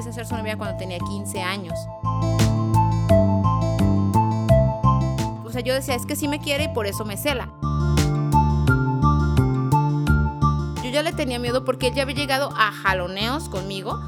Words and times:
empecé 0.00 0.08
a 0.08 0.24
ser 0.24 0.26
su 0.26 0.34
novia 0.34 0.56
cuando 0.56 0.78
tenía 0.78 0.98
15 0.98 1.42
años. 1.42 1.78
O 5.44 5.50
sea, 5.52 5.60
yo 5.60 5.74
decía, 5.74 5.94
es 5.94 6.06
que 6.06 6.16
sí 6.16 6.26
me 6.26 6.40
quiere 6.40 6.64
y 6.64 6.68
por 6.68 6.86
eso 6.86 7.04
me 7.04 7.18
cela. 7.18 7.50
Yo 10.82 10.90
ya 10.90 11.02
le 11.02 11.12
tenía 11.12 11.38
miedo 11.38 11.66
porque 11.66 11.88
él 11.88 11.94
ya 11.94 12.04
había 12.04 12.14
llegado 12.14 12.50
a 12.56 12.72
jaloneos 12.72 13.50
conmigo. 13.50 14.00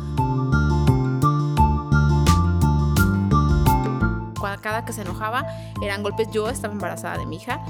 Cada 4.62 4.84
que 4.84 4.92
se 4.92 5.02
enojaba 5.02 5.44
eran 5.82 6.04
golpes. 6.04 6.30
Yo 6.30 6.48
estaba 6.48 6.72
embarazada 6.72 7.18
de 7.18 7.26
mi 7.26 7.36
hija. 7.36 7.60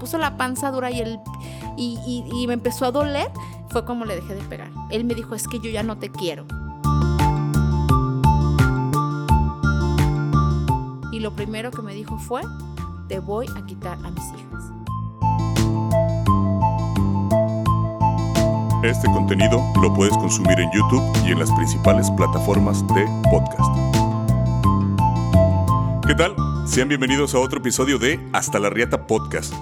Puso 0.00 0.16
la 0.16 0.38
panza 0.38 0.70
dura 0.70 0.90
y, 0.90 1.00
el, 1.00 1.20
y, 1.76 2.24
y 2.32 2.46
me 2.46 2.54
empezó 2.54 2.86
a 2.86 2.90
doler. 2.90 3.30
Fue 3.70 3.84
como 3.84 4.04
le 4.04 4.16
dejé 4.16 4.34
de 4.34 4.42
pegar. 4.42 4.70
Él 4.90 5.04
me 5.04 5.14
dijo, 5.14 5.36
es 5.36 5.46
que 5.46 5.60
yo 5.60 5.70
ya 5.70 5.84
no 5.84 5.96
te 5.96 6.10
quiero. 6.10 6.44
Y 11.12 11.20
lo 11.20 11.32
primero 11.36 11.70
que 11.70 11.80
me 11.80 11.94
dijo 11.94 12.18
fue, 12.18 12.42
te 13.06 13.20
voy 13.20 13.46
a 13.56 13.64
quitar 13.66 13.96
a 14.04 14.10
mis 14.10 14.24
hijas. 14.34 14.64
Este 18.82 19.06
contenido 19.12 19.62
lo 19.80 19.94
puedes 19.94 20.16
consumir 20.16 20.58
en 20.58 20.70
YouTube 20.72 21.02
y 21.24 21.30
en 21.30 21.38
las 21.38 21.52
principales 21.52 22.10
plataformas 22.12 22.84
de 22.88 23.06
podcast. 23.30 23.70
¿Qué 26.06 26.14
tal? 26.16 26.34
Sean 26.66 26.88
bienvenidos 26.88 27.34
a 27.34 27.38
otro 27.38 27.60
episodio 27.60 27.98
de 27.98 28.18
Hasta 28.32 28.58
la 28.58 28.70
Riata 28.70 29.06
Podcast, 29.06 29.54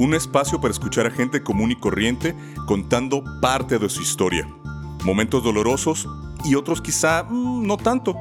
un 0.00 0.14
espacio 0.14 0.62
para 0.62 0.72
escuchar 0.72 1.06
a 1.06 1.10
gente 1.10 1.42
común 1.42 1.72
y 1.72 1.76
corriente 1.76 2.34
contando 2.66 3.22
parte 3.42 3.78
de 3.78 3.90
su 3.90 4.00
historia, 4.00 4.48
momentos 5.04 5.44
dolorosos 5.44 6.08
y 6.42 6.54
otros 6.54 6.80
quizá 6.80 7.24
mm, 7.24 7.66
no 7.66 7.76
tanto, 7.76 8.16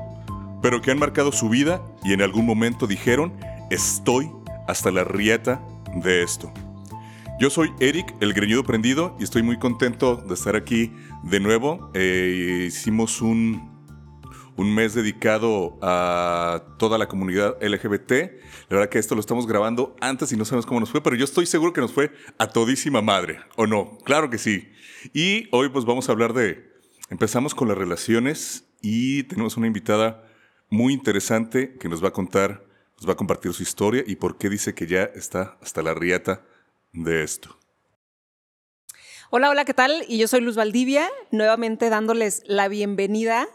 pero 0.62 0.82
que 0.82 0.92
han 0.92 1.00
marcado 1.00 1.32
su 1.32 1.48
vida 1.48 1.82
y 2.04 2.12
en 2.12 2.22
algún 2.22 2.46
momento 2.46 2.86
dijeron, 2.86 3.34
estoy 3.70 4.30
hasta 4.68 4.92
la 4.92 5.06
rieta 5.06 5.66
de 5.96 6.22
esto. 6.22 6.52
Yo 7.40 7.50
soy 7.50 7.72
Eric, 7.80 8.14
el 8.20 8.34
greñudo 8.34 8.66
prendido, 8.66 9.16
y 9.18 9.24
estoy 9.24 9.42
muy 9.44 9.58
contento 9.58 10.18
de 10.18 10.34
estar 10.34 10.58
aquí 10.58 10.92
de 11.24 11.40
nuevo. 11.40 11.90
Eh, 11.94 12.66
hicimos 12.68 13.22
un, 13.22 13.82
un 14.58 14.76
mes 14.76 14.94
dedicado 14.94 15.80
a 15.82 16.62
toda 16.78 16.98
la 16.98 17.08
comunidad 17.08 17.56
LGBT. 17.62 18.12
La 18.70 18.78
verdad 18.78 18.92
que 18.92 19.00
esto 19.00 19.16
lo 19.16 19.22
estamos 19.22 19.48
grabando 19.48 19.96
antes 20.00 20.32
y 20.32 20.38
no 20.38 20.46
sabemos 20.46 20.68
cómo 20.68 20.80
nos 20.80 20.92
fue, 20.92 21.02
pero 21.02 21.16
yo 21.16 21.26
estoy 21.26 21.48
seguro 21.48 21.74
que 21.74 21.82
nos 21.82 21.92
fue 21.92 22.12
a 22.38 22.50
todísima 22.50 23.02
madre, 23.02 23.40
¿o 23.56 23.66
no? 23.66 23.98
Claro 24.04 24.30
que 24.30 24.38
sí. 24.38 24.72
Y 25.12 25.48
hoy 25.52 25.70
pues 25.70 25.86
vamos 25.86 26.08
a 26.08 26.12
hablar 26.12 26.34
de... 26.34 26.70
Empezamos 27.10 27.56
con 27.56 27.68
las 27.68 27.78
relaciones 27.80 28.66
y 28.80 29.24
tenemos 29.24 29.58
una 29.58 29.66
invitada 29.66 30.24
muy 30.70 30.94
interesante 30.94 31.78
que 31.80 31.90
nos 31.90 32.04
va 32.04 32.10
a 32.10 32.14
contar, 32.14 32.64
nos 32.98 33.10
va 33.10 33.14
a 33.14 33.18
compartir 33.18 33.52
su 33.54 33.64
historia 33.64 34.04
y 34.06 34.18
por 34.18 34.38
qué 34.38 34.50
dice 34.50 34.76
que 34.76 34.86
ya 34.86 35.02
está 35.16 35.58
hasta 35.64 35.82
la 35.82 35.96
riata 35.96 36.44
de 36.94 37.24
esto. 37.24 37.58
Hola, 39.32 39.50
hola, 39.50 39.66
¿qué 39.66 39.74
tal? 39.74 40.06
Y 40.08 40.20
yo 40.20 40.28
soy 40.28 40.42
Luz 40.42 40.56
Valdivia, 40.56 41.10
nuevamente 41.32 41.90
dándoles 41.90 42.44
la 42.46 42.68
bienvenida. 42.68 43.48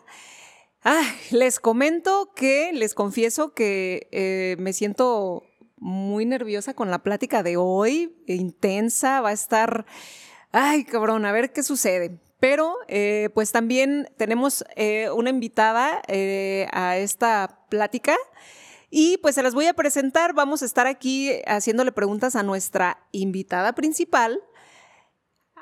Les 1.30 1.60
comento 1.60 2.32
que, 2.34 2.72
les 2.72 2.94
confieso 2.94 3.54
que 3.54 4.08
eh, 4.12 4.56
me 4.58 4.72
siento 4.72 5.44
muy 5.76 6.24
nerviosa 6.24 6.74
con 6.74 6.90
la 6.90 7.02
plática 7.02 7.42
de 7.42 7.56
hoy, 7.56 8.16
intensa, 8.26 9.20
va 9.20 9.30
a 9.30 9.32
estar, 9.32 9.86
ay, 10.52 10.84
cabrón, 10.84 11.24
a 11.24 11.32
ver 11.32 11.52
qué 11.52 11.62
sucede. 11.62 12.20
Pero 12.40 12.76
eh, 12.88 13.30
pues 13.34 13.52
también 13.52 14.08
tenemos 14.18 14.64
eh, 14.76 15.08
una 15.10 15.30
invitada 15.30 16.02
a 16.72 16.96
esta 16.98 17.64
plática 17.70 18.16
y 18.90 19.16
pues 19.18 19.34
se 19.34 19.42
las 19.42 19.54
voy 19.54 19.66
a 19.66 19.72
presentar. 19.72 20.34
Vamos 20.34 20.62
a 20.62 20.66
estar 20.66 20.86
aquí 20.86 21.30
haciéndole 21.46 21.92
preguntas 21.92 22.36
a 22.36 22.42
nuestra 22.42 23.06
invitada 23.12 23.74
principal. 23.74 24.42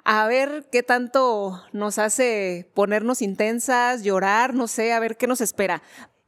A 0.05 0.27
ver 0.27 0.69
qué 0.73 0.83
tanto 0.83 1.63
nos 1.73 1.99
hace 1.99 2.71
ponernos 2.75 3.23
intensas, 3.23 4.03
llorar, 4.03 4.53
no 4.53 4.67
sé, 4.67 4.93
a 4.93 5.01
ver 5.01 5.17
qué 5.17 5.29
nos 5.29 5.41
espera. 5.41 5.83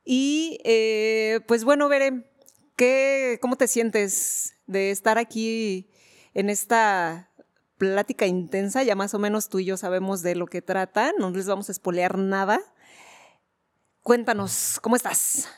Y 0.05 0.61
eh, 0.65 1.41
pues 1.49 1.65
bueno, 1.65 1.89
Veré, 1.89 2.31
¿qué, 2.77 3.39
¿cómo 3.43 3.57
te 3.57 3.67
sientes 3.67 4.57
de 4.67 4.93
estar 4.93 5.19
aquí 5.19 5.91
en 6.35 6.51
esta 6.51 7.31
plática 7.77 8.27
intensa? 8.27 8.85
Ya 8.85 8.95
más 8.95 9.12
o 9.15 9.19
menos 9.19 9.49
tú 9.49 9.59
y 9.59 9.65
yo 9.65 9.77
sabemos 9.77 10.23
de 10.23 10.37
lo 10.37 10.47
que 10.47 10.62
trata, 10.62 11.12
no 11.19 11.31
les 11.31 11.47
vamos 11.47 11.69
a 11.69 11.73
espolear 11.73 12.17
nada. 12.17 12.61
Cuéntanos, 14.03 14.79
¿cómo 14.83 14.95
estás? 14.95 15.49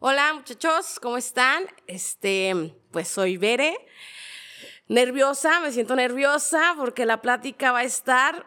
Hola 0.00 0.34
muchachos, 0.34 1.00
¿cómo 1.00 1.16
están? 1.16 1.64
Este, 1.86 2.74
pues 2.90 3.08
soy 3.08 3.38
Bere. 3.38 3.74
Nerviosa, 4.88 5.58
me 5.60 5.72
siento 5.72 5.96
nerviosa 5.96 6.74
porque 6.76 7.06
la 7.06 7.20
plática 7.20 7.72
va 7.72 7.80
a 7.80 7.84
estar, 7.84 8.46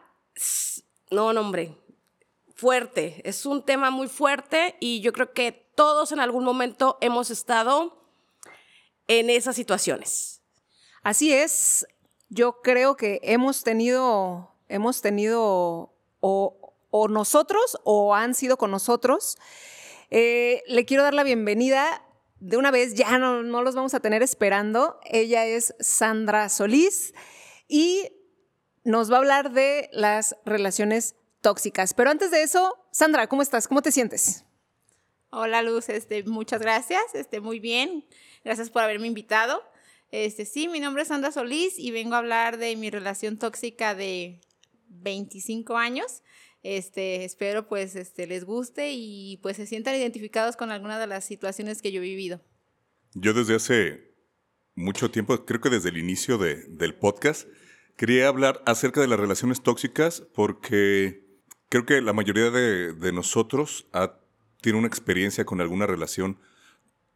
no, 1.11 1.33
no, 1.33 1.41
hombre, 1.41 1.77
fuerte. 2.55 3.21
Es 3.25 3.45
un 3.45 3.65
tema 3.65 3.91
muy 3.91 4.07
fuerte 4.07 4.77
y 4.79 5.01
yo 5.01 5.11
creo 5.11 5.33
que 5.33 5.51
todos 5.75 6.13
en 6.13 6.19
algún 6.21 6.45
momento 6.45 6.97
hemos 7.01 7.29
estado 7.29 8.05
en 9.07 9.29
esas 9.29 9.57
situaciones. 9.57 10.41
Así 11.03 11.33
es. 11.33 11.85
Yo 12.29 12.61
creo 12.61 12.95
que 12.95 13.19
hemos 13.23 13.63
tenido, 13.63 14.55
hemos 14.69 15.01
tenido 15.01 15.93
o, 16.21 16.55
nosotros 17.09 17.79
o 17.83 18.15
han 18.15 18.33
sido 18.33 18.57
con 18.57 18.71
nosotros 18.71 19.37
eh, 20.11 20.63
le 20.67 20.85
quiero 20.85 21.03
dar 21.03 21.13
la 21.13 21.23
bienvenida 21.23 22.03
de 22.39 22.57
una 22.57 22.71
vez, 22.71 22.95
ya 22.95 23.17
no, 23.17 23.43
no 23.43 23.61
los 23.61 23.75
vamos 23.75 23.93
a 23.93 23.99
tener 23.99 24.23
esperando. 24.23 24.99
Ella 25.05 25.45
es 25.45 25.75
Sandra 25.79 26.49
Solís 26.49 27.13
y 27.67 28.09
nos 28.83 29.11
va 29.11 29.15
a 29.15 29.19
hablar 29.19 29.51
de 29.51 29.89
las 29.91 30.35
relaciones 30.45 31.15
tóxicas. 31.41 31.93
Pero 31.93 32.09
antes 32.09 32.31
de 32.31 32.43
eso, 32.43 32.77
Sandra, 32.91 33.27
¿cómo 33.27 33.41
estás? 33.41 33.67
¿Cómo 33.67 33.81
te 33.81 33.91
sientes? 33.91 34.45
Hola 35.31 35.61
Luz, 35.61 35.89
este, 35.89 36.23
muchas 36.23 36.59
gracias, 36.59 37.03
este, 37.13 37.39
muy 37.39 37.59
bien, 37.59 38.03
gracias 38.43 38.71
por 38.71 38.81
haberme 38.81 39.05
invitado. 39.05 39.61
Este, 40.11 40.43
sí, 40.43 40.67
mi 40.67 40.79
nombre 40.79 41.03
es 41.03 41.09
Sandra 41.09 41.31
Solís 41.31 41.77
y 41.77 41.91
vengo 41.91 42.15
a 42.15 42.17
hablar 42.17 42.57
de 42.57 42.75
mi 42.75 42.89
relación 42.89 43.37
tóxica 43.37 43.93
de 43.93 44.41
25 44.87 45.77
años. 45.77 46.23
Este, 46.61 47.23
espero 47.23 47.67
pues 47.67 47.95
este, 47.95 48.27
les 48.27 48.43
guste 48.43 48.91
y 48.91 49.37
pues 49.41 49.57
se 49.57 49.65
sientan 49.65 49.95
identificados 49.95 50.57
con 50.57 50.71
alguna 50.71 50.99
de 50.99 51.07
las 51.07 51.23
situaciones 51.25 51.81
que 51.81 51.91
yo 51.91 52.01
he 52.01 52.03
vivido. 52.03 52.41
Yo 53.13 53.33
desde 53.33 53.55
hace 53.55 54.13
mucho 54.75 55.09
tiempo, 55.11 55.45
creo 55.45 55.61
que 55.61 55.69
desde 55.69 55.89
el 55.89 55.97
inicio 55.97 56.37
del 56.37 56.95
podcast, 56.95 57.47
quería 57.95 58.27
hablar 58.27 58.61
acerca 58.65 59.01
de 59.01 59.07
las 59.07 59.19
relaciones 59.19 59.61
tóxicas 59.61 60.21
porque 60.33 61.25
creo 61.69 61.85
que 61.85 62.01
la 62.01 62.13
mayoría 62.13 62.49
de, 62.49 63.11
nosotros 63.11 63.87
ha, 63.93 64.19
tiene 64.61 64.77
una 64.77 64.87
experiencia 64.87 65.45
con 65.45 65.61
alguna 65.61 65.85
relación 65.87 66.39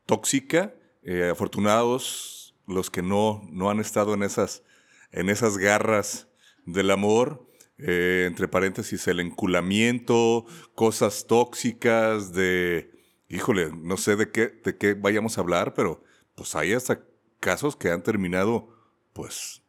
tóxica. 0.05 0.73
Eh, 1.05 1.29
afortunados 1.29 2.55
los 2.65 2.89
que 2.89 3.01
no, 3.01 3.41
no 3.51 3.69
han 3.69 3.81
estado 3.81 4.13
en 4.13 4.23
esas, 4.23 4.63
en 5.11 5.29
esas 5.29 5.57
garras 5.57 6.29
del 6.65 6.91
amor 6.91 7.52
eh, 7.85 8.23
entre 8.27 8.47
paréntesis, 8.47 9.07
el 9.07 9.19
enculamiento, 9.19 10.45
cosas 10.73 11.27
tóxicas, 11.27 12.31
de, 12.31 12.91
híjole, 13.27 13.71
no 13.75 13.97
sé 13.97 14.15
de 14.15 14.31
qué, 14.31 14.47
de 14.63 14.77
qué 14.77 14.93
vayamos 14.93 15.37
a 15.37 15.41
hablar, 15.41 15.73
pero 15.73 16.01
pues 16.33 16.55
hay 16.55 16.71
hasta 16.71 17.03
casos 17.41 17.75
que 17.75 17.89
han 17.89 18.01
terminado, 18.01 18.69
pues, 19.11 19.63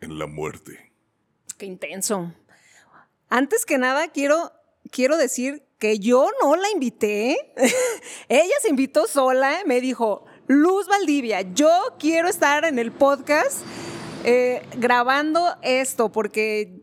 en 0.00 0.18
la 0.18 0.26
muerte. 0.26 0.92
Qué 1.58 1.66
intenso. 1.66 2.32
Antes 3.28 3.66
que 3.66 3.76
nada, 3.76 4.08
quiero, 4.08 4.50
quiero 4.90 5.18
decir 5.18 5.62
que 5.78 5.98
yo 5.98 6.30
no 6.42 6.56
la 6.56 6.70
invité. 6.70 7.52
Ella 8.30 8.54
se 8.62 8.70
invitó 8.70 9.06
sola, 9.06 9.58
me 9.66 9.82
dijo, 9.82 10.24
Luz 10.46 10.86
Valdivia, 10.88 11.42
yo 11.42 11.96
quiero 11.98 12.28
estar 12.28 12.64
en 12.64 12.78
el 12.78 12.92
podcast 12.92 13.60
eh, 14.24 14.62
grabando 14.78 15.56
esto 15.62 16.10
porque 16.10 16.77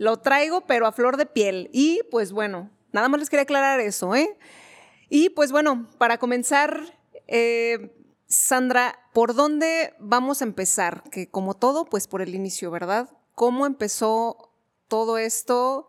lo 0.00 0.16
traigo, 0.16 0.62
pero 0.62 0.86
a 0.86 0.92
flor 0.92 1.18
de 1.18 1.26
piel. 1.26 1.68
Y 1.74 2.00
pues 2.10 2.32
bueno, 2.32 2.70
nada 2.90 3.10
más 3.10 3.20
les 3.20 3.28
quería 3.28 3.42
aclarar 3.42 3.80
eso, 3.80 4.14
¿eh? 4.14 4.34
Y 5.10 5.28
pues 5.28 5.52
bueno, 5.52 5.86
para 5.98 6.16
comenzar, 6.16 6.98
eh, 7.26 7.94
Sandra, 8.26 8.98
¿por 9.12 9.34
dónde 9.34 9.92
vamos 9.98 10.40
a 10.40 10.46
empezar? 10.46 11.02
Que 11.10 11.30
como 11.30 11.52
todo, 11.52 11.84
pues 11.84 12.06
por 12.06 12.22
el 12.22 12.34
inicio, 12.34 12.70
¿verdad? 12.70 13.10
¿Cómo 13.34 13.66
empezó 13.66 14.54
todo 14.88 15.18
esto? 15.18 15.88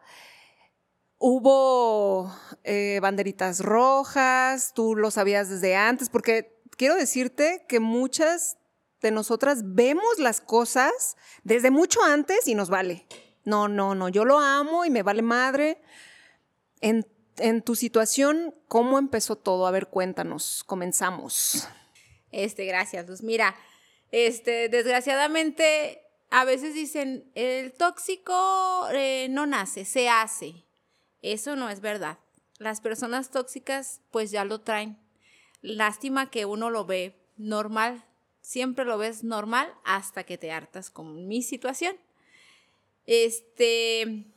Hubo 1.17 2.35
eh, 2.65 2.99
banderitas 3.01 3.61
rojas, 3.61 4.73
tú 4.73 4.97
lo 4.97 5.09
sabías 5.09 5.47
desde 5.47 5.77
antes, 5.77 6.09
porque 6.09 6.61
quiero 6.75 6.95
decirte 6.95 7.63
que 7.69 7.79
muchas 7.79 8.57
de 9.01 9.11
nosotras 9.11 9.61
vemos 9.63 10.19
las 10.19 10.41
cosas 10.41 11.15
desde 11.45 11.71
mucho 11.71 12.03
antes 12.03 12.45
y 12.49 12.55
nos 12.55 12.69
vale. 12.69 13.07
No, 13.43 13.67
no, 13.67 13.95
no, 13.95 14.09
yo 14.09 14.25
lo 14.25 14.39
amo 14.39 14.85
y 14.85 14.89
me 14.89 15.03
vale 15.03 15.21
madre. 15.21 15.81
En, 16.79 17.05
tu 17.63 17.75
situación, 17.75 18.53
¿cómo 18.67 18.99
empezó 18.99 19.35
todo? 19.35 19.65
A 19.65 19.71
ver, 19.71 19.87
cuéntanos, 19.87 20.63
comenzamos. 20.65 21.67
Este, 22.31 22.65
gracias, 22.65 23.07
Luz. 23.07 23.23
Mira, 23.23 23.55
este, 24.11 24.69
desgraciadamente, 24.69 26.01
a 26.29 26.45
veces 26.45 26.73
dicen, 26.75 27.31
el 27.33 27.73
tóxico 27.73 28.87
eh, 28.93 29.27
no 29.29 29.47
nace, 29.47 29.85
se 29.85 30.07
hace. 30.07 30.65
Eso 31.21 31.55
no 31.55 31.69
es 31.69 31.81
verdad. 31.81 32.19
Las 32.57 32.79
personas 32.79 33.31
tóxicas, 33.31 34.01
pues 34.11 34.29
ya 34.29 34.45
lo 34.45 34.61
traen. 34.61 34.99
Lástima 35.61 36.29
que 36.29 36.45
uno 36.45 36.69
lo 36.69 36.85
ve 36.85 37.15
normal, 37.37 38.05
siempre 38.41 38.85
lo 38.85 38.97
ves 38.97 39.23
normal 39.23 39.73
hasta 39.83 40.23
que 40.23 40.37
te 40.37 40.51
hartas, 40.51 40.89
como 40.89 41.13
mi 41.13 41.41
situación. 41.41 41.95
Este, 43.05 44.33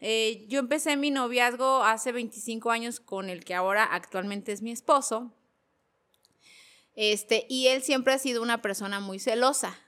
eh, 0.00 0.46
yo 0.48 0.58
empecé 0.58 0.96
mi 0.96 1.10
noviazgo 1.10 1.82
hace 1.84 2.12
25 2.12 2.70
años 2.70 3.00
con 3.00 3.30
el 3.30 3.44
que 3.44 3.54
ahora 3.54 3.84
actualmente 3.84 4.52
es 4.52 4.62
mi 4.62 4.72
esposo. 4.72 5.32
Este, 6.94 7.46
y 7.48 7.68
él 7.68 7.82
siempre 7.82 8.14
ha 8.14 8.18
sido 8.18 8.42
una 8.42 8.62
persona 8.62 9.00
muy 9.00 9.18
celosa. 9.18 9.78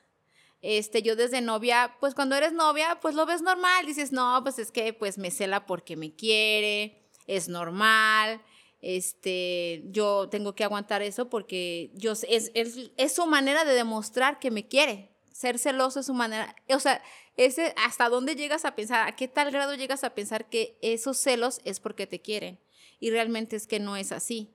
Este, 0.61 1.03
yo 1.03 1.17
desde 1.17 1.41
novia, 1.41 1.97
pues 2.01 2.15
cuando 2.15 2.35
eres 2.35 2.53
novia, 2.53 2.99
pues 3.01 3.15
lo 3.15 3.27
ves 3.27 3.43
normal, 3.43 3.87
dices, 3.87 4.13
no, 4.13 4.41
pues 4.43 4.59
es 4.59 4.73
que 4.73 4.93
pues 4.93 5.17
me 5.17 5.31
cela 5.31 5.67
porque 5.67 5.97
me 5.97 6.15
quiere, 6.15 7.09
es 7.27 7.49
normal, 7.49 8.43
este, 8.81 9.85
yo 9.87 10.29
tengo 10.29 10.55
que 10.55 10.65
aguantar 10.65 11.03
eso 11.03 11.29
porque 11.29 11.91
yo, 11.95 12.13
es, 12.13 12.53
es, 12.55 13.13
su 13.13 13.27
manera 13.27 13.65
de 13.65 13.75
demostrar 13.75 14.39
que 14.39 14.51
me 14.51 14.67
quiere. 14.67 15.11
Ser 15.39 15.61
celoso 15.61 16.01
es 16.01 16.07
su 16.07 16.15
manera, 16.15 16.57
o 16.69 16.81
sea, 16.81 17.01
ese, 17.37 17.73
hasta 17.77 18.09
dónde 18.09 18.35
llegas 18.35 18.65
a 18.65 18.75
pensar, 18.75 19.07
a 19.07 19.15
qué 19.15 19.29
tal 19.29 19.53
grado 19.53 19.77
llegas 19.77 20.03
a 20.03 20.13
pensar 20.13 20.49
que 20.49 20.77
esos 20.83 21.17
celos 21.17 21.61
es 21.63 21.79
porque 21.79 22.09
te 22.09 22.21
quieren. 22.21 22.59
Y 22.99 23.13
realmente 23.13 23.55
es 23.55 23.69
que 23.69 23.79
no 23.79 23.97
es 23.97 24.11
así. 24.11 24.53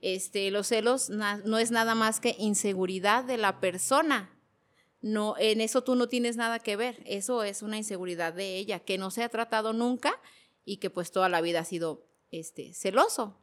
Este, 0.00 0.50
los 0.50 0.66
celos 0.66 1.08
no 1.08 1.58
es 1.60 1.70
nada 1.70 1.94
más 1.94 2.18
que 2.18 2.34
inseguridad 2.36 3.22
de 3.22 3.36
la 3.36 3.60
persona. 3.60 4.36
No, 5.00 5.36
en 5.38 5.60
eso 5.60 5.84
tú 5.84 5.94
no 5.94 6.08
tienes 6.08 6.36
nada 6.36 6.58
que 6.58 6.74
ver. 6.74 7.00
Eso 7.06 7.44
es 7.44 7.62
una 7.62 7.76
inseguridad 7.76 8.32
de 8.32 8.56
ella, 8.56 8.80
que 8.80 8.98
no 8.98 9.12
se 9.12 9.22
ha 9.22 9.28
tratado 9.28 9.72
nunca 9.72 10.20
y 10.64 10.78
que 10.78 10.90
pues 10.90 11.12
toda 11.12 11.28
la 11.28 11.42
vida 11.42 11.60
ha 11.60 11.64
sido 11.64 12.08
este, 12.32 12.74
celoso. 12.74 13.40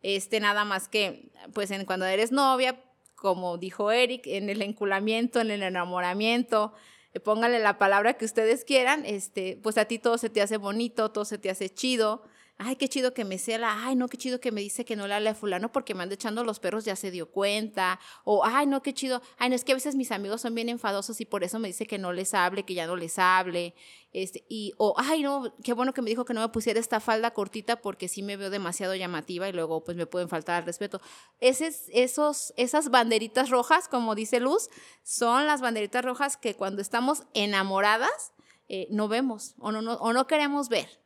Este, 0.00 0.40
nada 0.40 0.64
más 0.64 0.88
que, 0.88 1.32
pues 1.52 1.70
en, 1.70 1.84
cuando 1.84 2.06
eres 2.06 2.32
novia, 2.32 2.82
como 3.14 3.58
dijo 3.58 3.90
Eric, 3.90 4.26
en 4.26 4.50
el 4.50 4.62
enculamiento, 4.62 5.40
en 5.40 5.50
el 5.50 5.62
enamoramiento, 5.62 6.72
eh, 7.12 7.20
póngale 7.20 7.58
la 7.58 7.78
palabra 7.78 8.14
que 8.14 8.24
ustedes 8.24 8.64
quieran, 8.64 9.04
este, 9.06 9.58
pues 9.62 9.78
a 9.78 9.84
ti 9.86 9.98
todo 9.98 10.18
se 10.18 10.30
te 10.30 10.42
hace 10.42 10.56
bonito, 10.56 11.10
todo 11.10 11.24
se 11.24 11.38
te 11.38 11.50
hace 11.50 11.68
chido, 11.70 12.24
ay, 12.58 12.76
qué 12.76 12.88
chido 12.88 13.14
que 13.14 13.24
me 13.24 13.38
cela, 13.38 13.84
ay, 13.84 13.96
no, 13.96 14.08
qué 14.08 14.16
chido 14.16 14.40
que 14.40 14.52
me 14.52 14.60
dice 14.60 14.84
que 14.84 14.96
no 14.96 15.06
le 15.06 15.14
hable 15.14 15.30
a 15.30 15.34
fulano 15.34 15.72
porque 15.72 15.94
me 15.94 16.02
anda 16.02 16.14
echando 16.14 16.44
los 16.44 16.60
perros, 16.60 16.84
ya 16.84 16.96
se 16.96 17.10
dio 17.10 17.30
cuenta, 17.30 17.98
o 18.24 18.44
ay, 18.44 18.66
no, 18.66 18.82
qué 18.82 18.94
chido, 18.94 19.22
ay, 19.38 19.50
no, 19.50 19.56
es 19.56 19.64
que 19.64 19.72
a 19.72 19.74
veces 19.74 19.96
mis 19.96 20.12
amigos 20.12 20.40
son 20.40 20.54
bien 20.54 20.68
enfadosos 20.68 21.20
y 21.20 21.24
por 21.24 21.44
eso 21.44 21.58
me 21.58 21.68
dice 21.68 21.86
que 21.86 21.98
no 21.98 22.12
les 22.12 22.34
hable, 22.34 22.64
que 22.64 22.74
ya 22.74 22.86
no 22.86 22.96
les 22.96 23.18
hable, 23.18 23.74
este, 24.12 24.44
y, 24.48 24.72
o 24.78 24.94
ay, 24.96 25.22
no, 25.22 25.52
qué 25.64 25.72
bueno 25.72 25.92
que 25.92 26.00
me 26.00 26.08
dijo 26.08 26.24
que 26.24 26.34
no 26.34 26.40
me 26.40 26.48
pusiera 26.48 26.78
esta 26.78 27.00
falda 27.00 27.32
cortita 27.32 27.82
porque 27.82 28.06
sí 28.06 28.22
me 28.22 28.36
veo 28.36 28.48
demasiado 28.48 28.94
llamativa 28.94 29.48
y 29.48 29.52
luego 29.52 29.82
pues 29.82 29.96
me 29.96 30.06
pueden 30.06 30.28
faltar 30.28 30.54
al 30.54 30.66
respeto. 30.66 31.00
Ese, 31.40 31.74
esos, 31.92 32.54
esas 32.56 32.90
banderitas 32.90 33.50
rojas, 33.50 33.88
como 33.88 34.14
dice 34.14 34.38
Luz, 34.38 34.68
son 35.02 35.48
las 35.48 35.60
banderitas 35.60 36.04
rojas 36.04 36.36
que 36.36 36.54
cuando 36.54 36.80
estamos 36.80 37.24
enamoradas 37.34 38.32
eh, 38.68 38.86
no 38.90 39.08
vemos 39.08 39.56
o 39.58 39.72
no, 39.72 39.94
o 39.94 40.12
no 40.12 40.26
queremos 40.28 40.68
ver. 40.68 41.03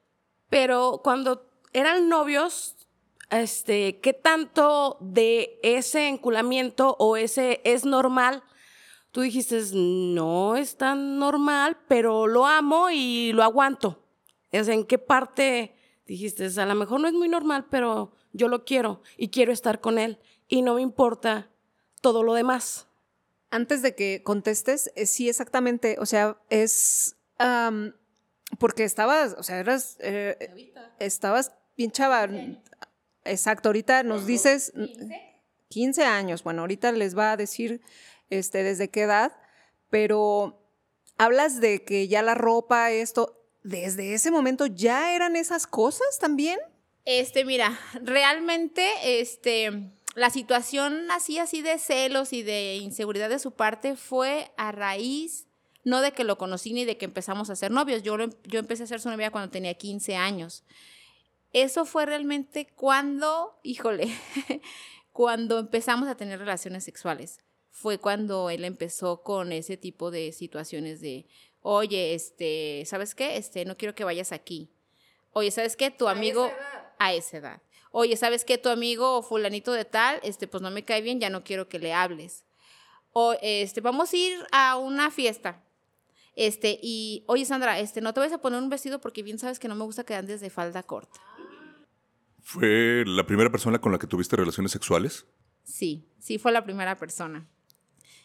Pero 0.48 1.00
cuando 1.02 1.50
eran 1.72 2.08
novios, 2.08 2.76
este, 3.30 4.00
¿qué 4.00 4.12
tanto 4.12 4.96
de 5.00 5.58
ese 5.62 6.08
enculamiento 6.08 6.96
o 6.98 7.16
ese 7.16 7.60
es 7.64 7.84
normal? 7.84 8.42
Tú 9.10 9.20
dijiste, 9.22 9.60
no 9.74 10.56
es 10.56 10.76
tan 10.76 11.18
normal, 11.18 11.78
pero 11.88 12.26
lo 12.26 12.46
amo 12.46 12.90
y 12.90 13.32
lo 13.32 13.42
aguanto. 13.42 14.04
Es 14.50 14.68
¿En 14.68 14.84
qué 14.84 14.98
parte 14.98 15.74
dijiste, 16.06 16.48
a 16.60 16.66
lo 16.66 16.74
mejor 16.74 17.00
no 17.00 17.08
es 17.08 17.14
muy 17.14 17.28
normal, 17.28 17.66
pero 17.70 18.12
yo 18.32 18.48
lo 18.48 18.64
quiero 18.64 19.02
y 19.16 19.28
quiero 19.28 19.52
estar 19.52 19.80
con 19.80 19.98
él 19.98 20.18
y 20.48 20.62
no 20.62 20.74
me 20.74 20.82
importa 20.82 21.50
todo 22.00 22.22
lo 22.22 22.32
demás? 22.32 22.86
Antes 23.50 23.82
de 23.82 23.94
que 23.94 24.22
contestes, 24.22 24.90
eh, 24.94 25.06
sí, 25.06 25.28
exactamente, 25.28 25.96
o 26.00 26.06
sea, 26.06 26.38
es 26.50 27.16
porque 28.58 28.84
estabas, 28.84 29.34
o 29.38 29.42
sea, 29.42 29.58
eras, 29.58 29.96
eh, 30.00 30.72
estabas 30.98 31.52
bien 31.76 31.90
chava. 31.90 32.28
Exacto, 33.24 33.68
ahorita 33.68 34.02
nos 34.02 34.26
dices 34.26 34.72
15 35.68 36.04
años. 36.04 36.42
Bueno, 36.42 36.62
ahorita 36.62 36.92
les 36.92 37.16
va 37.16 37.32
a 37.32 37.36
decir 37.36 37.82
este, 38.30 38.62
desde 38.62 38.88
qué 38.88 39.02
edad, 39.02 39.36
pero 39.90 40.64
hablas 41.18 41.60
de 41.60 41.84
que 41.84 42.08
ya 42.08 42.22
la 42.22 42.34
ropa, 42.34 42.90
esto, 42.90 43.44
desde 43.62 44.14
ese 44.14 44.30
momento 44.30 44.66
ya 44.66 45.14
eran 45.14 45.36
esas 45.36 45.66
cosas 45.66 46.18
también. 46.18 46.58
Este, 47.04 47.44
mira, 47.44 47.78
realmente, 48.02 48.86
este, 49.20 49.92
la 50.14 50.30
situación 50.30 51.10
así, 51.10 51.38
así 51.38 51.62
de 51.62 51.78
celos 51.78 52.32
y 52.32 52.42
de 52.42 52.76
inseguridad 52.76 53.28
de 53.28 53.38
su 53.38 53.52
parte 53.52 53.96
fue 53.96 54.50
a 54.56 54.72
raíz 54.72 55.47
no 55.84 56.00
de 56.00 56.12
que 56.12 56.24
lo 56.24 56.38
conocí 56.38 56.72
ni 56.72 56.84
de 56.84 56.96
que 56.96 57.04
empezamos 57.04 57.50
a 57.50 57.56
ser 57.56 57.70
novios. 57.70 58.02
Yo, 58.02 58.16
yo 58.44 58.58
empecé 58.58 58.84
a 58.84 58.86
ser 58.86 59.00
su 59.00 59.08
novia 59.08 59.30
cuando 59.30 59.50
tenía 59.50 59.74
15 59.74 60.16
años. 60.16 60.64
Eso 61.52 61.84
fue 61.84 62.06
realmente 62.06 62.66
cuando, 62.74 63.58
híjole, 63.62 64.08
cuando 65.12 65.58
empezamos 65.58 66.08
a 66.08 66.16
tener 66.16 66.38
relaciones 66.38 66.84
sexuales. 66.84 67.40
Fue 67.70 67.98
cuando 67.98 68.50
él 68.50 68.64
empezó 68.64 69.22
con 69.22 69.52
ese 69.52 69.76
tipo 69.76 70.10
de 70.10 70.32
situaciones 70.32 71.00
de, 71.00 71.26
oye, 71.62 72.14
este, 72.14 72.82
¿sabes 72.86 73.14
qué? 73.14 73.36
Este, 73.36 73.64
no 73.64 73.76
quiero 73.76 73.94
que 73.94 74.04
vayas 74.04 74.32
aquí. 74.32 74.70
Oye, 75.32 75.50
¿sabes 75.50 75.76
qué? 75.76 75.90
Tu 75.90 76.08
amigo 76.08 76.50
a 76.98 77.12
esa 77.14 77.36
edad. 77.36 77.62
Oye, 77.90 78.16
¿sabes 78.16 78.44
qué? 78.44 78.58
Tu 78.58 78.68
amigo 78.68 79.22
fulanito 79.22 79.72
de 79.72 79.84
tal, 79.84 80.20
este, 80.22 80.48
pues 80.48 80.62
no 80.62 80.70
me 80.70 80.84
cae 80.84 81.00
bien, 81.00 81.20
ya 81.20 81.30
no 81.30 81.44
quiero 81.44 81.68
que 81.68 81.78
le 81.78 81.92
hables. 81.92 82.44
O 83.12 83.36
este, 83.40 83.80
vamos 83.80 84.12
a 84.12 84.16
ir 84.16 84.46
a 84.52 84.76
una 84.76 85.10
fiesta. 85.10 85.64
Este, 86.38 86.78
y, 86.80 87.24
oye, 87.26 87.44
Sandra, 87.44 87.80
este, 87.80 88.00
no 88.00 88.14
te 88.14 88.20
vayas 88.20 88.34
a 88.34 88.40
poner 88.40 88.62
un 88.62 88.68
vestido 88.68 89.00
porque 89.00 89.24
bien 89.24 89.40
sabes 89.40 89.58
que 89.58 89.66
no 89.66 89.74
me 89.74 89.82
gusta 89.82 90.04
que 90.04 90.14
andes 90.14 90.40
de 90.40 90.50
falda 90.50 90.84
corta. 90.84 91.20
¿Fue 92.40 93.02
la 93.04 93.26
primera 93.26 93.50
persona 93.50 93.80
con 93.80 93.90
la 93.90 93.98
que 93.98 94.06
tuviste 94.06 94.36
relaciones 94.36 94.70
sexuales? 94.70 95.26
Sí, 95.64 96.06
sí 96.20 96.38
fue 96.38 96.52
la 96.52 96.62
primera 96.62 96.96
persona. 96.96 97.48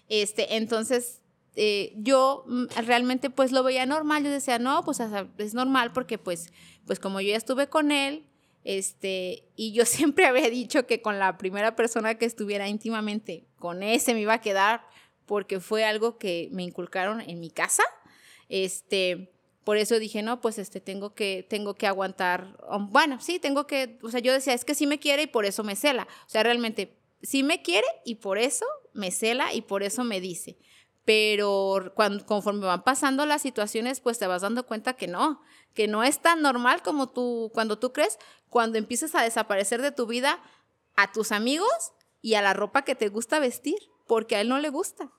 Este, 0.09 0.57
entonces, 0.57 1.23
eh, 1.55 1.91
yo 1.97 2.45
mm, 2.45 2.65
realmente 2.85 3.31
pues 3.31 3.51
lo 3.51 3.63
veía 3.63 3.87
normal. 3.87 4.23
Yo 4.23 4.29
decía, 4.29 4.59
no, 4.59 4.83
pues 4.83 5.01
es 5.39 5.55
normal 5.55 5.91
porque 5.91 6.19
pues, 6.19 6.53
pues 6.85 6.99
como 6.99 7.19
yo 7.19 7.29
ya 7.29 7.37
estuve 7.37 7.67
con 7.67 7.91
él, 7.91 8.29
este, 8.63 9.49
y 9.55 9.73
yo 9.73 9.85
siempre 9.87 10.27
había 10.27 10.51
dicho 10.51 10.85
que 10.85 11.01
con 11.01 11.17
la 11.17 11.39
primera 11.39 11.75
persona 11.75 12.13
que 12.13 12.25
estuviera 12.25 12.67
íntimamente, 12.67 13.47
con 13.57 13.81
ese 13.81 14.13
me 14.13 14.21
iba 14.21 14.33
a 14.35 14.41
quedar 14.41 14.85
porque 15.25 15.59
fue 15.59 15.83
algo 15.83 16.19
que 16.19 16.49
me 16.51 16.61
inculcaron 16.61 17.19
en 17.19 17.39
mi 17.39 17.49
casa 17.49 17.83
este, 18.49 19.33
por 19.63 19.77
eso 19.77 19.99
dije, 19.99 20.21
no, 20.21 20.41
pues 20.41 20.57
este, 20.57 20.81
tengo 20.81 21.13
que, 21.15 21.45
tengo 21.49 21.75
que 21.75 21.87
aguantar. 21.87 22.57
Bueno, 22.89 23.19
sí, 23.21 23.39
tengo 23.39 23.65
que, 23.65 23.97
o 24.01 24.09
sea, 24.09 24.19
yo 24.19 24.33
decía, 24.33 24.53
es 24.53 24.65
que 24.65 24.75
sí 24.75 24.87
me 24.87 24.99
quiere 24.99 25.23
y 25.23 25.27
por 25.27 25.45
eso 25.45 25.63
me 25.63 25.75
cela. 25.75 26.07
O 26.25 26.29
sea, 26.29 26.43
realmente, 26.43 26.97
sí 27.21 27.43
me 27.43 27.61
quiere 27.61 27.87
y 28.05 28.15
por 28.15 28.37
eso 28.37 28.65
me 28.93 29.11
cela 29.11 29.53
y 29.53 29.61
por 29.61 29.83
eso 29.83 30.03
me 30.03 30.19
dice. 30.19 30.57
Pero 31.05 31.91
cuando, 31.95 32.25
conforme 32.25 32.65
van 32.65 32.83
pasando 32.83 33.25
las 33.25 33.41
situaciones, 33.41 33.99
pues 33.99 34.19
te 34.19 34.27
vas 34.27 34.41
dando 34.41 34.65
cuenta 34.65 34.93
que 34.93 35.07
no, 35.07 35.41
que 35.73 35.87
no 35.87 36.03
es 36.03 36.21
tan 36.21 36.41
normal 36.41 36.81
como 36.81 37.09
tú, 37.09 37.51
cuando 37.53 37.77
tú 37.79 37.91
crees, 37.91 38.19
cuando 38.49 38.77
empiezas 38.77 39.15
a 39.15 39.23
desaparecer 39.23 39.81
de 39.81 39.91
tu 39.91 40.07
vida 40.07 40.41
a 40.95 41.11
tus 41.11 41.31
amigos 41.31 41.93
y 42.21 42.35
a 42.35 42.41
la 42.41 42.53
ropa 42.53 42.83
que 42.83 42.95
te 42.95 43.09
gusta 43.09 43.39
vestir, 43.39 43.77
porque 44.07 44.35
a 44.35 44.41
él 44.41 44.49
no 44.49 44.59
le 44.59 44.69
gusta. 44.69 45.11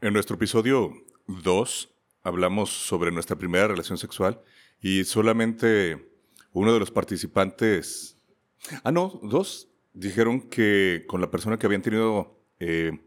En 0.00 0.12
nuestro 0.12 0.36
episodio 0.36 0.92
2 1.26 1.95
hablamos 2.26 2.70
sobre 2.70 3.12
nuestra 3.12 3.36
primera 3.36 3.68
relación 3.68 3.98
sexual 3.98 4.40
y 4.80 5.04
solamente 5.04 6.10
uno 6.52 6.72
de 6.72 6.80
los 6.80 6.90
participantes, 6.90 8.18
ah, 8.82 8.90
no, 8.90 9.20
dos, 9.22 9.68
dijeron 9.92 10.40
que 10.40 11.04
con 11.06 11.20
la 11.20 11.30
persona 11.30 11.56
que 11.56 11.66
habían 11.66 11.82
tenido 11.82 12.42
eh, 12.58 12.98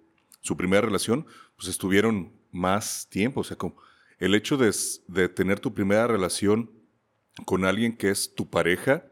su 0.42 0.56
primera 0.56 0.82
relación, 0.82 1.26
pues 1.58 1.68
estuvieron 1.68 2.32
más 2.52 3.08
tiempo. 3.10 3.42
O 3.42 3.44
sea, 3.44 3.58
como 3.58 3.76
el 4.20 4.36
hecho 4.36 4.56
de, 4.56 4.74
de 5.08 5.28
tener 5.28 5.60
tu 5.60 5.74
primera 5.74 6.08
relación 6.08 6.72
con 7.46 7.66
alguien 7.66 7.98
que 7.98 8.12
es 8.12 8.34
tu 8.34 8.50
pareja, 8.50 9.04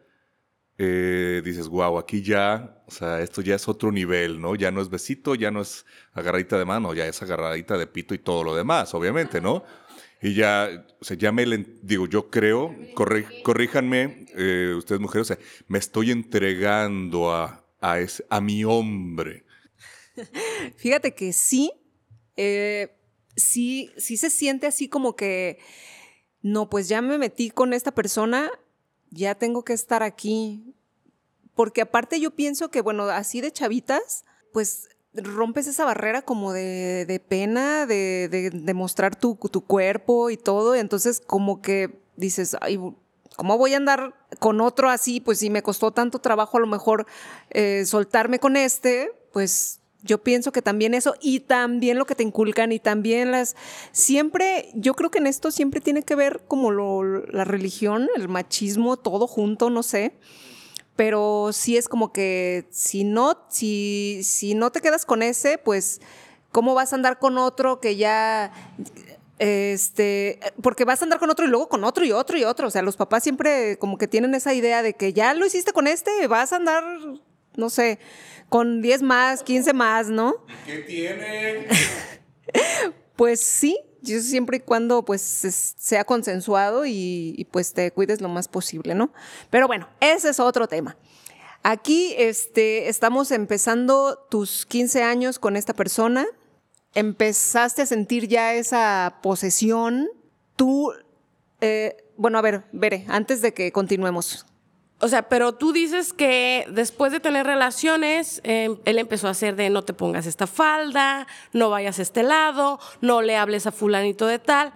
eh, 0.77 1.41
dices, 1.43 1.67
wow, 1.67 1.97
aquí 1.97 2.21
ya, 2.21 2.83
o 2.87 2.91
sea, 2.91 3.19
esto 3.21 3.41
ya 3.41 3.55
es 3.55 3.67
otro 3.67 3.91
nivel, 3.91 4.39
¿no? 4.39 4.55
Ya 4.55 4.71
no 4.71 4.79
es 4.79 4.89
besito, 4.89 5.35
ya 5.35 5.51
no 5.51 5.61
es 5.61 5.85
agarradita 6.13 6.57
de 6.57 6.65
mano, 6.65 6.93
ya 6.93 7.07
es 7.07 7.21
agarradita 7.21 7.77
de 7.77 7.87
pito 7.87 8.13
y 8.13 8.19
todo 8.19 8.43
lo 8.43 8.55
demás, 8.55 8.93
obviamente, 8.93 9.41
¿no? 9.41 9.63
Y 10.21 10.33
ya, 10.33 10.85
o 10.99 11.05
sea, 11.05 11.15
ya 11.17 11.31
me, 11.31 11.45
digo, 11.83 12.07
yo 12.07 12.29
creo, 12.29 12.75
corríjanme, 13.43 14.25
eh, 14.35 14.73
ustedes 14.75 14.99
mujeres, 14.99 15.29
o 15.31 15.35
sea, 15.35 15.43
me 15.67 15.77
estoy 15.77 16.11
entregando 16.11 17.31
a, 17.31 17.63
a, 17.81 17.99
ese- 17.99 18.25
a 18.29 18.41
mi 18.41 18.63
hombre. 18.63 19.45
Fíjate 20.77 21.13
que 21.13 21.33
sí, 21.33 21.71
eh, 22.35 22.95
sí, 23.35 23.91
sí 23.97 24.17
se 24.17 24.29
siente 24.29 24.67
así 24.67 24.89
como 24.89 25.15
que, 25.15 25.59
no, 26.41 26.69
pues 26.69 26.87
ya 26.89 27.01
me 27.01 27.17
metí 27.17 27.49
con 27.51 27.73
esta 27.73 27.93
persona, 27.93 28.49
ya 29.11 29.35
tengo 29.35 29.63
que 29.63 29.73
estar 29.73 30.03
aquí. 30.03 30.73
Porque 31.55 31.81
aparte 31.81 32.19
yo 32.19 32.31
pienso 32.35 32.69
que, 32.69 32.81
bueno, 32.81 33.03
así 33.05 33.41
de 33.41 33.51
chavitas, 33.51 34.25
pues 34.53 34.89
rompes 35.13 35.67
esa 35.67 35.85
barrera 35.85 36.21
como 36.21 36.53
de, 36.53 37.21
pena, 37.27 37.85
de, 37.85 38.29
de, 38.29 38.73
mostrar 38.73 39.15
tu, 39.15 39.35
tu 39.35 39.65
cuerpo 39.65 40.29
y 40.29 40.37
todo. 40.37 40.75
entonces 40.75 41.21
como 41.25 41.61
que 41.61 41.99
dices, 42.15 42.55
¿cómo 43.35 43.57
voy 43.57 43.73
a 43.73 43.77
andar 43.77 44.13
con 44.39 44.61
otro 44.61 44.89
así? 44.89 45.19
Pues 45.19 45.39
si 45.39 45.49
me 45.49 45.63
costó 45.63 45.91
tanto 45.91 46.19
trabajo 46.19 46.57
a 46.57 46.61
lo 46.61 46.67
mejor 46.67 47.05
eh, 47.49 47.85
soltarme 47.85 48.39
con 48.39 48.57
este, 48.57 49.11
pues 49.31 49.81
yo 50.03 50.23
pienso 50.23 50.51
que 50.51 50.61
también 50.61 50.93
eso 50.93 51.15
y 51.21 51.41
también 51.41 51.97
lo 51.97 52.05
que 52.05 52.15
te 52.15 52.23
inculcan 52.23 52.71
y 52.71 52.79
también 52.79 53.31
las 53.31 53.55
siempre 53.91 54.69
yo 54.75 54.93
creo 54.93 55.09
que 55.09 55.17
en 55.17 55.27
esto 55.27 55.51
siempre 55.51 55.81
tiene 55.81 56.03
que 56.03 56.15
ver 56.15 56.43
como 56.47 56.71
lo, 56.71 57.03
la 57.03 57.43
religión 57.43 58.07
el 58.15 58.29
machismo 58.29 58.97
todo 58.97 59.27
junto 59.27 59.69
no 59.69 59.83
sé 59.83 60.13
pero 60.97 61.51
sí 61.53 61.77
es 61.77 61.87
como 61.87 62.11
que 62.11 62.67
si 62.69 63.05
no 63.05 63.45
si 63.47 64.19
si 64.23 64.53
no 64.53 64.71
te 64.71 64.81
quedas 64.81 65.05
con 65.05 65.21
ese 65.21 65.57
pues 65.57 66.01
cómo 66.51 66.73
vas 66.73 66.91
a 66.91 66.97
andar 66.97 67.19
con 67.19 67.37
otro 67.37 67.79
que 67.79 67.95
ya 67.95 68.51
este, 69.39 70.39
porque 70.63 70.83
vas 70.83 71.01
a 71.01 71.05
andar 71.05 71.19
con 71.19 71.29
otro 71.29 71.45
y 71.45 71.49
luego 71.49 71.69
con 71.69 71.83
otro 71.83 72.03
y 72.03 72.11
otro 72.11 72.37
y 72.37 72.43
otro. 72.43 72.67
O 72.67 72.71
sea, 72.71 72.81
los 72.81 72.97
papás 72.97 73.23
siempre 73.23 73.77
como 73.77 73.97
que 73.97 74.07
tienen 74.07 74.33
esa 74.33 74.53
idea 74.53 74.81
de 74.81 74.93
que 74.93 75.13
ya 75.13 75.33
lo 75.33 75.45
hiciste 75.45 75.73
con 75.73 75.87
este, 75.87 76.27
vas 76.27 76.53
a 76.53 76.57
andar, 76.57 76.83
no 77.55 77.69
sé, 77.69 77.99
con 78.49 78.81
10 78.81 79.03
más, 79.03 79.43
15 79.43 79.73
más, 79.73 80.09
¿no? 80.09 80.35
¿Qué 80.65 80.79
tiene? 80.79 81.67
Pues 83.17 83.41
sí, 83.41 83.79
yo 84.01 84.19
siempre 84.21 84.57
y 84.57 84.59
cuando 84.61 85.03
pues 85.03 85.45
es- 85.45 85.75
sea 85.77 86.03
consensuado 86.05 86.85
y, 86.85 87.33
y, 87.37 87.45
pues 87.45 87.73
te 87.73 87.91
cuides 87.91 88.21
lo 88.21 88.29
más 88.29 88.47
posible, 88.47 88.95
¿no? 88.95 89.11
Pero 89.49 89.67
bueno, 89.67 89.87
ese 89.99 90.29
es 90.29 90.39
otro 90.39 90.67
tema. 90.67 90.97
Aquí 91.63 92.13
este, 92.17 92.87
estamos 92.89 93.31
empezando 93.31 94.25
tus 94.29 94.65
15 94.65 95.03
años 95.03 95.39
con 95.39 95.57
esta 95.57 95.73
persona, 95.73 96.25
empezaste 96.93 97.81
a 97.81 97.85
sentir 97.85 98.27
ya 98.27 98.53
esa 98.53 99.19
posesión, 99.21 100.07
tú, 100.55 100.91
eh, 101.61 101.97
bueno, 102.15 102.37
a 102.37 102.41
ver, 102.41 102.63
Bere, 102.71 103.05
antes 103.09 103.41
de 103.41 103.53
que 103.53 103.71
continuemos, 103.71 104.45
O 104.99 105.07
sea, 105.07 105.29
pero 105.29 105.53
tú 105.53 105.73
dices 105.73 106.11
que 106.11 106.65
después 106.69 107.11
de 107.11 107.19
tener 107.19 107.45
relaciones, 107.45 108.41
eh, 108.43 108.77
él 108.85 108.97
empezó 108.97 109.27
a 109.27 109.31
hacer 109.31 109.55
de 109.55 109.69
no 109.69 109.83
te 109.83 109.93
pongas 109.93 110.25
esta 110.25 110.47
falda, 110.47 111.27
no 111.53 111.69
vayas 111.69 111.99
a 111.99 112.01
este 112.01 112.23
lado, 112.23 112.79
no 113.01 113.21
le 113.21 113.35
hables 113.35 113.67
a 113.67 113.71
fulanito 113.71 114.25
de 114.25 114.39
tal, 114.39 114.73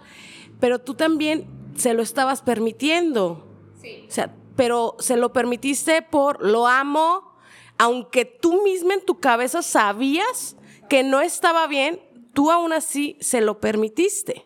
pero 0.60 0.80
tú 0.80 0.94
también 0.94 1.48
se 1.76 1.96
lo 1.96 2.04
estabas 2.04 2.42
permitiendo. 2.42 3.48
Sí. 3.82 4.06
O 4.08 4.12
sea, 4.12 4.36
pero 4.56 4.96
se 5.00 5.18
lo 5.18 5.34
permitiste 5.34 6.04
por 6.04 6.44
lo 6.46 6.68
amo, 6.68 7.34
aunque 7.80 8.26
tú 8.26 8.62
misma 8.64 8.94
en 8.94 9.04
tu 9.04 9.20
cabeza 9.20 9.64
sabías 9.64 10.56
que 10.88 11.02
no 11.02 11.22
estaba 11.22 11.66
bien, 11.66 12.00
tú 12.34 12.52
aún 12.52 12.74
así 12.74 13.18
se 13.22 13.42
lo 13.42 13.60
permitiste. 13.60 14.46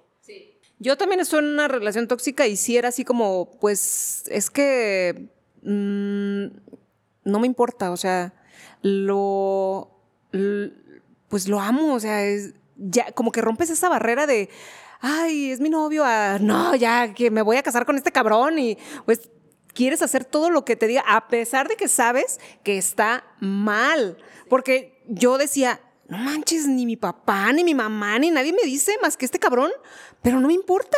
Yo 0.77 0.97
también 0.97 1.21
estoy 1.21 1.39
en 1.39 1.45
una 1.45 1.67
relación 1.67 2.07
tóxica 2.07 2.47
y 2.47 2.57
sí 2.57 2.77
era 2.77 2.89
así 2.89 3.05
como, 3.05 3.57
pues, 3.61 4.25
es 4.27 4.49
que 4.49 5.29
mm, 5.65 6.45
no 7.25 7.39
me 7.39 7.47
importa, 7.47 7.91
o 7.91 7.97
sea, 7.97 8.33
lo, 8.81 9.91
pues 11.27 11.47
lo 11.47 11.59
amo, 11.59 11.93
o 11.93 11.99
sea, 11.99 12.23
es, 12.23 12.53
ya 12.77 13.11
como 13.11 13.31
que 13.31 13.41
rompes 13.41 13.69
esa 13.69 13.89
barrera 13.89 14.27
de, 14.27 14.49
ay, 15.01 15.51
es 15.51 15.59
mi 15.59 15.69
novio, 15.69 16.03
a, 16.05 16.39
no, 16.39 16.75
ya 16.75 17.13
que 17.13 17.31
me 17.31 17.41
voy 17.41 17.57
a 17.57 17.63
casar 17.63 17.85
con 17.85 17.97
este 17.97 18.11
cabrón 18.11 18.59
y 18.59 18.77
pues 19.05 19.29
quieres 19.73 20.01
hacer 20.01 20.25
todo 20.25 20.49
lo 20.49 20.65
que 20.65 20.75
te 20.75 20.87
diga, 20.87 21.03
a 21.07 21.27
pesar 21.27 21.67
de 21.67 21.75
que 21.75 21.87
sabes 21.87 22.39
que 22.63 22.77
está 22.77 23.25
mal, 23.39 24.17
porque 24.49 25.03
yo 25.07 25.37
decía, 25.37 25.81
no 26.07 26.17
manches, 26.17 26.67
ni 26.67 26.85
mi 26.85 26.95
papá, 26.95 27.51
ni 27.51 27.63
mi 27.63 27.73
mamá, 27.73 28.17
ni 28.19 28.31
nadie 28.31 28.53
me 28.53 28.63
dice 28.63 28.93
más 29.01 29.17
que 29.17 29.25
este 29.25 29.39
cabrón, 29.39 29.71
pero 30.21 30.39
no 30.39 30.47
me 30.47 30.53
importa. 30.53 30.97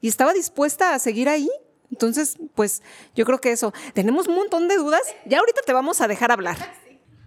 Y 0.00 0.08
estaba 0.08 0.32
dispuesta 0.32 0.94
a 0.94 0.98
seguir 0.98 1.28
ahí. 1.28 1.50
Entonces, 1.90 2.38
pues 2.54 2.82
yo 3.14 3.24
creo 3.24 3.40
que 3.40 3.52
eso. 3.52 3.72
Tenemos 3.94 4.28
un 4.28 4.36
montón 4.36 4.68
de 4.68 4.76
dudas. 4.76 5.02
Ya 5.26 5.38
ahorita 5.38 5.62
te 5.66 5.72
vamos 5.72 6.00
a 6.00 6.08
dejar 6.08 6.32
hablar. 6.32 6.56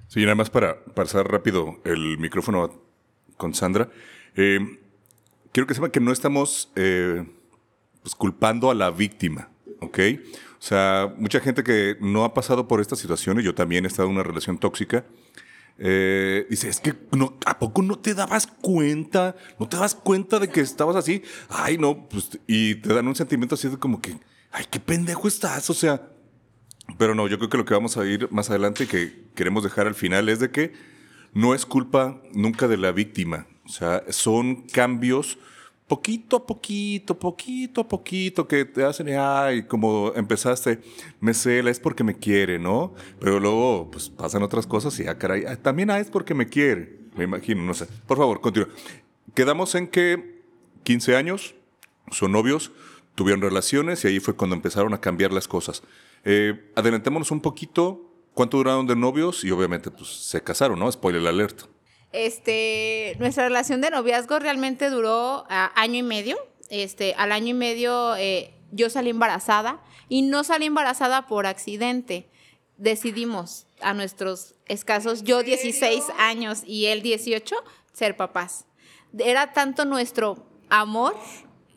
Sí, 0.08 0.22
nada 0.22 0.36
más 0.36 0.50
para 0.50 0.84
pasar 0.86 1.28
rápido 1.28 1.80
el 1.86 2.18
micrófono 2.18 2.82
con 3.38 3.54
Sandra. 3.54 3.90
Eh, 4.36 4.60
quiero 5.52 5.68
que 5.68 5.74
sepan 5.74 5.92
que 5.92 6.00
no 6.00 6.12
estamos 6.12 6.72
eh, 6.76 7.26
pues, 8.02 8.16
culpando 8.16 8.70
a 8.70 8.76
la 8.76 8.92
víctima, 8.92 9.50
¿ok? 9.82 10.00
O 10.60 10.66
sea, 10.66 11.14
mucha 11.18 11.40
gente 11.40 11.64
que 11.64 11.98
no 12.00 12.26
ha 12.26 12.34
pasado 12.34 12.68
por 12.68 12.80
estas 12.80 13.00
situaciones, 13.00 13.44
yo 13.44 13.56
también 13.56 13.86
he 13.86 13.88
estado 13.88 14.08
en 14.08 14.16
una 14.16 14.24
relación 14.24 14.58
tóxica, 14.58 15.06
eh, 15.78 16.46
dice, 16.50 16.70
es 16.70 16.80
que 16.80 16.94
¿a 17.46 17.60
poco 17.60 17.82
no 17.82 17.98
te 17.98 18.14
dabas 18.14 18.48
cuenta? 18.48 19.36
¿No 19.60 19.68
te 19.68 19.76
dabas 19.76 19.96
cuenta 19.96 20.40
de 20.40 20.50
que 20.50 20.62
estabas 20.62 20.96
así? 20.96 21.24
Ay, 21.50 21.78
no, 21.78 22.08
pues, 22.08 22.40
y 22.48 22.76
te 22.76 22.94
dan 22.94 23.08
un 23.08 23.16
sentimiento 23.16 23.56
así 23.56 23.68
de 23.68 23.78
como 23.78 24.00
que, 24.00 24.16
ay, 24.54 24.66
qué 24.72 24.80
pendejo 24.80 25.28
estás, 25.28 25.70
o 25.70 25.74
sea, 25.74 26.10
pero 26.98 27.16
no, 27.16 27.28
yo 27.28 27.38
creo 27.38 27.50
que 27.50 27.58
lo 27.58 27.66
que 27.66 27.74
vamos 27.74 27.98
a 27.98 28.06
ir 28.06 28.32
más 28.32 28.50
adelante 28.50 28.84
y 28.84 28.88
que 28.88 29.26
queremos 29.36 29.64
dejar 29.64 29.88
al 29.88 29.96
final 29.96 30.30
es 30.30 30.40
de 30.40 30.52
que 30.52 30.74
no 31.34 31.56
es 31.56 31.66
culpa 31.66 32.22
nunca 32.34 32.68
de 32.68 32.78
la 32.78 32.92
víctima. 32.92 33.48
O 33.66 33.70
sea, 33.70 34.04
son 34.10 34.68
cambios 34.68 35.38
poquito 35.88 36.38
a 36.38 36.46
poquito, 36.46 37.18
poquito 37.18 37.82
a 37.82 37.88
poquito 37.88 38.48
que 38.48 38.66
te 38.66 38.84
hacen, 38.84 39.10
ay, 39.18 39.64
como 39.64 40.12
empezaste, 40.16 40.80
me 41.20 41.34
cela, 41.34 41.72
es 41.72 41.80
porque 41.80 42.04
me 42.04 42.18
quiere, 42.18 42.60
¿no? 42.60 42.94
Pero 43.20 43.40
luego, 43.40 43.90
pues 43.92 44.10
pasan 44.10 44.44
otras 44.44 44.68
cosas 44.68 44.98
y, 45.00 45.08
ah, 45.08 45.18
caray, 45.18 45.46
ah, 45.46 45.56
también 45.56 45.90
ah, 45.90 46.00
es 46.00 46.10
porque 46.10 46.34
me 46.34 46.48
quiere, 46.48 47.00
me 47.16 47.24
imagino, 47.24 47.64
no 47.64 47.74
sé. 47.74 47.88
Por 48.08 48.18
favor, 48.18 48.42
continúa. 48.42 48.70
Quedamos 49.34 49.76
en 49.76 49.88
que 49.88 50.42
15 50.84 51.16
años, 51.16 51.56
son 52.12 52.32
novios, 52.32 52.72
tuvieron 53.16 53.42
relaciones 53.42 54.04
y 54.04 54.08
ahí 54.08 54.20
fue 54.20 54.36
cuando 54.36 54.56
empezaron 54.56 54.94
a 54.94 55.02
cambiar 55.02 55.32
las 55.32 55.48
cosas. 55.48 55.84
Eh, 56.24 56.72
adelantémonos 56.76 57.32
un 57.32 57.42
poquito. 57.42 58.10
¿Cuánto 58.34 58.58
duraron 58.58 58.88
de 58.88 58.96
novios? 58.96 59.44
Y 59.44 59.52
obviamente, 59.52 59.92
pues 59.92 60.10
se 60.10 60.42
casaron, 60.42 60.80
¿no? 60.80 60.92
Spoiler 60.92 61.28
alert. 61.28 61.64
Este, 62.12 63.16
nuestra 63.20 63.44
relación 63.44 63.82
de 63.82 63.92
noviazgo 63.92 64.40
realmente 64.40 64.90
duró 64.90 65.46
ah, 65.50 65.72
año 65.76 66.00
y 66.00 66.04
medio. 66.04 66.38
Este, 66.70 67.14
al 67.16 67.32
año 67.32 67.50
y 67.50 67.54
medio 67.54 68.16
eh, 68.16 68.56
yo 68.72 68.90
salí 68.90 69.12
embarazada 69.12 69.84
y 70.10 70.24
no 70.24 70.44
salí 70.44 70.66
embarazada 70.66 71.28
por 71.28 71.46
accidente. 71.46 72.28
Decidimos 72.78 73.68
a 73.82 73.94
nuestros 73.94 74.56
escasos, 74.66 75.24
yo 75.24 75.44
16 75.44 76.06
años 76.18 76.64
y 76.66 76.88
él 76.88 77.02
18, 77.02 77.56
ser 77.94 78.18
papás. 78.18 78.66
Era 79.20 79.54
tanto 79.54 79.86
nuestro 79.86 80.48
amor 80.70 81.16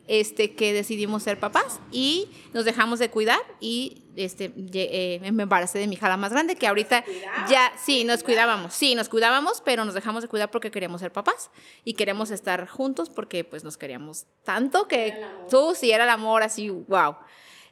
este, 0.08 0.54
que 0.54 0.72
decidimos 0.72 1.22
ser 1.22 1.38
papás 1.40 1.80
y 1.90 2.28
nos 2.52 2.64
dejamos 2.64 2.98
de 2.98 3.10
cuidar 3.10 3.40
y 3.60 4.04
este, 4.16 4.52
eh, 4.56 5.20
me 5.32 5.42
embaracé 5.42 5.78
de 5.78 5.86
mi 5.86 5.94
hija 5.94 6.08
la 6.08 6.16
más 6.16 6.32
grande 6.32 6.56
que 6.56 6.66
ahorita 6.66 7.04
ya, 7.48 7.72
sí, 7.82 8.04
nos 8.04 8.22
cuidábamos, 8.22 8.72
sí, 8.74 8.94
nos 8.94 9.08
cuidábamos, 9.08 9.62
pero 9.64 9.84
nos 9.84 9.94
dejamos 9.94 10.22
de 10.22 10.28
cuidar 10.28 10.50
porque 10.50 10.70
queríamos 10.70 11.00
ser 11.00 11.12
papás 11.12 11.50
y 11.84 11.94
queremos 11.94 12.30
estar 12.30 12.66
juntos 12.68 13.10
porque 13.10 13.44
pues 13.44 13.64
nos 13.64 13.76
queríamos 13.76 14.26
tanto 14.44 14.88
que 14.88 15.14
tú 15.50 15.74
sí 15.74 15.90
era 15.90 16.04
el 16.04 16.10
amor 16.10 16.42
así, 16.42 16.70
wow. 16.70 17.16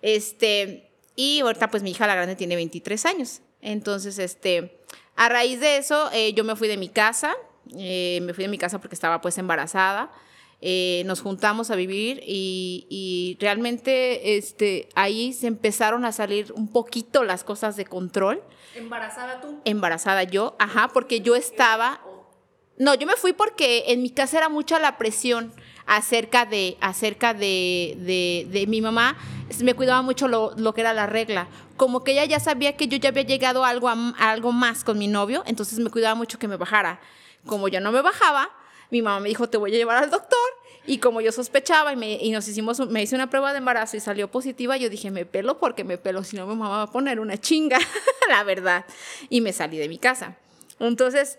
Este, 0.03 0.91
y 1.17 1.41
ahorita 1.41 1.69
pues 1.71 1.83
mi 1.83 1.93
hija 1.93 2.07
la 2.07 2.15
grande 2.15 2.37
tiene 2.37 2.57
23 2.57 3.07
años. 3.07 3.41
Entonces, 3.61 4.19
este, 4.19 4.85
a 5.17 5.29
raíz 5.29 5.61
de 5.61 5.79
eso, 5.79 6.11
eh, 6.13 6.35
yo 6.35 6.45
me 6.45 6.57
fui 6.57 6.69
de 6.69 6.77
mi 6.77 6.89
casa, 6.91 7.35
eh, 7.77 8.19
me 8.23 8.35
fui 8.35 8.45
de 8.45 8.49
mi 8.49 8.59
casa 8.59 8.79
porque 8.79 8.95
estaba 8.95 9.21
pues 9.21 9.39
embarazada. 9.39 10.13
Eh, 10.67 11.03
nos 11.05 11.21
juntamos 11.21 11.71
a 11.71 11.77
vivir 11.77 12.23
y, 12.27 12.87
y 12.89 13.37
realmente 13.39 14.39
este, 14.39 14.89
ahí 14.95 15.35
se 15.35 15.47
empezaron 15.47 16.07
a 16.07 16.13
salir 16.13 16.55
un 16.57 16.69
poquito 16.69 17.23
las 17.23 17.45
cosas 17.45 17.77
de 17.77 17.85
control. 17.85 18.43
¿Embarazada 18.75 19.43
tú? 19.43 19.61
Embarazada 19.67 20.23
yo, 20.23 20.57
ajá, 20.59 20.89
porque 20.89 21.21
yo 21.21 21.37
estaba... 21.37 22.01
No, 22.79 22.95
yo 22.95 23.07
me 23.07 23.15
fui 23.17 23.35
porque 23.35 23.85
en 23.89 24.01
mi 24.01 24.09
casa 24.09 24.39
era 24.39 24.49
mucha 24.49 24.79
la 24.79 24.97
presión 24.97 25.53
acerca 25.85 26.47
de, 26.47 26.79
acerca 26.81 27.35
de, 27.35 27.99
de, 27.99 28.49
de 28.51 28.67
mi 28.67 28.81
mamá. 28.81 29.19
Me 29.63 29.75
cuidaba 29.75 30.01
mucho 30.01 30.29
lo, 30.29 30.55
lo 30.57 30.73
que 30.73 30.81
era 30.81 30.95
la 30.95 31.07
regla. 31.07 31.47
Como 31.77 32.03
que 32.03 32.13
ella 32.13 32.25
ya 32.25 32.41
sabía 32.41 32.75
que 32.75 32.89
yo 32.89 32.97
ya 32.97 33.11
había 33.11 33.25
llegado 33.25 33.67
a 33.67 33.69
algo, 33.69 33.91
a, 33.91 34.15
a 34.19 34.31
algo 34.31 34.51
más 34.51 34.83
con 34.83 34.99
mi 34.99 35.09
novio, 35.09 35.43
entonces 35.47 35.79
me 35.79 35.91
cuidaba 35.91 36.15
mucho 36.15 36.39
que 36.39 36.49
me 36.49 36.57
bajara. 36.57 37.01
Como 37.45 37.69
ya 37.69 37.81
no 37.81 37.93
me 37.93 38.01
bajaba, 38.01 38.49
mi 38.91 39.03
mamá 39.03 39.21
me 39.21 39.29
dijo, 39.29 39.49
te 39.49 39.59
voy 39.59 39.75
a 39.75 39.77
llevar 39.77 40.03
al 40.03 40.11
doctor. 40.11 40.39
Y 40.87 40.99
como 40.99 41.21
yo 41.21 41.33
sospechaba 41.33 41.93
y, 41.93 41.97
me, 41.97 42.13
y 42.13 42.31
nos 42.31 42.47
hicimos, 42.47 42.79
me 42.91 43.03
hice 43.03 43.15
una 43.15 43.31
prueba 43.31 43.53
de 43.53 43.59
embarazo 43.59 43.97
y 43.97 44.01
salió 44.01 44.31
positiva, 44.31 44.77
yo 44.77 44.91
dije, 44.91 45.11
me 45.11 45.25
pelo 45.25 45.59
porque 45.59 45.83
me 45.83 45.97
pelo, 45.97 46.25
si 46.25 46.37
no 46.37 46.47
mi 46.47 46.55
mamá 46.55 46.69
va 46.77 46.83
a 46.83 46.91
poner 46.91 47.21
una 47.21 47.39
chinga, 47.39 47.79
la 48.29 48.45
verdad. 48.45 48.85
Y 49.31 49.41
me 49.41 49.53
salí 49.53 49.79
de 49.79 49.89
mi 49.89 49.99
casa. 49.99 50.37
Entonces, 50.81 51.39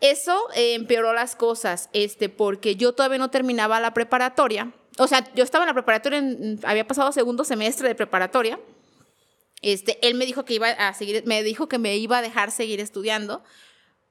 eso 0.00 0.38
eh, 0.54 0.74
empeoró 0.74 1.12
las 1.12 1.34
cosas, 1.34 1.88
este, 1.92 2.28
porque 2.28 2.76
yo 2.76 2.92
todavía 2.92 3.18
no 3.18 3.30
terminaba 3.30 3.80
la 3.80 3.92
preparatoria. 3.92 4.72
O 4.98 5.08
sea, 5.08 5.32
yo 5.34 5.42
estaba 5.42 5.64
en 5.64 5.68
la 5.68 5.74
preparatoria, 5.74 6.22
había 6.62 6.86
pasado 6.86 7.10
segundo 7.12 7.44
semestre 7.44 7.88
de 7.88 7.94
preparatoria. 7.94 8.58
Este, 9.62 9.98
él 10.06 10.14
me 10.14 10.26
dijo 10.26 10.44
que 10.44 10.54
iba 10.54 10.68
a 10.68 10.94
seguir, 10.94 11.24
me 11.26 11.42
dijo 11.42 11.68
que 11.68 11.78
me 11.78 11.96
iba 11.96 12.18
a 12.18 12.22
dejar 12.22 12.50
seguir 12.50 12.80
estudiando, 12.80 13.42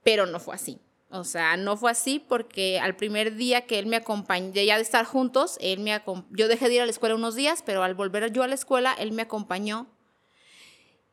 pero 0.03 0.25
no 0.25 0.39
fue 0.39 0.55
así. 0.55 0.79
O 1.15 1.23
sea, 1.23 1.55
no 1.55 1.77
fue 1.77 1.91
así 1.91 2.19
porque 2.19 2.79
al 2.79 2.95
primer 2.95 3.35
día 3.35 3.65
que 3.65 3.79
él 3.79 3.85
me 3.85 3.95
acompañó, 3.95 4.51
ya 4.53 4.75
de 4.75 4.81
estar 4.81 5.05
juntos, 5.05 5.57
él 5.61 5.79
me 5.79 6.01
yo 6.31 6.47
dejé 6.47 6.67
de 6.67 6.75
ir 6.75 6.81
a 6.81 6.85
la 6.85 6.91
escuela 6.91 7.15
unos 7.15 7.35
días, 7.35 7.63
pero 7.65 7.83
al 7.83 7.95
volver 7.95 8.31
yo 8.33 8.43
a 8.43 8.47
la 8.47 8.55
escuela, 8.55 8.93
él 8.99 9.13
me 9.13 9.21
acompañó. 9.21 9.87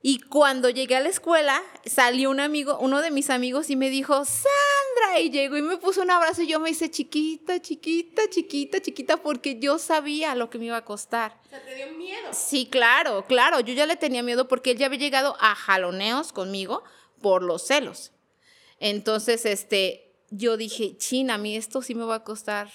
Y 0.05 0.19
cuando 0.19 0.69
llegué 0.69 0.97
a 0.97 1.01
la 1.01 1.09
escuela, 1.09 1.63
salió 1.87 2.31
un 2.31 2.41
amigo, 2.41 2.77
uno 2.81 3.01
de 3.01 3.13
mis 3.13 3.31
amigos 3.31 3.71
y 3.71 3.77
me 3.77 3.89
dijo, 3.89 4.25
Sandra, 4.25 5.21
y 5.21 5.31
llegó 5.31 5.57
y 5.57 5.63
me 5.63 5.77
puso 5.77 6.03
un 6.03 6.11
abrazo 6.11 6.43
y 6.43 6.49
yo 6.49 6.59
me 6.59 6.71
hice 6.71 6.91
chiquita, 6.91 7.63
chiquita, 7.63 8.23
chiquita, 8.29 8.83
chiquita, 8.83 9.19
porque 9.19 9.61
yo 9.61 9.79
sabía 9.79 10.35
lo 10.35 10.51
que 10.51 10.59
me 10.59 10.65
iba 10.65 10.77
a 10.77 10.85
costar. 10.85 11.39
O 11.47 11.49
sea, 11.49 11.63
te 11.63 11.77
dio 11.77 11.87
miedo. 11.93 12.31
Sí, 12.33 12.67
claro, 12.67 13.25
claro, 13.29 13.61
yo 13.61 13.73
ya 13.75 13.87
le 13.87 13.95
tenía 13.95 14.25
miedo 14.25 14.49
porque 14.49 14.73
él 14.73 14.79
ya 14.79 14.87
había 14.87 14.99
llegado 14.99 15.37
a 15.39 15.55
jaloneos 15.55 16.33
conmigo 16.33 16.83
por 17.21 17.45
los 17.45 17.65
celos. 17.65 18.12
Entonces, 18.85 19.47
este, 19.47 20.13
yo 20.31 20.57
dije, 20.57 20.97
china, 20.97 21.35
a 21.35 21.39
mí 21.39 21.57
esto 21.57 21.83
sí 21.83 21.95
me 21.95 22.05
va 22.05 22.17
a 22.17 22.25
costar 22.25 22.69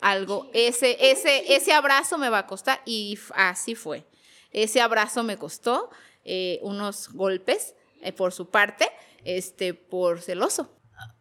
algo. 0.00 0.50
Ese, 0.54 0.96
ese, 1.10 1.54
ese 1.54 1.74
abrazo 1.74 2.16
me 2.16 2.30
va 2.30 2.38
a 2.38 2.46
costar. 2.46 2.80
Y 2.86 3.18
así 3.34 3.74
fue. 3.74 4.06
Ese 4.52 4.80
abrazo 4.80 5.22
me 5.22 5.36
costó 5.36 5.90
eh, 6.24 6.60
unos 6.62 7.10
golpes 7.12 7.74
eh, 8.00 8.14
por 8.14 8.32
su 8.32 8.48
parte, 8.48 8.88
este, 9.22 9.74
por 9.74 10.22
celoso. 10.22 10.70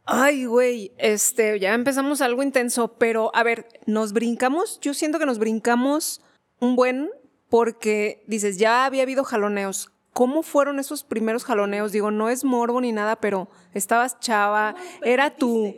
Ay, 0.05 0.45
güey, 0.45 0.93
este, 0.97 1.59
ya 1.59 1.73
empezamos 1.73 2.21
algo 2.21 2.41
intenso, 2.41 2.93
pero 2.97 3.31
a 3.35 3.43
ver, 3.43 3.67
nos 3.87 4.13
brincamos, 4.13 4.79
yo 4.79 4.93
siento 4.93 5.19
que 5.19 5.25
nos 5.25 5.37
brincamos 5.37 6.21
un 6.61 6.77
buen 6.77 7.09
porque 7.49 8.23
dices, 8.25 8.57
ya 8.57 8.85
había 8.85 9.03
habido 9.03 9.25
jaloneos. 9.25 9.91
¿Cómo 10.13 10.43
fueron 10.43 10.79
esos 10.79 11.03
primeros 11.03 11.43
jaloneos? 11.43 11.91
Digo, 11.91 12.11
no 12.11 12.29
es 12.29 12.43
morbo 12.43 12.81
ni 12.81 12.91
nada, 12.91 13.17
pero 13.17 13.49
estabas 13.73 14.19
chava, 14.19 14.75
era 15.03 15.35
tu... 15.35 15.75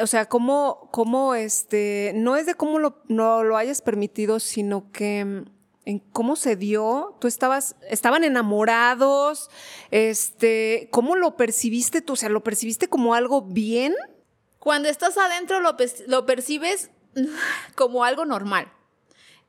O 0.00 0.06
sea, 0.06 0.26
cómo, 0.26 0.88
cómo, 0.92 1.34
este, 1.34 2.12
no 2.14 2.36
es 2.36 2.44
de 2.44 2.54
cómo 2.54 2.78
lo, 2.78 3.02
no 3.08 3.42
lo 3.42 3.56
hayas 3.56 3.80
permitido, 3.80 4.38
sino 4.38 4.92
que 4.92 5.24
mm, 5.24 5.44
en 5.86 5.98
cómo 6.00 6.36
se 6.36 6.56
dio, 6.56 7.16
tú 7.20 7.26
estabas, 7.26 7.76
estaban 7.88 8.22
enamorados, 8.24 9.48
este, 9.90 10.88
¿cómo 10.90 11.16
lo 11.16 11.36
percibiste 11.36 12.02
tú? 12.02 12.14
O 12.14 12.16
sea, 12.16 12.28
¿lo 12.28 12.42
percibiste 12.42 12.88
como 12.88 13.14
algo 13.14 13.40
bien? 13.40 13.94
Cuando 14.58 14.88
estás 14.88 15.16
adentro 15.16 15.60
lo, 15.60 15.76
lo 16.08 16.26
percibes 16.26 16.90
como 17.76 18.04
algo 18.04 18.26
normal. 18.26 18.70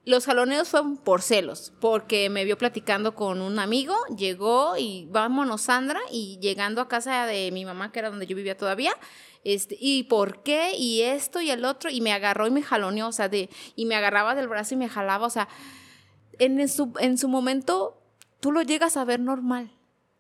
Los 0.07 0.25
jaloneos 0.25 0.69
fueron 0.69 0.95
por 0.95 1.21
celos, 1.21 1.73
porque 1.81 2.29
me 2.29 2.45
vio 2.45 2.57
platicando 2.57 3.13
con 3.13 3.41
un 3.41 3.59
amigo, 3.59 3.93
llegó 4.15 4.77
y 4.77 5.05
vámonos 5.11 5.63
Sandra, 5.63 5.99
y 6.09 6.39
llegando 6.39 6.79
a 6.79 6.87
casa 6.87 7.25
de 7.25 7.51
mi 7.51 7.65
mamá, 7.65 7.91
que 7.91 7.99
era 7.99 8.09
donde 8.09 8.25
yo 8.25 8.33
vivía 8.33 8.55
todavía, 8.55 8.93
este, 9.43 9.75
y 9.77 10.03
por 10.03 10.43
qué, 10.43 10.77
y 10.77 11.01
esto 11.01 11.41
y 11.41 11.51
el 11.51 11.65
otro, 11.65 11.89
y 11.89 11.99
me 11.99 12.13
agarró 12.13 12.47
y 12.47 12.51
me 12.51 12.61
jaloneó, 12.61 13.09
o 13.09 13.11
sea, 13.11 13.27
de, 13.27 13.49
y 13.75 13.85
me 13.85 13.95
agarraba 13.95 14.33
del 14.33 14.47
brazo 14.47 14.75
y 14.75 14.77
me 14.77 14.87
jalaba, 14.87 15.27
o 15.27 15.29
sea, 15.29 15.49
en 16.39 16.69
su, 16.69 16.93
en 17.01 17.17
su 17.17 17.27
momento 17.27 18.01
tú 18.39 18.53
lo 18.53 18.61
llegas 18.61 18.95
a 18.95 19.03
ver 19.03 19.19
normal. 19.19 19.73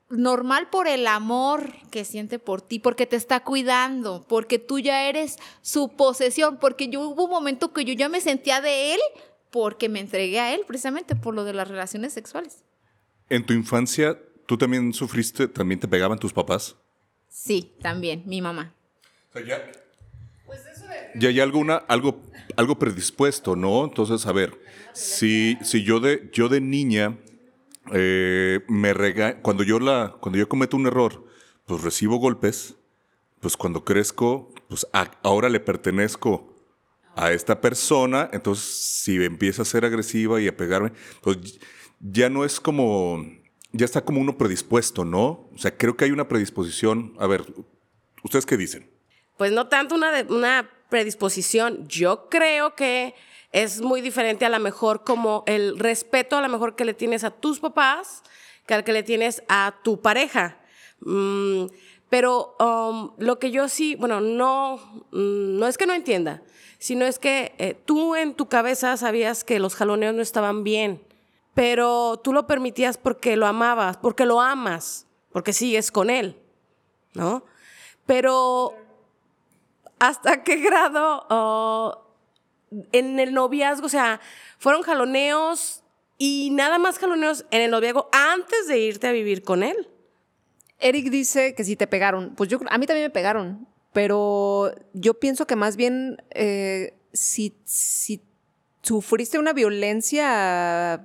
Normal 0.09 0.69
por 0.69 0.89
el 0.89 1.07
amor 1.07 1.71
que 1.91 2.03
siente 2.03 2.39
por 2.39 2.61
ti, 2.61 2.79
porque 2.79 3.05
te 3.05 3.15
está 3.15 3.41
cuidando, 3.45 4.25
porque 4.27 4.59
tú 4.59 4.79
ya 4.79 5.07
eres 5.07 5.37
su 5.61 5.95
posesión, 5.95 6.57
porque 6.57 6.89
yo 6.89 7.07
hubo 7.07 7.23
un 7.23 7.29
momento 7.29 7.71
que 7.71 7.85
yo 7.85 7.93
ya 7.93 8.09
me 8.09 8.19
sentía 8.19 8.59
de 8.59 8.95
él 8.95 8.99
porque 9.57 9.89
me 9.89 9.99
entregué 9.99 10.39
a 10.39 10.53
él 10.53 10.61
precisamente 10.67 11.15
por 11.15 11.33
lo 11.33 11.43
de 11.43 11.51
las 11.51 11.67
relaciones 11.67 12.13
sexuales. 12.13 12.63
En 13.27 13.43
tu 13.43 13.53
infancia, 13.53 14.19
¿tú 14.45 14.55
también 14.55 14.93
sufriste, 14.93 15.47
también 15.47 15.79
te 15.79 15.87
pegaban 15.87 16.19
tus 16.19 16.31
papás? 16.31 16.75
Sí, 17.27 17.73
también, 17.81 18.21
mi 18.27 18.39
mamá. 18.39 18.75
O 19.29 19.33
sea, 19.33 19.43
ya, 19.43 19.71
pues 20.45 20.61
ya 21.15 21.29
hay 21.29 21.39
alguna, 21.39 21.77
algo, 21.77 22.21
algo 22.55 22.77
predispuesto, 22.77 23.55
¿no? 23.55 23.83
Entonces, 23.83 24.27
a 24.27 24.31
ver, 24.31 24.53
si, 24.93 25.57
si 25.63 25.83
yo, 25.83 25.99
de, 25.99 26.29
yo 26.31 26.49
de 26.49 26.61
niña 26.61 27.17
eh, 27.93 28.59
me 28.67 28.93
rega 28.93 29.41
cuando 29.41 29.63
yo 29.63 29.79
la, 29.79 30.17
cuando 30.19 30.37
yo 30.37 30.47
cometo 30.47 30.77
un 30.77 30.85
error, 30.85 31.25
pues 31.65 31.81
recibo 31.81 32.17
golpes, 32.17 32.75
pues 33.39 33.57
cuando 33.57 33.83
crezco, 33.83 34.53
pues 34.69 34.85
ahora 35.23 35.49
le 35.49 35.59
pertenezco 35.59 36.56
a 37.17 37.31
esta 37.31 37.59
persona, 37.59 38.29
entonces 38.31 38.63
si 38.65 39.15
empieza 39.23 39.63
a 39.63 39.65
ser 39.65 39.83
agresiva 39.83 40.39
y 40.39 40.47
a 40.47 40.55
pegarme, 40.55 40.91
pues 41.21 41.59
ya 41.99 42.29
no 42.29 42.45
es 42.45 42.59
como, 42.59 43.25
ya 43.71 43.85
está 43.85 44.05
como 44.05 44.21
uno 44.21 44.37
predispuesto, 44.37 45.03
¿no? 45.03 45.49
O 45.53 45.57
sea, 45.57 45.75
creo 45.75 45.97
que 45.97 46.05
hay 46.05 46.11
una 46.11 46.27
predisposición. 46.27 47.15
A 47.19 47.27
ver, 47.27 47.45
¿ustedes 48.23 48.45
qué 48.45 48.55
dicen? 48.55 48.89
Pues 49.37 49.51
no 49.51 49.67
tanto 49.67 49.95
una, 49.95 50.11
una 50.29 50.69
predisposición, 50.89 51.87
yo 51.87 52.29
creo 52.29 52.75
que 52.75 53.15
es 53.51 53.81
muy 53.81 54.01
diferente 54.01 54.45
a 54.45 54.49
lo 54.49 54.59
mejor 54.59 55.03
como 55.03 55.43
el 55.47 55.79
respeto 55.79 56.37
a 56.37 56.41
lo 56.41 56.49
mejor 56.49 56.75
que 56.75 56.85
le 56.85 56.93
tienes 56.93 57.23
a 57.23 57.31
tus 57.31 57.59
papás 57.59 58.23
que 58.67 58.73
al 58.73 58.83
que 58.83 58.93
le 58.93 59.01
tienes 59.01 59.41
a 59.47 59.75
tu 59.83 60.01
pareja. 60.01 60.59
Mm, 60.99 61.65
pero 62.09 62.55
um, 62.59 63.11
lo 63.17 63.39
que 63.39 63.51
yo 63.51 63.67
sí, 63.69 63.95
bueno, 63.95 64.21
no, 64.21 64.77
mm, 65.11 65.57
no 65.57 65.67
es 65.67 65.77
que 65.77 65.87
no 65.87 65.93
entienda, 65.93 66.43
sino 66.79 67.05
es 67.05 67.19
que 67.19 67.53
eh, 67.57 67.73
tú 67.85 68.15
en 68.15 68.33
tu 68.33 68.47
cabeza 68.47 68.95
sabías 68.97 69.43
que 69.43 69.59
los 69.59 69.75
jaloneos 69.75 70.15
no 70.15 70.21
estaban 70.21 70.63
bien, 70.63 71.01
pero 71.53 72.17
tú 72.23 72.33
lo 72.33 72.47
permitías 72.47 72.97
porque 72.97 73.35
lo 73.35 73.47
amabas, 73.47 73.97
porque 73.97 74.25
lo 74.25 74.41
amas, 74.41 75.07
porque 75.31 75.53
sigues 75.53 75.91
con 75.91 76.09
él, 76.09 76.37
¿no? 77.13 77.43
Pero 78.05 78.75
¿hasta 79.99 80.43
qué 80.43 80.57
grado 80.57 82.05
en 82.91 83.19
el 83.19 83.33
noviazgo, 83.33 83.87
o 83.87 83.89
sea, 83.89 84.19
fueron 84.59 84.83
jaloneos 84.83 85.83
y 86.17 86.49
nada 86.51 86.79
más 86.79 86.99
jaloneos 86.99 87.45
en 87.51 87.61
el 87.61 87.71
noviazgo 87.71 88.09
antes 88.11 88.67
de 88.67 88.79
irte 88.79 89.07
a 89.07 89.11
vivir 89.11 89.43
con 89.43 89.63
él? 89.63 89.89
Eric 90.79 91.09
dice 91.09 91.55
que 91.55 91.63
sí 91.63 91.75
te 91.75 91.87
pegaron. 91.87 92.35
Pues 92.35 92.49
yo, 92.49 92.59
a 92.69 92.77
mí 92.77 92.85
también 92.85 93.05
me 93.05 93.09
pegaron, 93.09 93.67
pero 93.97 94.75
yo 94.93 95.15
pienso 95.15 95.47
que 95.47 95.55
más 95.55 95.75
bien 95.75 96.17
eh, 96.29 96.93
si, 97.13 97.55
sufriste 98.83 99.39
una 99.39 99.53
violencia, 99.53 101.03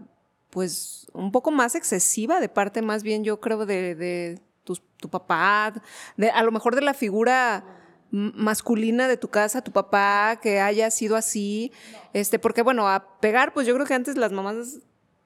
pues 0.50 1.06
un 1.14 1.32
poco 1.32 1.50
más 1.52 1.74
excesiva 1.74 2.38
de 2.38 2.50
parte 2.50 2.82
más 2.82 3.02
bien 3.02 3.24
yo 3.24 3.40
creo 3.40 3.64
de, 3.64 4.38
tu, 4.62 5.08
papá, 5.08 5.72
de, 6.18 6.28
a 6.28 6.42
lo 6.42 6.52
mejor 6.52 6.74
de 6.74 6.82
la 6.82 6.92
figura 6.92 7.64
masculina 8.10 9.08
de 9.08 9.16
tu 9.16 9.28
casa, 9.28 9.64
tu 9.64 9.72
papá, 9.72 10.38
que 10.42 10.60
haya 10.60 10.90
sido 10.90 11.16
así, 11.16 11.72
este, 12.12 12.38
porque 12.38 12.60
bueno, 12.60 12.90
a 12.90 13.18
pegar, 13.20 13.54
pues 13.54 13.66
yo 13.66 13.72
creo 13.72 13.86
que 13.86 13.94
antes 13.94 14.18
las 14.18 14.32
mamás 14.32 14.80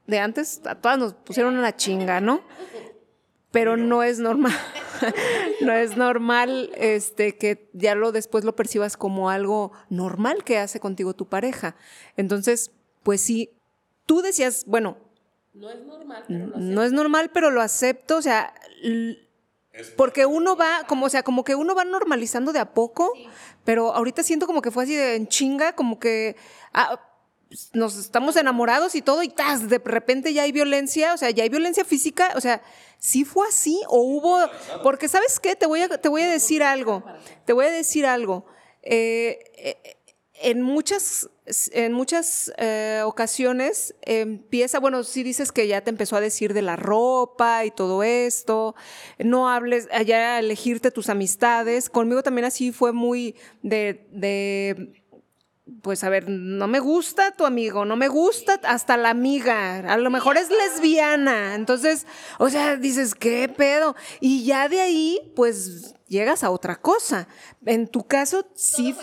de 0.06 0.20
antes, 0.20 0.60
a 0.66 0.76
todas 0.76 0.98
nos 0.98 1.14
pusieron 1.14 1.56
una 1.56 1.74
chinga, 1.74 2.20
¿no? 2.20 2.42
Pero 3.56 3.78
no 3.78 4.02
es 4.02 4.18
normal. 4.18 4.52
no 5.62 5.72
es 5.72 5.96
normal 5.96 6.70
este, 6.76 7.38
que 7.38 7.70
ya 7.72 7.94
lo 7.94 8.12
después 8.12 8.44
lo 8.44 8.54
percibas 8.54 8.98
como 8.98 9.30
algo 9.30 9.72
normal 9.88 10.44
que 10.44 10.58
hace 10.58 10.78
contigo 10.78 11.14
tu 11.14 11.26
pareja. 11.26 11.74
Entonces, 12.18 12.70
pues 13.02 13.22
sí, 13.22 13.48
tú 14.04 14.20
decías, 14.20 14.64
bueno, 14.66 14.98
no 15.54 15.70
es 15.70 15.82
normal, 15.86 16.22
pero 16.28 16.38
lo 16.38 16.52
acepto. 16.52 16.74
No 16.74 16.82
es 16.82 16.92
normal, 16.92 17.30
pero 17.32 17.50
lo 17.50 17.62
acepto, 17.62 18.18
o 18.18 18.22
sea, 18.22 18.52
porque 19.96 20.26
uno 20.26 20.54
va, 20.54 20.84
como, 20.86 21.06
o 21.06 21.08
sea, 21.08 21.22
como 21.22 21.42
que 21.42 21.54
uno 21.54 21.74
va 21.74 21.86
normalizando 21.86 22.52
de 22.52 22.58
a 22.58 22.74
poco, 22.74 23.10
pero 23.64 23.94
ahorita 23.94 24.22
siento 24.22 24.46
como 24.46 24.60
que 24.60 24.70
fue 24.70 24.84
así 24.84 24.94
de 24.94 25.14
en 25.14 25.28
chinga, 25.28 25.74
como 25.74 25.98
que 25.98 26.36
ah, 26.74 27.00
nos 27.72 27.96
estamos 27.96 28.36
enamorados 28.36 28.94
y 28.94 29.00
todo, 29.00 29.22
y 29.22 29.28
¡tas! 29.28 29.70
de 29.70 29.78
repente 29.78 30.34
ya 30.34 30.42
hay 30.42 30.52
violencia, 30.52 31.14
o 31.14 31.16
sea, 31.16 31.30
ya 31.30 31.44
hay 31.44 31.48
violencia 31.48 31.86
física, 31.86 32.32
o 32.34 32.40
sea, 32.42 32.60
¿Sí 32.98 33.24
fue 33.24 33.46
así 33.48 33.80
o 33.88 34.00
hubo? 34.00 34.38
Porque 34.82 35.08
sabes 35.08 35.38
qué, 35.38 35.56
te 35.56 35.66
voy 35.66 35.82
a, 35.82 35.88
te 35.88 36.08
voy 36.08 36.22
a 36.22 36.30
decir 36.30 36.62
algo, 36.62 37.04
te 37.44 37.52
voy 37.52 37.66
a 37.66 37.70
decir 37.70 38.06
algo. 38.06 38.46
Eh, 38.82 39.38
eh, 39.56 39.96
en 40.42 40.62
muchas, 40.62 41.30
en 41.72 41.92
muchas 41.92 42.52
eh, 42.58 43.02
ocasiones 43.04 43.94
empieza, 44.02 44.78
bueno, 44.80 45.02
si 45.02 45.22
dices 45.22 45.50
que 45.50 45.66
ya 45.66 45.80
te 45.80 45.90
empezó 45.90 46.16
a 46.16 46.20
decir 46.20 46.52
de 46.52 46.62
la 46.62 46.76
ropa 46.76 47.64
y 47.64 47.70
todo 47.70 48.02
esto, 48.02 48.74
no 49.18 49.48
hables, 49.48 49.88
allá 49.92 50.38
elegirte 50.38 50.90
tus 50.90 51.08
amistades. 51.08 51.88
Conmigo 51.88 52.22
también 52.22 52.44
así 52.44 52.72
fue 52.72 52.92
muy 52.92 53.34
de, 53.62 54.06
de 54.12 55.02
pues 55.82 56.04
a 56.04 56.08
ver, 56.08 56.28
no 56.28 56.68
me 56.68 56.78
gusta 56.78 57.32
tu 57.32 57.44
amigo, 57.44 57.84
no 57.84 57.96
me 57.96 58.08
gusta 58.08 58.60
hasta 58.64 58.96
la 58.96 59.10
amiga, 59.10 59.78
a 59.92 59.96
lo 59.96 60.10
mejor 60.10 60.36
es 60.36 60.48
lesbiana, 60.48 61.54
entonces, 61.56 62.06
o 62.38 62.48
sea, 62.50 62.76
dices, 62.76 63.14
¿qué 63.14 63.48
pedo? 63.48 63.96
Y 64.20 64.44
ya 64.44 64.68
de 64.68 64.80
ahí, 64.80 65.32
pues 65.34 65.94
llegas 66.06 66.44
a 66.44 66.50
otra 66.50 66.80
cosa. 66.80 67.26
En 67.64 67.88
tu 67.88 68.06
caso, 68.06 68.46
sí. 68.54 68.94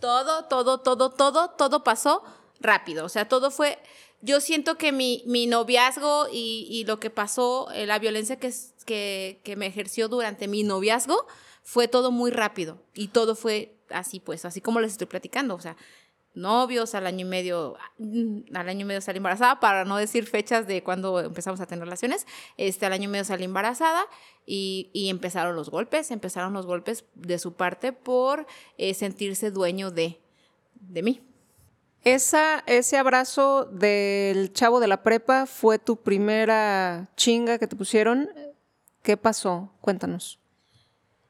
Todo, 0.00 0.44
todo, 0.44 0.80
todo, 0.80 1.10
todo, 1.10 1.50
todo 1.50 1.84
pasó 1.84 2.22
rápido, 2.60 3.04
o 3.04 3.08
sea, 3.08 3.28
todo 3.28 3.50
fue... 3.50 3.78
Yo 4.24 4.40
siento 4.40 4.78
que 4.78 4.92
mi, 4.92 5.24
mi 5.26 5.48
noviazgo 5.48 6.28
y, 6.30 6.68
y, 6.70 6.84
lo 6.84 7.00
que 7.00 7.10
pasó, 7.10 7.68
eh, 7.72 7.86
la 7.86 7.98
violencia 7.98 8.38
que, 8.38 8.54
que, 8.86 9.40
que 9.42 9.56
me 9.56 9.66
ejerció 9.66 10.06
durante 10.06 10.46
mi 10.46 10.62
noviazgo, 10.62 11.26
fue 11.64 11.88
todo 11.88 12.12
muy 12.12 12.30
rápido 12.30 12.78
y 12.94 13.08
todo 13.08 13.34
fue 13.34 13.81
así 13.92 14.20
pues, 14.20 14.44
así 14.44 14.60
como 14.60 14.80
les 14.80 14.92
estoy 14.92 15.06
platicando, 15.06 15.54
o 15.54 15.60
sea, 15.60 15.76
novios, 16.34 16.94
al 16.94 17.06
año 17.06 17.26
y 17.26 17.28
medio, 17.28 17.76
mm, 17.98 18.54
al 18.54 18.68
año 18.68 18.80
y 18.80 18.84
medio 18.84 19.00
salí 19.00 19.18
embarazada, 19.18 19.60
para 19.60 19.84
no 19.84 19.96
decir 19.96 20.26
fechas 20.26 20.66
de 20.66 20.82
cuando 20.82 21.20
empezamos 21.20 21.60
a 21.60 21.66
tener 21.66 21.84
relaciones, 21.84 22.26
este, 22.56 22.86
al 22.86 22.92
año 22.92 23.04
y 23.04 23.08
medio 23.08 23.24
salí 23.24 23.44
embarazada 23.44 24.04
y, 24.46 24.90
y 24.92 25.10
empezaron 25.10 25.56
los 25.56 25.70
golpes, 25.70 26.10
empezaron 26.10 26.52
los 26.52 26.66
golpes 26.66 27.04
de 27.14 27.38
su 27.38 27.54
parte 27.54 27.92
por 27.92 28.46
eh, 28.78 28.94
sentirse 28.94 29.50
dueño 29.50 29.90
de, 29.90 30.20
de 30.74 31.02
mí. 31.02 31.20
Esa, 32.04 32.64
ese 32.66 32.96
abrazo 32.96 33.64
del 33.66 34.52
chavo 34.52 34.80
de 34.80 34.88
la 34.88 35.02
prepa 35.04 35.46
fue 35.46 35.78
tu 35.78 35.96
primera 36.02 37.10
chinga 37.16 37.58
que 37.58 37.68
te 37.68 37.76
pusieron. 37.76 38.28
¿Qué 39.02 39.16
pasó? 39.16 39.72
Cuéntanos. 39.80 40.40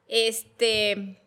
Este, 0.09 1.21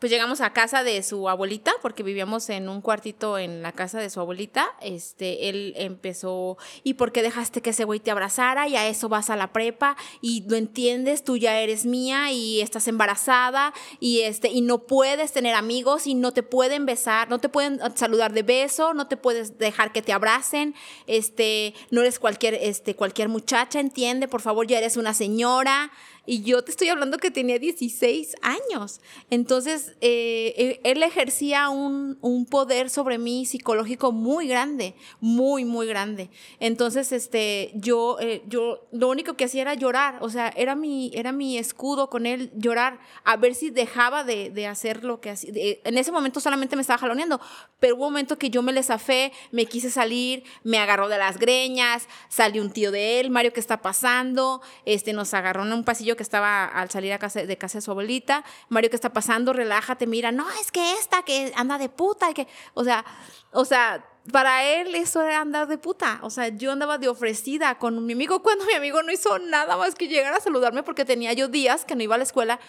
pues 0.00 0.10
llegamos 0.10 0.40
a 0.40 0.54
casa 0.54 0.82
de 0.82 1.02
su 1.02 1.28
abuelita, 1.28 1.72
porque 1.82 2.02
vivíamos 2.02 2.48
en 2.48 2.70
un 2.70 2.80
cuartito 2.80 3.36
en 3.36 3.60
la 3.60 3.72
casa 3.72 3.98
de 3.98 4.08
su 4.08 4.18
abuelita. 4.18 4.66
Este, 4.80 5.50
él 5.50 5.74
empezó, 5.76 6.56
¿y 6.82 6.94
por 6.94 7.12
qué 7.12 7.22
dejaste 7.22 7.60
que 7.60 7.70
ese 7.70 7.84
güey 7.84 8.00
te 8.00 8.10
abrazara? 8.10 8.66
Y 8.66 8.76
a 8.76 8.88
eso 8.88 9.10
vas 9.10 9.28
a 9.28 9.36
la 9.36 9.52
prepa 9.52 9.98
y 10.22 10.42
lo 10.48 10.56
entiendes, 10.56 11.22
tú 11.22 11.36
ya 11.36 11.60
eres 11.60 11.84
mía 11.84 12.32
y 12.32 12.62
estás 12.62 12.88
embarazada 12.88 13.74
y 14.00 14.22
este, 14.22 14.48
y 14.48 14.62
no 14.62 14.86
puedes 14.86 15.32
tener 15.32 15.54
amigos 15.54 16.06
y 16.06 16.14
no 16.14 16.32
te 16.32 16.42
pueden 16.42 16.86
besar, 16.86 17.28
no 17.28 17.38
te 17.38 17.50
pueden 17.50 17.78
saludar 17.94 18.32
de 18.32 18.42
beso, 18.42 18.94
no 18.94 19.06
te 19.06 19.18
puedes 19.18 19.58
dejar 19.58 19.92
que 19.92 20.00
te 20.00 20.14
abracen, 20.14 20.74
este, 21.06 21.74
no 21.90 22.00
eres 22.00 22.18
cualquier, 22.18 22.54
este, 22.54 22.96
cualquier 22.96 23.28
muchacha, 23.28 23.80
entiende, 23.80 24.28
por 24.28 24.40
favor, 24.40 24.66
ya 24.66 24.78
eres 24.78 24.96
una 24.96 25.12
señora. 25.12 25.92
Y 26.26 26.42
yo 26.42 26.62
te 26.62 26.70
estoy 26.70 26.88
hablando 26.88 27.18
que 27.18 27.30
tenía 27.30 27.58
16 27.58 28.36
años. 28.42 29.00
Entonces, 29.30 29.94
eh, 30.00 30.80
él 30.84 31.02
ejercía 31.02 31.70
un, 31.70 32.18
un, 32.20 32.46
poder 32.46 32.90
sobre 32.90 33.18
mí 33.18 33.46
psicológico 33.46 34.12
muy 34.12 34.46
grande, 34.46 34.94
muy, 35.20 35.64
muy 35.64 35.86
grande. 35.86 36.30
Entonces, 36.58 37.12
este, 37.12 37.72
yo, 37.74 38.18
eh, 38.20 38.42
yo 38.48 38.86
lo 38.92 39.08
único 39.08 39.34
que 39.34 39.44
hacía 39.44 39.62
era 39.62 39.74
llorar. 39.74 40.18
O 40.20 40.30
sea, 40.30 40.48
era 40.56 40.74
mi, 40.74 41.10
era 41.14 41.32
mi 41.32 41.58
escudo 41.58 42.10
con 42.10 42.26
él, 42.26 42.50
llorar, 42.54 43.00
a 43.24 43.36
ver 43.36 43.54
si 43.54 43.70
dejaba 43.70 44.24
de, 44.24 44.50
de 44.50 44.66
hacer 44.66 45.04
lo 45.04 45.20
que 45.20 45.30
hacía. 45.30 45.52
En 45.84 45.98
ese 45.98 46.12
momento 46.12 46.40
solamente 46.40 46.76
me 46.76 46.82
estaba 46.82 46.98
jaloneando, 46.98 47.40
pero 47.78 47.96
hubo 47.96 48.06
un 48.06 48.12
momento 48.12 48.38
que 48.38 48.50
yo 48.50 48.62
me 48.62 48.72
le 48.72 48.82
zafé, 48.82 49.32
me 49.52 49.66
quise 49.66 49.90
salir, 49.90 50.44
me 50.64 50.78
agarró 50.78 51.08
de 51.08 51.18
las 51.18 51.38
greñas, 51.38 52.06
salió 52.28 52.62
un 52.62 52.70
tío 52.70 52.90
de 52.90 53.20
él, 53.20 53.30
Mario, 53.30 53.52
¿qué 53.52 53.60
está 53.60 53.80
pasando? 53.80 54.60
Este, 54.84 55.12
nos 55.12 55.34
agarró 55.34 55.64
en 55.64 55.72
un 55.72 55.84
pasillo 55.84 56.09
que 56.16 56.22
estaba 56.22 56.64
al 56.64 56.90
salir 56.90 57.12
a 57.12 57.18
casa, 57.18 57.44
de 57.44 57.58
casa 57.58 57.78
de 57.78 57.82
su 57.82 57.90
abuelita. 57.90 58.44
Mario, 58.68 58.90
¿qué 58.90 58.96
está 58.96 59.12
pasando? 59.12 59.52
Relájate, 59.52 60.06
mira, 60.06 60.32
no, 60.32 60.48
es 60.60 60.70
que 60.72 60.94
esta 60.94 61.22
que 61.22 61.52
anda 61.56 61.78
de 61.78 61.88
puta, 61.88 62.32
que, 62.34 62.46
o 62.74 62.84
sea, 62.84 63.04
o 63.52 63.64
sea, 63.64 64.04
para 64.32 64.64
él 64.64 64.94
eso 64.94 65.22
era 65.22 65.40
andar 65.40 65.66
de 65.68 65.78
puta. 65.78 66.20
O 66.22 66.30
sea, 66.30 66.48
yo 66.48 66.72
andaba 66.72 66.98
de 66.98 67.08
ofrecida 67.08 67.78
con 67.78 68.04
mi 68.04 68.12
amigo 68.12 68.42
cuando 68.42 68.64
mi 68.66 68.74
amigo 68.74 69.02
no 69.02 69.12
hizo 69.12 69.38
nada 69.38 69.76
más 69.76 69.94
que 69.94 70.08
llegar 70.08 70.34
a 70.34 70.40
saludarme 70.40 70.82
porque 70.82 71.04
tenía 71.04 71.32
yo 71.32 71.48
días 71.48 71.84
que 71.84 71.96
no 71.96 72.02
iba 72.02 72.14
a 72.14 72.18
la 72.18 72.24
escuela 72.24 72.60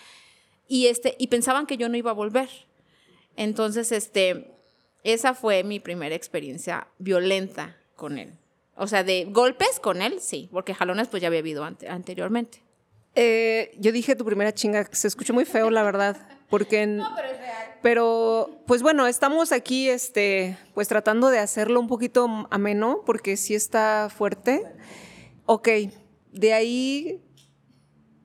y, 0.67 0.88
este, 0.88 1.15
y 1.19 1.27
pensaban 1.27 1.65
que 1.65 1.77
yo 1.77 1.89
no 1.89 1.97
iba 1.97 2.12
a 2.12 2.15
volver. 2.15 2.49
Entonces, 3.36 3.91
este, 3.91 4.54
esa 5.04 5.34
fue 5.34 5.63
mi 5.63 5.80
primera 5.80 6.15
experiencia 6.15 6.88
violenta 6.97 7.77
con 7.95 8.17
él. 8.17 8.38
O 8.75 8.88
sea, 8.88 9.04
de 9.04 9.25
golpes 9.25 9.80
con 9.80 10.01
él, 10.01 10.19
sí, 10.21 10.49
porque 10.51 10.73
jalones 10.73 11.08
pues 11.08 11.21
ya 11.21 11.27
había 11.27 11.39
habido 11.39 11.63
ante, 11.63 11.88
anteriormente. 11.88 12.63
Eh, 13.15 13.76
yo 13.78 13.91
dije 13.91 14.15
tu 14.15 14.26
primera 14.26 14.54
chinga, 14.54 14.88
se 14.91 15.08
escuchó 15.08 15.34
muy 15.34 15.45
feo, 15.45 15.69
la 15.69 15.84
verdad, 15.84 16.17
porque... 16.50 16.84
En, 16.84 16.97
no, 16.97 17.13
pero 17.15 17.28
es 17.30 17.38
real. 17.38 17.78
Pero, 17.82 18.62
pues 18.67 18.82
bueno, 18.84 19.08
estamos 19.08 19.52
aquí, 19.52 19.89
este, 19.89 20.58
pues 20.74 20.88
tratando 20.88 21.30
de 21.30 21.39
hacerlo 21.39 21.80
un 21.80 21.88
poquito 21.88 22.47
ameno, 22.52 23.02
porque 23.06 23.38
sí 23.38 23.56
está 23.56 24.10
fuerte. 24.15 24.63
Ok, 25.45 25.67
de 26.32 26.54
ahí, 26.54 27.24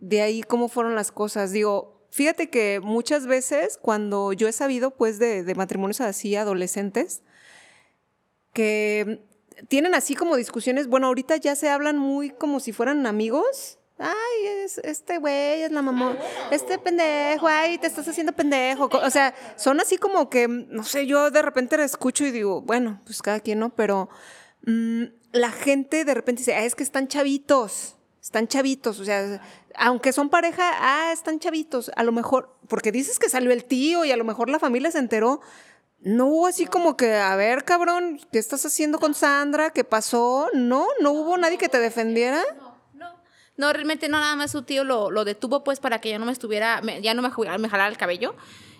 de 0.00 0.20
ahí, 0.20 0.42
¿cómo 0.42 0.68
fueron 0.68 0.94
las 0.94 1.10
cosas? 1.10 1.52
Digo, 1.52 2.06
fíjate 2.10 2.50
que 2.50 2.80
muchas 2.80 3.26
veces 3.26 3.78
cuando 3.80 4.34
yo 4.34 4.46
he 4.46 4.52
sabido, 4.52 4.90
pues, 4.92 5.18
de, 5.18 5.42
de 5.42 5.54
matrimonios 5.54 6.02
así, 6.02 6.36
adolescentes, 6.36 7.22
que 8.52 9.26
tienen 9.68 9.94
así 9.94 10.14
como 10.14 10.36
discusiones, 10.36 10.86
bueno, 10.86 11.06
ahorita 11.06 11.36
ya 11.36 11.56
se 11.56 11.70
hablan 11.70 11.98
muy 11.98 12.30
como 12.30 12.60
si 12.60 12.72
fueran 12.72 13.06
amigos, 13.06 13.78
Ay, 13.98 14.46
es, 14.64 14.78
este 14.78 15.16
güey 15.18 15.62
es 15.62 15.72
la 15.72 15.80
mamá. 15.80 16.16
Este 16.50 16.78
pendejo, 16.78 17.46
ay, 17.46 17.78
te 17.78 17.86
estás 17.86 18.06
haciendo 18.06 18.32
pendejo. 18.32 18.90
O 18.92 19.10
sea, 19.10 19.34
son 19.56 19.80
así 19.80 19.96
como 19.96 20.28
que, 20.28 20.48
no 20.48 20.84
sé, 20.84 21.06
yo 21.06 21.30
de 21.30 21.40
repente 21.42 21.82
escucho 21.82 22.24
y 22.24 22.30
digo, 22.30 22.60
bueno, 22.60 23.00
pues 23.04 23.22
cada 23.22 23.40
quien, 23.40 23.58
¿no? 23.58 23.70
Pero 23.70 24.10
mmm, 24.66 25.04
la 25.32 25.50
gente 25.50 26.04
de 26.04 26.14
repente 26.14 26.40
dice, 26.40 26.54
ah, 26.54 26.64
es 26.64 26.74
que 26.74 26.82
están 26.82 27.08
chavitos, 27.08 27.96
están 28.20 28.48
chavitos. 28.48 29.00
O 29.00 29.04
sea, 29.04 29.40
aunque 29.76 30.12
son 30.12 30.28
pareja, 30.28 30.62
ah, 30.74 31.12
están 31.12 31.38
chavitos. 31.38 31.90
A 31.96 32.02
lo 32.02 32.12
mejor, 32.12 32.54
porque 32.68 32.92
dices 32.92 33.18
que 33.18 33.30
salió 33.30 33.50
el 33.50 33.64
tío 33.64 34.04
y 34.04 34.12
a 34.12 34.16
lo 34.18 34.24
mejor 34.24 34.50
la 34.50 34.58
familia 34.58 34.90
se 34.90 34.98
enteró. 34.98 35.40
No 36.00 36.26
hubo 36.26 36.46
así 36.46 36.66
como 36.66 36.98
que, 36.98 37.14
a 37.14 37.34
ver, 37.36 37.64
cabrón, 37.64 38.20
¿qué 38.30 38.38
estás 38.38 38.66
haciendo 38.66 38.98
con 38.98 39.14
Sandra? 39.14 39.70
¿Qué 39.70 39.84
pasó? 39.84 40.50
No, 40.52 40.86
no 41.00 41.12
hubo 41.12 41.38
nadie 41.38 41.56
que 41.56 41.70
te 41.70 41.80
defendiera. 41.80 42.44
No, 43.56 43.72
realmente 43.72 44.08
no, 44.08 44.20
nada 44.20 44.36
más 44.36 44.50
su 44.50 44.62
tío 44.62 44.84
lo, 44.84 45.10
lo 45.10 45.24
detuvo 45.24 45.64
pues 45.64 45.80
para 45.80 46.00
que 46.00 46.10
ya 46.10 46.18
no 46.18 46.26
me 46.26 46.32
estuviera, 46.32 46.80
me, 46.82 47.00
ya 47.00 47.14
no 47.14 47.22
me, 47.22 47.30
jalara 47.30 47.88
el 47.88 47.96
cabello. 47.96 48.34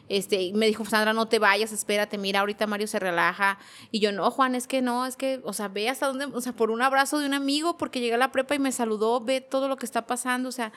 Este, 0.09 0.53
me 0.55 0.67
dijo, 0.67 0.85
Sandra, 0.85 1.13
no 1.13 1.27
te 1.27 1.41
vayas, 1.41 1.73
espérate, 1.73 2.17
mira, 2.17 2.41
ahorita 2.41 2.67
Mario 2.67 2.87
se 2.87 2.99
relaja. 2.99 3.59
Y 3.91 4.01
yo, 4.01 4.13
no, 4.13 4.31
Juan, 4.31 4.55
es 4.55 4.69
que 4.69 4.83
no, 4.83 5.05
es 5.05 5.17
que, 5.17 5.41
o 5.43 5.53
sea, 5.53 5.69
ve 5.69 5.89
hasta 5.89 6.07
dónde, 6.07 6.27
o 6.27 6.41
sea, 6.41 6.53
por 6.53 6.71
un 6.71 6.83
abrazo 6.83 7.19
de 7.19 7.27
un 7.27 7.35
amigo, 7.35 7.77
porque 7.77 8.01
llegué 8.01 8.15
a 8.15 8.19
la 8.19 8.31
prepa 8.31 8.55
y 8.55 8.59
me 8.61 8.71
saludó, 8.71 9.21
ve 9.21 9.41
todo 9.41 9.67
lo 9.67 9.77
que 9.77 9.87
está 9.87 10.07
pasando. 10.07 10.49
O 10.49 10.53
sea, 10.53 10.73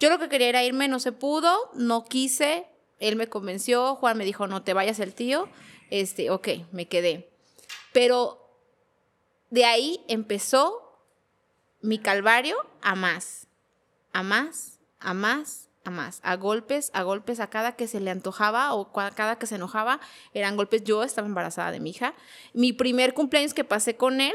yo 0.00 0.10
lo 0.10 0.18
que 0.18 0.28
quería 0.28 0.48
era 0.48 0.64
irme, 0.64 0.88
no 0.88 0.98
se 0.98 1.12
pudo, 1.12 1.70
no 1.74 2.04
quise, 2.04 2.66
él 2.98 3.16
me 3.16 3.28
convenció, 3.28 3.94
Juan 3.96 4.16
me 4.16 4.24
dijo, 4.24 4.48
no 4.48 4.62
te 4.62 4.74
vayas 4.74 4.98
el 4.98 5.14
tío. 5.14 5.48
Este, 5.90 6.30
ok, 6.30 6.48
me 6.72 6.88
quedé. 6.88 7.30
Pero 7.92 8.42
de 9.50 9.64
ahí 9.64 10.00
empezó 10.08 10.81
mi 11.82 11.98
calvario 11.98 12.56
a 12.80 12.94
más, 12.94 13.46
a 14.12 14.22
más, 14.22 14.78
a 15.00 15.14
más, 15.14 15.68
a 15.84 15.90
más, 15.90 16.20
a 16.22 16.36
golpes, 16.36 16.90
a 16.94 17.02
golpes, 17.02 17.40
a 17.40 17.48
cada 17.48 17.76
que 17.76 17.88
se 17.88 18.00
le 18.00 18.10
antojaba 18.10 18.72
o 18.74 18.92
cada 18.92 19.36
que 19.38 19.46
se 19.46 19.56
enojaba, 19.56 20.00
eran 20.32 20.56
golpes. 20.56 20.84
Yo 20.84 21.02
estaba 21.02 21.26
embarazada 21.26 21.72
de 21.72 21.80
mi 21.80 21.90
hija. 21.90 22.14
Mi 22.52 22.72
primer 22.72 23.14
cumpleaños 23.14 23.52
que 23.54 23.64
pasé 23.64 23.96
con 23.96 24.20
él, 24.20 24.34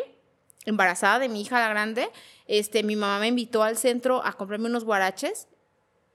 embarazada 0.65 1.19
de 1.19 1.29
mi 1.29 1.41
hija 1.41 1.59
la 1.59 1.69
grande, 1.69 2.09
este, 2.47 2.83
mi 2.83 2.95
mamá 2.95 3.19
me 3.19 3.27
invitó 3.27 3.63
al 3.63 3.77
centro 3.77 4.23
a 4.25 4.33
comprarme 4.33 4.67
unos 4.67 4.83
guaraches 4.83 5.47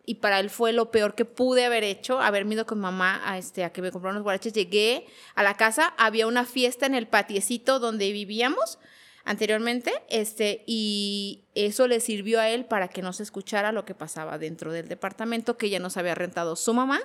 y 0.04 0.16
para 0.16 0.40
él 0.40 0.50
fue 0.50 0.72
lo 0.72 0.90
peor 0.90 1.14
que 1.14 1.24
pude 1.24 1.64
haber 1.64 1.84
hecho, 1.84 2.20
haberme 2.20 2.54
ido 2.54 2.66
con 2.66 2.80
mamá 2.80 3.22
a, 3.24 3.38
este, 3.38 3.64
a 3.64 3.72
que 3.72 3.80
me 3.80 3.90
comprara 3.90 4.12
unos 4.12 4.24
guaraches. 4.24 4.52
Llegué 4.52 5.06
a 5.34 5.42
la 5.42 5.56
casa, 5.56 5.94
había 5.96 6.26
una 6.26 6.44
fiesta 6.44 6.86
en 6.86 6.94
el 6.94 7.06
patiecito 7.06 7.78
donde 7.78 8.12
vivíamos 8.12 8.78
anteriormente, 9.24 9.92
este, 10.08 10.64
y 10.66 11.44
eso 11.54 11.86
le 11.88 12.00
sirvió 12.00 12.40
a 12.40 12.48
él 12.48 12.64
para 12.64 12.88
que 12.88 13.02
no 13.02 13.12
se 13.12 13.22
escuchara 13.22 13.72
lo 13.72 13.84
que 13.84 13.94
pasaba 13.94 14.38
dentro 14.38 14.72
del 14.72 14.88
departamento 14.88 15.56
que 15.56 15.70
ya 15.70 15.78
nos 15.78 15.96
había 15.96 16.14
rentado 16.14 16.56
su 16.56 16.74
mamá, 16.74 17.00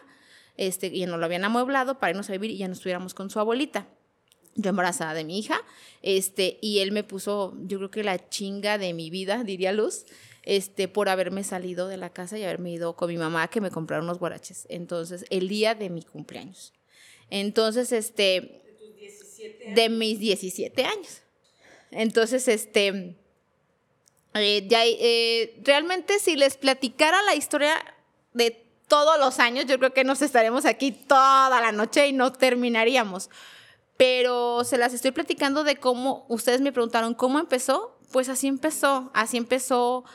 este, 0.58 0.88
y 0.88 1.06
nos 1.06 1.20
lo 1.20 1.26
habían 1.26 1.46
amueblado 1.46 2.00
para 2.00 2.12
irnos 2.12 2.30
a 2.30 2.34
vivir 2.34 2.52
y 2.52 2.58
ya 2.58 2.68
no 2.68 2.74
estuviéramos 2.74 3.14
con 3.14 3.30
su 3.30 3.40
abuelita. 3.40 3.88
Yo 4.56 4.72
embarazada 4.72 5.14
de 5.14 5.24
mi 5.24 5.38
hija, 5.38 5.62
este, 6.02 6.58
y 6.62 6.80
él 6.80 6.92
me 6.92 7.04
puso, 7.04 7.56
yo 7.66 7.78
creo 7.78 7.92
que 7.92 8.04
la 8.04 8.30
chinga 8.30 8.80
de 8.80 8.94
mi 8.94 9.12
vida, 9.12 9.44
diría 9.44 9.72
Luz, 9.72 10.06
este, 10.42 10.88
por 10.88 11.10
haberme 11.10 11.44
salido 11.44 11.88
de 11.88 11.98
la 11.98 12.12
casa 12.12 12.40
y 12.40 12.44
haberme 12.44 12.72
ido 12.72 12.96
con 12.96 13.10
mi 13.10 13.18
mamá 13.18 13.50
que 13.50 13.62
me 13.62 13.70
compraron 13.70 14.06
unos 14.06 14.18
guaraches. 14.18 14.66
Entonces, 14.70 15.26
el 15.30 15.48
día 15.48 15.76
de 15.76 15.90
mi 15.92 16.02
cumpleaños. 16.02 16.74
Entonces, 17.30 17.92
este, 17.92 18.64
de, 19.42 19.74
de 19.76 19.90
mis 19.90 20.20
17 20.20 20.84
años. 20.86 21.22
Entonces, 21.92 22.48
este, 22.48 23.16
eh, 24.34 24.68
eh, 24.72 25.60
realmente 25.64 26.20
si 26.20 26.36
les 26.36 26.58
platicara 26.58 27.22
la 27.24 27.36
historia 27.36 27.74
de 28.34 28.64
todos 28.88 29.20
los 29.20 29.40
años, 29.40 29.66
yo 29.66 29.78
creo 29.80 29.94
que 29.94 30.04
nos 30.04 30.22
estaremos 30.22 30.66
aquí 30.66 30.92
toda 30.92 31.50
la 31.50 31.72
noche 31.72 32.08
y 32.08 32.14
no 32.14 32.32
terminaríamos. 32.32 33.30
Pero 33.98 34.64
se 34.64 34.78
las 34.78 34.94
estoy 34.94 35.12
platicando 35.12 35.64
de 35.64 35.78
cómo, 35.78 36.26
ustedes 36.30 36.62
me 36.62 36.72
preguntaron, 36.72 37.14
¿cómo 37.14 37.40
empezó? 37.40 37.98
Pues 38.12 38.30
así 38.30 38.48
empezó, 38.48 39.12
así 39.14 39.38
empezó 39.38 40.06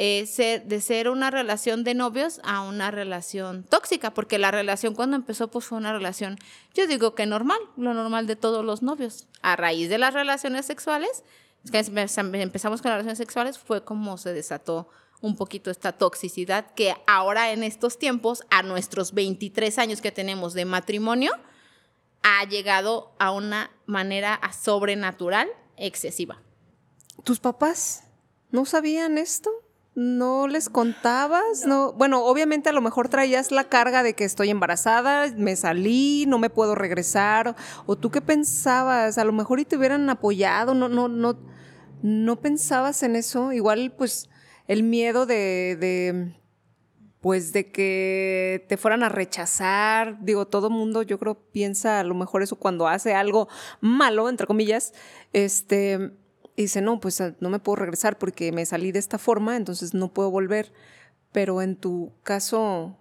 eh, 0.00 0.62
de 0.64 0.80
ser 0.80 1.08
una 1.08 1.28
relación 1.28 1.82
de 1.82 1.92
novios 1.92 2.40
a 2.44 2.62
una 2.62 2.92
relación 2.92 3.64
tóxica, 3.64 4.14
porque 4.14 4.38
la 4.38 4.52
relación 4.52 4.94
cuando 4.94 5.16
empezó 5.16 5.48
pues 5.48 5.64
fue 5.64 5.76
una 5.76 5.92
relación, 5.92 6.38
yo 6.72 6.86
digo 6.86 7.16
que 7.16 7.26
normal, 7.26 7.58
lo 7.76 7.94
normal 7.94 8.28
de 8.28 8.36
todos 8.36 8.64
los 8.64 8.80
novios. 8.80 9.26
A 9.42 9.56
raíz 9.56 9.88
de 9.88 9.98
las 9.98 10.14
relaciones 10.14 10.66
sexuales, 10.66 11.24
que 11.72 11.78
empezamos 11.80 12.80
con 12.80 12.92
las 12.92 12.98
relaciones 12.98 13.18
sexuales, 13.18 13.58
fue 13.58 13.84
como 13.84 14.18
se 14.18 14.32
desató 14.32 14.88
un 15.20 15.34
poquito 15.34 15.68
esta 15.68 15.90
toxicidad 15.90 16.70
que 16.76 16.94
ahora 17.08 17.50
en 17.50 17.64
estos 17.64 17.98
tiempos, 17.98 18.44
a 18.50 18.62
nuestros 18.62 19.12
23 19.14 19.78
años 19.78 20.00
que 20.00 20.12
tenemos 20.12 20.54
de 20.54 20.64
matrimonio, 20.64 21.32
ha 22.22 22.44
llegado 22.44 23.10
a 23.18 23.32
una 23.32 23.72
manera 23.86 24.40
sobrenatural 24.62 25.48
excesiva. 25.76 26.40
¿Tus 27.24 27.40
papás 27.40 28.04
no 28.52 28.64
sabían 28.64 29.18
esto? 29.18 29.50
¿No 29.98 30.46
les 30.46 30.68
contabas? 30.68 31.66
No. 31.66 31.92
Bueno, 31.92 32.24
obviamente 32.24 32.68
a 32.68 32.72
lo 32.72 32.80
mejor 32.80 33.08
traías 33.08 33.50
la 33.50 33.64
carga 33.64 34.04
de 34.04 34.14
que 34.14 34.22
estoy 34.22 34.48
embarazada, 34.48 35.26
me 35.36 35.56
salí, 35.56 36.24
no 36.28 36.38
me 36.38 36.50
puedo 36.50 36.76
regresar. 36.76 37.56
¿O 37.84 37.96
tú 37.96 38.12
qué 38.12 38.20
pensabas? 38.20 39.18
A 39.18 39.24
lo 39.24 39.32
mejor 39.32 39.58
y 39.58 39.64
te 39.64 39.76
hubieran 39.76 40.08
apoyado, 40.08 40.72
no, 40.72 40.88
no, 40.88 41.08
no, 41.08 41.36
no 42.00 42.40
pensabas 42.40 43.02
en 43.02 43.16
eso. 43.16 43.50
Igual, 43.50 43.92
pues, 43.98 44.30
el 44.68 44.84
miedo 44.84 45.26
de, 45.26 45.76
de 45.80 46.32
pues 47.20 47.52
de 47.52 47.72
que 47.72 48.64
te 48.68 48.76
fueran 48.76 49.02
a 49.02 49.08
rechazar. 49.08 50.18
Digo, 50.20 50.46
todo 50.46 50.70
mundo 50.70 51.02
yo 51.02 51.18
creo 51.18 51.34
piensa 51.50 51.98
a 51.98 52.04
lo 52.04 52.14
mejor 52.14 52.44
eso 52.44 52.54
cuando 52.54 52.86
hace 52.86 53.14
algo 53.14 53.48
malo, 53.80 54.28
entre 54.28 54.46
comillas, 54.46 54.92
este, 55.32 56.12
y 56.58 56.62
dice, 56.62 56.80
no, 56.80 57.00
pues 57.00 57.20
ah, 57.20 57.34
no 57.40 57.50
me 57.50 57.58
puedo 57.58 57.76
regresar 57.76 58.18
porque 58.18 58.52
me 58.52 58.66
salí 58.66 58.92
de 58.92 58.98
esta 58.98 59.18
forma, 59.18 59.56
entonces 59.56 59.94
no 59.94 60.12
puedo 60.12 60.30
volver. 60.30 60.72
Pero 61.32 61.62
en 61.62 61.76
tu 61.76 62.12
caso, 62.22 62.96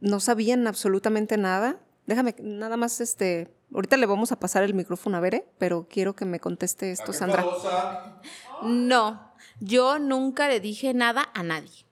no 0.00 0.20
sabían 0.20 0.66
absolutamente 0.66 1.36
nada. 1.36 1.80
Déjame, 2.06 2.34
nada 2.40 2.76
más, 2.76 3.00
este, 3.00 3.52
ahorita 3.74 3.96
le 3.96 4.06
vamos 4.06 4.32
a 4.32 4.40
pasar 4.40 4.62
el 4.62 4.74
micrófono 4.74 5.16
a 5.16 5.20
Bere, 5.20 5.46
pero 5.58 5.86
quiero 5.88 6.14
que 6.14 6.24
me 6.24 6.40
conteste 6.40 6.90
esto, 6.92 7.12
Sandra. 7.12 7.44
No, 8.62 9.34
yo 9.60 9.98
nunca 9.98 10.48
le 10.48 10.60
dije 10.60 10.94
nada 10.94 11.30
a 11.34 11.42
nadie 11.42 11.84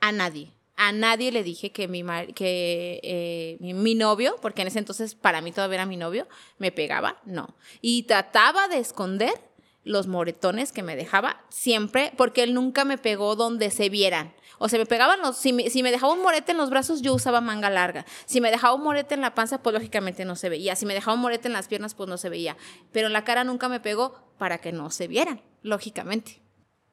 a 0.00 0.12
nadie. 0.12 0.52
A 0.76 0.92
nadie 0.92 1.32
le 1.32 1.42
dije 1.42 1.72
que 1.72 1.88
mi, 1.88 2.04
que, 2.34 3.00
eh, 3.02 3.56
mi, 3.60 3.94
novio, 3.96 4.36
porque 4.40 4.62
en 4.62 4.68
ese 4.68 4.78
entonces 4.78 5.16
para 5.16 5.40
mí 5.40 5.50
todavía 5.50 5.76
era 5.76 5.86
mi 5.86 5.96
novio, 5.96 6.28
me 6.58 6.70
pegaba, 6.70 7.18
no. 7.24 7.56
Y 7.80 8.04
trataba 8.04 8.68
de 8.68 8.78
esconder 8.78 9.47
los 9.88 10.06
moretones 10.06 10.70
que 10.70 10.82
me 10.82 10.96
dejaba 10.96 11.44
siempre, 11.48 12.12
porque 12.16 12.42
él 12.42 12.54
nunca 12.54 12.84
me 12.84 12.98
pegó 12.98 13.34
donde 13.34 13.70
se 13.70 13.88
vieran. 13.88 14.34
O 14.58 14.68
sea, 14.68 14.78
me 14.78 14.86
pegaban 14.86 15.20
los. 15.20 15.36
Si 15.36 15.52
me, 15.52 15.70
si 15.70 15.82
me, 15.82 15.90
dejaba 15.90 16.12
un 16.12 16.22
morete 16.22 16.52
en 16.52 16.58
los 16.58 16.70
brazos, 16.70 17.00
yo 17.00 17.14
usaba 17.14 17.40
manga 17.40 17.70
larga. 17.70 18.04
Si 18.26 18.40
me 18.40 18.50
dejaba 18.50 18.74
un 18.74 18.82
morete 18.82 19.14
en 19.14 19.20
la 19.20 19.34
panza, 19.34 19.62
pues 19.62 19.72
lógicamente 19.72 20.24
no 20.24 20.36
se 20.36 20.48
veía. 20.48 20.76
Si 20.76 20.84
me 20.84 20.94
dejaba 20.94 21.14
un 21.14 21.20
morete 21.20 21.48
en 21.48 21.54
las 21.54 21.68
piernas, 21.68 21.94
pues 21.94 22.08
no 22.08 22.18
se 22.18 22.28
veía. 22.28 22.56
Pero 22.92 23.06
en 23.06 23.12
la 23.12 23.24
cara 23.24 23.44
nunca 23.44 23.68
me 23.68 23.80
pegó 23.80 24.32
para 24.36 24.58
que 24.58 24.72
no 24.72 24.90
se 24.90 25.08
vieran, 25.08 25.40
lógicamente. 25.62 26.42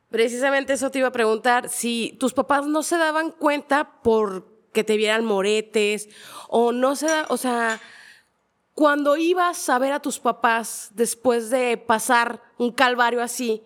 Precisamente 0.09 0.73
eso 0.73 0.91
te 0.91 0.99
iba 0.99 1.07
a 1.07 1.11
preguntar, 1.11 1.69
si 1.69 2.15
tus 2.19 2.33
papás 2.33 2.67
no 2.67 2.83
se 2.83 2.97
daban 2.97 3.31
cuenta 3.31 4.01
por 4.01 4.55
que 4.71 4.83
te 4.83 4.97
vieran 4.97 5.25
moretes 5.25 6.09
o 6.47 6.71
no 6.71 6.95
se 6.95 7.07
da, 7.07 7.25
o 7.29 7.37
sea, 7.37 7.81
cuando 8.75 9.15
ibas 9.15 9.69
a 9.69 9.79
ver 9.79 9.93
a 9.93 10.01
tus 10.01 10.19
papás 10.19 10.89
después 10.93 11.49
de 11.49 11.77
pasar 11.77 12.41
un 12.57 12.73
calvario 12.73 13.23
así, 13.23 13.63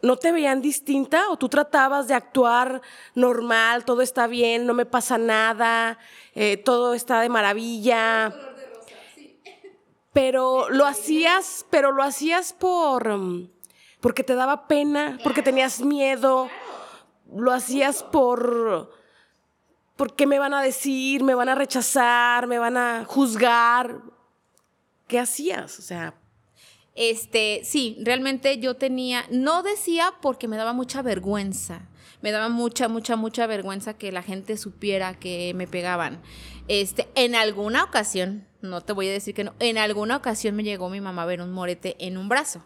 ¿no 0.00 0.16
te 0.16 0.30
veían 0.30 0.62
distinta 0.62 1.28
o 1.28 1.36
tú 1.36 1.48
tratabas 1.48 2.06
de 2.06 2.14
actuar 2.14 2.80
normal, 3.16 3.84
todo 3.84 4.00
está 4.00 4.28
bien, 4.28 4.64
no 4.64 4.74
me 4.74 4.86
pasa 4.86 5.18
nada, 5.18 5.98
eh, 6.36 6.56
todo 6.56 6.94
está 6.94 7.20
de 7.20 7.28
maravilla? 7.28 8.32
Pero 10.12 10.68
lo 10.70 10.86
hacías, 10.86 11.66
pero 11.68 11.90
lo 11.90 12.04
hacías 12.04 12.52
por 12.52 13.08
mm, 13.18 13.50
porque 14.00 14.22
te 14.22 14.36
daba 14.36 14.68
pena, 14.68 15.18
porque 15.24 15.42
tenías 15.42 15.80
miedo, 15.80 16.48
lo 17.34 17.50
hacías 17.50 18.04
por 18.04 19.01
porque 19.96 20.26
me 20.26 20.38
van 20.38 20.54
a 20.54 20.62
decir, 20.62 21.22
me 21.22 21.34
van 21.34 21.48
a 21.48 21.54
rechazar, 21.54 22.46
me 22.46 22.58
van 22.58 22.76
a 22.76 23.04
juzgar. 23.04 24.00
¿Qué 25.06 25.18
hacías? 25.18 25.78
O 25.78 25.82
sea, 25.82 26.14
este, 26.94 27.62
sí, 27.64 27.96
realmente 28.00 28.58
yo 28.58 28.76
tenía, 28.76 29.24
no 29.30 29.62
decía 29.62 30.12
porque 30.20 30.48
me 30.48 30.56
daba 30.56 30.72
mucha 30.72 31.02
vergüenza, 31.02 31.88
me 32.20 32.30
daba 32.30 32.48
mucha, 32.48 32.88
mucha, 32.88 33.16
mucha 33.16 33.46
vergüenza 33.46 33.94
que 33.94 34.12
la 34.12 34.22
gente 34.22 34.56
supiera 34.56 35.18
que 35.18 35.52
me 35.54 35.66
pegaban. 35.66 36.20
Este, 36.68 37.08
en 37.14 37.34
alguna 37.34 37.84
ocasión, 37.84 38.46
no 38.60 38.82
te 38.82 38.92
voy 38.92 39.08
a 39.08 39.12
decir 39.12 39.34
que 39.34 39.44
no, 39.44 39.54
en 39.58 39.78
alguna 39.78 40.16
ocasión 40.16 40.54
me 40.54 40.64
llegó 40.64 40.90
mi 40.90 41.00
mamá 41.00 41.22
a 41.22 41.26
ver 41.26 41.40
un 41.40 41.52
morete 41.52 41.96
en 41.98 42.16
un 42.16 42.28
brazo 42.28 42.62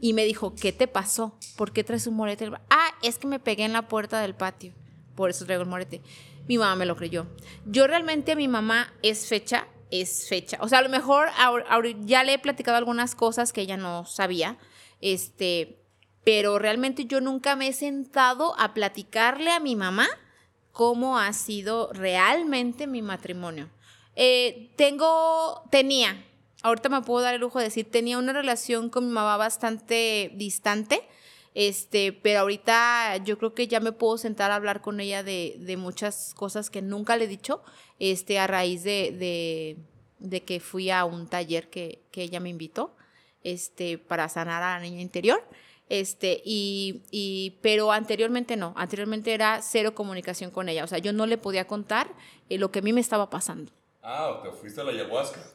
y 0.00 0.12
me 0.12 0.24
dijo, 0.24 0.54
¿qué 0.54 0.72
te 0.72 0.86
pasó? 0.86 1.38
¿Por 1.56 1.72
qué 1.72 1.82
traes 1.82 2.06
un 2.06 2.14
morete? 2.14 2.50
Ah, 2.70 2.88
es 3.02 3.18
que 3.18 3.26
me 3.26 3.38
pegué 3.38 3.64
en 3.64 3.72
la 3.72 3.88
puerta 3.88 4.20
del 4.20 4.34
patio, 4.34 4.74
por 5.14 5.30
eso 5.30 5.46
traigo 5.46 5.62
el 5.62 5.68
morete. 5.68 6.02
Mi 6.48 6.58
mamá 6.58 6.76
me 6.76 6.86
lo 6.86 6.96
creyó. 6.96 7.26
Yo 7.66 7.86
realmente 7.86 8.32
a 8.32 8.36
mi 8.36 8.48
mamá 8.48 8.92
es 9.02 9.26
fecha, 9.26 9.68
es 9.90 10.28
fecha. 10.28 10.58
O 10.60 10.68
sea, 10.68 10.78
a 10.78 10.82
lo 10.82 10.88
mejor 10.88 11.28
ya 12.04 12.24
le 12.24 12.34
he 12.34 12.38
platicado 12.38 12.76
algunas 12.76 13.14
cosas 13.14 13.52
que 13.52 13.60
ella 13.60 13.76
no 13.76 14.04
sabía, 14.06 14.58
este, 15.00 15.82
pero 16.24 16.58
realmente 16.58 17.04
yo 17.04 17.20
nunca 17.20 17.56
me 17.56 17.68
he 17.68 17.72
sentado 17.72 18.58
a 18.58 18.74
platicarle 18.74 19.50
a 19.50 19.60
mi 19.60 19.76
mamá 19.76 20.08
cómo 20.72 21.18
ha 21.18 21.32
sido 21.32 21.92
realmente 21.92 22.86
mi 22.86 23.02
matrimonio. 23.02 23.70
Eh, 24.16 24.72
tengo, 24.76 25.62
tenía, 25.70 26.24
ahorita 26.62 26.88
me 26.88 27.02
puedo 27.02 27.24
dar 27.24 27.34
el 27.34 27.40
lujo 27.40 27.58
de 27.58 27.66
decir, 27.66 27.90
tenía 27.90 28.18
una 28.18 28.32
relación 28.32 28.88
con 28.88 29.06
mi 29.06 29.12
mamá 29.12 29.36
bastante 29.36 30.32
distante, 30.34 31.06
este, 31.54 32.12
pero 32.12 32.40
ahorita 32.40 33.18
yo 33.24 33.36
creo 33.38 33.54
que 33.54 33.68
ya 33.68 33.80
me 33.80 33.92
puedo 33.92 34.16
sentar 34.16 34.50
a 34.50 34.56
hablar 34.56 34.80
con 34.80 35.00
ella 35.00 35.22
de, 35.22 35.56
de 35.58 35.76
muchas 35.76 36.32
cosas 36.34 36.70
que 36.70 36.80
nunca 36.80 37.16
le 37.16 37.24
he 37.24 37.28
dicho, 37.28 37.62
este, 37.98 38.38
a 38.38 38.46
raíz 38.46 38.84
de, 38.84 39.76
de, 40.18 40.40
que 40.42 40.60
fui 40.60 40.90
a 40.90 41.04
un 41.04 41.26
taller 41.28 41.68
que, 41.68 42.02
que, 42.10 42.22
ella 42.22 42.40
me 42.40 42.48
invitó, 42.48 42.96
este, 43.44 43.98
para 43.98 44.28
sanar 44.28 44.62
a 44.62 44.78
la 44.78 44.80
niña 44.80 45.02
interior. 45.02 45.44
Este, 45.88 46.40
y, 46.44 47.02
y, 47.10 47.58
pero 47.60 47.92
anteriormente 47.92 48.56
no, 48.56 48.72
anteriormente 48.76 49.34
era 49.34 49.60
cero 49.60 49.94
comunicación 49.94 50.50
con 50.50 50.70
ella, 50.70 50.84
o 50.84 50.86
sea, 50.86 50.98
yo 50.98 51.12
no 51.12 51.26
le 51.26 51.36
podía 51.36 51.66
contar 51.66 52.14
eh, 52.48 52.56
lo 52.56 52.70
que 52.70 52.78
a 52.78 52.82
mí 52.82 52.94
me 52.94 53.00
estaba 53.02 53.28
pasando. 53.28 53.72
Ah, 54.02 54.40
te 54.42 54.50
fuiste 54.50 54.80
a 54.80 54.84
la 54.84 54.90
ayahuasca. 54.92 55.40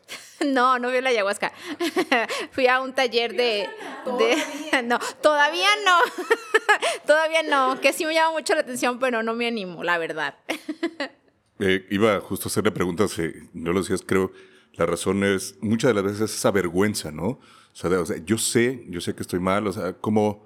No, 0.45 0.77
no 0.77 0.89
fui 0.89 0.99
a 0.99 1.01
la 1.01 1.09
ayahuasca. 1.09 1.51
fui 2.51 2.67
a 2.67 2.79
un 2.79 2.93
taller 2.93 3.35
de, 3.35 3.67
No, 4.83 4.99
todavía 5.19 5.67
no. 5.83 5.97
todavía 7.07 7.41
no. 7.41 7.81
Que 7.81 7.91
sí 7.91 8.05
me 8.05 8.13
llama 8.13 8.33
mucho 8.33 8.53
la 8.53 8.61
atención, 8.61 8.99
pero 8.99 9.23
no 9.23 9.33
me 9.33 9.47
animo, 9.47 9.83
la 9.83 9.97
verdad. 9.97 10.35
Eh, 11.57 11.87
iba 11.89 12.19
justo 12.21 12.47
a 12.47 12.49
hacerle 12.51 12.69
preguntas, 12.69 13.17
eh, 13.17 13.33
no 13.53 13.73
lo 13.73 13.81
decías, 13.81 14.03
creo. 14.05 14.31
La 14.73 14.85
razón 14.85 15.23
es, 15.23 15.55
muchas 15.59 15.89
de 15.89 15.95
las 15.95 16.03
veces 16.03 16.31
esa 16.35 16.51
vergüenza, 16.51 17.09
¿no? 17.11 17.25
O 17.25 17.39
sea, 17.73 17.89
o 17.99 18.05
sea, 18.05 18.17
yo 18.23 18.37
sé, 18.37 18.85
yo 18.89 19.01
sé 19.01 19.15
que 19.15 19.23
estoy 19.23 19.39
mal, 19.39 19.65
o 19.65 19.73
sea, 19.73 19.93
como, 19.93 20.45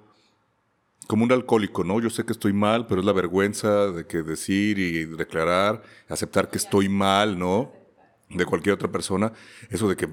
como 1.06 1.24
un 1.24 1.32
alcohólico, 1.32 1.84
¿no? 1.84 2.00
Yo 2.00 2.08
sé 2.08 2.24
que 2.24 2.32
estoy 2.32 2.54
mal, 2.54 2.86
pero 2.86 3.02
es 3.02 3.06
la 3.06 3.12
vergüenza 3.12 3.88
de 3.88 4.06
que 4.06 4.22
decir 4.22 4.78
y 4.78 5.04
declarar, 5.04 5.82
aceptar 6.08 6.48
que 6.48 6.56
estoy 6.56 6.88
mal, 6.88 7.38
¿no? 7.38 7.81
De 8.34 8.46
cualquier 8.46 8.74
otra 8.74 8.90
persona, 8.90 9.32
eso 9.70 9.88
de 9.88 9.96
que 9.96 10.08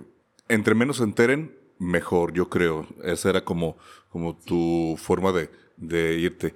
entre 0.47 0.75
menos 0.75 0.97
se 0.97 1.03
enteren, 1.03 1.55
mejor, 1.77 2.33
yo 2.33 2.49
creo. 2.49 2.87
Esa 3.03 3.29
era 3.29 3.45
como, 3.45 3.77
como 4.09 4.35
tu 4.35 4.95
forma 4.97 5.31
de, 5.31 5.49
de 5.77 6.15
irte. 6.19 6.53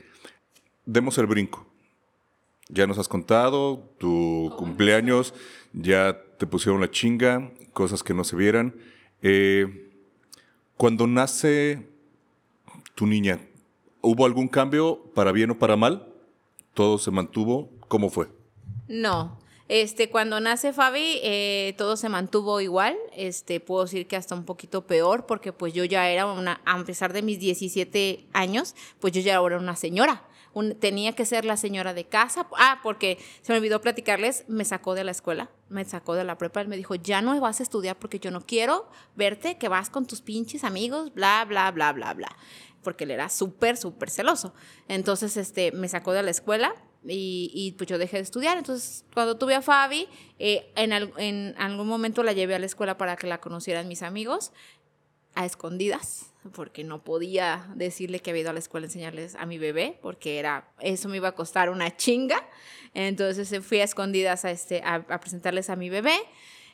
Demos 0.85 1.17
el 1.17 1.27
brinco. 1.27 1.65
Ya 2.69 2.87
nos 2.87 2.97
has 2.97 3.07
contado 3.07 3.93
tu 3.99 4.53
cumpleaños, 4.57 5.33
ya 5.73 6.17
te 6.37 6.47
pusieron 6.47 6.81
la 6.81 6.89
chinga, 6.89 7.51
cosas 7.73 8.03
que 8.03 8.13
no 8.13 8.23
se 8.23 8.35
vieran. 8.35 8.75
Eh, 9.21 9.91
cuando 10.77 11.05
nace 11.07 11.87
tu 12.95 13.05
niña, 13.05 13.39
¿hubo 14.01 14.25
algún 14.25 14.47
cambio 14.47 15.03
para 15.13 15.31
bien 15.31 15.51
o 15.51 15.59
para 15.59 15.75
mal? 15.75 16.07
¿Todo 16.73 16.97
se 16.97 17.11
mantuvo? 17.11 17.69
¿Cómo 17.87 18.09
fue? 18.09 18.29
No, 18.87 19.37
este, 19.81 20.11
cuando 20.11 20.39
nace 20.39 20.71
Fabi, 20.71 21.19
eh, 21.23 21.73
todo 21.79 21.97
se 21.97 22.07
mantuvo 22.07 22.61
igual. 22.61 22.95
Este, 23.15 23.59
puedo 23.59 23.85
decir 23.85 24.05
que 24.07 24.15
hasta 24.15 24.35
un 24.35 24.45
poquito 24.45 24.85
peor, 24.85 25.25
porque 25.25 25.51
pues 25.51 25.73
yo 25.73 25.83
ya 25.83 26.09
era 26.11 26.27
una, 26.27 26.61
a 26.65 26.83
pesar 26.83 27.11
de 27.11 27.23
mis 27.23 27.39
17 27.39 28.27
años, 28.33 28.75
pues 28.99 29.13
yo 29.13 29.21
ya 29.21 29.33
era 29.33 29.57
una 29.57 29.75
señora. 29.75 30.27
un- 30.55 30.75
tenía 30.75 31.13
que 31.13 31.25
ser 31.25 31.45
la 31.45 31.57
señora 31.57 31.95
de 31.95 32.05
casa. 32.05 32.47
Ah, 32.57 32.79
porque 32.83 33.17
se 33.41 33.51
me 33.51 33.57
olvidó 33.57 33.81
platicarles, 33.81 34.43
me 34.47 34.63
sacó 34.65 34.93
de 34.93 35.03
la 35.03 35.09
escuela, 35.09 35.49
me 35.69 35.83
sacó 35.83 36.13
de 36.13 36.23
la 36.23 36.37
prepa, 36.37 36.61
él 36.61 36.67
me 36.67 36.77
dijo, 36.77 36.93
ya 36.93 37.23
no 37.23 37.39
vas 37.41 37.59
a 37.59 37.63
estudiar 37.63 37.97
porque 37.97 38.19
yo 38.19 38.29
no 38.29 38.41
quiero 38.45 38.87
verte 39.15 39.57
que 39.57 39.67
vas 39.67 39.89
con 39.89 40.05
tus 40.05 40.21
pinches 40.21 40.63
amigos, 40.63 41.11
bla, 41.15 41.43
bla, 41.49 41.71
bla, 41.71 41.91
bla, 41.93 42.13
bla. 42.13 42.29
Porque 42.83 43.05
él 43.05 43.09
era 43.09 43.29
súper, 43.29 43.77
súper 43.77 44.11
celoso. 44.11 44.53
Entonces, 44.87 45.37
este, 45.37 45.71
me 45.71 45.87
sacó 45.89 46.11
de 46.11 46.21
la 46.21 46.29
escuela 46.29 46.75
y, 47.05 47.73
pues 47.77 47.89
yo 47.89 47.97
dejé 47.97 48.17
de 48.17 48.23
estudiar. 48.23 48.57
Entonces, 48.57 49.05
cuando 49.13 49.37
tuve 49.37 49.55
a 49.55 49.61
Fabi, 49.61 50.07
eh, 50.39 50.71
en, 50.75 50.93
al- 50.93 51.13
en 51.17 51.53
algún 51.57 51.87
momento 51.87 52.23
la 52.23 52.33
llevé 52.33 52.55
a 52.55 52.59
la 52.59 52.65
escuela 52.65 52.97
para 52.97 53.15
que 53.15 53.27
la 53.27 53.39
conocieran 53.39 53.87
mis 53.87 54.01
amigos 54.03 54.51
a 55.35 55.45
escondidas, 55.45 56.27
porque 56.53 56.83
no 56.83 57.03
podía 57.03 57.67
decirle 57.75 58.19
que 58.19 58.29
había 58.29 58.41
ido 58.41 58.49
a 58.51 58.53
la 58.53 58.59
escuela 58.59 58.85
a 58.85 58.87
enseñarles 58.87 59.35
a 59.35 59.45
mi 59.45 59.57
bebé, 59.57 59.97
porque 60.01 60.37
era, 60.37 60.71
eso 60.79 61.09
me 61.09 61.17
iba 61.17 61.29
a 61.29 61.35
costar 61.35 61.69
una 61.69 61.95
chinga. 61.97 62.47
Entonces 62.93 63.51
eh, 63.51 63.61
fui 63.61 63.79
a 63.79 63.83
escondidas 63.83 64.45
a, 64.45 64.51
este, 64.51 64.81
a, 64.85 65.03
presentarles 65.19 65.69
a 65.69 65.75
mi 65.75 65.89
bebé 65.89 66.15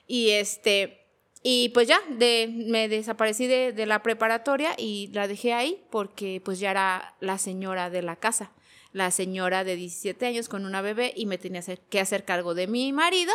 y 0.07 0.29
este... 0.31 0.95
Y 1.41 1.69
pues 1.69 1.87
ya, 1.87 2.01
me 2.09 2.89
desaparecí 2.89 3.47
de, 3.47 3.71
de 3.71 3.85
la 3.85 4.03
preparatoria 4.03 4.71
y 4.77 5.07
la 5.13 5.25
dejé 5.25 5.53
ahí 5.53 5.81
porque 5.89 6.41
pues 6.43 6.59
ya 6.59 6.69
era 6.71 7.15
la 7.21 7.37
señora 7.37 7.89
de 7.89 8.01
la 8.01 8.17
casa, 8.17 8.51
la 8.93 9.11
señora 9.11 9.63
de 9.63 9.75
17 9.75 10.25
años 10.25 10.49
con 10.49 10.65
una 10.65 10.81
bebé 10.81 11.13
y 11.15 11.25
me 11.25 11.37
tenía 11.37 11.61
que 11.61 11.99
hacer 11.99 12.25
cargo 12.25 12.55
de 12.55 12.67
mi 12.67 12.91
marido 12.93 13.33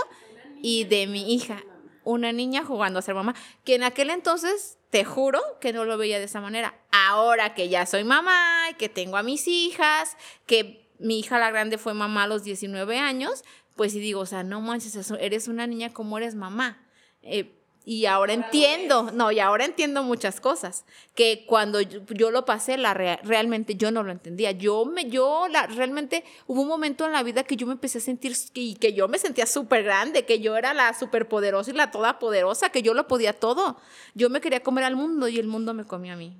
y 0.60 0.84
de 0.84 1.06
mi 1.06 1.34
hija, 1.34 1.62
una 2.04 2.32
niña 2.32 2.64
jugando 2.64 2.98
a 2.98 3.02
ser 3.02 3.14
mamá, 3.14 3.34
que 3.64 3.74
en 3.74 3.82
aquel 3.82 4.10
entonces, 4.10 4.78
te 4.90 5.04
juro 5.04 5.40
que 5.60 5.72
no 5.72 5.84
lo 5.84 5.98
veía 5.98 6.18
de 6.18 6.26
esa 6.26 6.40
manera. 6.40 6.74
Ahora 6.92 7.54
que 7.54 7.68
ya 7.68 7.84
soy 7.84 8.04
mamá 8.04 8.68
y 8.70 8.74
que 8.74 8.88
tengo 8.88 9.16
a 9.16 9.22
mis 9.22 9.48
hijas, 9.48 10.16
que 10.46 10.88
mi 10.98 11.18
hija 11.18 11.38
la 11.38 11.50
grande 11.50 11.78
fue 11.78 11.94
mamá 11.94 12.22
a 12.22 12.26
los 12.28 12.44
19 12.44 12.98
años, 12.98 13.42
pues 13.74 13.92
sí 13.92 13.98
digo, 13.98 14.20
o 14.20 14.26
sea, 14.26 14.44
no 14.44 14.60
manches, 14.60 15.10
eres 15.18 15.48
una 15.48 15.66
niña 15.66 15.92
como 15.92 16.16
eres 16.18 16.34
mamá. 16.34 16.86
Eh, 17.22 17.63
y 17.86 18.06
ahora 18.06 18.32
entiendo, 18.32 19.10
no, 19.12 19.30
y 19.30 19.40
ahora 19.40 19.66
entiendo 19.66 20.02
muchas 20.02 20.40
cosas, 20.40 20.86
que 21.14 21.44
cuando 21.46 21.82
yo, 21.82 22.00
yo 22.10 22.30
lo 22.30 22.46
pasé, 22.46 22.78
la 22.78 22.94
rea- 22.94 23.20
realmente 23.22 23.74
yo 23.74 23.90
no 23.90 24.02
lo 24.02 24.10
entendía. 24.10 24.52
Yo 24.52 24.86
me, 24.86 25.10
yo 25.10 25.48
la, 25.50 25.66
realmente 25.66 26.24
hubo 26.46 26.62
un 26.62 26.68
momento 26.68 27.04
en 27.04 27.12
la 27.12 27.22
vida 27.22 27.44
que 27.44 27.56
yo 27.56 27.66
me 27.66 27.74
empecé 27.74 27.98
a 27.98 28.00
sentir, 28.00 28.34
y 28.54 28.76
que 28.76 28.94
yo 28.94 29.06
me 29.06 29.18
sentía 29.18 29.44
súper 29.46 29.82
grande, 29.82 30.24
que 30.24 30.40
yo 30.40 30.56
era 30.56 30.72
la 30.72 30.94
súper 30.98 31.28
poderosa 31.28 31.70
y 31.72 31.74
la 31.74 31.90
toda 31.90 32.18
poderosa, 32.18 32.70
que 32.70 32.80
yo 32.82 32.94
lo 32.94 33.06
podía 33.06 33.34
todo. 33.34 33.76
Yo 34.14 34.30
me 34.30 34.40
quería 34.40 34.62
comer 34.62 34.84
al 34.84 34.96
mundo 34.96 35.28
y 35.28 35.38
el 35.38 35.46
mundo 35.46 35.74
me 35.74 35.84
comió 35.84 36.14
a 36.14 36.16
mí. 36.16 36.36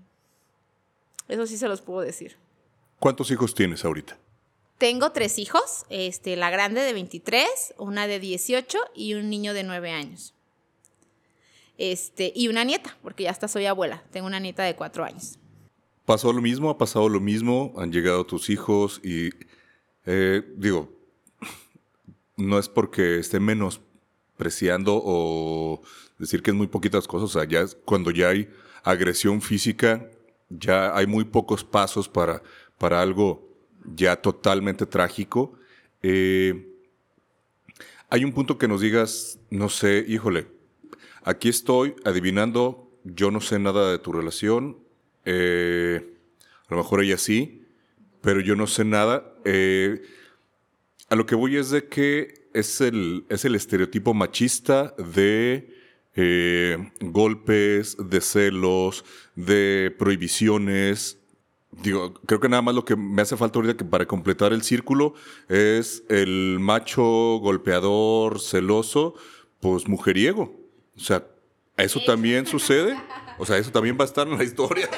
Eso 1.29 1.47
sí 1.47 1.57
se 1.59 1.69
los 1.69 1.83
puedo 1.83 2.01
decir. 2.01 2.37
¿Cuántos 2.99 3.31
hijos 3.31 3.55
tienes 3.55 3.85
ahorita? 3.85 4.17
Tengo 4.79 5.13
tres 5.13 5.39
hijos, 5.39 5.85
este, 5.89 6.37
la 6.37 6.51
grande 6.51 6.81
de 6.81 6.93
23, 6.95 7.75
una 7.79 8.07
de 8.07 8.19
18 8.19 8.79
y 8.95 9.15
un 9.15 9.31
niño 9.31 9.55
de 9.55 9.63
9 9.63 9.91
años. 9.91 10.35
Este, 11.79 12.33
y 12.35 12.49
una 12.49 12.65
nieta, 12.65 12.97
porque 13.03 13.25
ya 13.25 13.31
hasta 13.31 13.49
soy 13.49 13.67
abuela. 13.67 14.03
Tengo 14.11 14.27
una 14.27 14.41
nieta 14.41 14.63
de 14.63 14.77
4 14.77 15.05
años. 15.05 15.39
¿Pasó 16.05 16.33
lo 16.33 16.41
mismo? 16.41 16.71
¿Ha 16.71 16.79
pasado 16.79 17.09
lo 17.09 17.21
mismo? 17.21 17.73
¿Han 17.77 17.91
llegado 17.91 18.25
tus 18.27 18.51
hijos? 18.51 19.01
Y 19.03 19.31
eh, 20.07 20.43
digo, 20.57 20.93
no 22.37 22.59
es 22.59 22.69
porque 22.69 23.19
esté 23.19 23.41
menospreciando 23.41 25.01
o 25.03 25.83
decir 26.19 26.43
que 26.43 26.51
es 26.51 26.57
muy 26.57 26.67
poquitas 26.67 27.09
cosas. 27.09 27.35
O 27.35 27.45
ya 27.45 27.65
cuando 27.85 28.11
ya 28.11 28.29
hay 28.29 28.49
agresión 28.83 29.41
física, 29.41 30.11
ya 30.51 30.97
hay 30.97 31.07
muy 31.07 31.25
pocos 31.25 31.65
pasos 31.65 32.09
para, 32.09 32.43
para 32.79 33.01
algo 33.01 33.49
ya 33.95 34.17
totalmente 34.17 34.87
trágico. 34.87 35.59
Eh, 36.03 36.71
hay 38.11 38.25
un 38.25 38.33
punto 38.33 38.59
que 38.59 38.69
nos 38.69 38.81
digas, 38.81 39.39
no 39.51 39.69
sé, 39.69 40.05
híjole, 40.07 40.47
aquí 41.25 41.49
estoy 41.49 41.95
adivinando, 42.05 42.91
yo 43.05 43.31
no 43.31 43.41
sé 43.41 43.59
nada 43.59 43.91
de 43.91 43.99
tu 43.99 44.13
relación, 44.13 44.79
eh, 45.25 46.15
a 46.69 46.75
lo 46.75 46.79
mejor 46.79 47.03
ella 47.03 47.19
sí, 47.19 47.63
pero 48.21 48.41
yo 48.41 48.57
no 48.57 48.67
sé 48.67 48.85
nada. 48.85 49.35
Eh, 49.45 50.03
a 51.09 51.17
lo 51.17 51.27
que 51.27 51.35
voy 51.35 51.57
es 51.57 51.71
de 51.71 51.89
que 51.89 52.49
es 52.55 52.81
el, 52.81 53.25
es 53.29 53.45
el 53.45 53.55
estereotipo 53.55 54.15
machista 54.15 54.95
de 54.97 55.75
eh, 56.15 56.91
golpes, 57.01 57.97
de 57.99 58.21
celos, 58.21 59.05
de 59.35 59.95
prohibiciones. 59.99 61.19
Digo, 61.83 62.15
creo 62.27 62.41
que 62.41 62.49
nada 62.49 62.63
más 62.63 62.75
lo 62.75 62.85
que 62.85 62.97
me 62.97 63.21
hace 63.21 63.37
falta 63.37 63.59
ahorita 63.59 63.77
que 63.77 63.85
para 63.85 64.07
completar 64.07 64.53
el 64.53 64.63
círculo 64.63 65.15
es 65.49 66.05
el 66.09 66.59
macho 66.61 67.03
golpeador, 67.03 68.41
celoso, 68.41 69.15
pues 69.61 69.89
mujeriego. 69.89 70.64
O 70.97 71.01
sea, 71.01 71.25
¿eso 71.77 72.01
también 72.05 72.47
sucede? 72.49 72.97
O 73.39 73.47
sea, 73.47 73.59
¿eso 73.59 73.71
también 73.71 73.97
va 73.99 74.05
a 74.05 74.07
estar 74.07 74.27
en 74.27 74.39
la 74.39 74.45
historia? 74.45 74.89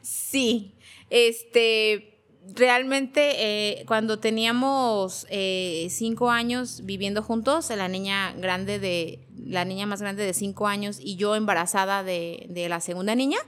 Sí, 0.00 0.74
este, 1.10 2.22
realmente 2.54 3.80
eh, 3.80 3.84
cuando 3.86 4.18
teníamos 4.18 5.26
eh, 5.30 5.88
cinco 5.90 6.30
años 6.30 6.82
viviendo 6.84 7.22
juntos, 7.22 7.70
la 7.70 7.88
niña 7.88 8.32
grande 8.36 8.78
de, 8.78 9.26
la 9.36 9.64
niña 9.64 9.86
más 9.86 10.00
grande 10.00 10.24
de 10.24 10.34
cinco 10.34 10.66
años 10.66 10.98
y 11.00 11.16
yo 11.16 11.36
embarazada 11.36 12.02
de, 12.02 12.46
de 12.48 12.68
la 12.68 12.80
segunda 12.80 13.14
niña, 13.14 13.38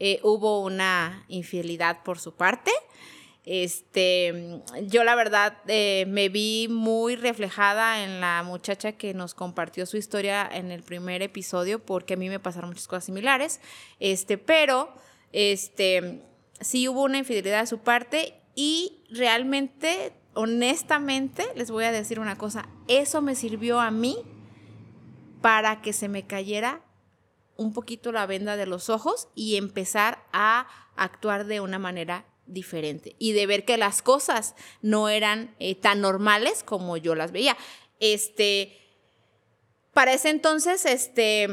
eh, 0.00 0.20
hubo 0.22 0.60
una 0.60 1.24
infidelidad 1.28 2.02
por 2.04 2.18
su 2.18 2.32
parte. 2.32 2.70
Este, 3.50 4.60
yo 4.88 5.04
la 5.04 5.14
verdad 5.14 5.56
eh, 5.68 6.04
me 6.06 6.28
vi 6.28 6.68
muy 6.68 7.16
reflejada 7.16 8.04
en 8.04 8.20
la 8.20 8.42
muchacha 8.42 8.92
que 8.92 9.14
nos 9.14 9.32
compartió 9.32 9.86
su 9.86 9.96
historia 9.96 10.46
en 10.52 10.70
el 10.70 10.82
primer 10.82 11.22
episodio, 11.22 11.78
porque 11.78 12.12
a 12.12 12.16
mí 12.18 12.28
me 12.28 12.40
pasaron 12.40 12.68
muchas 12.68 12.86
cosas 12.86 13.04
similares. 13.04 13.62
Este, 14.00 14.36
pero 14.36 14.92
este, 15.32 16.26
sí 16.60 16.88
hubo 16.88 17.04
una 17.04 17.16
infidelidad 17.16 17.60
de 17.62 17.66
su 17.66 17.78
parte 17.78 18.34
y 18.54 19.02
realmente, 19.08 20.12
honestamente, 20.34 21.46
les 21.56 21.70
voy 21.70 21.84
a 21.84 21.90
decir 21.90 22.20
una 22.20 22.36
cosa, 22.36 22.68
eso 22.86 23.22
me 23.22 23.34
sirvió 23.34 23.80
a 23.80 23.90
mí 23.90 24.18
para 25.40 25.80
que 25.80 25.94
se 25.94 26.08
me 26.08 26.26
cayera 26.26 26.82
un 27.56 27.72
poquito 27.72 28.12
la 28.12 28.26
venda 28.26 28.56
de 28.56 28.66
los 28.66 28.90
ojos 28.90 29.28
y 29.34 29.56
empezar 29.56 30.22
a 30.34 30.68
actuar 30.96 31.46
de 31.46 31.60
una 31.60 31.78
manera 31.78 32.26
diferente. 32.48 33.14
Y 33.18 33.32
de 33.32 33.46
ver 33.46 33.64
que 33.64 33.76
las 33.76 34.02
cosas 34.02 34.54
no 34.82 35.08
eran 35.08 35.54
eh, 35.58 35.74
tan 35.74 36.00
normales 36.00 36.62
como 36.64 36.96
yo 36.96 37.14
las 37.14 37.32
veía. 37.32 37.56
Este, 38.00 38.76
para 39.92 40.12
ese 40.12 40.30
entonces, 40.30 40.86
este, 40.86 41.48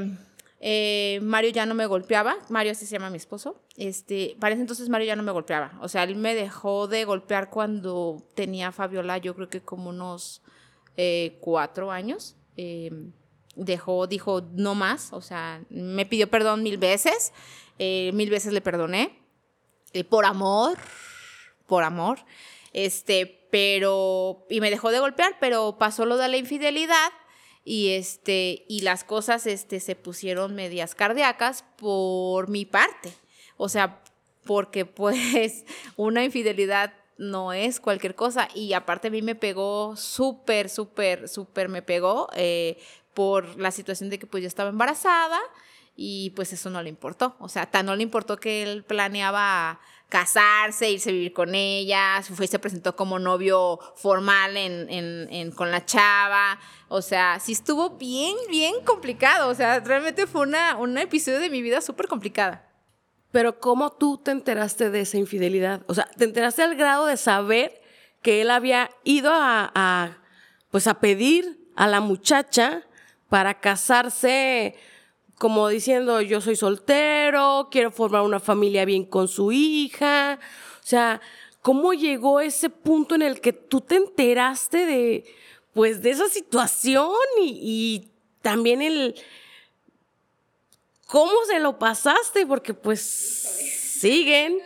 eh, 0.68 1.20
Mario 1.22 1.50
ya 1.50 1.66
no 1.66 1.76
me 1.76 1.86
golpeaba, 1.86 2.38
Mario 2.50 2.72
así 2.72 2.86
se 2.86 2.94
llama 2.94 3.10
mi 3.10 3.18
esposo, 3.18 3.62
este, 3.76 4.36
para 4.40 4.54
ese 4.54 4.62
entonces 4.62 4.90
Mario 4.90 5.08
ya 5.08 5.16
no 5.16 5.24
me 5.24 5.32
golpeaba, 5.32 5.78
o 5.82 5.88
sea, 5.88 6.04
él 6.04 6.16
me 6.16 6.34
dejó 6.34 6.88
de 6.88 7.06
golpear 7.06 7.50
cuando 7.50 8.26
tenía 8.36 8.70
a 8.70 8.72
Fabiola, 8.72 9.18
yo 9.18 9.36
creo 9.36 9.50
que 9.50 9.62
como 9.62 9.90
unos 9.90 10.42
eh, 10.96 11.38
cuatro 11.42 11.92
años, 11.92 12.36
eh, 12.56 12.92
dejó, 13.56 14.08
dijo 14.08 14.42
no 14.54 14.76
más, 14.76 15.12
o 15.12 15.22
sea, 15.22 15.64
me 15.70 16.06
pidió 16.06 16.30
perdón 16.30 16.64
mil 16.64 16.78
veces, 16.78 17.34
mil 17.78 18.30
veces 18.30 18.54
le 18.54 18.62
perdoné, 18.62 19.25
eh, 19.96 20.04
por 20.04 20.26
amor, 20.26 20.78
por 21.68 21.84
amor, 21.84 22.20
este, 22.74 23.48
pero, 23.50 24.46
y 24.50 24.60
me 24.60 24.70
dejó 24.70 24.92
de 24.92 25.00
golpear, 25.00 25.38
pero 25.40 25.78
pasó 25.78 26.06
lo 26.06 26.18
de 26.18 26.28
la 26.28 26.38
infidelidad 26.38 27.12
y 27.64 27.92
este, 27.92 28.66
y 28.68 28.82
las 28.82 29.04
cosas, 29.06 29.48
este, 29.48 29.80
se 29.80 29.96
pusieron 29.96 30.54
medias 30.54 30.96
cardíacas 30.96 31.64
por 31.78 32.50
mi 32.50 32.66
parte, 32.66 33.14
o 33.58 33.70
sea, 33.70 34.02
porque 34.44 34.86
pues 34.86 35.64
una 35.96 36.24
infidelidad 36.24 36.94
no 37.18 37.54
es 37.54 37.80
cualquier 37.80 38.16
cosa 38.16 38.50
y 38.54 38.74
aparte 38.74 39.08
a 39.08 39.12
mí 39.12 39.22
me 39.22 39.36
pegó 39.36 39.96
súper, 39.96 40.70
súper, 40.70 41.30
súper 41.30 41.70
me 41.70 41.82
pegó 41.82 42.28
eh, 42.36 42.78
por 43.14 43.58
la 43.58 43.72
situación 43.72 44.10
de 44.10 44.20
que 44.20 44.28
pues 44.28 44.44
yo 44.44 44.48
estaba 44.48 44.70
embarazada 44.70 45.40
y 45.96 46.32
pues 46.32 46.52
eso 46.54 46.70
no 46.70 46.84
le 46.84 46.90
importó. 46.90 47.36
O 47.40 47.50
sea, 47.50 47.72
tan 47.72 47.86
no 47.86 47.96
le 47.96 48.04
importó 48.04 48.38
que 48.38 48.64
él 48.64 48.84
planeaba 48.84 49.80
casarse, 50.10 50.90
irse 50.92 51.10
a 51.10 51.14
vivir 51.14 51.34
con 51.34 51.56
ella, 51.56 52.22
fue 52.36 52.48
se 52.48 52.60
presentó 52.60 52.96
como 52.96 53.20
novio 53.20 53.80
formal 53.96 54.56
en, 54.58 54.90
en- 54.90 55.28
en- 55.32 55.52
con 55.52 55.72
la 55.72 55.86
chava. 55.86 56.60
O 56.88 57.02
sea, 57.02 57.40
sí 57.40 57.52
estuvo 57.54 57.92
bien, 57.92 58.36
bien 58.50 58.76
complicado. 58.86 59.50
O 59.50 59.56
sea, 59.56 59.80
realmente 59.80 60.28
fue 60.28 60.42
una, 60.42 60.76
un 60.78 60.98
episodio 60.98 61.40
de 61.40 61.50
mi 61.50 61.62
vida 61.62 61.82
súper 61.82 62.08
complicada. 62.08 62.70
Pero 63.32 63.60
¿cómo 63.60 63.92
tú 63.92 64.18
te 64.18 64.32
enteraste 64.32 64.90
de 64.90 65.02
esa 65.02 65.18
infidelidad? 65.18 65.82
O 65.88 65.94
sea, 65.94 66.06
¿te 66.18 66.24
enteraste 66.24 66.62
al 66.64 66.76
grado 66.76 67.06
de 67.08 67.18
saber 67.18 67.82
que 68.22 68.42
él 68.42 68.50
había 68.52 68.90
ido 69.04 69.32
a, 69.34 69.72
a, 69.76 70.18
pues 70.72 70.88
a 70.88 71.00
pedir 71.00 71.60
a 71.76 71.88
la 71.88 72.00
muchacha 72.00 72.84
para 73.28 73.60
casarse 73.60 74.76
como 75.38 75.68
diciendo 75.68 76.22
yo 76.22 76.42
soy 76.42 76.56
soltero, 76.56 77.68
quiero 77.70 77.92
formar 77.92 78.22
una 78.22 78.40
familia 78.40 78.86
bien 78.86 79.06
con 79.06 79.28
su 79.28 79.52
hija? 79.52 80.40
O 80.82 80.88
sea, 80.88 81.22
¿cómo 81.62 81.94
llegó 81.94 82.40
ese 82.40 82.70
punto 82.70 83.16
en 83.16 83.22
el 83.22 83.42
que 83.42 83.54
tú 83.54 83.82
te 83.82 83.96
enteraste 83.96 84.86
de, 84.86 85.26
pues, 85.74 86.02
de 86.02 86.12
esa 86.12 86.30
situación 86.30 87.12
y, 87.42 88.12
también 88.42 88.82
el, 88.82 89.16
cómo 91.08 91.34
se 91.48 91.60
lo 91.60 91.80
pasaste? 91.80 92.46
Porque 92.46 92.74
pues 92.74 93.02
siguen. 93.02 94.60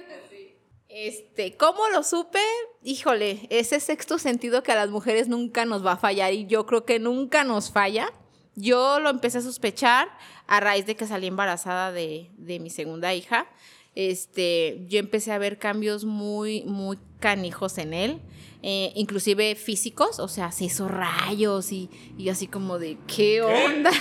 Este, 0.89 1.55
¿cómo 1.55 1.87
lo 1.89 2.03
supe? 2.03 2.39
Híjole, 2.83 3.47
ese 3.49 3.79
sexto 3.79 4.17
sentido 4.17 4.63
que 4.63 4.71
a 4.71 4.75
las 4.75 4.89
mujeres 4.89 5.27
nunca 5.29 5.63
nos 5.63 5.85
va 5.85 5.93
a 5.93 5.97
fallar 5.97 6.33
y 6.33 6.47
yo 6.47 6.65
creo 6.65 6.83
que 6.83 6.99
nunca 6.99 7.43
nos 7.43 7.71
falla. 7.71 8.11
Yo 8.59 8.99
lo 8.99 9.09
empecé 9.09 9.37
a 9.37 9.41
sospechar 9.41 10.09
a 10.47 10.59
raíz 10.59 10.85
de 10.85 10.95
que 10.95 11.07
salí 11.07 11.27
embarazada 11.27 11.91
de, 11.91 12.29
de 12.37 12.59
mi 12.59 12.69
segunda 12.69 13.13
hija. 13.13 13.47
Este, 13.95 14.85
yo 14.87 14.99
empecé 14.99 15.31
a 15.31 15.37
ver 15.37 15.57
cambios 15.57 16.05
muy, 16.05 16.63
muy 16.63 16.97
canijos 17.19 17.77
en 17.77 17.93
él, 17.93 18.21
eh, 18.61 18.91
inclusive 18.95 19.55
físicos, 19.55 20.19
o 20.19 20.27
sea, 20.27 20.51
se 20.51 20.65
hizo 20.65 20.87
rayos 20.87 21.71
y, 21.71 21.89
y 22.17 22.29
así 22.29 22.47
como 22.47 22.77
de, 22.77 22.97
¿qué 23.07 23.41
onda? 23.41 23.91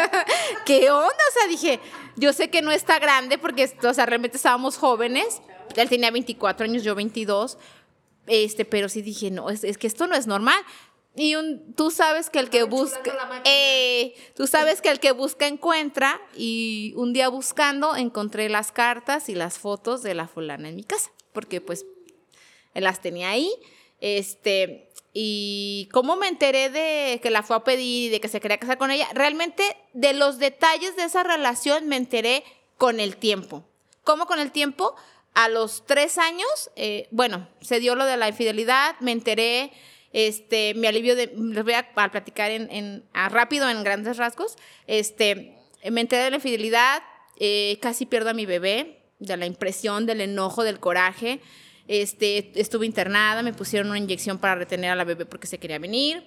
¿Qué 0.66 0.90
onda? 0.90 1.08
O 1.08 1.32
sea, 1.32 1.48
dije, 1.48 1.80
yo 2.16 2.32
sé 2.32 2.50
que 2.50 2.62
no 2.62 2.70
está 2.70 2.98
grande 2.98 3.38
porque, 3.38 3.70
o 3.82 3.94
sea, 3.94 4.06
realmente 4.06 4.36
estábamos 4.36 4.76
jóvenes, 4.76 5.40
él 5.76 5.88
tenía 5.88 6.10
24 6.10 6.64
años, 6.64 6.82
yo 6.82 6.94
22, 6.94 7.58
este, 8.26 8.64
pero 8.64 8.88
sí 8.88 9.02
dije, 9.02 9.30
no, 9.30 9.50
es, 9.50 9.64
es 9.64 9.78
que 9.78 9.86
esto 9.86 10.06
no 10.06 10.14
es 10.14 10.26
normal. 10.26 10.60
Y 11.18 11.34
un, 11.34 11.74
tú 11.74 11.90
sabes 11.90 12.30
que 12.30 12.38
el 12.38 12.48
que 12.48 12.62
busca, 12.62 13.42
eh, 13.44 14.14
tú 14.36 14.46
sabes 14.46 14.80
que 14.80 14.88
el 14.88 15.00
que 15.00 15.10
busca 15.10 15.48
encuentra. 15.48 16.20
Y 16.36 16.92
un 16.96 17.12
día 17.12 17.28
buscando 17.28 17.96
encontré 17.96 18.48
las 18.48 18.70
cartas 18.70 19.28
y 19.28 19.34
las 19.34 19.58
fotos 19.58 20.02
de 20.02 20.14
la 20.14 20.28
fulana 20.28 20.68
en 20.68 20.76
mi 20.76 20.84
casa, 20.84 21.10
porque 21.32 21.60
pues 21.60 21.84
las 22.74 23.02
tenía 23.02 23.30
ahí. 23.30 23.50
Este, 24.00 24.88
y 25.12 25.88
cómo 25.92 26.14
me 26.14 26.28
enteré 26.28 26.70
de 26.70 27.18
que 27.20 27.30
la 27.30 27.42
fue 27.42 27.56
a 27.56 27.64
pedir 27.64 28.06
y 28.06 28.08
de 28.10 28.20
que 28.20 28.28
se 28.28 28.40
quería 28.40 28.58
casar 28.58 28.78
con 28.78 28.92
ella. 28.92 29.08
Realmente 29.12 29.76
de 29.92 30.12
los 30.12 30.38
detalles 30.38 30.94
de 30.94 31.02
esa 31.02 31.24
relación 31.24 31.88
me 31.88 31.96
enteré 31.96 32.44
con 32.76 33.00
el 33.00 33.16
tiempo. 33.16 33.64
¿Cómo 34.04 34.26
con 34.26 34.38
el 34.38 34.52
tiempo? 34.52 34.94
A 35.34 35.48
los 35.48 35.84
tres 35.86 36.18
años, 36.18 36.70
eh, 36.76 37.08
bueno, 37.10 37.48
se 37.60 37.80
dio 37.80 37.94
lo 37.96 38.04
de 38.04 38.16
la 38.16 38.28
infidelidad, 38.28 38.96
me 39.00 39.12
enteré, 39.12 39.72
este, 40.12 40.74
mi 40.74 40.86
alivio 40.86 41.16
de, 41.16 41.32
les 41.36 41.64
voy 41.64 41.74
a, 41.74 41.88
a 41.94 42.10
platicar 42.10 42.50
en, 42.50 42.70
en 42.70 43.04
a 43.12 43.28
rápido, 43.28 43.68
en 43.68 43.82
grandes 43.84 44.16
rasgos, 44.16 44.56
este, 44.86 45.56
me 45.90 46.00
enteré 46.00 46.24
de 46.24 46.30
la 46.30 46.36
infidelidad, 46.36 47.02
eh, 47.38 47.78
casi 47.80 48.06
pierdo 48.06 48.30
a 48.30 48.34
mi 48.34 48.46
bebé, 48.46 49.02
de 49.18 49.36
la 49.36 49.46
impresión, 49.46 50.06
del 50.06 50.20
enojo, 50.20 50.62
del 50.62 50.78
coraje, 50.78 51.40
este, 51.88 52.52
estuve 52.60 52.86
internada, 52.86 53.42
me 53.42 53.52
pusieron 53.52 53.88
una 53.88 53.98
inyección 53.98 54.38
para 54.38 54.54
retener 54.54 54.90
a 54.90 54.96
la 54.96 55.04
bebé 55.04 55.26
porque 55.26 55.46
se 55.46 55.58
quería 55.58 55.78
venir, 55.78 56.22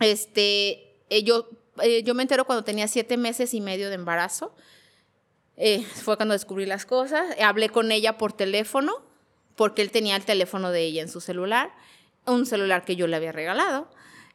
este, 0.00 0.96
eh, 1.10 1.22
yo, 1.22 1.48
eh, 1.82 2.02
yo 2.02 2.14
me 2.14 2.22
entero 2.22 2.44
cuando 2.44 2.64
tenía 2.64 2.88
siete 2.88 3.16
meses 3.16 3.54
y 3.54 3.60
medio 3.60 3.88
de 3.88 3.94
embarazo, 3.94 4.54
eh, 5.56 5.82
fue 5.82 6.16
cuando 6.16 6.32
descubrí 6.32 6.66
las 6.66 6.86
cosas. 6.86 7.36
Hablé 7.40 7.68
con 7.68 7.92
ella 7.92 8.18
por 8.18 8.32
teléfono, 8.32 8.92
porque 9.56 9.82
él 9.82 9.90
tenía 9.90 10.16
el 10.16 10.24
teléfono 10.24 10.70
de 10.70 10.82
ella 10.82 11.02
en 11.02 11.08
su 11.08 11.20
celular, 11.20 11.70
un 12.26 12.46
celular 12.46 12.84
que 12.84 12.96
yo 12.96 13.06
le 13.06 13.16
había 13.16 13.32
regalado. 13.32 13.88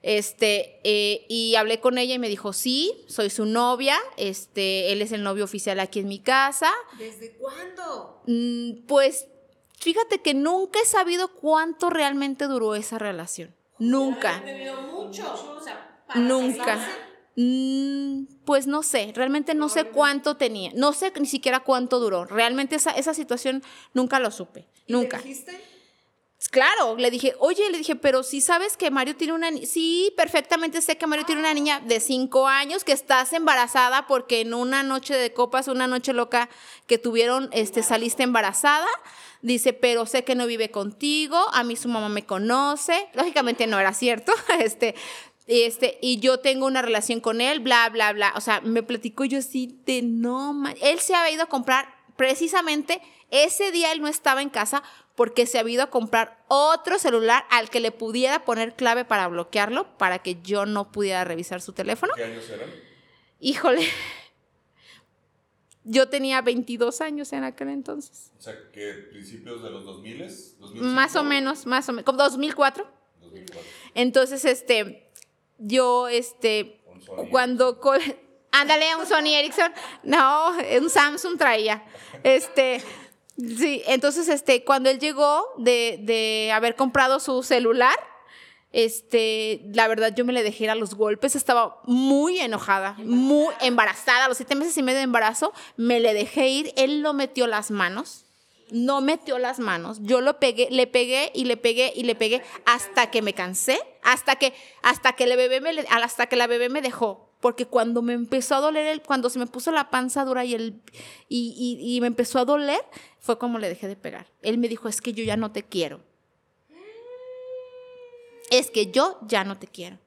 Este, 0.04 0.80
eh, 0.84 1.26
y 1.28 1.56
hablé 1.56 1.80
con 1.80 1.98
ella 1.98 2.14
y 2.14 2.20
me 2.20 2.30
dijo, 2.30 2.54
sí, 2.54 3.04
soy 3.08 3.30
su 3.30 3.46
novia, 3.46 3.98
este, 4.16 4.92
él 4.94 5.02
es 5.02 5.12
el 5.12 5.24
novio 5.24 5.44
oficial 5.44 5.80
aquí 5.80 6.00
en 6.00 6.08
mi 6.08 6.20
casa. 6.20 6.72
¿Desde 6.98 7.34
cuándo? 7.34 8.22
Mm, 8.28 8.86
pues 8.88 9.28
fíjate 9.80 10.22
que 10.22 10.34
nunca 10.34 10.80
he 10.82 10.86
sabido 10.86 11.30
cuánto 11.30 11.90
realmente 11.90 12.46
duró 12.46 12.76
esa 12.76 13.00
relación. 13.00 13.56
Nunca. 13.80 14.44
mucho. 14.92 15.62
Nunca. 16.16 16.80
Mm, 17.36 18.26
pues 18.46 18.66
no 18.66 18.82
sé, 18.82 19.12
realmente 19.14 19.54
no 19.54 19.70
sé 19.70 19.86
cuánto 19.86 20.38
tenía, 20.38 20.72
no 20.74 20.94
sé 20.94 21.14
ni 21.20 21.28
siquiera 21.28 21.60
cuánto 21.60 22.00
duró. 22.00 22.26
Realmente 22.26 22.76
esa, 22.76 22.92
esa 22.92 23.14
situación 23.14 23.62
nunca 23.94 24.20
lo 24.20 24.32
supe, 24.32 24.68
nunca. 24.88 25.22
Claro, 26.52 26.96
le 26.98 27.10
dije, 27.10 27.34
oye, 27.40 27.70
le 27.72 27.80
dije, 27.80 27.96
pero 27.96 28.22
si 28.22 28.42
sabes 28.42 28.78
que 28.78 28.92
Mario 28.92 29.16
tiene 29.16 29.34
una, 29.34 29.50
ni- 29.50 29.66
sí, 29.66 30.14
perfectamente 30.16 30.82
sé 30.82 30.96
que 30.96 31.08
Mario 31.08 31.26
tiene 31.26 31.42
una 31.42 31.54
niña 31.54 31.80
de 31.80 32.00
cinco 32.00 32.48
años, 32.48 32.84
que 32.84 32.92
estás 32.92 33.34
embarazada 33.34 34.06
porque 34.06 34.42
en 34.42 34.54
una 34.54 34.84
noche 34.84 35.16
de 35.16 35.34
copas, 35.34 35.68
una 35.68 35.88
noche 35.88 36.14
loca 36.14 36.48
que 36.86 37.00
tuvieron, 37.00 37.50
este, 37.54 37.82
saliste 37.82 38.22
embarazada. 38.22 38.88
Dice, 39.42 39.74
pero 39.74 40.06
sé 40.06 40.24
que 40.24 40.36
no 40.36 40.46
vive 40.46 40.70
contigo, 40.70 41.38
a 41.54 41.64
mí 41.64 41.76
su 41.76 41.90
mamá 41.90 42.08
me 42.08 42.26
conoce. 42.26 43.10
Lógicamente 43.14 43.66
no 43.66 43.80
era 43.80 43.94
cierto, 43.94 44.32
este, 44.60 44.94
este, 45.48 45.98
y 46.04 46.20
yo 46.20 46.40
tengo 46.40 46.68
una 46.68 46.84
relación 46.84 47.20
con 47.20 47.42
él, 47.42 47.62
bla, 47.62 47.90
bla, 47.90 48.14
bla. 48.14 48.34
O 48.36 48.42
sea, 48.42 48.62
me 48.62 48.84
platicó 48.84 49.26
yo 49.26 49.40
así 49.40 49.80
de 49.88 50.04
no, 50.04 50.54
ma- 50.54 50.74
él 50.82 51.00
se 51.00 51.16
había 51.16 51.34
ido 51.34 51.44
a 51.44 51.48
comprar, 51.48 51.88
precisamente 52.16 53.02
ese 53.32 53.72
día 53.72 53.92
él 53.92 54.02
no 54.02 54.08
estaba 54.08 54.42
en 54.42 54.50
casa 54.50 54.84
porque 55.18 55.48
se 55.48 55.58
había 55.58 55.74
ido 55.74 55.84
a 55.84 55.90
comprar 55.90 56.46
otro 56.48 57.00
celular 57.00 57.44
al 57.50 57.72
que 57.72 57.80
le 57.80 57.92
pudiera 57.92 58.46
poner 58.46 58.76
clave 58.76 59.04
para 59.04 59.28
bloquearlo, 59.28 59.98
para 59.98 60.20
que 60.20 60.40
yo 60.44 60.68
no 60.68 60.92
pudiera 60.92 61.24
revisar 61.24 61.60
su 61.60 61.74
teléfono. 61.74 62.14
¿Qué 62.16 62.24
años 62.24 62.48
eran? 62.52 62.70
Híjole, 63.40 63.82
yo 65.84 66.08
tenía 66.08 66.44
22 66.44 67.02
años 67.02 67.34
en 67.34 67.46
aquel 67.46 67.70
entonces. 67.70 68.32
O 68.38 68.42
sea, 68.42 68.54
que 68.72 68.94
principios 69.10 69.64
de 69.64 69.72
los 69.72 69.86
2000 69.86 70.28
Más 70.82 71.16
o 71.16 71.24
menos, 71.24 71.66
más 71.66 71.90
o 71.90 71.94
menos, 71.94 72.06
como 72.06 72.20
2004. 72.20 72.88
2004. 73.20 73.62
Entonces, 73.96 74.46
este, 74.46 75.10
yo, 75.58 76.10
este, 76.10 76.80
cuando, 77.32 77.82
ándale, 78.52 78.96
un 78.96 79.08
Sony 79.08 79.34
Ericsson, 79.34 79.74
no, 80.04 80.52
un 80.80 80.92
Samsung 80.92 81.40
traía, 81.40 81.84
este, 82.22 82.84
sí, 83.38 83.84
entonces, 83.88 84.28
este, 84.30 84.64
cuando 84.64 84.90
él 84.90 85.00
llegó 85.00 85.46
de, 85.58 86.00
de 86.02 86.52
haber 86.54 86.76
comprado 86.76 87.20
su 87.20 87.44
celular, 87.44 87.98
este, 88.72 89.62
la 89.74 89.88
verdad 89.88 90.14
yo 90.16 90.26
me 90.26 90.34
le 90.34 90.44
dejé 90.44 90.66
ir 90.66 90.70
a 90.70 90.76
los 90.76 90.96
golpes, 90.96 91.36
estaba 91.36 91.82
muy 91.86 92.40
enojada, 92.40 92.96
muy 93.00 93.54
embarazada, 93.62 94.26
a 94.26 94.28
los 94.28 94.38
siete 94.38 94.56
meses 94.56 94.78
y 94.78 94.84
medio 94.84 94.98
de 94.98 95.04
embarazo, 95.04 95.54
me 95.78 96.00
le 96.00 96.14
dejé 96.14 96.50
ir, 96.50 96.74
él 96.76 97.02
no 97.02 97.14
metió 97.14 97.48
las 97.48 97.72
manos, 97.72 98.26
no 98.70 99.02
metió 99.02 99.40
las 99.40 99.60
manos, 99.60 100.00
yo 100.02 100.22
lo 100.22 100.40
pegué, 100.40 100.68
le 100.70 100.86
pegué 100.86 101.32
y 101.34 101.46
le 101.46 101.58
pegué 101.58 101.94
y 101.96 102.04
le 102.04 102.16
pegué 102.16 102.44
hasta 102.66 103.10
que 103.10 103.22
me 103.22 103.34
cansé, 103.34 103.80
hasta 104.04 104.36
que, 104.36 104.54
hasta 104.84 105.14
que 105.14 105.26
la 105.28 105.36
bebé 105.38 105.62
me, 105.62 105.72
hasta 105.90 106.28
que 106.28 106.36
la 106.36 106.48
bebé 106.48 106.70
me 106.70 106.82
dejó, 106.82 107.27
porque 107.40 107.66
cuando 107.66 108.02
me 108.02 108.14
empezó 108.14 108.56
a 108.56 108.60
doler, 108.62 108.88
el, 108.88 109.02
cuando 109.02 109.30
se 109.30 109.40
me 109.40 109.48
puso 109.48 109.72
la 109.72 109.90
panza 109.90 110.26
dura 110.26 110.44
y, 110.46 110.54
el, 110.56 110.82
y, 111.30 111.54
y- 111.80 111.96
y 111.98 112.02
me 112.02 112.08
empezó 112.08 112.40
a 112.40 112.46
doler, 112.46 112.82
fue 113.20 113.38
como 113.38 113.60
le 113.60 113.70
dejé 113.70 113.88
de 113.88 113.96
pegar. 113.96 114.28
Él 114.42 114.58
me 114.58 114.68
dijo, 114.68 114.88
es 114.88 115.02
que 115.02 115.14
yo 115.14 115.24
ya 115.24 115.38
no 115.38 115.52
te 115.52 115.64
quiero. 115.64 116.02
Es 118.50 118.72
que 118.72 118.92
yo 118.92 119.20
ya 119.28 119.44
no 119.44 119.58
te 119.58 119.68
quiero. 119.68 119.98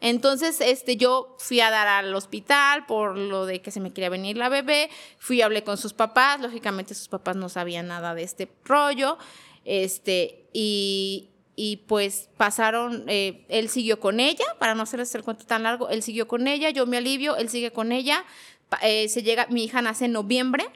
Entonces, 0.00 0.60
este, 0.60 0.96
yo 0.96 1.34
fui 1.38 1.60
a 1.60 1.70
dar 1.70 1.88
al 1.88 2.14
hospital 2.14 2.86
por 2.86 3.16
lo 3.16 3.46
de 3.46 3.60
que 3.62 3.70
se 3.72 3.80
me 3.80 3.92
quería 3.92 4.10
venir 4.10 4.36
la 4.36 4.48
bebé. 4.48 4.90
Fui 5.18 5.38
y 5.38 5.42
hablé 5.42 5.64
con 5.64 5.76
sus 5.78 5.92
papás. 5.92 6.40
Lógicamente, 6.40 6.94
sus 6.94 7.08
papás 7.08 7.34
no 7.34 7.48
sabían 7.48 7.88
nada 7.88 8.14
de 8.14 8.22
este 8.22 8.48
rollo. 8.64 9.18
Este, 9.64 10.46
y, 10.52 11.27
y 11.60 11.78
pues 11.88 12.28
pasaron, 12.36 13.02
eh, 13.08 13.44
él 13.48 13.68
siguió 13.68 13.98
con 13.98 14.20
ella, 14.20 14.44
para 14.60 14.76
no 14.76 14.84
hacerles 14.84 15.12
el 15.16 15.24
cuento 15.24 15.44
tan 15.44 15.64
largo, 15.64 15.88
él 15.88 16.04
siguió 16.04 16.28
con 16.28 16.46
ella, 16.46 16.70
yo 16.70 16.86
me 16.86 16.98
alivio, 16.98 17.34
él 17.36 17.48
sigue 17.48 17.72
con 17.72 17.90
ella. 17.90 18.24
Eh, 18.80 19.08
se 19.08 19.24
llega, 19.24 19.48
mi 19.50 19.64
hija 19.64 19.82
nace 19.82 20.04
en 20.04 20.12
noviembre 20.12 20.68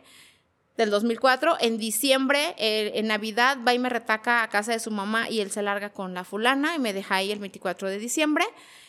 del 0.77 0.91
2004. 0.91 1.59
En 1.61 1.79
diciembre, 1.79 2.57
eh, 2.59 2.91
en 2.97 3.07
Navidad, 3.07 3.59
va 3.65 3.73
y 3.73 3.79
me 3.79 3.91
retaca 3.91 4.43
a 4.43 4.49
casa 4.49 4.73
de 4.73 4.81
su 4.81 4.91
mamá 4.91 5.31
y 5.31 5.41
él 5.41 5.53
se 5.53 5.63
larga 5.63 5.91
con 5.91 6.15
la 6.15 6.25
fulana 6.25 6.75
y 6.75 6.81
me 6.81 6.93
deja 6.93 7.15
ahí 7.15 7.31
el 7.31 7.39
24 7.39 7.89
de 7.89 8.01
diciembre. 8.01 8.45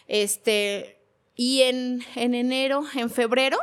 Este, 0.07 0.97
y 1.35 1.61
en, 1.61 2.03
en 2.15 2.33
enero, 2.33 2.85
en 2.95 3.11
febrero, 3.11 3.59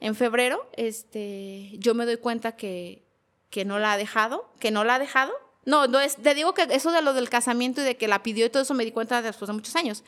en 0.00 0.14
febrero, 0.14 0.68
este, 0.76 1.70
yo 1.78 1.94
me 1.94 2.04
doy 2.04 2.18
cuenta 2.18 2.56
que, 2.56 3.06
que 3.48 3.64
no 3.64 3.78
la 3.78 3.94
ha 3.94 3.96
dejado, 3.96 4.52
que 4.60 4.70
no 4.70 4.84
la 4.84 4.96
ha 4.96 4.98
dejado. 4.98 5.32
No, 5.66 5.86
no 5.86 6.00
es, 6.00 6.16
te 6.16 6.34
digo 6.34 6.54
que 6.54 6.66
eso 6.70 6.92
de 6.92 7.02
lo 7.02 7.14
del 7.14 7.28
casamiento 7.28 7.80
y 7.80 7.84
de 7.84 7.96
que 7.96 8.08
la 8.08 8.22
pidió 8.22 8.46
y 8.46 8.50
todo 8.50 8.62
eso 8.62 8.74
me 8.74 8.84
di 8.84 8.92
cuenta 8.92 9.22
después 9.22 9.46
de 9.46 9.54
muchos 9.54 9.74
años. 9.76 10.04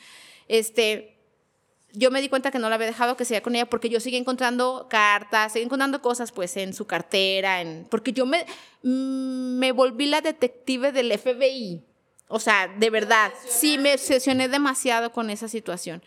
Este, 0.47 1.17
yo 1.93 2.11
me 2.11 2.21
di 2.21 2.29
cuenta 2.29 2.51
que 2.51 2.59
no 2.59 2.69
la 2.69 2.75
había 2.75 2.87
dejado 2.87 3.17
que 3.17 3.25
seguía 3.25 3.41
con 3.41 3.55
ella 3.55 3.65
porque 3.65 3.89
yo 3.89 3.99
seguía 3.99 4.19
encontrando 4.19 4.87
cartas, 4.89 5.53
seguía 5.53 5.65
encontrando 5.65 6.01
cosas 6.01 6.31
pues 6.31 6.55
en 6.57 6.73
su 6.73 6.85
cartera, 6.85 7.61
en, 7.61 7.87
porque 7.89 8.13
yo 8.13 8.25
me, 8.25 8.45
mm, 8.83 9.57
me 9.57 9.71
volví 9.71 10.05
la 10.05 10.21
detective 10.21 10.91
del 10.91 11.11
FBI. 11.11 11.83
O 12.27 12.39
sea, 12.39 12.67
de 12.67 12.89
verdad, 12.89 13.31
sí 13.47 13.77
me 13.77 13.93
obsesioné 13.93 14.49
demasiado 14.49 15.11
con 15.11 15.29
esa 15.29 15.47
situación. 15.47 16.03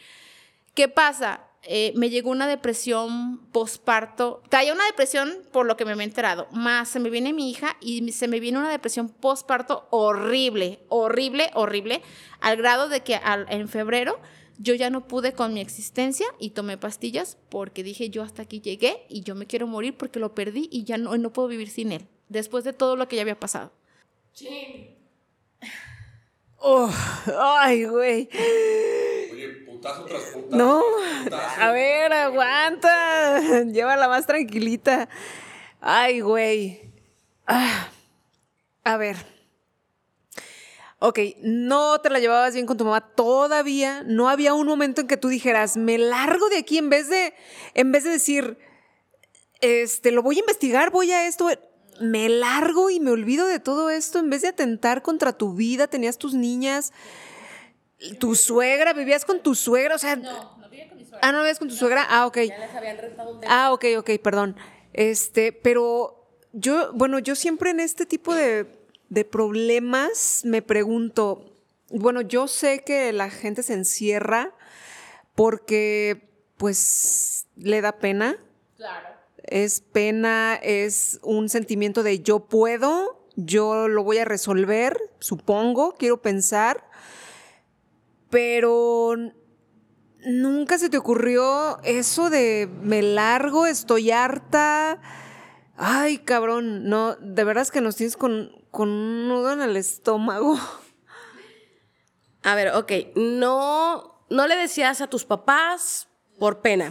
¿Qué 0.75 0.87
pasa? 0.87 1.41
Eh, 1.63 1.93
me 1.95 2.09
llegó 2.09 2.31
una 2.31 2.47
depresión 2.47 3.39
postparto. 3.53 4.43
Traía 4.49 4.73
una 4.73 4.87
depresión 4.87 5.37
por 5.53 5.67
lo 5.67 5.77
que 5.77 5.85
me 5.85 5.93
había 5.93 6.05
enterado. 6.05 6.49
Más 6.53 6.89
se 6.89 7.01
me 7.01 7.11
viene 7.11 7.33
mi 7.33 7.51
hija 7.51 7.77
y 7.81 8.13
se 8.13 8.29
me 8.29 8.41
viene 8.41 8.59
una 8.59 8.71
depresión 8.71 9.09
postparto 9.09 9.87
horrible, 9.91 10.81
horrible, 10.89 11.51
horrible, 11.55 12.03
al 12.41 12.57
grado 12.57 12.89
de 12.89 13.01
que 13.01 13.21
en 13.25 13.69
febrero 13.69 14.19
yo 14.59 14.75
ya 14.75 14.91
no 14.91 15.07
pude 15.07 15.33
con 15.33 15.55
mi 15.55 15.61
existencia 15.61 16.27
y 16.39 16.51
tomé 16.51 16.77
pastillas 16.77 17.39
porque 17.49 17.83
dije 17.83 18.11
yo 18.11 18.23
hasta 18.23 18.43
aquí 18.43 18.61
llegué 18.61 19.07
y 19.09 19.23
yo 19.23 19.35
me 19.35 19.47
quiero 19.47 19.67
morir 19.67 19.97
porque 19.97 20.19
lo 20.19 20.35
perdí 20.35 20.69
y 20.71 20.85
ya 20.85 20.99
no, 20.99 21.17
no 21.17 21.33
puedo 21.33 21.49
vivir 21.49 21.71
sin 21.71 21.93
él, 21.93 22.07
después 22.29 22.65
de 22.65 22.75
todo 22.75 22.95
lo 22.95 23.09
que 23.09 23.17
ya 23.17 23.23
había 23.23 23.41
pasado. 23.41 23.73
Sí. 24.33 24.97
Oh, 26.59 26.91
ay, 27.39 27.87
güey. 27.87 28.29
Oye, 29.81 29.89
putazo 29.89 30.05
tras 30.05 30.23
putazo. 30.23 30.57
No, 30.57 30.83
a 31.59 31.73
ver, 31.73 32.13
aguanta. 32.13 33.41
Llévala 33.65 34.09
más 34.09 34.27
tranquilita. 34.27 35.09
Ay, 35.81 36.21
güey. 36.21 36.93
Ah, 37.47 37.89
a 38.85 38.97
ver. 38.97 39.17
Ok, 40.99 41.19
no 41.43 41.99
te 42.03 42.11
la 42.11 42.19
llevabas 42.19 42.53
bien 42.53 42.67
con 42.67 42.77
tu 42.77 42.85
mamá 42.85 43.01
todavía. 43.01 44.03
No 44.05 44.29
había 44.29 44.53
un 44.53 44.67
momento 44.67 45.01
en 45.01 45.07
que 45.07 45.17
tú 45.17 45.29
dijeras, 45.29 45.79
me 45.79 45.97
largo 45.97 46.49
de 46.51 46.59
aquí 46.59 46.77
en 46.77 46.91
vez 46.91 47.09
de, 47.09 47.33
en 47.73 47.91
vez 47.91 48.05
de 48.05 48.11
decir, 48.11 48.59
este, 49.63 50.13
lo 50.13 50.23
voy 50.23 50.37
a 50.37 50.41
investigar, 50.41 50.91
voy 50.91 51.11
a 51.13 51.27
esto 51.27 51.49
me 52.01 52.29
largo 52.29 52.91
y 52.91 52.99
me 52.99 53.11
olvido 53.11 53.47
de 53.47 53.61
todo 53.61 53.91
esto 53.91 54.19
en 54.19 54.31
vez 54.31 54.43
de 54.43 54.49
atentar 54.49 55.03
contra 55.03 55.33
tu 55.33 55.55
vida, 55.55 55.87
tenías 55.87 56.19
tus 56.19 56.35
niñas, 56.35 56.93
tu 58.19 58.35
suegra, 58.35 58.93
vivías 58.93 59.25
con 59.25 59.41
tu 59.43 59.55
suegra, 59.55 59.95
o 59.95 59.99
sea... 59.99 60.17
No, 60.17 60.57
no 60.59 60.69
vivía 60.69 60.89
con 60.89 60.99
mi 60.99 61.05
suegra. 61.05 61.21
Ah, 61.23 61.33
¿no 61.33 61.39
vivías 61.39 61.59
con 61.59 61.69
tu 61.69 61.75
suegra? 61.75 62.07
Ah, 62.09 62.27
ok. 62.27 62.37
Ya 62.37 62.59
les 62.59 62.75
habían 62.75 62.99
rentado 62.99 63.31
un 63.33 63.41
Ah, 63.47 63.73
ok, 63.73 63.85
ok, 63.99 64.11
perdón. 64.23 64.57
Este, 64.93 65.53
pero 65.53 66.29
yo, 66.53 66.93
bueno, 66.95 67.19
yo 67.19 67.35
siempre 67.35 67.71
en 67.71 67.81
este 67.81 68.07
tipo 68.07 68.35
de, 68.35 68.67
de 69.09 69.25
problemas 69.25 70.43
me 70.45 70.63
pregunto, 70.63 71.55
bueno, 71.91 72.21
yo 72.21 72.49
sé 72.49 72.83
que 72.85 73.13
la 73.13 73.31
gente 73.31 73.63
se 73.63 73.75
encierra 73.75 74.55
porque, 75.35 76.29
pues, 76.57 77.47
le 77.57 77.81
da 77.81 77.93
pena. 77.99 78.37
Claro 78.77 79.21
es 79.51 79.81
pena, 79.81 80.59
es 80.63 81.19
un 81.23 81.49
sentimiento 81.49 82.03
de 82.03 82.21
yo 82.21 82.41
puedo, 82.41 83.27
yo 83.37 83.89
lo 83.89 84.05
voy 84.05 84.19
a 84.19 84.25
resolver, 84.25 84.97
supongo, 85.19 85.95
quiero 85.99 86.23
pensar, 86.23 86.85
pero 88.31 89.17
nunca 90.25 90.79
se 90.79 90.89
te 90.89 90.97
ocurrió 90.99 91.81
eso 91.83 92.31
de 92.31 92.69
me 92.83 93.03
largo, 93.03 93.67
estoy 93.67 94.11
harta. 94.11 95.01
Ay, 95.77 96.19
cabrón, 96.19 96.89
no, 96.89 97.17
de 97.17 97.45
verdad 97.45 97.63
es 97.63 97.71
que 97.71 97.81
nos 97.81 97.97
tienes 97.97 98.17
con, 98.17 98.51
con 98.71 98.89
un 98.89 99.29
nudo 99.29 99.53
en 99.53 99.63
el 99.63 99.77
estómago. 99.77 100.59
A 102.43 102.55
ver, 102.55 102.75
ok, 102.75 102.93
no, 103.17 104.25
no 104.31 104.47
le 104.47 104.57
decías 104.57 105.03
a 105.03 105.09
tus 105.09 105.27
papás 105.27 106.09
por 106.39 106.63
pena, 106.63 106.89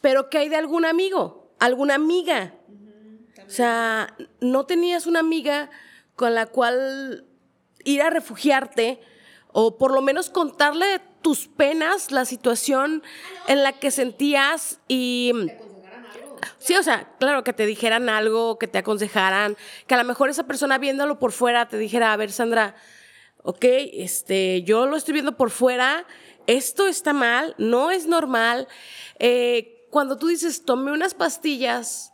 pero 0.00 0.30
¿qué 0.30 0.38
hay 0.38 0.48
de 0.48 0.56
algún 0.56 0.86
amigo? 0.86 1.40
alguna 1.60 1.94
amiga. 1.94 2.54
O 3.46 3.50
sea, 3.50 4.16
no 4.40 4.66
tenías 4.66 5.06
una 5.06 5.20
amiga 5.20 5.70
con 6.16 6.34
la 6.34 6.46
cual 6.46 7.26
ir 7.84 8.02
a 8.02 8.10
refugiarte 8.10 9.00
o 9.52 9.78
por 9.78 9.92
lo 9.92 10.02
menos 10.02 10.30
contarle 10.30 11.00
tus 11.22 11.48
penas, 11.48 12.10
la 12.10 12.24
situación 12.24 13.02
en 13.46 13.62
la 13.62 13.72
que 13.72 13.90
sentías 13.90 14.80
y... 14.88 15.32
Sí, 16.58 16.74
o 16.74 16.82
sea, 16.82 17.12
claro, 17.18 17.44
que 17.44 17.52
te 17.52 17.66
dijeran 17.66 18.08
algo, 18.08 18.58
que 18.58 18.66
te 18.66 18.78
aconsejaran, 18.78 19.56
que 19.86 19.94
a 19.94 19.98
lo 19.98 20.04
mejor 20.04 20.30
esa 20.30 20.46
persona 20.46 20.78
viéndolo 20.78 21.18
por 21.18 21.32
fuera 21.32 21.68
te 21.68 21.76
dijera, 21.76 22.12
a 22.12 22.16
ver, 22.16 22.32
Sandra, 22.32 22.74
ok, 23.42 23.64
este, 23.64 24.62
yo 24.62 24.86
lo 24.86 24.96
estoy 24.96 25.12
viendo 25.12 25.36
por 25.36 25.50
fuera, 25.50 26.06
esto 26.46 26.86
está 26.86 27.12
mal, 27.12 27.54
no 27.58 27.90
es 27.90 28.06
normal. 28.06 28.68
Eh, 29.18 29.86
cuando 29.90 30.16
tú 30.16 30.28
dices, 30.28 30.64
tomé 30.64 30.92
unas 30.92 31.14
pastillas 31.14 32.12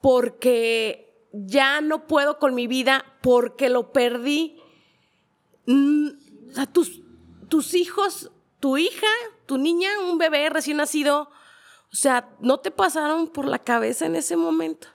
porque 0.00 1.28
ya 1.32 1.80
no 1.80 2.06
puedo 2.06 2.38
con 2.38 2.54
mi 2.54 2.66
vida, 2.66 3.04
porque 3.20 3.68
lo 3.68 3.92
perdí, 3.92 4.60
o 6.50 6.54
sea, 6.54 6.66
tus, 6.66 7.00
tus 7.48 7.74
hijos, 7.74 8.30
tu 8.58 8.76
hija, 8.76 9.06
tu 9.46 9.58
niña, 9.58 9.88
un 10.00 10.18
bebé 10.18 10.48
recién 10.50 10.76
nacido, 10.76 11.30
o 11.92 11.96
sea, 11.96 12.28
¿no 12.40 12.60
te 12.60 12.70
pasaron 12.70 13.28
por 13.28 13.46
la 13.46 13.58
cabeza 13.58 14.06
en 14.06 14.16
ese 14.16 14.36
momento? 14.36 14.88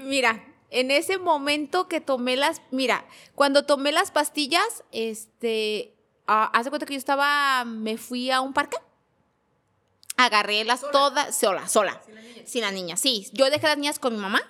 Mira, 0.00 0.44
en 0.70 0.90
ese 0.90 1.18
momento 1.18 1.88
que 1.88 2.00
tomé 2.00 2.36
las, 2.36 2.60
mira, 2.70 3.06
cuando 3.34 3.64
tomé 3.64 3.92
las 3.92 4.10
pastillas, 4.10 4.84
este, 4.90 5.94
uh, 6.28 6.50
hace 6.52 6.70
cuenta 6.70 6.86
que 6.86 6.94
yo 6.94 6.98
estaba, 6.98 7.64
me 7.64 7.96
fui 7.96 8.30
a 8.30 8.40
un 8.40 8.52
parque 8.52 8.76
agarré 10.16 10.64
las 10.64 10.80
todas 10.80 11.36
sola, 11.36 11.68
sola, 11.68 12.00
sin 12.44 12.62
la, 12.62 12.70
niña. 12.70 12.96
Sí, 12.96 13.28
yo 13.32 13.50
dejé 13.50 13.66
las 13.66 13.78
niñas 13.78 13.98
con 13.98 14.14
mi 14.14 14.20
mamá. 14.20 14.42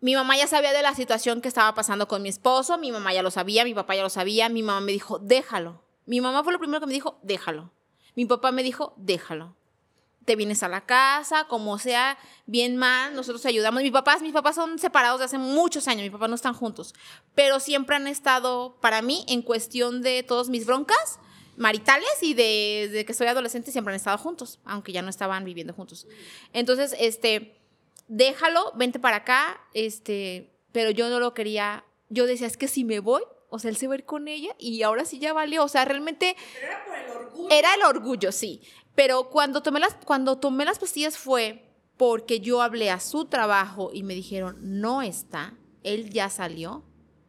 Mi 0.00 0.14
mamá 0.14 0.36
ya 0.36 0.46
sabía 0.46 0.72
de 0.72 0.82
la 0.82 0.94
situación 0.94 1.40
que 1.40 1.48
estaba 1.48 1.74
pasando 1.74 2.06
con 2.06 2.22
mi 2.22 2.28
esposo, 2.28 2.76
mi 2.76 2.92
mamá 2.92 3.14
ya 3.14 3.22
lo 3.22 3.30
sabía, 3.30 3.64
mi 3.64 3.72
papá 3.72 3.94
ya 3.94 4.02
lo 4.02 4.10
sabía, 4.10 4.48
mi 4.48 4.62
mamá 4.62 4.80
me 4.80 4.92
dijo, 4.92 5.18
déjalo. 5.18 5.82
Mi 6.04 6.20
mamá 6.20 6.44
fue 6.44 6.52
lo 6.52 6.58
primero 6.58 6.80
que 6.80 6.86
me 6.86 6.92
dijo, 6.92 7.18
déjalo. 7.22 7.72
Mi 8.14 8.26
papá 8.26 8.52
me 8.52 8.62
dijo, 8.62 8.94
déjalo. 8.96 9.56
Te 10.26 10.36
vienes 10.36 10.62
a 10.62 10.68
la 10.68 10.82
casa, 10.82 11.46
como 11.48 11.78
sea, 11.78 12.18
bien 12.46 12.76
mal, 12.76 13.14
nosotros 13.14 13.42
te 13.42 13.48
ayudamos. 13.48 13.82
Mis 13.82 13.92
papás, 13.92 14.22
mis 14.22 14.32
papás 14.32 14.56
son 14.56 14.78
separados 14.78 15.20
de 15.20 15.24
hace 15.24 15.38
muchos 15.38 15.88
años, 15.88 16.02
mis 16.02 16.10
papás 16.10 16.28
no 16.28 16.34
están 16.34 16.54
juntos, 16.54 16.94
pero 17.34 17.58
siempre 17.58 17.96
han 17.96 18.06
estado 18.06 18.76
para 18.80 19.02
mí 19.02 19.24
en 19.28 19.40
cuestión 19.40 20.02
de 20.02 20.22
todas 20.22 20.48
mis 20.48 20.66
broncas, 20.66 21.20
maritales 21.56 22.22
y 22.22 22.34
desde 22.34 23.04
que 23.04 23.14
soy 23.14 23.28
adolescente 23.28 23.72
siempre 23.72 23.92
han 23.92 23.96
estado 23.96 24.18
juntos, 24.18 24.58
aunque 24.64 24.92
ya 24.92 25.00
no 25.00 25.08
estaban 25.08 25.44
viviendo 25.44 25.72
juntos. 25.72 26.06
Entonces, 26.52 26.94
este, 26.98 27.55
déjalo, 28.08 28.72
vente 28.76 28.98
para 28.98 29.18
acá, 29.18 29.60
este, 29.74 30.52
pero 30.72 30.90
yo 30.90 31.08
no 31.08 31.20
lo 31.20 31.34
quería, 31.34 31.84
yo 32.08 32.26
decía, 32.26 32.46
es 32.46 32.56
que 32.56 32.68
si 32.68 32.84
me 32.84 33.00
voy, 33.00 33.22
o 33.48 33.58
sea, 33.58 33.70
él 33.70 33.76
se 33.76 33.86
va 33.86 33.94
a 33.94 33.98
ir 33.98 34.04
con 34.04 34.28
ella 34.28 34.54
y 34.58 34.82
ahora 34.82 35.04
sí 35.04 35.18
ya 35.18 35.32
valió, 35.32 35.64
o 35.64 35.68
sea, 35.68 35.84
realmente... 35.84 36.36
Pero 36.54 36.66
era 36.66 36.84
por 36.84 36.96
el 36.96 37.10
orgullo. 37.10 37.50
Era 37.50 37.74
el 37.74 37.82
orgullo, 37.82 38.32
sí, 38.32 38.62
pero 38.94 39.30
cuando 39.30 39.62
tomé 39.62 39.80
las, 39.80 39.94
cuando 40.04 40.38
tomé 40.38 40.64
las 40.64 40.78
pastillas 40.78 41.16
fue 41.18 41.62
porque 41.96 42.40
yo 42.40 42.60
hablé 42.62 42.90
a 42.90 43.00
su 43.00 43.26
trabajo 43.26 43.90
y 43.92 44.02
me 44.02 44.14
dijeron, 44.14 44.58
no 44.60 45.02
está, 45.02 45.56
él 45.82 46.10
ya 46.10 46.28
salió 46.28 46.84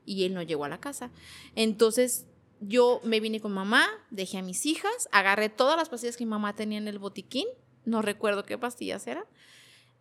y 0.05 0.25
él 0.25 0.33
no 0.33 0.41
llegó 0.41 0.65
a 0.65 0.69
la 0.69 0.79
casa. 0.79 1.11
Entonces 1.55 2.25
yo 2.59 3.01
me 3.03 3.19
vine 3.19 3.39
con 3.39 3.53
mamá, 3.53 3.87
dejé 4.09 4.39
a 4.39 4.41
mis 4.41 4.65
hijas, 4.65 5.07
agarré 5.11 5.49
todas 5.49 5.77
las 5.77 5.89
pastillas 5.89 6.17
que 6.17 6.25
mi 6.25 6.31
mamá 6.31 6.55
tenía 6.55 6.77
en 6.77 6.87
el 6.87 6.99
botiquín, 6.99 7.47
no 7.85 8.01
recuerdo 8.01 8.43
qué 8.43 8.57
pastillas 8.57 9.05
eran, 9.07 9.25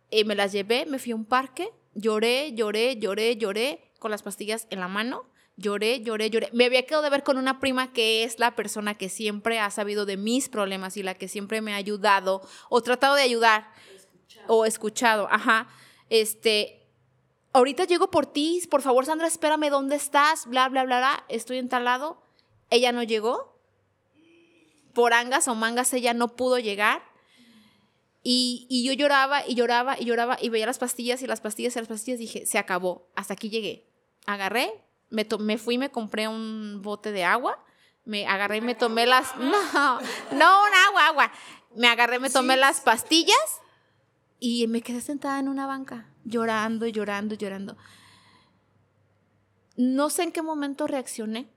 y 0.09 0.23
me 0.23 0.35
las 0.35 0.51
llevé, 0.51 0.85
me 0.85 0.99
fui 0.99 1.11
a 1.11 1.15
un 1.15 1.25
parque, 1.25 1.71
lloré, 1.93 2.53
lloré, 2.53 2.97
lloré, 2.97 3.37
lloré 3.37 3.91
con 3.99 4.11
las 4.11 4.23
pastillas 4.23 4.67
en 4.69 4.79
la 4.79 4.87
mano, 4.87 5.25
lloré, 5.55 6.01
lloré, 6.01 6.29
lloré. 6.29 6.49
Me 6.53 6.65
había 6.65 6.85
quedado 6.85 7.03
de 7.03 7.09
ver 7.09 7.23
con 7.23 7.37
una 7.37 7.59
prima 7.59 7.91
que 7.93 8.23
es 8.23 8.39
la 8.39 8.55
persona 8.55 8.95
que 8.95 9.09
siempre 9.09 9.59
ha 9.59 9.69
sabido 9.71 10.05
de 10.05 10.17
mis 10.17 10.49
problemas 10.49 10.97
y 10.97 11.03
la 11.03 11.15
que 11.15 11.27
siempre 11.27 11.61
me 11.61 11.73
ha 11.73 11.77
ayudado 11.77 12.41
o 12.69 12.81
tratado 12.81 13.15
de 13.15 13.23
ayudar 13.23 13.71
o 14.47 14.65
escuchado, 14.65 15.27
ajá. 15.31 15.67
Este, 16.09 16.87
ahorita 17.53 17.85
llego 17.85 18.11
por 18.11 18.25
ti, 18.27 18.61
por 18.69 18.81
favor, 18.81 19.05
Sandra, 19.05 19.27
espérame, 19.27 19.69
¿dónde 19.69 19.95
estás? 19.95 20.45
Bla, 20.45 20.69
bla, 20.69 20.83
bla, 20.83 20.97
bla, 20.97 21.25
estoy 21.27 21.57
en 21.57 21.69
tal 21.69 21.85
lado 21.85 22.27
ella 22.69 22.91
no 22.91 23.03
llegó. 23.03 23.55
Por 24.93 25.13
angas 25.13 25.47
o 25.47 25.55
mangas 25.55 25.93
ella 25.93 26.13
no 26.13 26.35
pudo 26.35 26.59
llegar. 26.59 27.03
Y, 28.29 28.83
yo 28.85 28.91
lloraba 28.91 29.47
y 29.47 29.55
lloraba 29.55 29.97
y 29.97 30.03
lloraba 30.03 30.37
y 30.41 30.49
veía 30.49 30.65
las 30.65 30.79
pastillas 30.79 31.21
y 31.21 31.27
las 31.27 31.39
pastillas 31.39 31.75
y 31.75 31.79
las 31.79 31.87
pastillas. 31.87 32.19
Dije, 32.19 32.45
se 32.45 32.57
acabó, 32.57 33.07
hasta 33.15 33.35
aquí 33.35 33.49
llegué. 33.49 33.87
Agarré, 34.25 34.69
me, 35.09 35.25
me 35.39 35.57
fui 35.57 35.75
y 35.75 35.77
me 35.77 35.91
compré 35.91 36.27
un 36.27 36.81
bote 36.81 37.13
de 37.13 37.23
agua. 37.23 37.63
Me 38.03 38.27
agarré 38.27 38.57
y 38.57 38.61
me 38.61 38.75
tomé 38.75 39.05
las... 39.05 39.33
No, 39.37 39.99
no, 40.01 40.63
un 40.65 40.73
agua, 40.87 41.07
agua. 41.07 41.31
Me 41.73 41.87
agarré, 41.87 42.19
me 42.19 42.29
tomé 42.29 42.57
las 42.57 42.81
pastillas 42.81 43.37
y 44.39 44.67
me 44.67 44.81
quedé 44.81 44.99
sentada 44.99 45.39
en 45.39 45.47
una 45.47 45.65
banca, 45.65 46.09
llorando, 46.25 46.85
llorando, 46.85 47.35
llorando. 47.35 47.77
No 49.77 50.09
sé 50.09 50.23
en 50.23 50.31
qué 50.33 50.41
momento 50.41 50.85
reaccioné 50.85 51.49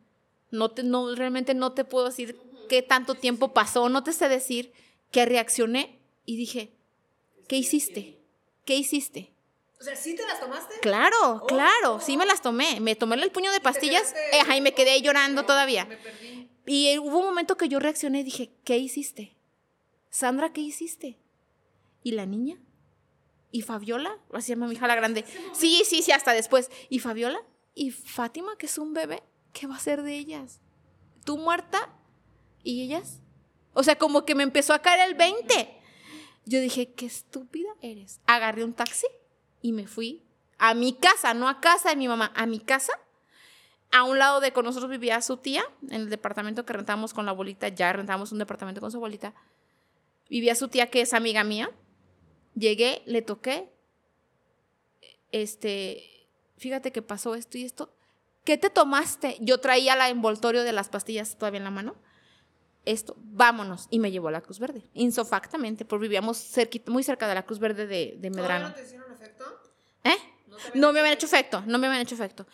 no, 0.50 0.70
te, 0.70 0.82
no 0.82 1.14
realmente 1.14 1.54
no 1.54 1.72
te 1.72 1.84
puedo 1.84 2.06
decir 2.06 2.38
qué 2.68 2.82
tanto 2.82 3.14
tiempo 3.14 3.52
pasó, 3.52 3.88
no 3.88 4.02
te 4.02 4.12
sé 4.12 4.28
decir 4.28 4.72
que 5.10 5.26
reaccioné 5.26 5.99
y 6.24 6.36
dije, 6.36 6.72
¿qué 7.48 7.56
hiciste? 7.56 8.20
¿Qué 8.64 8.76
hiciste? 8.76 9.32
O 9.80 9.82
sea, 9.82 9.96
¿sí 9.96 10.14
te 10.14 10.26
las 10.26 10.38
tomaste? 10.40 10.74
Claro, 10.80 11.16
oh, 11.42 11.46
claro, 11.46 12.00
sí 12.00 12.16
me 12.16 12.26
las 12.26 12.42
tomé. 12.42 12.80
Me 12.80 12.96
tomé 12.96 13.16
el 13.16 13.30
puño 13.30 13.50
de 13.50 13.60
pastillas 13.60 14.14
eh, 14.32 14.56
y 14.56 14.60
me 14.60 14.74
quedé 14.74 15.00
llorando 15.00 15.44
todavía. 15.44 15.88
Y 16.66 16.98
hubo 16.98 17.18
un 17.18 17.24
momento 17.24 17.56
que 17.56 17.68
yo 17.68 17.80
reaccioné 17.80 18.20
y 18.20 18.24
dije, 18.24 18.50
¿qué 18.64 18.76
hiciste? 18.76 19.36
Sandra, 20.10 20.52
¿qué 20.52 20.60
hiciste? 20.60 21.18
¿Y 22.02 22.12
la 22.12 22.26
niña? 22.26 22.58
¿Y 23.52 23.62
Fabiola? 23.62 24.18
Así 24.32 24.52
llama 24.52 24.66
mi 24.66 24.74
hija 24.74 24.86
la 24.86 24.94
grande. 24.96 25.24
Sí, 25.54 25.82
sí, 25.86 26.02
sí, 26.02 26.12
hasta 26.12 26.32
después. 26.32 26.70
¿Y 26.90 26.98
Fabiola? 26.98 27.42
¿Y 27.74 27.90
Fátima, 27.90 28.56
que 28.58 28.66
es 28.66 28.76
un 28.76 28.92
bebé? 28.92 29.22
¿Qué 29.52 29.66
va 29.66 29.76
a 29.76 29.80
ser 29.80 30.02
de 30.02 30.16
ellas? 30.16 30.60
¿Tú 31.24 31.38
muerta? 31.38 31.88
¿Y 32.62 32.82
ellas? 32.82 33.20
O 33.72 33.82
sea, 33.82 33.96
como 33.96 34.24
que 34.24 34.34
me 34.34 34.42
empezó 34.42 34.74
a 34.74 34.80
caer 34.80 35.08
el 35.08 35.14
20. 35.14 35.79
Yo 36.44 36.60
dije, 36.60 36.92
qué 36.92 37.06
estúpida 37.06 37.68
eres. 37.80 38.20
Agarré 38.26 38.64
un 38.64 38.72
taxi 38.72 39.06
y 39.62 39.72
me 39.72 39.86
fui 39.86 40.22
a 40.58 40.74
mi 40.74 40.92
casa, 40.92 41.34
no 41.34 41.48
a 41.48 41.60
casa 41.60 41.90
de 41.90 41.96
mi 41.96 42.08
mamá, 42.08 42.32
a 42.34 42.46
mi 42.46 42.60
casa. 42.60 42.92
A 43.92 44.04
un 44.04 44.18
lado 44.18 44.40
de 44.40 44.52
con 44.52 44.64
nosotros 44.64 44.90
vivía 44.90 45.20
su 45.20 45.36
tía, 45.38 45.64
en 45.88 46.02
el 46.02 46.10
departamento 46.10 46.64
que 46.64 46.72
rentamos 46.72 47.12
con 47.12 47.24
la 47.24 47.32
abuelita, 47.32 47.68
ya 47.68 47.92
rentamos 47.92 48.30
un 48.30 48.38
departamento 48.38 48.80
con 48.80 48.90
su 48.90 48.98
abuelita. 48.98 49.34
Vivía 50.28 50.54
su 50.54 50.68
tía 50.68 50.88
que 50.88 51.00
es 51.00 51.12
amiga 51.12 51.42
mía. 51.42 51.70
Llegué, 52.54 53.02
le 53.06 53.22
toqué. 53.22 53.68
Este, 55.32 56.28
fíjate 56.56 56.92
que 56.92 57.02
pasó 57.02 57.34
esto 57.34 57.58
y 57.58 57.64
esto. 57.64 57.92
¿Qué 58.44 58.56
te 58.56 58.70
tomaste? 58.70 59.36
Yo 59.40 59.58
traía 59.58 59.96
la 59.96 60.08
envoltorio 60.08 60.62
de 60.62 60.72
las 60.72 60.88
pastillas 60.88 61.36
todavía 61.36 61.58
en 61.58 61.64
la 61.64 61.70
mano 61.70 61.96
esto, 62.84 63.16
vámonos. 63.18 63.86
Y 63.90 63.98
me 63.98 64.10
llevó 64.10 64.28
a 64.28 64.32
la 64.32 64.40
Cruz 64.40 64.58
Verde, 64.58 64.84
insofactamente, 64.94 65.84
porque 65.84 66.02
vivíamos 66.02 66.50
muy 66.86 67.02
cerca 67.02 67.28
de 67.28 67.34
la 67.34 67.44
Cruz 67.44 67.58
Verde 67.58 67.86
de, 67.86 68.16
de 68.18 68.30
Medrano. 68.30 68.68
¿No 68.68 68.74
te 68.74 68.82
hicieron 68.82 69.12
efecto? 69.12 69.44
¿Eh? 70.04 70.16
No, 70.74 70.92
me 70.92 71.00
habían 71.00 71.14
hecho 71.14 71.26
efecto, 71.26 71.62
no 71.66 71.78
me 71.78 71.86
habían 71.86 72.02
hecho 72.02 72.14
efecto. 72.14 72.46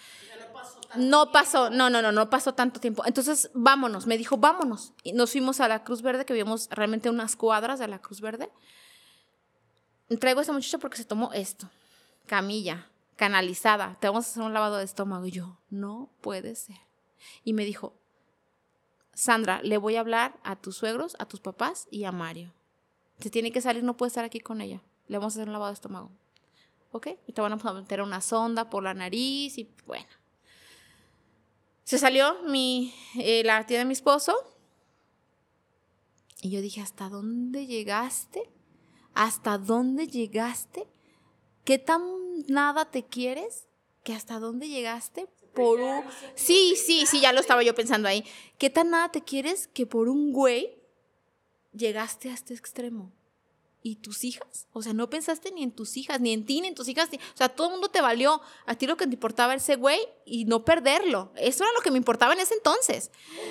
No 0.94 1.32
pasó, 1.32 1.68
no, 1.70 1.90
no, 1.90 2.00
no, 2.00 2.12
no 2.12 2.30
pasó 2.30 2.54
tanto 2.54 2.80
tiempo. 2.80 3.04
Entonces, 3.06 3.50
vámonos, 3.54 4.06
me 4.06 4.16
dijo, 4.16 4.36
vámonos. 4.36 4.92
Y 5.02 5.12
nos 5.12 5.32
fuimos 5.32 5.60
a 5.60 5.68
la 5.68 5.84
Cruz 5.84 6.02
Verde, 6.02 6.24
que 6.24 6.32
vivimos 6.32 6.68
realmente 6.70 7.10
unas 7.10 7.36
cuadras 7.36 7.78
de 7.78 7.88
la 7.88 7.98
Cruz 7.98 8.20
Verde. 8.20 8.50
Traigo 10.20 10.38
a 10.38 10.42
esta 10.42 10.52
muchacha 10.52 10.78
porque 10.78 10.96
se 10.96 11.04
tomó 11.04 11.32
esto, 11.32 11.68
camilla, 12.26 12.86
canalizada, 13.16 13.96
te 14.00 14.06
vamos 14.06 14.26
a 14.26 14.30
hacer 14.30 14.42
un 14.42 14.54
lavado 14.54 14.76
de 14.76 14.84
estómago. 14.84 15.26
Y 15.26 15.32
yo, 15.32 15.58
no 15.68 16.10
puede 16.20 16.54
ser. 16.54 16.76
Y 17.42 17.52
me 17.52 17.64
dijo, 17.64 17.94
Sandra, 19.16 19.62
le 19.62 19.78
voy 19.78 19.96
a 19.96 20.00
hablar 20.00 20.38
a 20.44 20.56
tus 20.56 20.76
suegros, 20.76 21.16
a 21.18 21.24
tus 21.24 21.40
papás 21.40 21.88
y 21.90 22.04
a 22.04 22.12
Mario. 22.12 22.52
Se 23.18 23.30
tiene 23.30 23.50
que 23.50 23.62
salir, 23.62 23.82
no 23.82 23.96
puede 23.96 24.08
estar 24.08 24.26
aquí 24.26 24.40
con 24.40 24.60
ella. 24.60 24.82
Le 25.08 25.16
vamos 25.16 25.34
a 25.34 25.38
hacer 25.38 25.48
un 25.48 25.54
lavado 25.54 25.70
de 25.70 25.74
estómago. 25.74 26.10
¿Ok? 26.92 27.08
Y 27.26 27.32
te 27.32 27.40
van 27.40 27.52
a 27.52 27.72
meter 27.72 28.02
una 28.02 28.20
sonda 28.20 28.68
por 28.68 28.82
la 28.82 28.92
nariz 28.92 29.56
y 29.56 29.70
bueno. 29.86 30.06
Se 31.84 31.96
salió 31.96 32.42
mi, 32.42 32.92
eh, 33.18 33.42
la 33.42 33.64
tía 33.64 33.78
de 33.78 33.86
mi 33.86 33.94
esposo. 33.94 34.36
Y 36.42 36.50
yo 36.50 36.60
dije, 36.60 36.82
¿hasta 36.82 37.08
dónde 37.08 37.66
llegaste? 37.66 38.50
¿Hasta 39.14 39.56
dónde 39.56 40.08
llegaste? 40.08 40.86
¿Qué 41.64 41.78
tan 41.78 42.02
nada 42.48 42.90
te 42.90 43.06
quieres? 43.06 43.66
¿Que 44.04 44.12
hasta 44.12 44.38
dónde 44.40 44.68
llegaste 44.68 45.26
por 45.56 45.80
un... 45.80 46.04
Sí, 46.34 46.74
sí, 46.76 47.06
sí, 47.06 47.20
ya 47.20 47.32
lo 47.32 47.40
estaba 47.40 47.64
yo 47.64 47.74
pensando 47.74 48.06
ahí. 48.06 48.24
¿Qué 48.58 48.70
tan 48.70 48.90
nada 48.90 49.10
te 49.10 49.22
quieres 49.22 49.66
que 49.68 49.86
por 49.86 50.08
un 50.08 50.32
güey 50.32 50.78
llegaste 51.72 52.30
a 52.30 52.34
este 52.34 52.54
extremo? 52.54 53.10
¿Y 53.82 53.96
tus 53.96 54.24
hijas? 54.24 54.66
O 54.72 54.82
sea, 54.82 54.92
no 54.92 55.08
pensaste 55.08 55.50
ni 55.52 55.62
en 55.62 55.70
tus 55.70 55.96
hijas, 55.96 56.20
ni 56.20 56.32
en 56.32 56.44
ti, 56.44 56.60
ni 56.60 56.68
en 56.68 56.74
tus 56.74 56.88
hijas. 56.88 57.08
o 57.08 57.36
sea, 57.36 57.48
todo 57.48 57.68
el 57.68 57.72
mundo 57.72 57.88
te 57.88 58.00
valió. 58.00 58.42
A 58.66 58.74
ti 58.74 58.86
lo 58.86 58.96
que 58.96 59.06
te 59.06 59.14
importaba 59.14 59.54
era 59.54 59.62
ese 59.62 59.76
güey 59.76 59.98
y 60.26 60.44
no 60.44 60.64
perderlo. 60.64 61.32
Eso 61.36 61.64
era 61.64 61.72
lo 61.72 61.80
que 61.80 61.90
me 61.90 61.96
importaba 61.96 62.34
en 62.34 62.40
ese 62.40 62.54
entonces. 62.54 63.10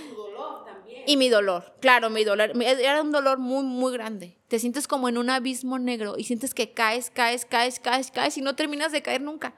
tu 0.10 0.16
dolor 0.16 0.66
también. 0.66 1.04
Y 1.08 1.18
mi 1.18 1.30
dolor, 1.30 1.76
claro, 1.80 2.10
mi 2.10 2.24
dolor. 2.24 2.52
Era 2.62 3.02
un 3.02 3.12
dolor 3.12 3.40
muy, 3.40 3.64
muy 3.64 3.94
grande. 3.94 4.38
Te 4.48 4.60
sientes 4.60 4.88
como 4.88 5.10
en 5.10 5.18
un 5.18 5.30
abismo 5.30 5.80
negro 5.80 6.16
y 6.18 6.26
sientes 6.26 6.54
que 6.54 6.74
caes, 6.74 7.10
caes, 7.10 7.46
caes, 7.46 7.80
caes, 7.80 8.12
caes 8.12 8.38
y 8.38 8.42
no 8.42 8.56
terminas 8.56 8.92
de 8.92 9.02
caer 9.02 9.22
nunca. 9.22 9.56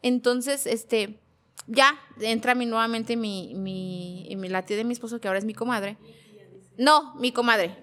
Entonces, 0.00 0.66
este, 0.66 1.18
ya 1.66 1.98
entra 2.20 2.54
mi, 2.54 2.66
nuevamente 2.66 3.16
mi, 3.16 3.54
mi, 3.54 4.48
la 4.48 4.64
tía 4.64 4.76
de 4.76 4.84
mi 4.84 4.92
esposo, 4.92 5.20
que 5.20 5.28
ahora 5.28 5.38
es 5.38 5.44
mi 5.44 5.54
comadre. 5.54 5.96
No, 6.76 7.14
mi 7.16 7.32
comadre. 7.32 7.76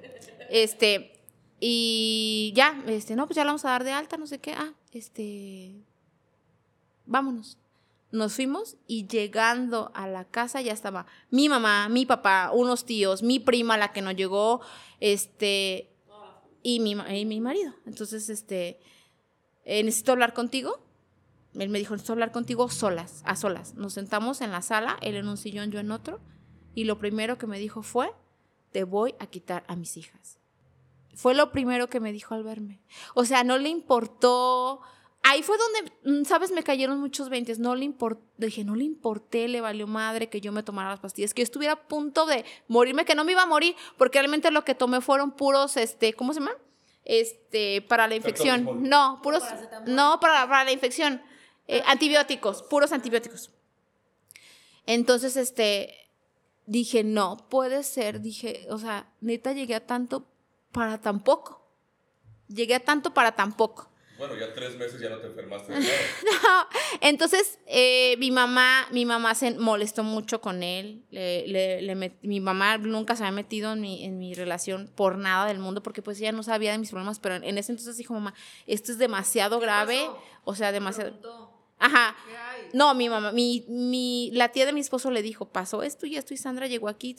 Este, 0.50 1.20
y 1.60 2.54
ya, 2.56 2.84
este, 2.88 3.16
no, 3.16 3.26
pues 3.26 3.36
ya 3.36 3.44
la 3.44 3.52
vamos 3.52 3.66
a 3.66 3.70
dar 3.70 3.84
de 3.84 3.92
alta, 3.92 4.18
no 4.18 4.28
sé 4.28 4.40
qué. 4.40 4.54
Ah, 4.54 4.74
este, 4.92 5.74
vámonos. 7.06 7.58
Nos 8.12 8.34
fuimos 8.34 8.76
y 8.88 9.08
llegando 9.08 9.90
a 9.96 10.06
la 10.06 10.26
casa 10.26 10.60
ya 10.60 10.74
estaba 10.74 11.06
mi 11.30 11.48
mamá, 11.48 11.88
mi 11.88 12.06
papá, 12.06 12.52
unos 12.54 12.84
tíos, 12.84 13.24
mi 13.24 13.40
prima, 13.40 13.78
la 13.78 13.94
que 13.94 14.02
nos 14.02 14.16
llegó, 14.18 14.60
este, 15.00 15.90
y 16.62 16.82
mi, 16.82 16.92
y 16.92 17.26
mi 17.26 17.40
marido. 17.40 17.74
Entonces, 17.86 18.30
este, 18.30 18.80
eh, 19.64 19.82
necesito 19.84 20.12
hablar 20.12 20.34
contigo 20.34 20.82
él 21.60 21.70
me 21.70 21.80
dijo, 21.80 21.93
necesito 21.93 22.14
hablar 22.14 22.32
contigo 22.32 22.70
solas, 22.70 23.24
a 23.26 23.36
solas. 23.36 23.76
Nos 23.76 23.93
sentamos 23.93 24.41
en 24.41 24.52
la 24.52 24.62
sala, 24.62 24.97
él 25.02 25.16
en 25.16 25.28
un 25.28 25.38
sillón, 25.38 25.72
yo 25.72 25.80
en 25.80 25.91
otro, 25.91 26.20
y 26.76 26.86
lo 26.86 26.97
primero 26.97 27.38
que 27.38 27.47
me 27.47 27.60
dijo 27.60 27.84
fue, 27.84 28.12
te 28.72 28.84
voy 28.84 29.16
a 29.20 29.28
quitar 29.28 29.64
a 29.68 29.76
mis 29.76 29.97
hijas. 29.97 30.39
Fue 31.14 31.36
lo 31.36 31.52
primero 31.52 31.89
que 31.89 31.99
me 31.99 32.14
dijo 32.14 32.36
al 32.36 32.43
verme. 32.43 32.82
O 33.16 33.26
sea, 33.26 33.43
no 33.43 33.58
le 33.58 33.70
importó. 33.70 34.82
Ahí 35.24 35.43
fue 35.43 35.58
donde, 35.58 36.22
mm, 36.22 36.26
sabes, 36.26 36.52
me 36.52 36.64
cayeron 36.64 36.99
muchos 36.99 37.30
veintes. 37.30 37.60
No 37.60 37.76
le 37.76 37.84
importó, 37.84 38.24
dije, 38.38 38.64
no 38.64 38.76
le 38.76 38.86
importé, 38.86 39.47
le 39.49 39.60
valió 39.60 39.88
madre 39.88 40.30
que 40.30 40.39
yo 40.39 40.54
me 40.54 40.64
tomara 40.64 40.89
las 40.89 41.02
pastillas, 41.02 41.34
que 41.34 41.41
yo 41.41 41.43
estuviera 41.43 41.74
a 41.74 41.88
punto 41.88 42.26
de 42.26 42.45
morirme, 42.68 43.04
que 43.04 43.14
no 43.14 43.26
me 43.26 43.34
iba 43.34 43.43
a 43.43 43.45
morir, 43.45 43.76
porque 43.97 44.20
realmente 44.20 44.49
lo 44.52 44.64
que 44.64 44.74
tomé 44.74 45.02
fueron 45.02 45.32
puros, 45.32 45.76
este, 45.76 46.14
¿cómo 46.14 46.34
se 46.34 46.39
llama? 46.39 46.54
Este, 47.04 47.82
para 47.82 48.08
la 48.08 48.16
infección. 48.16 48.89
No, 48.89 49.20
puros, 49.22 49.43
no, 49.86 50.20
para, 50.22 50.47
para 50.47 50.64
la 50.64 50.72
infección. 50.72 51.22
Eh, 51.72 51.82
antibióticos, 51.86 52.64
puros 52.64 52.92
antibióticos. 52.92 53.50
Entonces, 54.86 55.38
este, 55.38 55.96
dije, 56.66 57.06
no, 57.06 57.38
puede 57.50 57.84
ser, 57.84 58.20
dije, 58.20 58.68
o 58.70 58.78
sea, 58.78 59.10
neta 59.22 59.54
llegué 59.54 59.76
a 59.76 59.88
tanto 59.88 60.28
para 60.74 61.00
tan 61.00 61.24
poco. 61.24 61.66
Llegué 62.50 62.76
a 62.76 62.82
tanto 62.82 63.14
para 63.14 63.32
tan 63.32 63.54
poco. 63.56 63.90
Bueno, 64.18 64.36
ya 64.36 64.54
tres 64.54 64.76
meses 64.76 65.00
ya 65.00 65.10
no 65.10 65.20
te 65.20 65.28
enfermaste. 65.28 65.74
no, 65.80 66.68
entonces 67.00 67.58
eh, 67.68 68.18
mi 68.18 68.32
mamá, 68.32 68.86
mi 68.92 69.06
mamá 69.06 69.34
se 69.34 69.52
molestó 69.52 70.04
mucho 70.04 70.42
con 70.42 70.64
él. 70.64 71.06
mi 72.22 72.40
mamá 72.42 72.78
nunca 72.80 73.16
se 73.16 73.24
había 73.24 73.32
metido 73.32 73.72
en 73.72 73.80
mi, 73.80 74.04
en 74.04 74.20
mi 74.20 74.34
relación 74.34 74.92
por 74.94 75.18
nada 75.18 75.46
del 75.46 75.60
mundo 75.60 75.82
porque 75.82 76.02
pues 76.02 76.20
ella 76.20 76.34
no 76.34 76.44
sabía 76.44 76.74
de 76.74 76.80
mis 76.80 76.90
problemas, 76.90 77.20
pero 77.20 77.36
en 77.36 77.58
ese 77.58 77.72
entonces 77.72 77.96
dijo 77.96 78.14
mamá, 78.14 78.34
esto 78.68 78.92
es 78.92 78.98
demasiado 78.98 79.62
grave, 79.62 80.06
o 80.44 80.54
sea, 80.54 80.74
demasiado. 80.74 81.51
Ajá. 81.82 82.16
No, 82.74 82.94
mi 82.94 83.10
mamá, 83.10 83.32
mi, 83.32 83.66
mi, 83.68 84.32
la 84.34 84.50
tía 84.50 84.66
de 84.66 84.72
mi 84.72 84.80
esposo 84.80 85.12
le 85.12 85.22
dijo, 85.22 85.50
pasó 85.50 85.84
esto 85.84 86.06
y 86.06 86.16
esto 86.16 86.34
y 86.34 86.38
Sandra 86.38 86.68
llegó 86.68 86.88
aquí. 86.88 87.16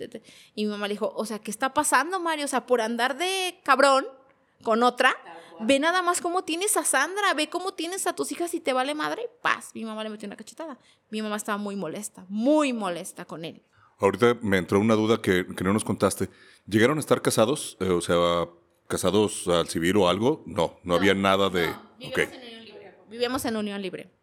Y 0.54 0.64
mi 0.64 0.70
mamá 0.70 0.88
le 0.88 0.94
dijo, 0.94 1.12
o 1.14 1.26
sea, 1.26 1.40
¿qué 1.40 1.50
está 1.50 1.74
pasando, 1.74 2.20
Mario? 2.20 2.46
O 2.46 2.48
sea, 2.48 2.66
por 2.66 2.80
andar 2.80 3.18
de 3.18 3.60
cabrón 3.64 4.06
con 4.62 4.82
otra, 4.82 5.14
ve 5.60 5.78
nada 5.78 6.00
más 6.00 6.20
cómo 6.20 6.44
tienes 6.44 6.76
a 6.76 6.84
Sandra, 6.84 7.34
ve 7.34 7.50
cómo 7.50 7.74
tienes 7.74 8.06
a 8.06 8.14
tus 8.14 8.32
hijas 8.32 8.54
y 8.54 8.60
te 8.60 8.72
vale 8.72 8.94
madre, 8.94 9.28
paz. 9.42 9.72
Mi 9.74 9.84
mamá 9.84 10.04
le 10.04 10.10
metió 10.10 10.26
una 10.26 10.36
cachetada. 10.36 10.78
Mi 11.10 11.20
mamá 11.20 11.36
estaba 11.36 11.58
muy 11.58 11.76
molesta, 11.76 12.24
muy 12.28 12.72
molesta 12.72 13.24
con 13.24 13.44
él. 13.44 13.62
Ahorita 13.98 14.38
me 14.40 14.58
entró 14.58 14.80
una 14.80 14.94
duda 14.94 15.20
que, 15.20 15.44
no 15.62 15.72
nos 15.72 15.84
contaste. 15.84 16.30
¿Llegaron 16.66 16.96
a 16.96 17.00
estar 17.00 17.20
casados? 17.20 17.76
Eh, 17.80 17.90
o 17.90 18.00
sea, 18.00 18.48
casados 18.88 19.46
al 19.48 19.68
civil 19.68 19.96
o 19.98 20.08
algo? 20.08 20.42
No, 20.46 20.78
no, 20.82 20.94
había 20.94 21.14
nada 21.14 21.50
de... 21.50 21.72
vivíamos 21.98 22.24
en 22.24 22.36
unión 22.46 22.64
libre. 22.64 22.94
Vivíamos 23.10 23.44
en 23.44 23.56
unión 23.56 23.82
libre. 23.82 24.21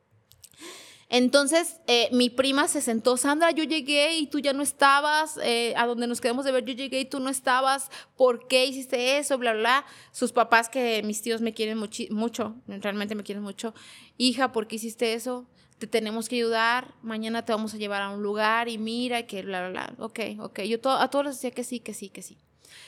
Entonces, 1.12 1.78
eh, 1.88 2.08
mi 2.12 2.30
prima 2.30 2.68
se 2.68 2.82
sentó, 2.82 3.18
Sandra, 3.18 3.50
yo 3.50 3.64
llegué 3.64 4.16
y 4.16 4.28
tú 4.28 4.40
ya 4.40 4.54
no 4.54 4.62
estabas, 4.62 5.40
eh, 5.44 5.74
a 5.76 5.88
donde 5.88 6.06
nos 6.06 6.22
quedamos 6.22 6.46
de 6.46 6.52
ver, 6.52 6.66
yo 6.66 6.74
llegué 6.74 7.00
y 7.00 7.06
tú 7.06 7.20
no 7.20 7.32
estabas, 7.32 7.90
¿por 8.16 8.48
qué 8.48 8.66
hiciste 8.66 9.18
eso? 9.18 9.40
Bla, 9.40 9.54
bla. 9.54 9.86
Sus 10.12 10.32
papás, 10.32 10.70
que 10.70 11.02
mis 11.04 11.24
tíos 11.24 11.42
me 11.42 11.56
quieren 11.56 11.80
mucho, 12.12 12.56
realmente 12.68 13.16
me 13.16 13.24
quieren 13.24 13.44
mucho. 13.44 13.74
Hija, 14.18 14.52
¿por 14.52 14.68
qué 14.68 14.76
hiciste 14.76 15.14
eso? 15.14 15.48
Te 15.80 15.88
tenemos 15.88 16.30
que 16.30 16.36
ayudar, 16.36 16.94
mañana 17.02 17.44
te 17.44 17.54
vamos 17.54 17.74
a 17.74 17.78
llevar 17.78 18.04
a 18.04 18.12
un 18.12 18.22
lugar 18.22 18.70
y 18.70 18.78
mira 18.78 19.26
que 19.26 19.42
bla, 19.42 19.68
bla, 19.68 19.94
bla. 19.96 20.06
Ok, 20.06 20.20
ok. 20.40 20.60
Yo 20.62 20.78
a 20.92 21.10
todos 21.10 21.26
les 21.26 21.36
decía 21.36 21.52
que 21.52 21.64
sí, 21.64 21.80
que 21.80 21.96
sí, 21.96 22.10
que 22.10 22.22
sí. 22.22 22.38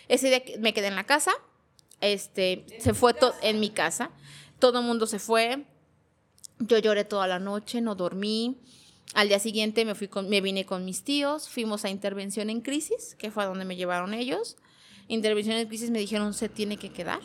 Ese 0.08 0.28
día 0.28 0.44
me 0.60 0.76
quedé 0.76 0.88
en 0.88 0.96
la 0.96 1.06
casa, 1.06 1.32
este, 2.02 2.66
se 2.80 2.94
fue 2.94 3.16
todo 3.16 3.34
en 3.42 3.60
mi 3.60 3.72
casa, 3.72 4.12
todo 4.60 4.80
el 4.80 4.86
mundo 4.86 5.08
se 5.08 5.18
fue, 5.18 5.66
yo 6.62 6.78
lloré 6.80 7.04
toda 7.04 7.28
la 7.28 7.40
noche, 7.40 7.82
no 7.82 7.96
dormí. 7.96 8.58
Al 9.14 9.28
día 9.28 9.40
siguiente 9.40 9.84
me, 9.84 9.96
fui 9.96 10.08
con, 10.08 10.30
me 10.30 10.42
vine 10.42 10.66
con 10.66 10.86
mis 10.86 11.04
tíos, 11.04 11.50
fuimos 11.50 11.84
a 11.84 11.90
intervención 11.90 12.50
en 12.50 12.62
crisis, 12.62 13.16
que 13.16 13.32
fue 13.32 13.44
a 13.44 13.48
donde 13.48 13.66
me 13.66 13.76
llevaron 13.76 14.14
ellos. 14.14 14.58
Intervención 15.08 15.58
en 15.58 15.68
crisis 15.68 15.90
me 15.90 16.00
dijeron, 16.00 16.34
se 16.34 16.48
tiene 16.48 16.78
que 16.78 16.90
quedar. 16.90 17.22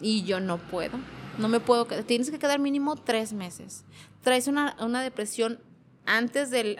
Y 0.00 0.22
yo 0.24 0.40
no 0.40 0.56
puedo, 0.56 0.98
no 1.38 1.48
me 1.48 1.60
puedo 1.60 1.86
quedar. 1.86 2.04
Tienes 2.04 2.30
que 2.30 2.38
quedar 2.38 2.58
mínimo 2.58 2.96
tres 2.96 3.32
meses. 3.34 3.84
Traes 4.22 4.46
una, 4.46 4.76
una 4.80 5.02
depresión 5.02 5.60
antes 6.06 6.50
del... 6.50 6.76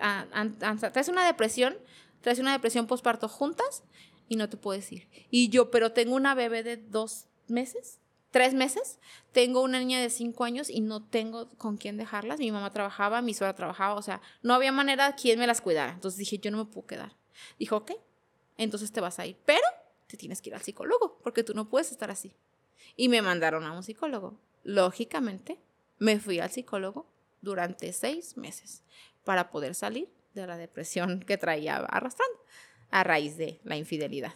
traes 0.93 1.09
una 1.09 1.27
depresión, 1.27 1.77
traes 2.21 2.39
una 2.39 2.53
depresión 2.53 2.87
postparto 2.87 3.29
juntas 3.29 3.85
y 4.29 4.37
no 4.37 4.49
te 4.49 4.57
puedo 4.57 4.79
decir. 4.79 5.09
Y 5.31 5.49
yo, 5.51 5.71
pero 5.71 5.93
tengo 5.93 6.15
una 6.15 6.35
bebé 6.35 6.63
de 6.63 6.77
dos 6.77 7.27
meses, 7.49 8.01
tres 8.31 8.55
meses, 8.55 8.99
tengo 9.33 9.63
una 9.63 9.79
niña 9.79 10.01
de 10.01 10.11
cinco 10.11 10.45
años 10.45 10.71
y 10.71 10.81
no 10.81 11.05
tengo 11.05 11.49
con 11.57 11.77
quién 11.77 11.97
dejarlas. 11.97 12.39
Mi 12.39 12.51
mamá 12.51 12.71
trabajaba, 12.71 13.23
mi 13.23 13.35
suegra 13.35 13.55
trabajaba, 13.55 13.95
o 13.95 14.03
sea, 14.03 14.21
no 14.43 14.55
había 14.55 14.73
manera 14.73 15.09
de 15.09 15.15
quien 15.15 15.39
me 15.39 15.47
las 15.47 15.61
cuidara. 15.61 15.93
Entonces 15.93 16.19
dije, 16.19 16.39
yo 16.39 16.51
no 16.51 16.59
me 16.59 16.65
puedo 16.65 16.87
quedar. 16.87 17.17
Dijo, 17.59 17.77
ok, 17.77 17.93
entonces 18.57 18.93
te 18.93 19.01
vas 19.01 19.19
a 19.19 19.27
ir, 19.27 19.37
pero 19.45 19.67
te 20.07 20.17
tienes 20.17 20.43
que 20.43 20.51
ir 20.51 20.55
al 20.55 20.63
psicólogo, 20.63 21.19
porque 21.23 21.45
tú 21.45 21.55
no 21.55 21.69
puedes 21.69 21.91
estar 21.93 22.11
así. 22.11 22.35
Y 22.97 23.09
me 23.09 23.23
mandaron 23.23 23.65
a 23.65 23.73
un 23.73 23.83
psicólogo. 23.83 24.39
Lógicamente, 24.65 25.59
me 25.99 26.19
fui 26.19 26.41
al 26.41 26.51
psicólogo 26.51 27.07
durante 27.41 27.93
seis 27.93 28.37
meses 28.37 28.83
para 29.25 29.51
poder 29.51 29.75
salir 29.75 30.09
de 30.35 30.47
la 30.47 30.57
depresión 30.57 31.21
que 31.21 31.37
traía 31.37 31.77
arrastrando 31.77 32.39
a 32.91 33.05
raíz 33.05 33.37
de 33.37 33.61
la 33.65 33.77
infidelidad. 33.77 34.35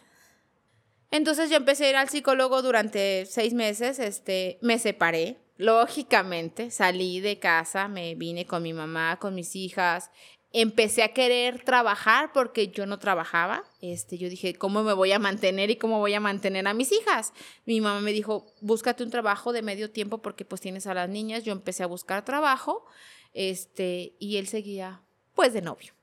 Entonces 1.15 1.49
yo 1.49 1.55
empecé 1.55 1.85
a 1.85 1.89
ir 1.91 1.95
al 1.95 2.09
psicólogo 2.09 2.61
durante 2.61 3.25
seis 3.25 3.53
meses, 3.53 3.99
este, 3.99 4.59
me 4.61 4.77
separé, 4.79 5.37
lógicamente, 5.55 6.71
salí 6.71 7.21
de 7.21 7.39
casa, 7.39 7.87
me 7.87 8.15
vine 8.15 8.45
con 8.45 8.61
mi 8.61 8.73
mamá, 8.73 9.17
con 9.17 9.33
mis 9.33 9.55
hijas, 9.55 10.11
empecé 10.51 11.03
a 11.03 11.13
querer 11.13 11.63
trabajar 11.63 12.33
porque 12.33 12.67
yo 12.67 12.85
no 12.85 12.99
trabajaba. 12.99 13.63
Este, 13.79 14.17
yo 14.17 14.27
dije, 14.27 14.55
¿cómo 14.55 14.83
me 14.83 14.91
voy 14.91 15.13
a 15.13 15.19
mantener 15.19 15.69
y 15.69 15.77
cómo 15.77 15.99
voy 15.99 16.13
a 16.15 16.19
mantener 16.19 16.67
a 16.67 16.73
mis 16.73 16.91
hijas? 16.91 17.31
Mi 17.63 17.79
mamá 17.79 18.01
me 18.01 18.11
dijo, 18.11 18.45
búscate 18.59 19.01
un 19.01 19.09
trabajo 19.09 19.53
de 19.53 19.61
medio 19.61 19.91
tiempo 19.91 20.17
porque 20.17 20.43
pues 20.43 20.59
tienes 20.59 20.85
a 20.85 20.93
las 20.93 21.07
niñas. 21.07 21.45
Yo 21.45 21.53
empecé 21.53 21.83
a 21.83 21.87
buscar 21.87 22.25
trabajo, 22.25 22.85
este, 23.33 24.17
y 24.19 24.35
él 24.35 24.47
seguía 24.47 25.01
pues 25.33 25.53
de 25.53 25.61
novio. 25.61 25.93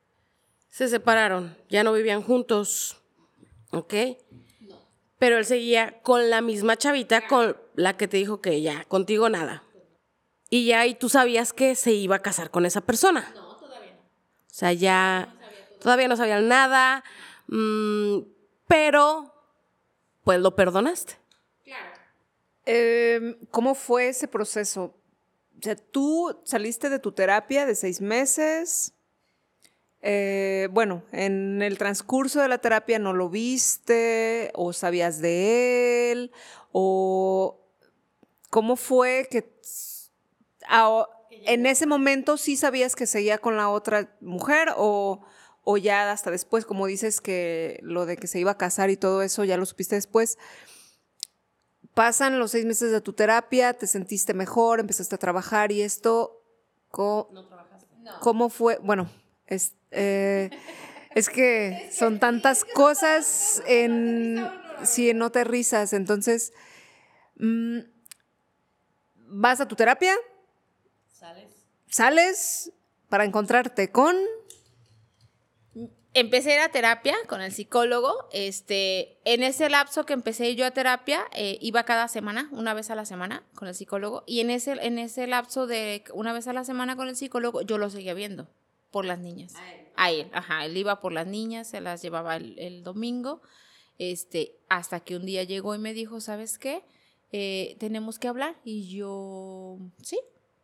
Se 0.71 0.89
separaron, 0.89 1.55
ya 1.69 1.85
no 1.85 1.93
vivían 1.93 2.23
juntos, 2.23 2.97
¿ok? 3.73 3.93
Pero 5.23 5.39
él 5.39 5.45
seguía 5.45 6.01
con 6.03 6.31
la 6.31 6.41
misma 6.41 6.77
chavita 6.77 7.29
con 7.29 7.57
la 7.77 7.97
que 7.97 8.09
te 8.09 8.17
dijo 8.17 8.41
que 8.41 8.61
ya, 8.61 8.85
contigo 8.87 9.29
nada. 9.29 9.63
Y 10.51 10.67
ya, 10.67 10.85
y 10.85 10.97
tú 10.97 11.09
sabías 11.09 11.53
que 11.53 11.77
se 11.77 11.93
iba 11.93 12.17
a 12.17 12.23
casar 12.23 12.51
con 12.51 12.67
esa 12.67 12.81
persona. 12.81 13.31
No, 13.33 13.55
todavía 13.55 13.93
no. 13.93 14.01
O 14.01 14.49
sea, 14.49 14.73
ya 14.73 15.33
todavía 15.81 16.09
no 16.09 16.17
sabían 16.17 16.49
nada, 16.49 17.05
mm, 17.47 18.19
pero 18.67 19.33
pues 20.25 20.41
lo 20.41 20.57
perdonaste. 20.57 21.17
Claro. 21.63 22.01
Eh, 22.67 23.39
¿Cómo 23.53 23.77
fue 23.77 24.09
ese 24.09 24.27
proceso? 24.27 24.97
O 25.57 25.63
sea, 25.63 25.77
tú 25.77 26.37
saliste 26.43 26.91
de 26.91 26.99
tu 26.99 27.13
terapia 27.13 27.65
de 27.65 27.77
seis 27.77 28.01
meses. 28.01 28.93
Eh, 30.03 30.69
bueno, 30.73 31.03
en 31.13 31.63
el 31.63 31.79
transcurso 31.79 32.41
de 32.41 32.49
la 32.49 32.59
terapia 32.59 32.99
no 32.99 33.13
lo 33.13 33.29
viste 33.29 34.51
o 34.55 34.73
sabías 34.73 35.21
de 35.21 36.11
él 36.13 36.33
o 36.73 37.61
cómo 38.51 38.75
fue 38.77 39.29
que 39.31 39.49
a- 40.69 41.07
en 41.31 41.67
ese 41.67 41.87
momento 41.87 42.37
sí 42.37 42.57
sabías 42.57 42.97
que 42.97 43.07
seguía 43.07 43.39
con 43.39 43.57
la 43.57 43.69
otra 43.71 44.17
mujer 44.21 44.71
o, 44.77 45.23
o 45.65 45.77
ya 45.77 46.11
hasta 46.11 46.31
después, 46.33 46.65
como 46.67 46.87
dices 46.87 47.21
que 47.21 47.79
lo 47.83 48.05
de 48.05 48.17
que 48.17 48.27
se 48.27 48.41
iba 48.41 48.51
a 48.53 48.59
casar 48.59 48.91
y 48.91 48.97
todo 48.97 49.23
eso 49.23 49.45
ya 49.45 49.57
lo 49.57 49.67
supiste 49.67 49.95
después. 49.95 50.37
Pasan 51.95 52.39
los 52.39 52.53
seis 52.53 52.65
meses 52.65 52.91
de 52.91 53.01
tu 53.03 53.13
terapia, 53.13 53.75
te 53.75 53.87
sentiste 53.87 54.33
mejor, 54.35 54.81
empezaste 54.81 55.15
a 55.15 55.19
trabajar 55.19 55.73
y 55.73 55.83
esto, 55.83 56.43
co- 56.91 57.29
¿cómo 58.21 58.49
fue? 58.49 58.79
Bueno, 58.83 59.11
es, 59.47 59.75
eh, 59.93 60.51
es 61.15 61.29
que 61.29 61.91
son 61.93 62.19
tantas 62.19 62.65
cosas 62.65 63.63
en, 63.67 64.49
si 64.85 65.13
no 65.15 65.31
te 65.31 65.45
risas, 65.45 65.93
entonces, 65.93 66.53
mm, 67.37 67.81
vas 69.15 69.61
a 69.61 69.69
tu 69.69 69.77
terapia, 69.77 70.15
¿Sales? 71.11 71.51
sales 71.89 72.73
para 73.09 73.25
encontrarte 73.25 73.91
con... 73.91 74.17
Empecé 76.15 76.53
a 76.53 76.55
ir 76.57 76.61
a 76.61 76.69
terapia 76.69 77.17
con 77.27 77.41
el 77.41 77.53
psicólogo. 77.53 78.29
Este, 78.33 79.19
en 79.25 79.43
ese 79.43 79.71
lapso 79.71 80.05
que 80.05 80.13
empecé 80.13 80.55
yo 80.55 80.67
a 80.67 80.71
terapia, 80.71 81.25
eh, 81.33 81.57
iba 81.63 81.85
cada 81.85 82.07
semana, 82.09 82.51
una 82.53 82.75
vez 82.75 82.91
a 82.91 82.95
la 82.95 83.07
semana, 83.07 83.43
con 83.55 83.67
el 83.67 83.75
psicólogo. 83.75 84.23
Y 84.27 84.41
en 84.41 84.51
ese, 84.51 84.73
en 84.73 84.99
ese 84.99 85.27
lapso 85.27 85.67
de 85.67 86.05
una 86.13 86.35
vez 86.35 86.49
a 86.49 86.53
la 86.53 86.65
semana 86.65 86.97
con 86.97 87.09
el 87.09 87.17
psicólogo, 87.17 87.63
yo 87.63 87.79
lo 87.79 87.89
seguía 87.89 88.13
viendo 88.13 88.47
por 88.91 89.07
las 89.07 89.21
niñas. 89.21 89.55
A 89.97 90.11
él, 90.11 90.31
ajá, 90.33 90.65
él 90.65 90.77
iba 90.77 91.01
por 91.01 91.13
las 91.13 91.27
niñas, 91.27 91.69
se 91.69 91.81
las 91.81 92.03
llevaba 92.03 92.37
el, 92.37 92.83
domingo. 92.83 93.43
Este, 93.99 94.57
hasta 94.69 95.01
que 95.01 95.17
un 95.17 95.27
día 95.27 95.45
llegó 95.45 95.75
y 95.75 95.79
me 95.79 95.95
dijo, 95.95 96.21
¿sabes 96.21 96.59
qué? 96.59 96.83
Eh, 97.31 97.77
tenemos 97.79 98.19
que 98.19 98.29
hablar. 98.29 98.57
Y 98.65 98.89
yo, 98.89 99.79
sí. 100.03 100.19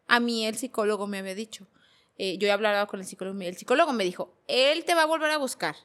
A 0.06 0.20
mí 0.20 0.46
el 0.46 0.56
psicólogo 0.56 1.06
me 1.06 1.18
había 1.18 1.34
dicho. 1.34 1.66
Eh, 2.16 2.36
yo 2.38 2.48
he 2.48 2.50
hablado 2.50 2.86
con 2.88 3.00
el 3.00 3.06
psicólogo, 3.06 3.40
el 3.40 3.56
psicólogo 3.56 3.92
me 3.92 4.04
dijo, 4.04 4.34
él 4.48 4.84
te 4.84 4.94
va 4.94 5.02
a 5.02 5.06
volver 5.06 5.30
a 5.30 5.38
buscar 5.38 5.76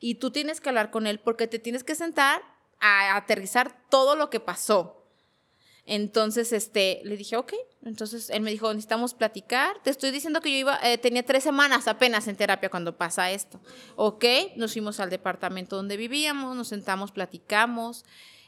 y 0.00 0.16
tú 0.16 0.30
tienes 0.30 0.60
que 0.60 0.70
hablar 0.70 0.90
con 0.90 1.06
él 1.06 1.20
porque 1.20 1.46
te 1.46 1.58
tienes 1.58 1.84
que 1.84 1.94
sentar 1.94 2.42
a 2.80 3.14
aterrizar 3.14 3.88
todo 3.90 4.16
lo 4.16 4.30
que 4.30 4.40
pasó. 4.40 5.06
Entonces, 5.86 6.52
este, 6.52 7.02
le 7.04 7.16
dije, 7.16 7.36
ok. 7.36 7.52
Entonces, 7.84 8.30
él 8.30 8.42
me 8.42 8.50
dijo, 8.50 8.68
necesitamos 8.72 9.14
platicar. 9.14 9.76
Te 9.82 9.90
estoy 9.90 10.12
diciendo 10.12 10.40
que 10.40 10.50
yo 10.52 10.56
iba, 10.56 10.78
eh, 10.84 10.98
tenía 10.98 11.24
tres 11.24 11.42
semanas 11.42 11.88
apenas 11.88 12.28
en 12.28 12.36
terapia 12.36 12.70
cuando 12.70 12.96
pasa 12.96 13.30
esto. 13.32 13.60
Ok, 13.96 14.24
nos 14.56 14.72
fuimos 14.72 15.00
al 15.00 15.10
departamento 15.10 15.76
donde 15.76 15.96
vivíamos, 15.96 16.54
nos 16.56 16.68
sentamos, 16.68 17.10
platicamos. 17.10 18.04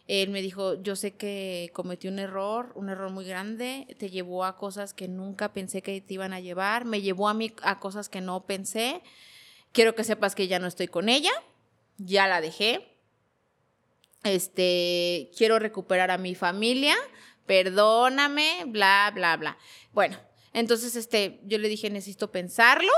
Él 0.07 0.31
me 0.31 0.43
dijo, 0.43 0.81
yo 0.83 0.97
sé 0.97 1.17
que 1.17 1.71
cometí 1.73 2.09
un 2.09 2.19
error, 2.19 2.73
un 2.75 2.91
error 2.91 3.11
muy 3.11 3.25
grande, 3.25 3.87
te 3.99 4.11
llevó 4.11 4.45
a 4.45 4.57
cosas 4.57 4.93
que 4.93 5.09
nunca 5.09 5.53
pensé 5.53 5.81
que 5.81 6.01
te 6.01 6.15
iban 6.15 6.35
a 6.35 6.41
llevar, 6.41 6.85
me 6.85 7.01
llevó 7.01 7.29
a 7.29 7.35
mí 7.35 7.53
a 7.63 7.81
cosas 7.81 8.09
que 8.09 8.21
no 8.21 8.45
pensé. 8.45 9.03
Quiero 9.73 9.95
que 9.95 10.05
sepas 10.05 10.35
que 10.35 10.47
ya 10.47 10.59
no 10.59 10.67
estoy 10.67 10.89
con 10.89 11.09
ella, 11.09 11.33
ya 11.97 12.29
la 12.29 12.41
dejé. 12.41 12.87
Este, 14.25 15.31
quiero 15.37 15.59
recuperar 15.59 16.11
a 16.11 16.19
mi 16.19 16.35
familia, 16.35 16.95
perdóname, 17.47 18.65
bla, 18.67 19.11
bla, 19.15 19.37
bla. 19.37 19.59
Bueno, 19.93 20.19
entonces 20.53 20.97
este, 20.97 21.41
yo 21.45 21.59
le 21.59 21.69
dije, 21.69 21.91
necesito 21.91 22.31
pensarlo, 22.31 22.91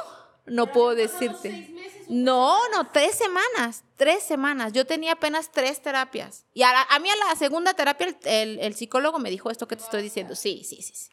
no 0.47 0.71
puedo 0.73 0.95
decirte. 0.95 1.75
No, 2.09 2.57
no, 2.71 2.89
tres 2.93 3.17
semanas, 3.17 3.83
tres 3.97 4.23
semanas. 4.23 4.73
Yo 4.73 4.87
tenía 4.87 5.13
apenas 5.13 5.51
tres 5.51 5.83
terapias. 5.83 6.45
Y 6.55 6.63
a, 6.63 6.73
la- 6.73 6.87
a 6.89 6.99
mí 7.01 7.09
a 7.11 7.17
la 7.17 7.35
segunda 7.35 7.75
terapia 7.75 8.07
el, 8.07 8.17
el- 8.25 8.59
el 8.61 8.75
psicólogo 8.75 9.19
me 9.19 9.31
dijo 9.31 9.51
esto 9.51 9.67
que 9.67 9.75
te 9.77 9.83
estoy 9.83 10.03
diciendo. 10.03 10.37
Sí, 10.37 10.63
sí, 10.65 10.83
sí. 10.83 10.93
sí. 10.95 11.11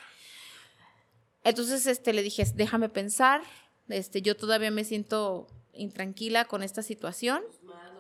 Entonces 1.44 1.86
este, 1.88 2.14
le 2.14 2.22
dije, 2.24 2.46
déjame 2.56 2.90
pensar. 2.90 3.42
Este, 3.90 4.22
yo 4.22 4.38
todavía 4.38 4.72
me 4.72 4.84
siento 4.86 5.48
intranquila 5.74 6.46
con 6.46 6.64
esta 6.64 6.84
situación. 6.84 7.42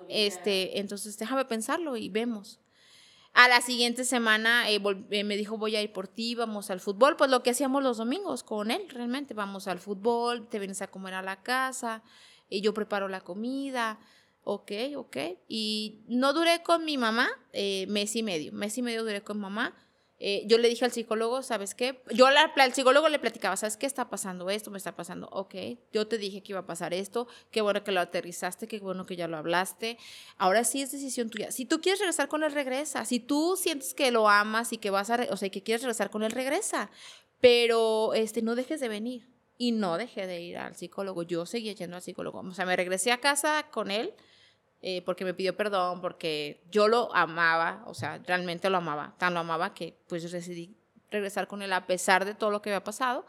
Este, 0.10 0.80
entonces 0.80 1.18
déjame 1.18 1.46
pensarlo 1.46 1.98
y 1.98 2.10
vemos. 2.10 2.60
A 3.34 3.48
la 3.48 3.62
siguiente 3.62 4.06
semana 4.06 4.70
eh, 4.70 4.80
eh, 5.10 5.24
me 5.24 5.36
dijo, 5.36 5.58
voy 5.58 5.76
a 5.76 5.82
ir 5.82 5.92
por 5.92 6.08
ti, 6.08 6.36
vamos 6.36 6.70
al 6.70 6.80
fútbol. 6.80 7.16
Pues 7.18 7.32
lo 7.32 7.42
que 7.42 7.50
hacíamos 7.50 7.82
los 7.82 7.98
domingos 7.98 8.44
con 8.44 8.70
él, 8.70 8.88
realmente. 8.90 9.34
Vamos 9.34 9.68
al 9.68 9.80
fútbol, 9.80 10.48
te 10.48 10.60
vienes 10.60 10.84
a 10.84 10.88
comer 10.88 11.16
a 11.16 11.24
la 11.24 11.42
casa, 11.42 12.04
y 12.48 12.62
yo 12.62 12.76
preparo 12.76 13.08
la 13.08 13.22
comida. 13.22 14.00
Ok, 14.44 14.72
ok. 14.96 15.18
Y 15.48 16.04
no 16.08 16.34
duré 16.34 16.62
con 16.62 16.86
mi 16.86 16.98
mamá 16.98 17.28
eh, 17.54 17.88
mes 17.88 18.16
y 18.16 18.22
medio. 18.22 18.54
Mes 18.54 18.78
y 18.78 18.84
medio 18.84 19.04
duré 19.04 19.24
con 19.24 19.40
mamá. 19.40 19.76
Eh, 20.26 20.46
yo 20.48 20.58
le 20.58 20.70
dije 20.70 20.86
al 20.86 20.94
psicólogo, 20.94 21.44
¿sabes 21.44 21.76
qué? 21.76 22.02
Yo 22.14 22.28
al 22.28 22.74
psicólogo 22.74 23.10
le 23.10 23.20
platicaba, 23.20 23.58
¿sabes 23.58 23.76
qué 23.76 23.86
está 23.86 24.10
pasando? 24.10 24.50
Esto 24.50 24.72
me 24.72 24.78
está 24.78 24.96
pasando. 24.96 25.28
Ok, 25.34 25.54
yo 25.92 26.08
te 26.08 26.18
dije 26.18 26.42
que 26.42 26.54
iba 26.54 26.62
a 26.62 26.66
pasar 26.66 26.94
esto. 26.94 27.28
Qué 27.52 27.60
bueno 27.60 27.84
que 27.84 27.92
lo 27.92 28.00
aterrizaste, 28.00 28.70
qué 28.70 28.80
bueno 28.80 29.06
que 29.06 29.18
ya 29.18 29.28
lo 29.28 29.36
hablaste. 29.36 29.98
Ahora 30.38 30.64
sí 30.64 30.82
es 30.82 30.94
decisión 30.94 31.30
tuya. 31.30 31.52
Si 31.52 31.66
tú 31.66 31.82
quieres 31.82 32.00
regresar 32.00 32.30
con 32.30 32.46
él, 32.46 32.54
regresa. 32.54 33.04
Si 33.04 33.20
tú 33.20 33.58
sientes 33.58 33.94
que 33.94 34.12
lo 34.12 34.30
amas 34.30 34.72
y 34.72 34.78
que 34.78 34.92
vas 34.92 35.10
a, 35.10 35.28
o 35.30 35.36
sea, 35.36 35.50
que 35.50 35.62
quieres 35.62 35.82
regresar 35.82 36.10
con 36.10 36.24
él, 36.24 36.32
regresa. 36.32 36.90
Pero 37.42 38.14
este, 38.14 38.42
no 38.42 38.56
dejes 38.56 38.80
de 38.80 38.88
venir. 38.88 39.28
Y 39.58 39.74
no 39.74 39.98
dejé 39.98 40.26
de 40.26 40.40
ir 40.40 40.58
al 40.58 40.78
psicólogo. 40.78 41.24
Yo 41.24 41.46
seguía 41.46 41.74
yendo 41.74 41.98
al 41.98 42.02
psicólogo. 42.02 42.40
O 42.40 42.54
sea, 42.54 42.66
me 42.66 42.78
regresé 42.78 43.12
a 43.12 43.20
casa 43.20 43.68
con 43.72 43.92
él 43.92 44.14
eh, 44.86 45.02
porque 45.04 45.26
me 45.26 45.34
pidió 45.34 45.56
perdón, 45.58 46.02
porque 46.02 46.62
yo 46.70 46.88
lo 46.88 47.14
amaba, 47.16 47.84
o 47.88 47.94
sea, 47.94 48.20
realmente 48.28 48.70
lo 48.70 48.78
amaba, 48.78 49.16
tan 49.18 49.34
lo 49.34 49.40
amaba 49.40 49.74
que 49.74 49.98
pues 50.08 50.30
decidí 50.32 50.76
regresar 51.10 51.48
con 51.48 51.62
él 51.64 51.72
a 51.74 51.88
pesar 51.88 52.26
de 52.26 52.36
todo 52.36 52.52
lo 52.52 52.62
que 52.62 52.70
había 52.70 52.84
pasado. 52.84 53.26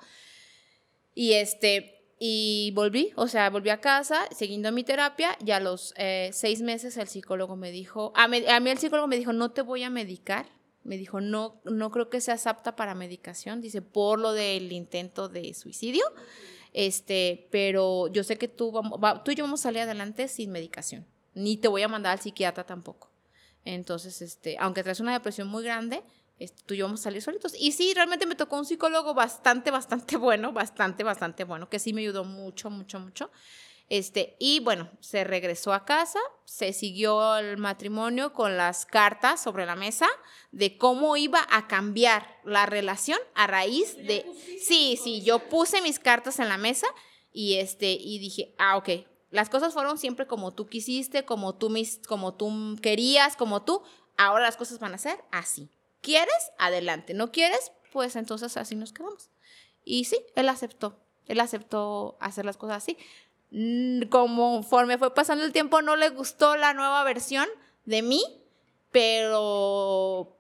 Y 1.14 1.34
este, 1.34 2.02
y 2.18 2.72
volví, 2.74 3.12
o 3.16 3.28
sea, 3.28 3.50
volví 3.50 3.70
a 3.70 3.80
casa, 3.80 4.26
siguiendo 4.36 4.70
mi 4.72 4.82
terapia, 4.84 5.36
y 5.44 5.52
a 5.52 5.61
los 5.61 5.94
eh, 5.96 6.30
seis 6.32 6.61
meses 6.61 6.96
el 6.96 7.07
psicólogo 7.09 7.57
me 7.57 7.70
dijo, 7.70 8.12
a, 8.16 8.26
me- 8.28 8.48
a 8.50 8.59
mí 8.61 8.70
el 8.70 8.78
psicólogo 8.78 9.07
me 9.07 9.16
dijo, 9.16 9.32
no 9.32 9.50
te 9.52 9.62
voy 9.62 9.82
a 9.84 9.90
medicar, 9.90 10.46
me 10.82 10.96
dijo, 10.98 11.20
no, 11.20 11.61
no 11.64 11.90
creo 11.90 12.11
que 12.11 12.20
seas 12.20 12.46
apta 12.46 12.74
para 12.76 12.94
medicación, 12.94 13.61
dice, 13.61 13.80
por 13.80 14.18
lo 14.18 14.32
del 14.32 14.72
intento 14.72 15.28
de 15.28 15.55
suicidio, 15.55 16.05
este, 16.72 17.48
pero 17.52 18.09
yo 18.09 18.24
sé 18.24 18.36
que 18.38 18.48
tú, 18.48 18.72
vamos, 18.72 18.98
va- 19.02 19.22
tú 19.22 19.30
y 19.30 19.34
yo 19.36 19.44
vamos 19.44 19.61
a 19.61 19.64
salir 19.64 19.82
adelante 19.82 20.26
sin 20.28 20.50
medicación. 20.50 21.07
Ni 21.35 21.57
te 21.57 21.68
voy 21.68 21.82
a 21.82 21.89
mandar 21.89 22.12
al 22.12 22.20
psiquiatra 22.20 22.64
tampoco. 22.64 23.11
Entonces, 23.64 24.20
este, 24.22 24.57
aunque 24.59 24.82
traes 24.82 25.01
una 25.01 25.12
depresión 25.12 25.49
muy 25.49 25.64
grande, 25.64 26.03
este, 26.39 26.62
tú 26.66 26.74
y 26.74 26.78
yo 26.78 26.87
vamos 26.87 27.01
a 27.01 27.05
salir 27.05 27.22
solitos. 27.22 27.55
Y 27.59 27.72
sí, 27.72 27.93
realmente 27.95 28.26
me 28.26 28.35
tocó 28.35 28.57
un 28.57 28.64
psicólogo 28.64 29.14
bastante, 29.14 29.70
bastante 29.70 30.16
bueno, 30.18 30.53
bastante, 30.53 31.05
bastante 31.05 31.45
bueno, 31.45 31.68
que 31.68 31.78
sí 31.78 31.93
me 31.93 32.03
ayudó 32.03 32.24
mucho, 32.24 32.70
mucho, 32.70 33.01
mucho. 33.01 33.30
Este, 33.91 34.37
y 34.41 34.61
bueno, 34.61 34.91
se 35.01 35.24
regresó 35.24 35.74
a 35.74 35.85
casa, 35.85 36.18
se 36.47 36.72
siguió 36.72 37.37
el 37.37 37.59
matrimonio 37.59 38.32
con 38.32 38.57
las 38.57 38.87
cartas 38.87 39.43
sobre 39.43 39.66
la 39.66 39.76
mesa 39.76 40.09
de 40.53 40.78
cómo 40.78 41.18
iba 41.18 41.47
a 41.51 41.68
cambiar 41.68 42.26
la 42.45 42.64
relación 42.64 43.18
a 43.35 43.47
raíz 43.47 43.95
de... 43.99 44.24
Sí, 44.62 44.99
sí, 45.03 45.22
yo 45.22 45.39
puse 45.51 45.82
mis 45.82 45.99
cartas 45.99 46.39
en 46.39 46.49
la 46.49 46.57
mesa 46.57 46.87
y, 47.30 47.57
este, 47.57 47.91
y 47.91 48.18
dije, 48.18 48.55
ah, 48.59 48.78
ok, 48.78 48.89
las 49.35 49.51
cosas 49.51 49.74
fueron 49.74 49.99
siempre 49.99 50.28
como 50.28 50.53
tú 50.53 50.68
quisiste, 50.68 51.24
como 51.24 51.57
tú, 51.57 51.68
mis, 51.68 51.99
como 52.07 52.35
tú 52.35 52.78
querías, 52.80 53.35
como 53.35 53.64
tú, 53.64 53.82
ahora 54.16 54.45
las 54.45 54.57
cosas 54.57 54.78
van 54.78 54.95
a 54.95 54.99
ser 54.99 55.24
así. 55.32 55.68
¿Quieres? 56.03 56.53
Adelante. 56.57 57.14
¿No 57.14 57.32
quieres? 57.32 57.72
Pues 57.93 58.14
entonces 58.14 58.57
así 58.57 58.76
nos 58.76 58.93
quedamos. 58.93 59.30
Y 59.85 60.05
sí, 60.05 60.20
él 60.37 60.49
aceptó. 60.49 61.01
Él 61.26 61.41
aceptó 61.41 62.16
hacer 62.20 62.45
las 62.45 62.57
cosas 62.57 62.76
así. 62.76 62.97
Mm, 63.51 64.03
conforme 64.03 64.99
fue 64.99 65.12
pasando 65.12 65.45
el 65.45 65.53
tiempo, 65.53 65.82
no 65.82 65.97
le 65.97 66.11
gustó 66.11 66.57
la 66.57 66.72
nueva 66.72 67.03
versión 67.03 67.49
de 67.87 68.03
mí, 68.03 68.22
pero 68.93 70.39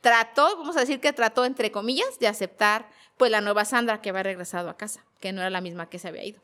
trató, 0.00 0.56
vamos 0.56 0.78
a 0.78 0.80
decir 0.80 1.00
que 1.00 1.12
trató, 1.12 1.44
entre 1.44 1.70
comillas, 1.70 2.18
de 2.18 2.28
aceptar 2.28 2.88
pues 3.18 3.30
la 3.30 3.42
nueva 3.42 3.66
Sandra 3.66 4.00
que 4.00 4.08
había 4.08 4.22
regresado 4.22 4.70
a 4.70 4.78
casa, 4.78 5.04
que 5.20 5.32
no 5.34 5.42
era 5.42 5.50
la 5.50 5.60
misma 5.60 5.90
que 5.90 5.98
se 5.98 6.08
había 6.08 6.24
ido. 6.24 6.40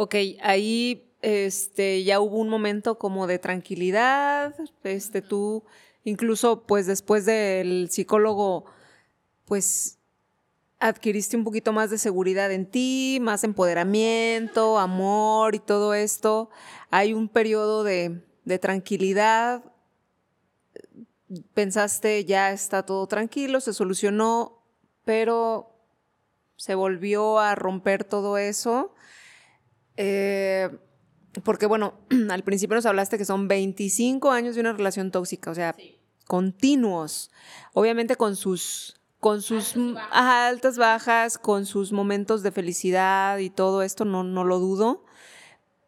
Ok, 0.00 0.14
ahí 0.42 1.12
este, 1.22 2.04
ya 2.04 2.20
hubo 2.20 2.36
un 2.36 2.48
momento 2.48 2.98
como 2.98 3.26
de 3.26 3.40
tranquilidad, 3.40 4.54
este, 4.84 5.22
tú 5.22 5.64
incluso 6.04 6.62
pues 6.68 6.86
después 6.86 7.26
del 7.26 7.88
psicólogo, 7.90 8.66
pues 9.44 9.98
adquiriste 10.78 11.36
un 11.36 11.42
poquito 11.42 11.72
más 11.72 11.90
de 11.90 11.98
seguridad 11.98 12.52
en 12.52 12.66
ti, 12.66 13.18
más 13.20 13.42
empoderamiento, 13.42 14.78
amor 14.78 15.56
y 15.56 15.58
todo 15.58 15.94
esto. 15.94 16.48
Hay 16.90 17.12
un 17.12 17.28
periodo 17.28 17.82
de, 17.82 18.22
tranquilidad. 18.60 19.64
Pensaste, 21.54 22.24
ya 22.24 22.52
está 22.52 22.86
todo 22.86 23.08
tranquilo, 23.08 23.60
se 23.60 23.74
solucionó, 23.74 24.62
pero 25.04 25.74
se 26.54 26.76
volvió 26.76 27.40
a 27.40 27.56
romper 27.56 28.04
todo 28.04 28.38
eso. 28.38 28.94
Eh, 30.00 30.70
porque 31.42 31.66
bueno, 31.66 31.94
al 32.30 32.44
principio 32.44 32.76
nos 32.76 32.86
hablaste 32.86 33.18
que 33.18 33.24
son 33.24 33.48
25 33.48 34.30
años 34.30 34.54
de 34.54 34.60
una 34.60 34.72
relación 34.72 35.10
tóxica, 35.10 35.50
o 35.50 35.54
sea, 35.54 35.74
continuos, 36.26 37.32
obviamente 37.74 38.14
con 38.14 38.36
sus 38.36 38.94
con 39.18 39.42
sus 39.42 39.74
altas 40.12 40.78
bajas. 40.78 41.38
con 41.38 41.66
sus 41.66 41.90
momentos 41.90 42.44
de 42.44 42.52
felicidad 42.52 43.38
y 43.38 43.50
todo 43.50 43.82
esto, 43.82 44.04
no, 44.04 44.22
no 44.22 44.44
lo 44.44 44.60
dudo. 44.60 45.04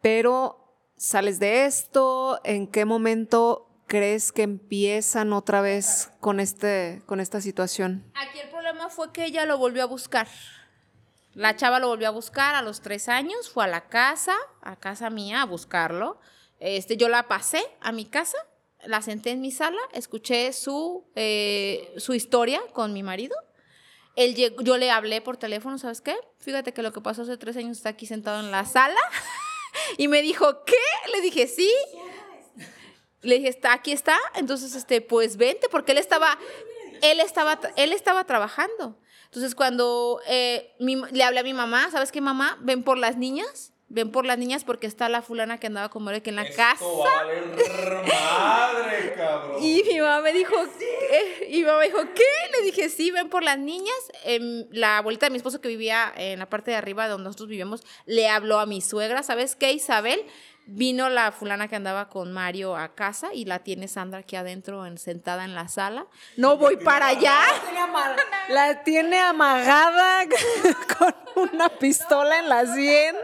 Pero 0.02 0.74
sales 0.96 1.38
de 1.38 1.64
esto, 1.66 2.40
¿en 2.42 2.66
qué 2.66 2.84
momento 2.84 3.68
crees 3.86 4.32
que 4.32 4.42
empiezan 4.42 5.32
otra 5.32 5.61
vez 5.61 6.11
con, 6.18 6.40
este, 6.40 7.02
con 7.06 7.20
esta 7.20 7.40
situación? 7.40 8.11
Aquí 8.14 8.40
el 8.40 8.50
problema 8.50 8.88
fue 8.88 9.12
que 9.12 9.24
ella 9.24 9.46
lo 9.46 9.58
volvió 9.58 9.84
a 9.84 9.86
buscar. 9.86 10.26
La 11.34 11.56
chava 11.56 11.78
lo 11.78 11.88
volvió 11.88 12.08
a 12.08 12.12
buscar 12.12 12.54
a 12.54 12.62
los 12.62 12.80
tres 12.80 13.08
años, 13.08 13.50
fue 13.50 13.64
a 13.64 13.68
la 13.68 13.88
casa, 13.88 14.36
a 14.62 14.76
casa 14.76 15.10
mía, 15.10 15.42
a 15.42 15.46
buscarlo. 15.46 16.18
Este, 16.58 16.96
yo 16.96 17.08
la 17.08 17.28
pasé 17.28 17.64
a 17.80 17.92
mi 17.92 18.04
casa 18.04 18.36
la 18.84 19.02
senté 19.02 19.30
en 19.30 19.40
mi 19.40 19.50
sala, 19.50 19.80
escuché 19.92 20.52
su, 20.52 21.04
eh, 21.14 21.92
su 21.96 22.14
historia 22.14 22.60
con 22.72 22.92
mi 22.92 23.02
marido. 23.02 23.36
Él 24.16 24.34
yo 24.34 24.76
le 24.76 24.90
hablé 24.90 25.20
por 25.20 25.36
teléfono, 25.36 25.78
¿sabes 25.78 26.00
qué? 26.00 26.16
Fíjate 26.38 26.72
que 26.72 26.82
lo 26.82 26.92
que 26.92 27.00
pasó 27.00 27.22
hace 27.22 27.36
tres 27.36 27.56
años 27.56 27.76
está 27.76 27.90
aquí 27.90 28.06
sentado 28.06 28.40
en 28.40 28.50
la 28.50 28.64
sala. 28.64 29.00
y 29.98 30.08
me 30.08 30.22
dijo, 30.22 30.64
¿qué? 30.64 31.10
Le 31.12 31.20
dije, 31.20 31.46
sí. 31.46 31.72
Le 33.22 33.36
dije, 33.36 33.48
está, 33.48 33.72
aquí 33.72 33.92
está. 33.92 34.18
Entonces, 34.34 34.74
este, 34.74 35.00
pues 35.00 35.36
vente, 35.36 35.68
porque 35.70 35.92
él 35.92 35.98
estaba, 35.98 36.38
él 37.02 37.20
estaba, 37.20 37.60
él 37.76 37.92
estaba 37.92 38.24
trabajando. 38.24 38.98
Entonces, 39.30 39.54
cuando 39.54 40.20
eh, 40.26 40.74
le 40.78 41.22
hablé 41.22 41.40
a 41.40 41.44
mi 41.44 41.54
mamá, 41.54 41.90
¿sabes 41.90 42.10
qué, 42.10 42.20
mamá? 42.20 42.58
Ven 42.60 42.82
por 42.82 42.98
las 42.98 43.16
niñas 43.16 43.72
ven 43.90 44.12
por 44.12 44.24
las 44.24 44.38
niñas 44.38 44.64
porque 44.64 44.86
está 44.86 45.08
la 45.08 45.20
fulana 45.20 45.58
que 45.58 45.66
andaba 45.66 45.90
con 45.90 46.06
que 46.22 46.30
en 46.30 46.36
la 46.36 46.48
casa. 46.48 46.84
madre, 48.06 49.14
cabrón. 49.16 49.62
Y 49.62 49.82
mi 49.82 50.00
mamá 50.00 50.22
me 50.22 50.32
dijo, 50.32 50.54
¿qué? 50.78 51.48
y 51.50 51.58
mi 51.58 51.64
mamá 51.64 51.82
dijo, 51.82 51.98
¿qué? 52.14 52.22
Le 52.56 52.62
dije, 52.64 52.88
sí, 52.88 53.10
ven 53.10 53.28
por 53.28 53.42
las 53.42 53.58
niñas. 53.58 53.96
Em, 54.24 54.66
la 54.70 54.98
abuelita 54.98 55.26
de 55.26 55.30
mi 55.30 55.36
esposo 55.36 55.60
que 55.60 55.68
vivía 55.68 56.12
en 56.16 56.38
la 56.38 56.48
parte 56.48 56.70
de 56.70 56.76
arriba 56.76 57.08
donde 57.08 57.24
nosotros 57.24 57.48
vivíamos, 57.48 57.82
le 58.06 58.28
habló 58.28 58.60
a 58.60 58.66
mi 58.66 58.80
suegra, 58.80 59.24
¿sabes 59.24 59.56
qué, 59.56 59.72
Isabel? 59.72 60.24
Vino 60.72 61.08
la 61.08 61.32
fulana 61.32 61.66
que 61.66 61.74
andaba 61.74 62.08
con 62.08 62.32
Mario 62.32 62.76
a 62.76 62.94
casa 62.94 63.34
y 63.34 63.44
la 63.44 63.58
tiene 63.58 63.88
Sandra 63.88 64.20
aquí 64.20 64.36
adentro 64.36 64.84
sentada 64.96 65.44
en 65.44 65.56
la 65.56 65.66
sala. 65.66 66.06
No 66.36 66.56
voy 66.56 66.76
para 66.76 67.08
allá. 67.08 67.40
La 68.50 68.84
tiene 68.84 69.18
amagada 69.18 70.26
con 70.98 71.14
una 71.50 71.68
pistola 71.70 72.38
en 72.38 72.48
la 72.48 72.66
sien. 72.66 73.16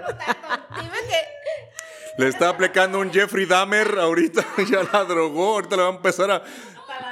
Le 2.19 2.29
está 2.29 2.49
aplicando 2.49 2.99
un 2.99 3.13
Jeffrey 3.13 3.47
Dahmer 3.47 3.97
ahorita, 3.99 4.45
ya 4.69 4.83
la 4.93 5.05
drogó, 5.05 5.55
ahorita 5.55 5.77
le 5.77 5.83
va 5.83 5.89
a 5.89 5.93
empezar 5.93 6.31
a 6.33 6.43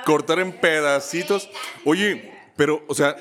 cortar 0.05 0.41
en 0.41 0.53
pedacitos. 0.53 1.49
Oye, 1.85 2.33
pero, 2.57 2.83
o 2.89 2.95
sea, 2.95 3.17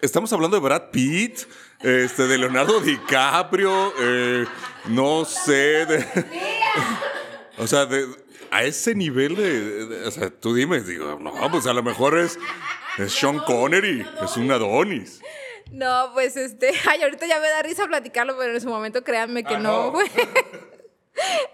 estamos 0.00 0.32
hablando 0.32 0.56
de 0.56 0.62
Brad 0.62 0.90
Pitt, 0.90 1.40
este, 1.80 2.26
de 2.26 2.38
Leonardo 2.38 2.80
DiCaprio, 2.80 3.92
eh, 4.00 4.46
no 4.86 5.24
sé, 5.24 5.86
o 7.58 7.66
sea, 7.66 7.88
a 8.50 8.64
ese 8.64 8.94
nivel 8.94 9.36
de, 9.36 10.06
o 10.06 10.10
sea, 10.10 10.30
tú 10.30 10.54
dime, 10.54 10.80
digo, 10.80 11.18
no, 11.20 11.32
pues 11.50 11.66
a 11.66 11.72
lo 11.72 11.82
mejor 11.82 12.18
es, 12.18 12.38
es 12.98 13.12
Sean 13.12 13.38
Connery, 13.40 14.06
es 14.22 14.36
un 14.36 14.50
Adonis. 14.50 15.20
No, 15.70 16.10
pues 16.14 16.36
este, 16.36 16.72
ay, 16.88 17.02
ahorita 17.02 17.26
ya 17.26 17.40
me 17.40 17.48
da 17.48 17.62
risa 17.62 17.86
platicarlo, 17.86 18.36
pero 18.38 18.54
en 18.54 18.60
su 18.60 18.68
momento 18.68 19.04
créanme 19.04 19.44
que 19.44 19.56
ah, 19.56 19.60
no, 19.60 19.92
güey. 19.92 20.08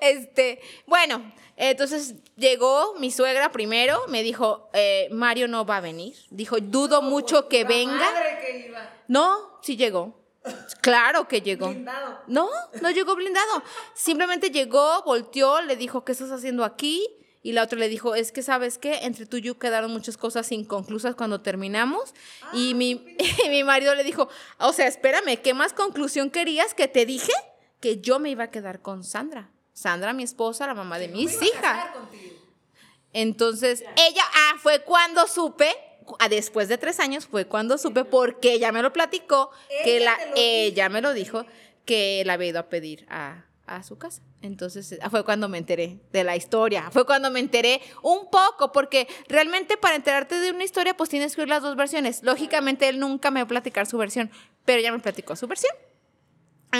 Este, 0.02 0.60
bueno, 0.86 1.32
entonces 1.56 2.16
llegó 2.36 2.96
mi 2.98 3.10
suegra 3.10 3.50
primero, 3.50 3.98
me 4.08 4.22
dijo, 4.22 4.68
eh, 4.74 5.08
Mario 5.10 5.48
no 5.48 5.64
va 5.64 5.78
a 5.78 5.80
venir. 5.80 6.14
Dijo, 6.28 6.58
dudo 6.60 7.00
mucho 7.00 7.48
que 7.48 7.64
venga. 7.64 8.06
No, 9.08 9.53
sí 9.64 9.76
llegó. 9.76 10.22
Claro 10.82 11.26
que 11.26 11.40
llegó. 11.40 11.68
Blindado. 11.68 12.20
No, 12.26 12.48
no 12.82 12.90
llegó 12.90 13.16
blindado. 13.16 13.62
Simplemente 13.94 14.50
llegó, 14.50 15.02
volteó, 15.04 15.62
le 15.62 15.76
dijo, 15.76 16.04
¿qué 16.04 16.12
estás 16.12 16.30
haciendo 16.30 16.64
aquí? 16.64 17.06
Y 17.42 17.52
la 17.52 17.62
otra 17.62 17.78
le 17.78 17.88
dijo, 17.88 18.14
es 18.14 18.30
que 18.30 18.42
sabes 18.42 18.78
qué, 18.78 19.00
entre 19.04 19.26
tú 19.26 19.38
y 19.38 19.42
yo 19.42 19.58
quedaron 19.58 19.90
muchas 19.90 20.16
cosas 20.16 20.50
inconclusas 20.52 21.14
cuando 21.14 21.40
terminamos. 21.40 22.14
y, 22.52 22.74
mi, 22.74 23.16
y 23.44 23.48
mi 23.48 23.64
marido 23.64 23.94
le 23.94 24.04
dijo, 24.04 24.28
o 24.58 24.72
sea, 24.72 24.86
espérame, 24.86 25.38
¿qué 25.42 25.54
más 25.54 25.72
conclusión 25.72 26.30
querías 26.30 26.74
que 26.74 26.88
te 26.88 27.06
dije? 27.06 27.32
Que 27.80 28.00
yo 28.00 28.18
me 28.18 28.30
iba 28.30 28.44
a 28.44 28.50
quedar 28.50 28.82
con 28.82 29.02
Sandra. 29.02 29.50
Sandra, 29.72 30.12
mi 30.12 30.22
esposa, 30.22 30.66
la 30.66 30.74
mamá 30.74 30.98
de 30.98 31.08
mis 31.08 31.40
hijas. 31.42 31.88
Entonces, 33.12 33.84
ella, 33.96 34.24
ah, 34.34 34.54
fue 34.58 34.82
cuando 34.82 35.26
supe, 35.26 35.68
ah, 35.68 35.93
después 36.28 36.68
de 36.68 36.78
tres 36.78 37.00
años, 37.00 37.26
fue 37.26 37.46
cuando 37.46 37.78
supe, 37.78 38.04
porque 38.04 38.52
ella 38.52 38.72
me 38.72 38.82
lo 38.82 38.92
platicó, 38.92 39.50
que 39.84 40.00
la, 40.00 40.16
ella 40.36 40.88
me 40.88 41.00
lo 41.00 41.12
dijo, 41.12 41.44
que 41.84 42.22
la 42.24 42.34
había 42.34 42.48
ido 42.48 42.60
a 42.60 42.68
pedir 42.68 43.06
a, 43.08 43.44
a 43.66 43.82
su 43.82 43.96
casa. 43.98 44.22
Entonces 44.42 44.98
ah, 45.00 45.10
fue 45.10 45.24
cuando 45.24 45.48
me 45.48 45.58
enteré 45.58 45.98
de 46.12 46.24
la 46.24 46.36
historia, 46.36 46.90
fue 46.90 47.06
cuando 47.06 47.30
me 47.30 47.40
enteré 47.40 47.80
un 48.02 48.28
poco, 48.30 48.72
porque 48.72 49.08
realmente 49.28 49.76
para 49.76 49.96
enterarte 49.96 50.38
de 50.38 50.50
una 50.50 50.64
historia 50.64 50.96
pues 50.96 51.10
tienes 51.10 51.34
que 51.34 51.42
oír 51.42 51.48
las 51.48 51.62
dos 51.62 51.76
versiones. 51.76 52.22
Lógicamente 52.22 52.88
él 52.88 53.00
nunca 53.00 53.30
me 53.30 53.40
va 53.40 53.44
a 53.44 53.48
platicar 53.48 53.86
su 53.86 53.96
versión, 53.96 54.30
pero 54.64 54.82
ya 54.82 54.92
me 54.92 54.98
platicó 54.98 55.36
su 55.36 55.46
versión. 55.46 55.72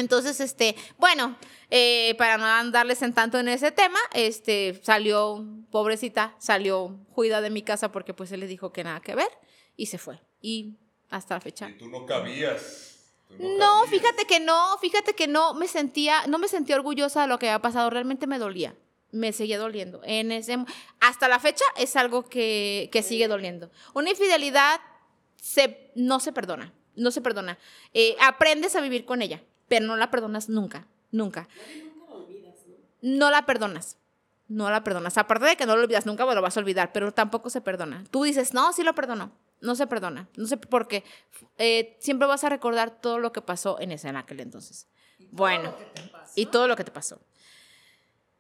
Entonces, 0.00 0.40
este, 0.40 0.76
bueno, 0.98 1.36
eh, 1.70 2.14
para 2.18 2.38
no 2.38 2.46
andarles 2.46 3.02
en 3.02 3.12
tanto 3.12 3.38
en 3.38 3.48
ese 3.48 3.70
tema, 3.72 3.98
este, 4.12 4.80
salió, 4.82 5.44
pobrecita, 5.70 6.34
salió 6.38 6.98
juida 7.12 7.40
de 7.40 7.50
mi 7.50 7.62
casa 7.62 7.92
porque 7.92 8.14
pues 8.14 8.32
él 8.32 8.40
le 8.40 8.46
dijo 8.46 8.72
que 8.72 8.84
nada 8.84 9.00
que 9.00 9.14
ver 9.14 9.28
y 9.76 9.86
se 9.86 9.98
fue. 9.98 10.20
Y 10.40 10.76
hasta 11.10 11.34
la 11.34 11.40
fecha. 11.40 11.70
Y 11.70 11.78
tú 11.78 11.88
no 11.88 12.06
cabías. 12.06 12.94
No, 13.38 13.86
fíjate 13.86 14.26
que 14.26 14.40
no, 14.40 14.78
fíjate 14.78 15.14
que 15.14 15.26
no 15.26 15.54
me 15.54 15.66
sentía, 15.66 16.26
no 16.28 16.38
me 16.38 16.48
sentía 16.48 16.76
orgullosa 16.76 17.22
de 17.22 17.28
lo 17.28 17.38
que 17.38 17.48
había 17.48 17.60
pasado, 17.62 17.90
realmente 17.90 18.26
me 18.26 18.38
dolía, 18.38 18.76
me 19.10 19.32
seguía 19.32 19.58
doliendo. 19.58 20.00
En 20.04 20.30
ese, 20.30 20.56
hasta 21.00 21.28
la 21.28 21.40
fecha 21.40 21.64
es 21.76 21.96
algo 21.96 22.28
que, 22.28 22.88
sigue 23.04 23.26
doliendo. 23.26 23.70
Una 23.92 24.10
infidelidad 24.10 24.80
se, 25.36 25.90
no 25.94 26.20
se 26.20 26.32
perdona, 26.32 26.72
no 26.94 27.10
se 27.10 27.20
perdona. 27.20 27.58
Eh, 27.92 28.16
aprendes 28.20 28.76
a 28.76 28.80
vivir 28.80 29.04
con 29.04 29.20
ella, 29.20 29.42
pero 29.68 29.86
no 29.86 29.96
la 29.96 30.10
perdonas 30.10 30.48
nunca, 30.48 30.86
nunca. 31.10 31.48
No 33.02 33.30
la 33.30 33.46
perdonas. 33.46 33.98
no 34.48 34.70
la 34.70 34.84
perdonas. 34.84 35.16
Aparte 35.18 35.46
de 35.46 35.56
que 35.56 35.66
no 35.66 35.76
lo 35.76 35.82
olvidas, 35.82 36.06
nunca 36.06 36.24
lo 36.24 36.42
vas 36.42 36.56
a 36.56 36.60
olvidar, 36.60 36.92
pero 36.92 37.12
tampoco 37.12 37.50
se 37.50 37.60
perdona. 37.60 38.04
Tú 38.10 38.24
dices, 38.24 38.54
no, 38.54 38.72
sí 38.72 38.82
lo 38.82 38.94
perdono. 38.94 39.32
No 39.60 39.74
se 39.74 39.86
perdona. 39.86 40.28
No 40.36 40.46
sé 40.46 40.56
por 40.58 40.86
qué. 40.88 41.04
Eh, 41.58 41.96
siempre 42.00 42.28
vas 42.28 42.44
a 42.44 42.50
recordar 42.50 43.00
todo 43.00 43.18
lo 43.18 43.32
que 43.32 43.40
pasó 43.40 43.80
en 43.80 43.92
ese 43.92 44.08
en 44.08 44.16
aquel 44.16 44.40
entonces. 44.40 44.86
Bueno, 45.30 45.74
y 46.34 46.46
todo 46.46 46.68
lo 46.68 46.76
que 46.76 46.84
te 46.84 46.90
pasó. 46.90 47.20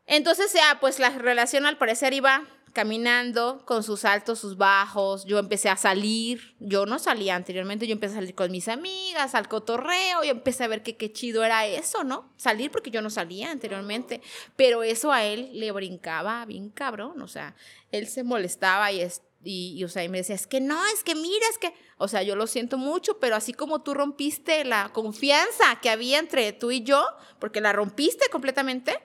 Entonces, 0.06 0.52
ya, 0.52 0.78
pues 0.80 0.98
la 0.98 1.10
relación 1.10 1.64
al 1.64 1.78
parecer 1.78 2.12
iba 2.12 2.42
caminando 2.74 3.62
con 3.64 3.82
sus 3.82 4.04
altos, 4.04 4.40
sus 4.40 4.58
bajos. 4.58 5.24
Yo 5.24 5.38
empecé 5.38 5.70
a 5.70 5.76
salir. 5.76 6.54
Yo 6.60 6.84
no 6.84 6.98
salía 6.98 7.36
anteriormente. 7.36 7.86
Yo 7.86 7.92
empecé 7.92 8.14
a 8.14 8.16
salir 8.16 8.34
con 8.34 8.50
mis 8.50 8.68
amigas, 8.68 9.34
al 9.34 9.48
cotorreo. 9.48 10.22
Yo 10.24 10.32
empecé 10.32 10.64
a 10.64 10.68
ver 10.68 10.82
que 10.82 10.96
qué 10.96 11.10
chido 11.10 11.42
era 11.44 11.64
eso, 11.66 12.04
¿no? 12.04 12.30
Salir 12.36 12.70
porque 12.70 12.90
yo 12.90 13.00
no 13.00 13.08
salía 13.08 13.50
anteriormente. 13.50 14.20
Pero 14.56 14.82
eso 14.82 15.12
a 15.12 15.24
él 15.24 15.48
le 15.54 15.72
brincaba 15.72 16.44
bien 16.44 16.68
cabrón. 16.68 17.22
O 17.22 17.28
sea, 17.28 17.54
él 17.92 18.08
se 18.08 18.24
molestaba 18.24 18.92
y, 18.92 19.06
y, 19.44 19.84
o 19.84 19.88
sea, 19.88 20.04
y 20.04 20.08
me 20.08 20.18
decía, 20.18 20.34
es 20.34 20.46
que 20.46 20.60
no, 20.60 20.84
es 20.86 21.04
que 21.04 21.14
mira, 21.14 21.46
es 21.50 21.58
que, 21.58 21.72
o 21.96 22.08
sea, 22.08 22.22
yo 22.22 22.34
lo 22.34 22.46
siento 22.46 22.76
mucho, 22.76 23.18
pero 23.20 23.36
así 23.36 23.52
como 23.52 23.82
tú 23.82 23.94
rompiste 23.94 24.64
la 24.64 24.90
confianza 24.92 25.78
que 25.80 25.90
había 25.90 26.18
entre 26.18 26.52
tú 26.52 26.70
y 26.70 26.82
yo, 26.82 27.06
porque 27.38 27.60
la 27.60 27.72
rompiste 27.72 28.28
completamente, 28.30 28.98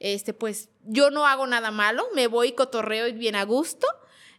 este, 0.00 0.34
pues 0.34 0.68
yo 0.84 1.10
no 1.10 1.26
hago 1.26 1.46
nada 1.46 1.70
malo, 1.70 2.06
me 2.14 2.26
voy 2.26 2.52
cotorreo 2.52 3.08
y 3.08 3.12
bien 3.12 3.36
a 3.36 3.44
gusto, 3.44 3.86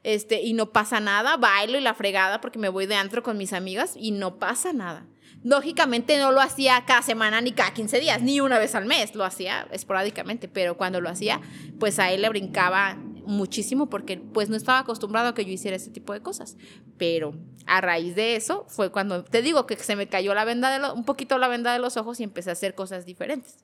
este, 0.04 0.42
y 0.42 0.54
no 0.54 0.72
pasa 0.72 1.00
nada, 1.00 1.38
bailo 1.38 1.78
y 1.78 1.82
la 1.82 1.94
fregada 1.94 2.42
porque 2.42 2.60
me 2.60 2.70
voy 2.70 2.86
de 2.86 2.96
antro 2.96 3.24
con 3.24 3.38
mis 3.38 3.54
amigas 3.54 3.94
y 3.96 4.12
no 4.12 4.40
pasa 4.40 4.74
nada. 4.74 5.06
Lógicamente 5.44 6.18
no 6.18 6.32
lo 6.32 6.42
hacía 6.42 6.84
cada 6.86 7.02
semana 7.02 7.42
ni 7.42 7.52
cada 7.52 7.74
15 7.74 8.00
días, 8.00 8.22
ni 8.22 8.40
una 8.40 8.60
vez 8.60 8.76
al 8.76 8.86
mes, 8.86 9.16
lo 9.16 9.24
hacía 9.24 9.68
esporádicamente, 9.72 10.48
pero 10.48 10.78
cuando 10.78 11.02
lo 11.02 11.10
hacía, 11.10 11.42
pues 11.80 12.00
a 12.00 12.12
él 12.12 12.22
le 12.22 12.30
brincaba 12.30 12.98
muchísimo 13.28 13.90
porque 13.90 14.18
pues 14.18 14.50
no 14.50 14.56
estaba 14.56 14.80
acostumbrado 14.80 15.30
a 15.30 15.34
que 15.36 15.46
yo 15.46 15.52
hiciera 15.52 15.78
ese 15.78 15.92
tipo 15.92 16.14
de 16.14 16.22
cosas. 16.22 16.58
Pero 16.98 17.36
a 17.66 17.82
raíz 17.82 18.16
de 18.16 18.36
eso 18.36 18.66
fue 18.68 18.92
cuando 18.92 19.24
te 19.24 19.42
digo 19.42 19.68
que 19.68 19.76
se 19.78 19.96
me 19.96 20.08
cayó 20.08 20.34
la 20.34 20.46
venda 20.46 20.72
de 20.72 20.92
un 20.92 21.04
poquito 21.04 21.38
la 21.38 21.48
venda 21.48 21.74
de 21.74 21.80
los 21.80 21.98
ojos 21.98 22.20
y 22.20 22.24
empecé 22.24 22.50
a 22.50 22.54
hacer 22.54 22.74
cosas 22.74 23.06
diferentes. 23.06 23.58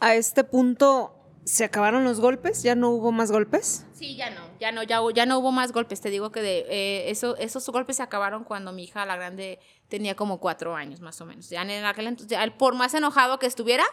A 0.00 0.14
este 0.14 0.44
punto 0.44 1.15
¿Se 1.46 1.62
acabaron 1.62 2.02
los 2.02 2.18
golpes? 2.18 2.64
¿Ya 2.64 2.74
no 2.74 2.90
hubo 2.90 3.12
más 3.12 3.30
golpes? 3.30 3.86
Sí, 3.92 4.16
ya 4.16 4.30
no, 4.30 4.40
ya 4.58 4.72
no, 4.72 4.82
ya, 4.82 4.98
ya 5.14 5.26
no 5.26 5.38
hubo 5.38 5.52
más 5.52 5.70
golpes. 5.70 6.00
Te 6.00 6.10
digo 6.10 6.32
que 6.32 6.42
de, 6.42 6.66
eh, 6.68 7.10
eso, 7.10 7.36
esos 7.36 7.68
golpes 7.68 7.98
se 7.98 8.02
acabaron 8.02 8.42
cuando 8.42 8.72
mi 8.72 8.82
hija, 8.82 9.06
la 9.06 9.14
grande, 9.14 9.60
tenía 9.86 10.16
como 10.16 10.40
cuatro 10.40 10.74
años 10.74 11.00
más 11.00 11.20
o 11.20 11.24
menos. 11.24 11.48
Ya 11.48 11.62
en 11.62 11.84
aquel 11.84 12.08
entonces, 12.08 12.36
por 12.58 12.74
más 12.74 12.94
enojado 12.94 13.38
que 13.38 13.46
estuviera, 13.46 13.84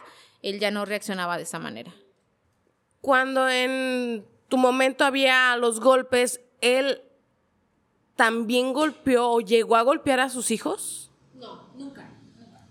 él 0.42 0.58
ya 0.58 0.72
no 0.72 0.84
reaccionaba 0.84 1.36
de 1.36 1.44
esa 1.44 1.60
manera. 1.60 1.94
Cuando 3.00 3.48
en 3.48 4.26
tu 4.48 4.56
momento 4.56 5.04
había 5.04 5.56
los 5.56 5.78
golpes, 5.78 6.40
¿él 6.60 7.02
también 8.16 8.72
golpeó 8.72 9.30
o 9.30 9.40
llegó 9.40 9.76
a 9.76 9.82
golpear 9.82 10.18
a 10.18 10.28
sus 10.28 10.50
hijos? 10.50 11.12
No, 11.34 11.72
nunca. 11.74 12.18
nunca. 12.36 12.66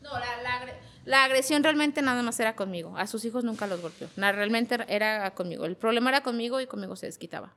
No, 0.00 0.12
la, 0.12 0.42
la 0.42 0.78
la 1.08 1.24
agresión 1.24 1.64
realmente 1.64 2.02
nada 2.02 2.22
más 2.22 2.38
era 2.38 2.54
conmigo. 2.54 2.94
A 2.98 3.06
sus 3.06 3.24
hijos 3.24 3.42
nunca 3.42 3.66
los 3.66 3.80
golpeó. 3.80 4.08
realmente 4.16 4.76
era 4.88 5.30
conmigo. 5.34 5.64
El 5.64 5.74
problema 5.74 6.10
era 6.10 6.22
conmigo 6.22 6.60
y 6.60 6.66
conmigo 6.66 6.96
se 6.96 7.06
desquitaba. 7.06 7.56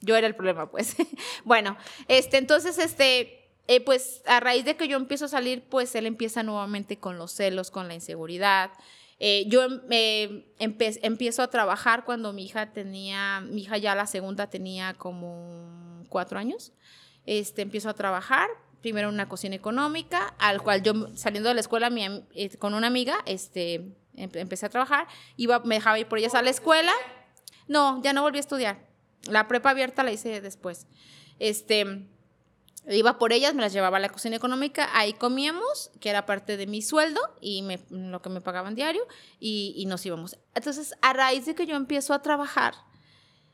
Yo 0.00 0.14
era 0.14 0.28
el 0.28 0.36
problema, 0.36 0.70
pues. 0.70 0.94
bueno, 1.44 1.76
este, 2.06 2.36
entonces, 2.36 2.78
este, 2.78 3.50
eh, 3.66 3.80
pues 3.80 4.22
a 4.26 4.38
raíz 4.38 4.64
de 4.64 4.76
que 4.76 4.86
yo 4.86 4.96
empiezo 4.96 5.24
a 5.24 5.28
salir, 5.28 5.64
pues 5.68 5.96
él 5.96 6.06
empieza 6.06 6.44
nuevamente 6.44 6.96
con 6.96 7.18
los 7.18 7.32
celos, 7.32 7.72
con 7.72 7.88
la 7.88 7.94
inseguridad. 7.94 8.70
Eh, 9.18 9.46
yo 9.48 9.66
eh, 9.90 10.54
empiezo 10.58 11.42
a 11.42 11.50
trabajar 11.50 12.04
cuando 12.04 12.32
mi 12.32 12.44
hija 12.44 12.72
tenía, 12.72 13.40
mi 13.40 13.62
hija 13.62 13.78
ya 13.78 13.96
la 13.96 14.06
segunda 14.06 14.48
tenía 14.48 14.94
como 14.94 16.04
cuatro 16.08 16.38
años. 16.38 16.72
Este, 17.26 17.62
empiezo 17.62 17.88
a 17.88 17.94
trabajar, 17.94 18.48
primero 18.84 19.08
una 19.08 19.30
cocina 19.30 19.56
económica, 19.56 20.34
al 20.38 20.60
cual 20.60 20.82
yo 20.82 20.92
saliendo 21.16 21.48
de 21.48 21.54
la 21.54 21.62
escuela 21.62 21.88
eh, 22.34 22.58
con 22.58 22.74
una 22.74 22.86
amiga, 22.86 23.16
este, 23.24 23.96
empecé 24.14 24.66
a 24.66 24.68
trabajar, 24.68 25.08
iba, 25.38 25.60
me 25.60 25.76
dejaba 25.76 25.98
ir 25.98 26.06
por 26.06 26.18
ellas 26.18 26.34
a 26.34 26.42
la 26.42 26.50
escuela. 26.50 26.92
No, 27.66 28.02
ya 28.02 28.12
no 28.12 28.20
volví 28.20 28.36
a 28.36 28.40
estudiar. 28.40 28.86
La 29.22 29.48
prepa 29.48 29.70
abierta 29.70 30.02
la 30.02 30.12
hice 30.12 30.42
después. 30.42 30.86
Este, 31.38 32.06
iba 32.90 33.16
por 33.16 33.32
ellas, 33.32 33.54
me 33.54 33.62
las 33.62 33.72
llevaba 33.72 33.96
a 33.96 34.00
la 34.00 34.10
cocina 34.10 34.36
económica, 34.36 34.90
ahí 34.92 35.14
comíamos, 35.14 35.90
que 35.98 36.10
era 36.10 36.26
parte 36.26 36.58
de 36.58 36.66
mi 36.66 36.82
sueldo 36.82 37.22
y 37.40 37.62
me, 37.62 37.80
lo 37.88 38.20
que 38.20 38.28
me 38.28 38.42
pagaban 38.42 38.74
diario, 38.74 39.06
y, 39.40 39.72
y 39.78 39.86
nos 39.86 40.04
íbamos. 40.04 40.36
Entonces, 40.54 40.94
a 41.00 41.14
raíz 41.14 41.46
de 41.46 41.54
que 41.54 41.64
yo 41.64 41.74
empiezo 41.74 42.12
a 42.12 42.20
trabajar, 42.20 42.74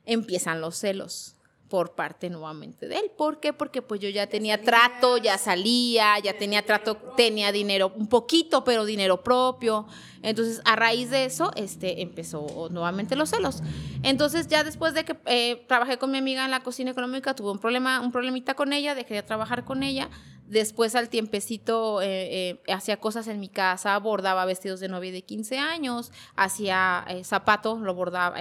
empiezan 0.06 0.60
los 0.60 0.76
celos 0.76 1.36
por 1.70 1.94
parte 1.94 2.28
nuevamente 2.28 2.88
de 2.88 2.96
él. 2.96 3.12
¿Por 3.16 3.38
qué? 3.38 3.52
Porque 3.52 3.80
pues 3.80 4.00
yo 4.00 4.08
ya 4.10 4.26
tenía 4.26 4.60
trato, 4.60 5.16
ya 5.16 5.38
salía, 5.38 6.18
ya 6.18 6.36
tenía 6.36 6.66
trato, 6.66 6.96
tenía 7.16 7.52
dinero, 7.52 7.92
un 7.96 8.08
poquito, 8.08 8.64
pero 8.64 8.84
dinero 8.84 9.22
propio. 9.22 9.86
Entonces, 10.22 10.60
a 10.64 10.74
raíz 10.76 11.10
de 11.10 11.24
eso, 11.24 11.52
este, 11.54 12.02
empezó 12.02 12.68
nuevamente 12.70 13.14
los 13.16 13.30
celos. 13.30 13.62
Entonces, 14.02 14.48
ya 14.48 14.64
después 14.64 14.92
de 14.94 15.04
que 15.04 15.16
eh, 15.26 15.64
trabajé 15.68 15.96
con 15.96 16.10
mi 16.10 16.18
amiga 16.18 16.44
en 16.44 16.50
la 16.50 16.60
cocina 16.60 16.90
económica, 16.90 17.34
tuve 17.34 17.52
un 17.52 17.60
problema, 17.60 18.00
un 18.00 18.10
problemita 18.10 18.54
con 18.54 18.72
ella, 18.72 18.96
dejé 18.96 19.14
de 19.14 19.22
trabajar 19.22 19.64
con 19.64 19.84
ella. 19.84 20.10
Después, 20.46 20.96
al 20.96 21.08
tiempecito, 21.08 22.02
eh, 22.02 22.58
eh, 22.66 22.72
hacía 22.72 22.96
cosas 22.98 23.28
en 23.28 23.38
mi 23.38 23.48
casa, 23.48 23.96
bordaba 23.98 24.44
vestidos 24.44 24.80
de 24.80 24.88
novia 24.88 25.12
de 25.12 25.22
15 25.22 25.58
años, 25.58 26.10
hacía 26.34 27.06
zapatos, 27.22 27.80
lo 27.80 27.94
bordaba, 27.94 28.36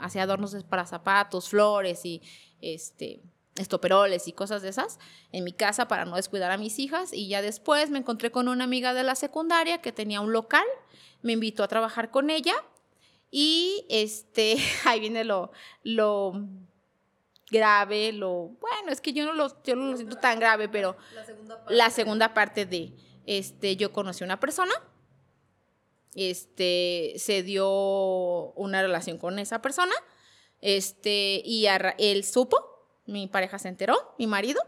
hacía 0.00 0.24
adornos 0.24 0.56
para 0.68 0.84
zapatos, 0.84 1.48
flores 1.48 2.04
y 2.04 2.20
este, 2.60 3.20
estoperoles 3.56 4.28
y 4.28 4.32
cosas 4.32 4.62
de 4.62 4.68
esas 4.70 4.98
en 5.32 5.44
mi 5.44 5.52
casa 5.52 5.88
para 5.88 6.04
no 6.04 6.16
descuidar 6.16 6.50
a 6.50 6.58
mis 6.58 6.78
hijas. 6.78 7.12
Y 7.12 7.28
ya 7.28 7.42
después 7.42 7.90
me 7.90 7.98
encontré 7.98 8.30
con 8.30 8.48
una 8.48 8.64
amiga 8.64 8.94
de 8.94 9.02
la 9.02 9.14
secundaria 9.14 9.80
que 9.80 9.92
tenía 9.92 10.20
un 10.20 10.32
local, 10.32 10.64
me 11.22 11.32
invitó 11.32 11.62
a 11.62 11.68
trabajar 11.68 12.10
con 12.10 12.30
ella 12.30 12.54
y 13.30 13.86
este, 13.88 14.56
ahí 14.84 15.00
viene 15.00 15.24
lo, 15.24 15.52
lo 15.82 16.32
grave, 17.50 18.12
lo, 18.12 18.50
bueno, 18.60 18.90
es 18.90 19.00
que 19.00 19.12
yo 19.12 19.24
no 19.24 19.32
lo, 19.32 19.62
yo 19.62 19.76
no 19.76 19.90
lo 19.90 19.96
siento 19.96 20.16
tan 20.16 20.38
grave, 20.38 20.68
pero 20.68 20.96
la 21.14 21.24
segunda 21.24 21.56
parte, 21.56 21.74
la 21.74 21.90
segunda 21.90 22.34
parte 22.34 22.66
de, 22.66 22.92
este, 23.26 23.76
yo 23.76 23.92
conocí 23.92 24.24
a 24.24 24.26
una 24.26 24.40
persona, 24.40 24.72
este, 26.14 27.14
se 27.16 27.42
dio 27.42 28.52
una 28.52 28.82
relación 28.82 29.18
con 29.18 29.38
esa 29.38 29.60
persona, 29.62 29.94
este, 30.64 31.42
y 31.44 31.66
él 31.98 32.24
supo, 32.24 32.56
mi 33.04 33.26
pareja 33.26 33.58
se 33.58 33.68
enteró, 33.68 34.14
mi 34.18 34.26
marido, 34.26 34.62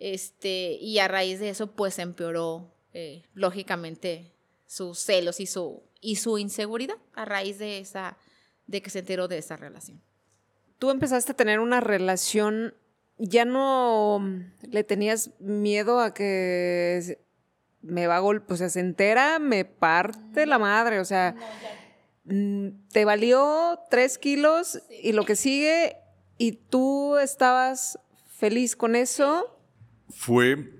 este, 0.00 0.72
y 0.80 0.98
a 0.98 1.06
raíz 1.06 1.38
de 1.38 1.50
eso, 1.50 1.70
pues 1.70 2.00
empeoró, 2.00 2.74
eh, 2.94 3.22
lógicamente, 3.34 4.32
sus 4.66 4.98
celos 4.98 5.38
y 5.38 5.46
su, 5.46 5.84
y 6.00 6.16
su 6.16 6.36
inseguridad 6.38 6.96
a 7.14 7.26
raíz 7.26 7.60
de 7.60 7.78
esa, 7.78 8.18
de 8.66 8.82
que 8.82 8.90
se 8.90 8.98
enteró 8.98 9.28
de 9.28 9.38
esa 9.38 9.56
relación. 9.56 10.02
Tú 10.80 10.90
empezaste 10.90 11.30
a 11.30 11.36
tener 11.36 11.60
una 11.60 11.80
relación, 11.80 12.74
ya 13.16 13.44
no 13.44 14.20
le 14.62 14.82
tenías 14.82 15.30
miedo 15.38 16.00
a 16.00 16.12
que 16.12 17.20
me 17.82 18.08
va 18.08 18.16
a 18.16 18.20
golpear, 18.20 18.54
o 18.54 18.56
sea, 18.56 18.68
se 18.68 18.80
entera, 18.80 19.38
me 19.38 19.64
parte 19.64 20.44
la 20.46 20.58
madre, 20.58 20.98
o 20.98 21.04
sea, 21.04 21.36
Mm, 21.36 21.79
te 22.92 23.04
valió 23.04 23.78
tres 23.90 24.18
kilos 24.18 24.80
y 25.02 25.12
lo 25.12 25.24
que 25.24 25.36
sigue, 25.36 25.96
y 26.38 26.52
tú 26.52 27.18
estabas 27.18 27.98
feliz 28.36 28.76
con 28.76 28.96
eso. 28.96 29.58
¿Fue 30.08 30.72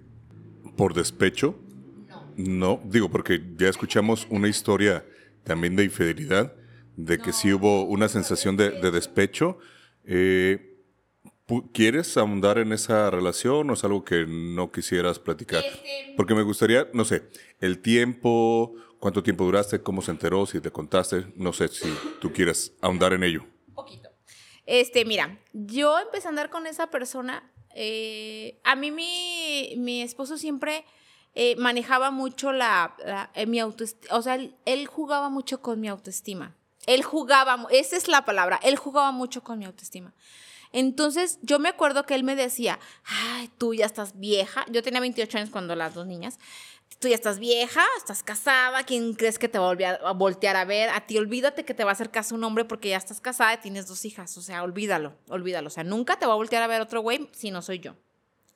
por 0.77 0.95
despecho? 0.95 1.59
No. 2.09 2.33
No, 2.37 2.81
digo, 2.85 3.11
porque 3.11 3.43
ya 3.57 3.69
escuchamos 3.69 4.27
una 4.31 4.49
historia 4.49 5.05
también 5.45 5.77
de 5.77 5.85
infidelidad, 5.85 6.55
de 6.97 7.19
que 7.19 7.33
sí 7.33 7.53
hubo 7.53 7.85
una 7.85 8.09
sensación 8.09 8.57
de, 8.57 8.71
despecho. 8.91 9.59
Eh, 10.05 10.67
¿Quieres 11.73 12.17
ahondar 12.17 12.59
en 12.59 12.73
esa 12.73 13.11
relación 13.11 13.71
o 13.71 13.75
es 13.75 13.83
algo 13.83 14.05
que 14.05 14.25
no 14.27 14.71
quisieras 14.71 15.19
platicar? 15.19 15.65
Porque 16.17 16.35
me 16.35 16.43
gustaría, 16.43 16.89
no 16.93 17.05
sé, 17.05 17.25
el 17.59 17.81
tiempo 17.81 18.77
¿Cuánto 19.01 19.23
tiempo 19.23 19.45
duraste? 19.45 19.83
¿Cómo 19.83 20.03
se 20.03 20.11
enteró? 20.11 20.45
Si 20.45 20.61
te 20.61 20.71
contaste. 20.71 21.33
No 21.35 21.55
sé 21.55 21.69
si 21.69 21.89
tú 22.21 22.35
quieres 22.35 22.75
ahondar 22.83 23.15
en 23.15 23.25
ello. 23.25 23.47
Un 23.69 23.75
poquito. 23.75 24.11
Este, 24.67 25.07
mira, 25.07 25.41
yo 25.55 25.99
empecé 25.99 26.29
a 26.29 26.31
andar 26.31 26.51
con 26.51 26.67
esa 26.67 26.89
persona. 26.89 27.51
Eh, 27.75 28.61
a 28.63 28.77
mí 28.77 28.91
mi, 28.91 29.75
mi, 29.79 30.03
esposo 30.03 30.37
siempre 30.37 30.85
eh, 31.35 31.57
manejaba 31.57 32.11
mucho 32.11 32.53
la, 32.53 32.95
eh, 33.35 33.47
mi 33.47 33.59
autoestima. 33.59 34.15
O 34.15 34.21
sea, 34.21 34.39
él, 34.67 34.87
jugaba 34.87 35.31
mucho 35.31 35.63
con 35.63 35.81
mi 35.81 35.89
autoestima. 35.89 36.55
Él 36.87 37.03
jugaba, 37.03 37.67
esa 37.71 37.97
es 37.97 38.07
la 38.07 38.27
palabra, 38.27 38.61
él 38.63 38.77
jugaba 38.77 39.13
mucho 39.13 39.43
con 39.43 39.59
mi 39.59 39.65
autoestima. 39.65 40.13
Entonces, 40.73 41.39
yo 41.43 41.59
me 41.59 41.69
acuerdo 41.69 42.05
que 42.05 42.15
él 42.15 42.23
me 42.23 42.37
decía, 42.37 42.79
ay, 43.05 43.51
tú 43.59 43.75
ya 43.75 43.87
estás 43.87 44.19
vieja. 44.19 44.65
Yo 44.71 44.83
tenía 44.83 45.01
28 45.01 45.39
años 45.39 45.51
cuando 45.51 45.75
las 45.75 45.95
dos 45.95 46.07
niñas 46.07 46.39
tú 46.99 47.09
ya 47.09 47.15
estás 47.15 47.39
vieja, 47.39 47.83
estás 47.97 48.23
casada, 48.23 48.85
¿quién 48.85 49.15
crees 49.15 49.39
que 49.39 49.49
te 49.49 49.59
va 49.59 49.71
a, 49.71 50.13
voltear 50.13 50.57
a 50.57 50.65
ver? 50.65 50.91
A 50.91 51.07
ti 51.07 51.17
olvídate 51.19 51.65
que 51.65 51.75
te 51.75 51.85
va 51.85 51.91
a 51.91 51.93
hacer 51.93 52.11
caso 52.11 52.35
un 52.35 52.45
hombre 52.45 52.65
porque 52.65 52.91
ya 52.91 52.97
estás 52.97 53.21
casada 53.21 53.55
y 53.55 53.59
tienes 53.59 53.87
dos 53.87 54.05
hijas, 54.05 54.37
o 54.37 54.43
sea, 54.43 54.63
olvídalo, 54.63 55.15
olvídalo, 55.29 55.69
o 55.69 55.71
sea, 55.71 55.85
nunca 55.85 56.19
te 56.19 56.27
va 56.27 56.33
a 56.33 56.37
voltear 56.37 56.63
a 56.63 56.67
ver 56.67 56.81
otro 56.81 57.01
güey 57.01 57.29
si 57.33 57.51
no 57.51 57.63
soy 57.63 57.79
yo. 57.79 57.95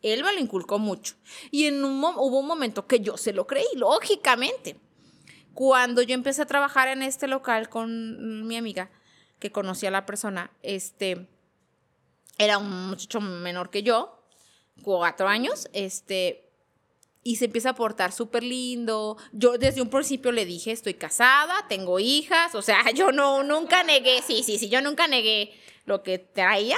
Él 0.02 0.22
me 0.22 0.34
lo 0.34 0.38
inculcó 0.38 0.78
mucho. 0.78 1.14
Y 1.50 1.64
en 1.64 1.82
un 1.82 2.04
hubo 2.04 2.40
un 2.40 2.46
momento 2.46 2.86
que 2.86 3.00
yo 3.00 3.16
se 3.16 3.32
lo 3.32 3.46
creí, 3.46 3.64
lógicamente. 3.74 4.76
Cuando 5.54 6.02
yo 6.02 6.14
empecé 6.14 6.42
a 6.42 6.46
trabajar 6.46 6.88
en 6.88 7.02
este 7.02 7.26
local 7.26 7.70
con 7.70 8.46
mi 8.46 8.58
amiga, 8.58 8.90
que 9.38 9.50
conocía 9.50 9.88
a 9.88 9.92
la 9.92 10.04
persona, 10.04 10.50
este, 10.62 11.26
era 12.36 12.58
un 12.58 12.88
muchacho 12.88 13.22
menor 13.22 13.70
que 13.70 13.82
yo, 13.82 14.22
cuatro 14.82 15.26
años, 15.26 15.68
este, 15.72 16.43
y 17.24 17.36
se 17.36 17.46
empieza 17.46 17.70
a 17.70 17.74
portar 17.74 18.12
súper 18.12 18.44
lindo. 18.44 19.16
Yo 19.32 19.56
desde 19.56 19.80
un 19.80 19.88
principio 19.88 20.30
le 20.30 20.44
dije, 20.44 20.70
estoy 20.70 20.94
casada, 20.94 21.66
tengo 21.68 21.98
hijas, 21.98 22.54
o 22.54 22.62
sea, 22.62 22.90
yo 22.94 23.10
no, 23.10 23.42
nunca 23.42 23.82
negué, 23.82 24.22
sí, 24.22 24.42
sí, 24.44 24.58
sí, 24.58 24.68
yo 24.68 24.82
nunca 24.82 25.08
negué 25.08 25.52
lo 25.86 26.02
que 26.02 26.18
traía. 26.18 26.76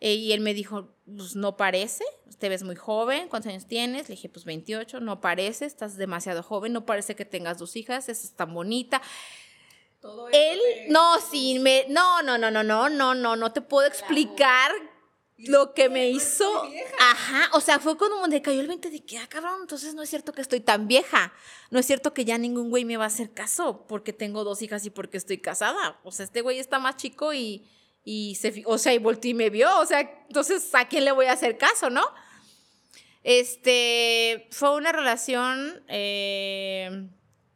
Eh, 0.00 0.14
y 0.14 0.32
él 0.32 0.40
me 0.40 0.54
dijo, 0.54 0.90
pues 1.04 1.34
no 1.34 1.56
parece, 1.56 2.04
te 2.38 2.48
ves 2.48 2.62
muy 2.62 2.76
joven, 2.76 3.28
¿cuántos 3.28 3.50
años 3.50 3.66
tienes? 3.66 4.08
Le 4.08 4.14
dije, 4.14 4.28
pues 4.28 4.44
28, 4.44 5.00
no 5.00 5.20
parece, 5.20 5.64
estás 5.64 5.96
demasiado 5.96 6.44
joven, 6.44 6.72
no 6.72 6.86
parece 6.86 7.16
que 7.16 7.24
tengas 7.24 7.58
dos 7.58 7.74
hijas, 7.74 8.08
es 8.08 8.32
tan 8.36 8.54
bonita. 8.54 9.02
Todo 10.00 10.28
él, 10.28 10.60
no, 10.88 11.20
sí, 11.20 11.58
me, 11.58 11.86
no, 11.88 12.22
no, 12.22 12.38
no, 12.38 12.52
no, 12.52 12.62
no, 12.62 12.88
no, 12.88 13.14
no, 13.16 13.34
no 13.34 13.52
te 13.52 13.60
puedo 13.60 13.88
explicar 13.88 14.70
lo 15.38 15.72
que 15.72 15.88
me 15.88 16.10
hizo, 16.10 16.44
ajá, 16.98 17.48
o 17.52 17.60
sea, 17.60 17.78
fue 17.78 17.96
cuando 17.96 18.26
me 18.26 18.42
cayó 18.42 18.60
el 18.60 18.66
20 18.66 18.90
de 18.90 19.04
que, 19.04 19.18
ah, 19.18 19.26
cabrón, 19.28 19.60
entonces 19.60 19.94
no 19.94 20.02
es 20.02 20.10
cierto 20.10 20.32
que 20.32 20.40
estoy 20.40 20.58
tan 20.58 20.88
vieja, 20.88 21.32
no 21.70 21.78
es 21.78 21.86
cierto 21.86 22.12
que 22.12 22.24
ya 22.24 22.38
ningún 22.38 22.70
güey 22.70 22.84
me 22.84 22.96
va 22.96 23.04
a 23.04 23.06
hacer 23.06 23.32
caso 23.32 23.86
porque 23.86 24.12
tengo 24.12 24.42
dos 24.42 24.62
hijas 24.62 24.84
y 24.84 24.90
porque 24.90 25.16
estoy 25.16 25.38
casada, 25.38 26.00
o 26.02 26.10
sea, 26.10 26.24
este 26.24 26.40
güey 26.40 26.58
está 26.58 26.80
más 26.80 26.96
chico 26.96 27.32
y, 27.32 27.64
y 28.02 28.34
se, 28.34 28.64
o 28.66 28.78
sea, 28.78 28.92
y 28.94 28.98
volteó 28.98 29.30
y 29.30 29.34
me 29.34 29.48
vio, 29.48 29.78
o 29.78 29.86
sea, 29.86 30.00
entonces, 30.00 30.74
¿a 30.74 30.88
quién 30.88 31.04
le 31.04 31.12
voy 31.12 31.26
a 31.26 31.32
hacer 31.32 31.56
caso, 31.56 31.88
no? 31.88 32.04
Este, 33.22 34.48
fue 34.50 34.74
una 34.74 34.90
relación, 34.90 35.84
eh, 35.86 37.08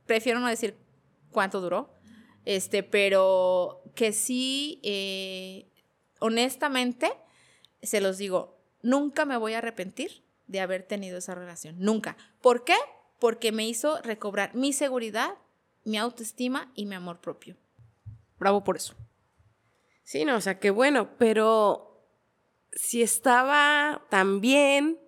prefiero 0.07 0.39
no 0.39 0.47
decir 0.47 0.77
cuánto 1.33 1.61
duró, 1.61 1.93
este, 2.45 2.85
pero 2.85 3.83
que 3.97 4.13
sí, 4.13 4.81
eh, 4.85 5.67
honestamente, 6.21 7.13
se 7.83 8.01
los 8.01 8.19
digo, 8.19 8.59
nunca 8.83 9.25
me 9.25 9.37
voy 9.37 9.55
a 9.55 9.59
arrepentir 9.59 10.23
de 10.47 10.61
haber 10.61 10.83
tenido 10.83 11.19
esa 11.19 11.35
relación, 11.35 11.77
nunca. 11.79 12.17
¿Por 12.41 12.65
qué? 12.65 12.77
Porque 13.19 13.53
me 13.53 13.67
hizo 13.67 14.01
recobrar 14.03 14.55
mi 14.55 14.73
seguridad, 14.73 15.35
mi 15.85 15.99
autoestima 15.99 16.71
y 16.75 16.87
mi 16.87 16.95
amor 16.95 17.21
propio. 17.21 17.57
Bravo 18.39 18.65
por 18.65 18.77
eso. 18.77 18.95
Sí, 20.03 20.25
no, 20.25 20.37
o 20.37 20.41
sea, 20.41 20.59
qué 20.59 20.71
bueno, 20.71 21.17
pero 21.17 22.07
si 22.73 23.03
estaba 23.03 24.03
tan 24.11 24.41
bien, 24.41 24.99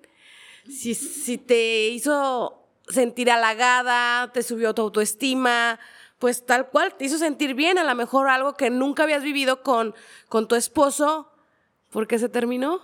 si, 0.69 0.95
si 0.95 1.37
te 1.39 1.89
hizo 1.89 2.65
sentir 2.89 3.31
halagada, 3.31 4.33
te 4.33 4.43
subió 4.43 4.75
tu 4.75 4.83
autoestima, 4.83 5.81
pues 6.19 6.47
tal 6.47 6.71
cual, 6.71 6.95
te 6.97 7.05
hizo 7.05 7.19
sentir 7.19 7.55
bien, 7.55 7.77
a 7.79 7.85
lo 7.85 7.95
mejor 7.95 8.29
algo 8.29 8.55
que 8.55 8.71
nunca 8.71 9.03
habías 9.03 9.23
vivido 9.23 9.63
con, 9.63 9.95
con 10.29 10.49
tu 10.49 10.55
esposo, 10.55 11.34
¿Por 11.95 12.09
qué 12.09 12.19
se 12.19 12.29
terminó? 12.29 12.81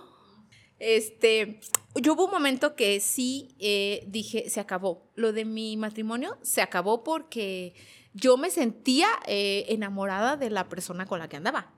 Este, 0.79 1.59
yo 1.95 2.13
hubo 2.13 2.27
un 2.27 2.31
momento 2.31 2.77
que 2.77 3.01
sí 3.01 3.57
eh, 3.59 4.05
dije, 4.07 4.49
se 4.49 4.61
acabó. 4.61 5.11
Lo 5.15 5.33
de 5.33 5.43
mi 5.43 5.75
matrimonio 5.75 6.37
se 6.43 6.61
acabó 6.61 7.03
porque 7.03 7.75
yo 8.13 8.37
me 8.37 8.49
sentía 8.49 9.09
eh, 9.27 9.65
enamorada 9.67 10.37
de 10.37 10.49
la 10.49 10.69
persona 10.69 11.05
con 11.07 11.19
la 11.19 11.27
que 11.27 11.35
andaba. 11.35 11.73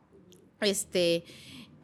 Este, 0.62 1.26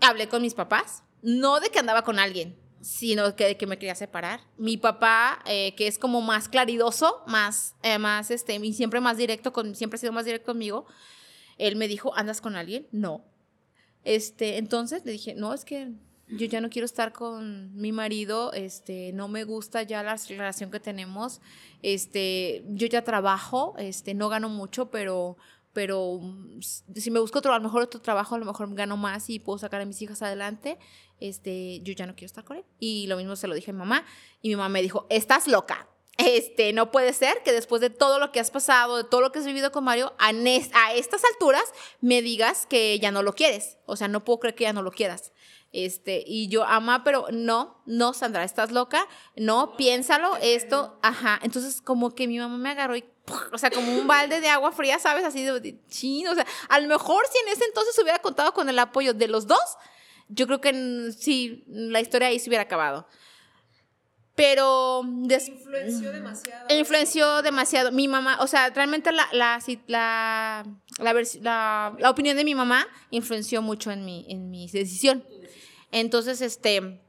hablé 0.02 0.30
con 0.30 0.44
mis 0.44 0.54
papás, 0.54 1.02
no 1.24 1.60
de 1.60 1.72
que 1.72 1.80
andaba 1.80 2.04
con 2.04 2.20
alguien, 2.20 2.56
sino 2.82 3.36
que 3.36 3.46
de 3.46 3.58
que 3.58 3.66
me 3.66 3.80
quería 3.80 3.96
separar. 3.96 4.42
Mi 4.56 4.78
papá, 4.78 5.40
eh, 5.48 5.74
que 5.74 5.88
es 5.88 5.98
como 5.98 6.22
más 6.22 6.48
claridoso, 6.48 7.24
más, 7.26 7.74
más, 8.00 8.30
este, 8.30 8.54
y 8.54 8.74
siempre 8.74 9.02
más 9.02 9.18
directo, 9.18 9.52
con, 9.52 9.74
siempre 9.74 9.96
ha 9.96 10.00
sido 10.00 10.14
más 10.14 10.26
directo 10.26 10.52
conmigo, 10.52 10.86
él 11.58 11.76
me 11.76 11.88
dijo, 11.88 12.16
¿andas 12.16 12.40
con 12.40 12.56
alguien? 12.56 12.88
No. 12.92 13.26
Este, 14.04 14.58
entonces 14.58 15.06
le 15.06 15.12
dije, 15.12 15.36
no, 15.36 15.54
es 15.54 15.66
que 15.66 15.92
yo 16.30 16.46
ya 16.46 16.62
no 16.62 16.70
quiero 16.70 16.86
estar 16.86 17.12
con 17.12 17.76
mi 17.76 17.92
marido, 17.92 18.54
este, 18.54 19.12
no 19.14 19.28
me 19.28 19.44
gusta 19.44 19.84
ya 19.84 20.04
la 20.04 20.16
relación 20.16 20.70
que 20.70 20.80
tenemos, 20.80 21.42
este, 21.82 22.64
yo 22.70 22.88
ya 22.88 23.04
trabajo, 23.04 23.74
este, 23.78 24.14
no 24.14 24.30
gano 24.30 24.48
mucho, 24.48 24.92
pero, 24.92 25.38
pero 25.74 26.20
mm, 26.22 26.60
si 26.62 27.12
me 27.12 27.20
busco 27.20 27.40
otro, 27.40 27.54
a 27.54 27.58
lo 27.58 27.64
mejor 27.64 27.82
otro 27.82 28.00
trabajo, 28.00 28.36
a 28.36 28.38
lo 28.38 28.46
mejor 28.46 28.74
gano 28.76 28.96
más 28.96 29.30
y 29.30 29.40
puedo 29.40 29.58
sacar 29.58 29.82
a 29.82 29.86
mis 29.86 30.02
hijas 30.02 30.22
adelante, 30.22 30.78
este, 31.20 31.82
yo 31.82 31.94
ya 31.94 32.06
no 32.06 32.14
quiero 32.14 32.28
estar 32.28 32.44
con 32.44 32.58
él. 32.58 32.66
Y 32.80 33.08
lo 33.08 33.18
mismo 33.18 33.36
se 33.36 33.48
lo 33.48 33.56
dije 33.56 33.72
a 33.72 33.74
mi 33.74 33.80
mamá, 33.80 34.06
y 34.42 34.50
mi 34.50 34.56
mamá 34.56 34.70
me 34.70 34.82
dijo, 34.82 35.08
estás 35.10 35.48
loca, 35.48 35.90
este, 36.20 36.74
no 36.74 36.92
puede 36.92 37.14
ser 37.14 37.44
que 37.44 37.54
después 37.54 37.80
de 37.82 37.90
todo 37.90 38.20
lo 38.20 38.34
que 38.34 38.42
has 38.42 38.52
pasado, 38.52 38.98
de 38.98 39.04
todo 39.06 39.22
lo 39.22 39.32
que 39.32 39.40
has 39.40 39.46
vivido 39.46 39.72
con 39.72 39.86
Mario, 39.86 40.14
a, 40.20 40.30
a, 40.30 40.94
estas 40.94 41.24
alturas 41.34 41.64
me 42.02 42.22
digas 42.22 42.66
que 42.66 43.00
ya 43.00 43.10
no 43.10 43.24
lo 43.24 43.34
quieres. 43.34 43.78
O 43.86 43.96
sea, 43.96 44.10
no 44.10 44.26
puedo 44.26 44.40
creer 44.42 44.56
que 44.56 44.66
ya 44.66 44.74
no 44.74 44.82
lo 44.82 44.92
quieras. 44.92 45.32
Este, 45.72 46.24
y 46.28 46.50
yo, 46.50 46.66
ama, 46.66 47.04
pero 47.06 47.28
no, 47.32 47.82
no, 47.86 48.14
Sandra, 48.14 48.44
estás 48.44 48.72
loca, 48.72 49.08
no, 49.38 49.78
piénsalo, 49.78 50.36
esto, 50.42 51.00
ajá. 51.04 51.40
Entonces, 51.42 51.80
como 51.80 52.14
que 52.14 52.28
mi 52.28 52.38
mamá 52.38 52.58
me 52.58 52.70
agarró 52.70 52.98
y, 52.98 53.06
o 53.54 53.58
sea, 53.58 53.72
como 53.72 53.94
un 53.94 54.06
balde 54.06 54.42
de 54.42 54.50
agua 54.50 54.74
fría, 54.74 55.00
¿sabes? 55.00 55.24
Así 55.24 55.44
de, 55.44 55.80
chino, 55.88 56.32
o 56.32 56.36
sea, 56.36 56.46
a 56.68 56.80
lo 56.80 56.88
mejor 56.88 57.24
si 57.32 57.38
en 57.46 57.54
ese 57.54 57.64
entonces 57.66 57.98
hubiera 58.02 58.20
contado 58.20 58.54
con 58.54 58.68
el 58.68 58.80
apoyo 58.80 59.14
de 59.14 59.28
los 59.30 59.48
dos, 59.48 59.78
yo 60.28 60.48
creo 60.48 60.60
que 60.60 61.14
sí, 61.18 61.64
la 61.68 62.02
historia 62.02 62.28
ahí 62.28 62.40
se 62.40 62.50
hubiera 62.50 62.64
acabado 62.64 63.08
pero... 64.40 65.02
influenció 65.04 66.14
demasiado. 66.14 66.74
Influenció 66.74 67.42
demasiado. 67.42 67.92
Mi 67.92 68.08
mamá, 68.08 68.38
o 68.40 68.48
sea, 68.48 68.70
realmente 68.70 69.12
la, 69.12 69.28
la, 69.34 69.62
la, 69.88 70.64
la, 71.42 71.96
la 72.00 72.10
opinión 72.10 72.38
de 72.38 72.46
mi 72.46 72.56
mamá 72.56 72.88
influenció 73.12 73.62
mucho 73.62 73.92
en 73.92 74.06
mi, 74.06 74.26
en 74.30 74.50
mi 74.50 74.70
decisión. 74.70 75.26
Entonces, 75.92 76.40
este, 76.40 77.02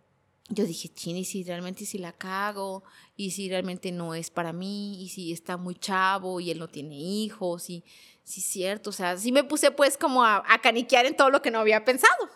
yo 0.49 0.65
dije, 0.65 0.89
chini, 0.89 1.25
si 1.25 1.45
realmente 1.45 1.87
si 1.87 1.99
la 1.99 2.13
cago, 2.13 2.83
y 3.15 3.31
si 3.31 3.49
realmente 3.49 3.93
no 3.93 4.17
es 4.17 4.31
para 4.31 4.53
mí, 4.53 5.01
y 5.01 5.11
si 5.11 5.33
está 5.33 5.57
muy 5.57 5.77
chavo 5.77 6.41
y 6.41 6.51
él 6.51 6.59
no 6.59 6.67
tiene 6.67 6.97
hijos, 6.97 7.71
y 7.71 7.85
si 8.25 8.41
es 8.41 8.47
cierto, 8.47 8.91
o 8.91 8.93
sea, 8.93 9.17
sí 9.17 9.31
me 9.31 9.45
puse 9.45 9.71
pues 9.71 9.97
como 9.97 10.25
a, 10.25 10.43
a 10.49 10.59
caniquear 10.61 11.07
en 11.07 11.17
todo 11.17 11.31
lo 11.31 11.43
que 11.43 11.53
no 11.53 11.61
había 11.61 11.85
pensado. 11.85 12.29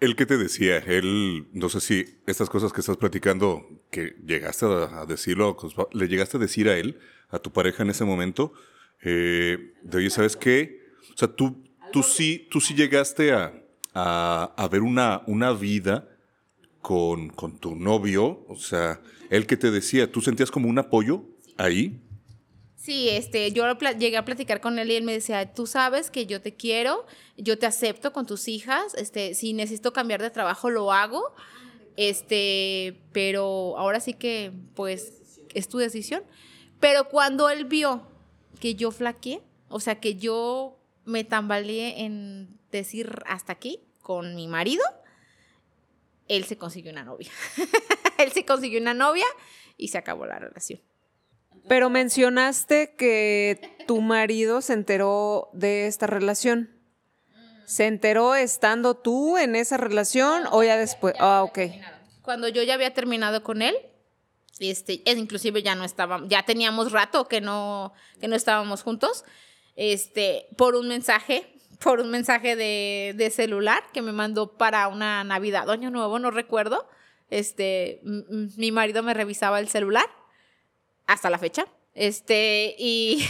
¿Él 0.00 0.16
qué 0.16 0.24
te 0.24 0.38
decía? 0.38 0.78
Él, 0.78 1.46
no 1.52 1.68
sé 1.68 1.80
si 1.80 2.04
estas 2.26 2.48
cosas 2.48 2.72
que 2.72 2.80
estás 2.80 2.96
platicando, 2.96 3.68
que 3.90 4.16
llegaste 4.26 4.64
a, 4.64 5.04
decirlo, 5.06 5.56
le 5.92 6.08
llegaste 6.08 6.38
a 6.38 6.40
decir 6.40 6.68
a 6.70 6.78
él, 6.78 6.98
a 7.28 7.38
tu 7.38 7.52
pareja 7.52 7.82
en 7.82 7.90
ese 7.90 8.04
momento, 8.04 8.54
eh, 9.02 9.74
de 9.82 9.98
oye, 9.98 10.10
¿sabes 10.10 10.36
qué? 10.36 10.80
O 11.14 11.18
sea, 11.18 11.28
tú, 11.28 11.62
tú, 11.92 12.02
sí, 12.02 12.48
tú 12.50 12.60
sí 12.62 12.74
llegaste 12.74 13.32
a, 13.32 13.52
a, 13.94 14.68
ver 14.70 14.80
una, 14.80 15.22
una 15.26 15.52
vida 15.52 16.08
con, 16.80 17.28
con 17.28 17.58
tu 17.58 17.76
novio, 17.76 18.44
o 18.48 18.56
sea, 18.56 19.02
él 19.28 19.46
que 19.46 19.58
te 19.58 19.70
decía, 19.70 20.10
¿tú 20.10 20.22
sentías 20.22 20.50
como 20.50 20.68
un 20.68 20.78
apoyo 20.78 21.24
ahí? 21.58 22.00
Sí, 22.80 23.10
este, 23.10 23.52
yo 23.52 23.70
llegué 23.98 24.16
a 24.16 24.24
platicar 24.24 24.62
con 24.62 24.78
él 24.78 24.90
y 24.90 24.96
él 24.96 25.04
me 25.04 25.12
decía, 25.12 25.52
tú 25.52 25.66
sabes 25.66 26.10
que 26.10 26.24
yo 26.24 26.40
te 26.40 26.54
quiero, 26.54 27.04
yo 27.36 27.58
te 27.58 27.66
acepto 27.66 28.14
con 28.14 28.24
tus 28.24 28.48
hijas, 28.48 28.94
este, 28.94 29.34
si 29.34 29.52
necesito 29.52 29.92
cambiar 29.92 30.22
de 30.22 30.30
trabajo 30.30 30.70
lo 30.70 30.90
hago, 30.90 31.34
este, 31.98 32.98
pero 33.12 33.76
ahora 33.76 34.00
sí 34.00 34.14
que, 34.14 34.52
pues, 34.74 35.42
es 35.52 35.68
tu 35.68 35.76
decisión. 35.76 36.22
Pero 36.80 37.10
cuando 37.10 37.50
él 37.50 37.66
vio 37.66 38.00
que 38.60 38.74
yo 38.76 38.92
flaqueé, 38.92 39.42
o 39.68 39.78
sea, 39.78 40.00
que 40.00 40.14
yo 40.14 40.78
me 41.04 41.22
tambaleé 41.22 42.00
en 42.00 42.48
decir 42.72 43.12
hasta 43.26 43.52
aquí 43.52 43.80
con 44.00 44.34
mi 44.34 44.48
marido, 44.48 44.84
él 46.28 46.44
se 46.44 46.56
consiguió 46.56 46.92
una 46.92 47.04
novia. 47.04 47.30
él 48.18 48.32
se 48.32 48.46
consiguió 48.46 48.80
una 48.80 48.94
novia 48.94 49.26
y 49.76 49.88
se 49.88 49.98
acabó 49.98 50.24
la 50.24 50.38
relación. 50.38 50.80
Pero 51.68 51.90
mencionaste 51.90 52.94
que 52.96 53.76
tu 53.86 54.00
marido 54.00 54.60
se 54.60 54.72
enteró 54.72 55.50
de 55.52 55.86
esta 55.86 56.06
relación. 56.06 56.70
¿Se 57.66 57.86
enteró 57.86 58.34
estando 58.34 58.94
tú 58.96 59.38
en 59.38 59.54
esa 59.54 59.76
relación 59.76 60.44
o 60.50 60.62
ya 60.64 60.76
después? 60.76 61.14
Ah, 61.20 61.44
ok. 61.44 61.58
Cuando 62.22 62.48
yo 62.48 62.62
ya 62.64 62.74
había 62.74 62.92
terminado 62.94 63.44
con 63.44 63.62
él, 63.62 63.76
este, 64.58 65.02
inclusive 65.06 65.62
ya 65.62 65.74
no 65.74 65.84
estábamos, 65.84 66.28
ya 66.28 66.42
teníamos 66.42 66.92
rato 66.92 67.28
que 67.28 67.40
no, 67.40 67.92
que 68.20 68.28
no 68.28 68.36
estábamos 68.36 68.82
juntos, 68.82 69.24
este, 69.76 70.48
por 70.56 70.74
un 70.74 70.88
mensaje, 70.88 71.54
por 71.78 72.00
un 72.00 72.10
mensaje 72.10 72.56
de, 72.56 73.30
celular 73.34 73.82
que 73.92 74.02
me 74.02 74.12
mandó 74.12 74.58
para 74.58 74.88
una 74.88 75.24
Navidad, 75.24 75.70
Año 75.70 75.90
Nuevo, 75.90 76.18
no 76.18 76.30
recuerdo. 76.30 76.88
Este, 77.30 78.00
mi 78.02 78.72
marido 78.72 79.02
me 79.02 79.14
revisaba 79.14 79.60
el 79.60 79.68
celular 79.68 80.06
hasta 81.12 81.30
la 81.30 81.38
fecha. 81.38 81.66
Este, 81.92 82.76
y, 82.78 83.26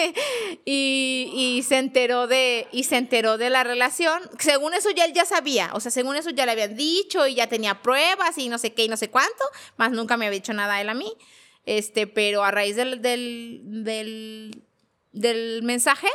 y, 0.64 1.32
y, 1.34 1.62
se 1.64 1.78
enteró 1.78 2.28
de, 2.28 2.68
y 2.70 2.84
se 2.84 2.96
enteró 2.96 3.36
de 3.36 3.50
la 3.50 3.64
relación. 3.64 4.22
Según 4.38 4.74
eso 4.74 4.90
ya 4.90 5.04
él 5.04 5.12
ya 5.12 5.24
sabía, 5.24 5.70
o 5.74 5.80
sea, 5.80 5.90
según 5.90 6.16
eso 6.16 6.30
ya 6.30 6.46
le 6.46 6.52
habían 6.52 6.76
dicho 6.76 7.26
y 7.26 7.34
ya 7.34 7.48
tenía 7.48 7.82
pruebas 7.82 8.38
y 8.38 8.48
no 8.48 8.58
sé 8.58 8.72
qué 8.74 8.84
y 8.84 8.88
no 8.88 8.96
sé 8.96 9.10
cuánto, 9.10 9.44
más 9.76 9.90
nunca 9.90 10.16
me 10.16 10.26
había 10.26 10.38
dicho 10.38 10.52
nada 10.52 10.80
él 10.80 10.88
a 10.88 10.94
mí. 10.94 11.12
Este, 11.64 12.06
pero 12.06 12.44
a 12.44 12.52
raíz 12.52 12.76
del, 12.76 13.02
del, 13.02 14.62
del, 15.12 15.62
mensaje, 15.64 16.08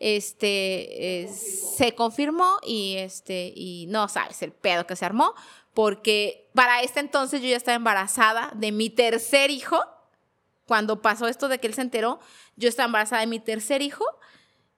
este, 0.00 1.30
se 1.32 1.94
confirmó 1.94 2.56
y 2.66 2.96
este, 2.96 3.52
y 3.54 3.86
no 3.90 4.08
sabes 4.08 4.42
el 4.42 4.50
pedo 4.50 4.88
que 4.88 4.96
se 4.96 5.04
armó, 5.04 5.34
porque 5.72 6.50
para 6.52 6.82
este 6.82 6.98
entonces 6.98 7.40
yo 7.42 7.48
ya 7.48 7.56
estaba 7.56 7.76
embarazada 7.76 8.50
de 8.56 8.72
mi 8.72 8.90
tercer 8.90 9.52
hijo 9.52 9.80
cuando 10.68 11.00
pasó 11.00 11.26
esto 11.26 11.48
de 11.48 11.58
que 11.58 11.66
él 11.66 11.74
se 11.74 11.80
enteró, 11.80 12.20
yo 12.56 12.68
estaba 12.68 12.86
embarazada 12.86 13.22
de 13.22 13.26
mi 13.26 13.40
tercer 13.40 13.80
hijo 13.80 14.04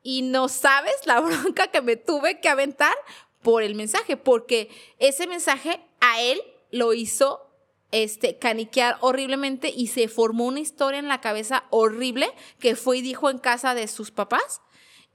y 0.04 0.22
no 0.22 0.48
sabes 0.48 0.94
la 1.04 1.20
bronca 1.20 1.66
que 1.66 1.82
me 1.82 1.96
tuve 1.96 2.40
que 2.40 2.48
aventar 2.48 2.94
por 3.42 3.64
el 3.64 3.74
mensaje, 3.74 4.16
porque 4.16 4.70
ese 5.00 5.26
mensaje 5.26 5.80
a 6.00 6.20
él 6.20 6.40
lo 6.70 6.94
hizo 6.94 7.50
este, 7.90 8.38
caniquear 8.38 8.98
horriblemente 9.00 9.72
y 9.74 9.88
se 9.88 10.06
formó 10.06 10.46
una 10.46 10.60
historia 10.60 11.00
en 11.00 11.08
la 11.08 11.20
cabeza 11.20 11.64
horrible 11.70 12.32
que 12.60 12.76
fue 12.76 12.98
y 12.98 13.02
dijo 13.02 13.28
en 13.28 13.38
casa 13.38 13.74
de 13.74 13.88
sus 13.88 14.12
papás 14.12 14.62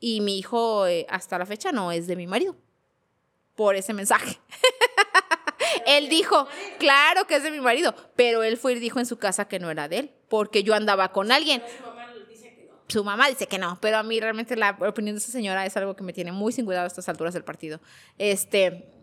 y 0.02 0.19
mi 0.19 0.38
hijo 0.38 0.88
eh, 0.88 1.06
hasta 1.10 1.38
la 1.38 1.45
fecha 1.45 1.72
no 1.72 1.93
es 1.93 2.06
de 2.06 2.18
mi 2.18 2.27
marido 2.27 2.57
por 3.56 3.77
ese 3.77 3.93
mensaje. 3.93 4.41
él 5.86 6.10
dijo, 6.10 6.48
claro 6.80 7.28
que 7.28 7.36
es 7.36 7.44
de 7.44 7.52
mi 7.52 7.60
marido, 7.60 7.95
pero 8.16 8.44
él 8.44 8.57
fue 8.57 8.74
y 8.74 8.80
dijo 8.80 8.99
en 8.99 9.06
su 9.06 9.18
casa 9.18 9.48
que 9.48 9.60
no 9.60 9.70
era 9.70 9.88
de 9.88 9.99
él, 9.99 10.12
porque 10.30 10.64
yo 10.64 10.74
andaba 10.74 11.12
con 11.12 11.32
alguien. 11.32 11.62
Su 12.88 13.03
mamá 13.03 13.28
dice 13.28 13.48
que 13.48 13.57
no, 13.57 13.80
pero 13.82 13.98
a 13.98 14.03
mí 14.03 14.20
realmente 14.20 14.56
la 14.56 14.78
opinión 14.80 15.16
de 15.16 15.20
esa 15.20 15.32
señora 15.32 15.66
es 15.66 15.76
algo 15.76 15.95
que 15.95 16.03
me 16.03 16.14
tiene 16.14 16.32
muy 16.32 16.53
sin 16.53 16.66
cuidado 16.66 16.84
a 16.86 16.88
estas 16.88 17.10
alturas 17.10 17.34
del 17.34 17.44
partido. 17.44 17.80
Este, 18.20 18.94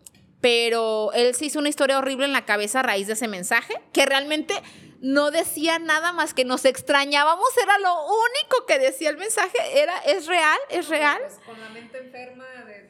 pero 0.43 1.13
él 1.13 1.33
se 1.35 1.45
hizo 1.45 1.59
una 1.59 1.69
historia 1.69 1.97
horrible 1.97 2.25
en 2.25 2.33
la 2.33 2.43
cabeza 2.43 2.81
a 2.81 2.83
raíz 2.83 3.07
de 3.07 3.13
ese 3.13 3.29
mensaje, 3.29 3.81
que 3.93 4.05
realmente 4.05 4.53
no 4.99 5.31
decía 5.31 5.79
nada 5.79 6.11
más 6.11 6.33
que 6.33 6.43
nos 6.43 6.65
extrañábamos, 6.65 7.47
era 7.61 7.79
lo 7.79 7.93
único 8.03 8.65
que 8.67 8.77
decía 8.77 9.09
el 9.09 9.15
mensaje, 9.15 9.57
era, 9.73 9.97
es 9.99 10.27
real, 10.27 10.59
es 10.69 10.89
real. 10.89 11.21
Pues, 11.21 11.39
con 11.45 11.61
la 11.61 11.69
mente 11.69 11.97
enferma 11.97 12.43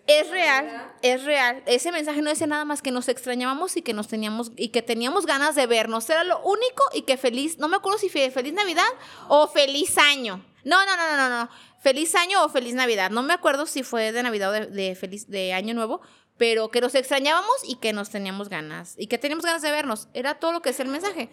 es 0.08 0.30
real, 0.30 0.94
es 1.02 1.24
real. 1.24 1.64
Ese 1.66 1.92
mensaje 1.92 2.22
no 2.22 2.32
decía 2.32 2.48
nada 2.48 2.66
más 2.66 2.82
que 2.82 2.92
nos 2.92 3.08
extrañábamos 3.08 3.78
y 3.78 3.84
que 3.84 3.94
nos 3.94 4.08
teníamos 4.08 4.52
y 4.58 4.70
que 4.70 4.82
teníamos 4.82 5.26
ganas 5.26 5.56
de 5.56 5.66
vernos. 5.66 6.10
Era 6.10 6.24
lo 6.24 6.40
único 6.42 6.84
y 6.94 7.04
que 7.04 7.18
feliz, 7.18 7.58
no 7.58 7.68
me 7.68 7.78
acuerdo 7.78 8.00
si 8.00 8.10
feliz 8.10 8.54
Navidad 8.54 8.84
o 9.30 9.48
feliz 9.48 9.98
año. 9.98 10.44
No, 10.66 10.86
no, 10.86 10.98
no, 10.98 11.10
no, 11.10 11.30
no, 11.30 11.30
no. 11.30 11.50
Feliz 11.80 12.16
año 12.16 12.44
o 12.44 12.50
feliz 12.50 12.74
Navidad. 12.74 13.12
No 13.12 13.24
me 13.24 13.34
acuerdo 13.34 13.66
si 13.66 13.84
fue 13.84 14.12
de 14.12 14.24
Navidad 14.24 14.50
o 14.50 14.54
de, 14.54 14.66
de 14.68 14.96
feliz 14.96 15.30
de 15.30 15.54
año 15.54 15.74
nuevo, 15.74 16.02
pero 16.38 16.70
que 16.70 16.82
nos 16.82 16.96
extrañábamos 16.96 17.54
y 17.68 17.76
que 17.76 17.94
nos 17.94 18.10
teníamos 18.10 18.50
ganas 18.50 18.96
y 18.98 19.08
que 19.08 19.18
teníamos 19.18 19.46
ganas 19.46 19.62
de 19.62 19.72
vernos. 19.72 20.08
Era 20.14 20.36
todo 20.36 20.52
lo 20.52 20.62
que 20.62 20.72
es 20.72 20.80
el 20.80 20.88
mensaje. 20.88 21.30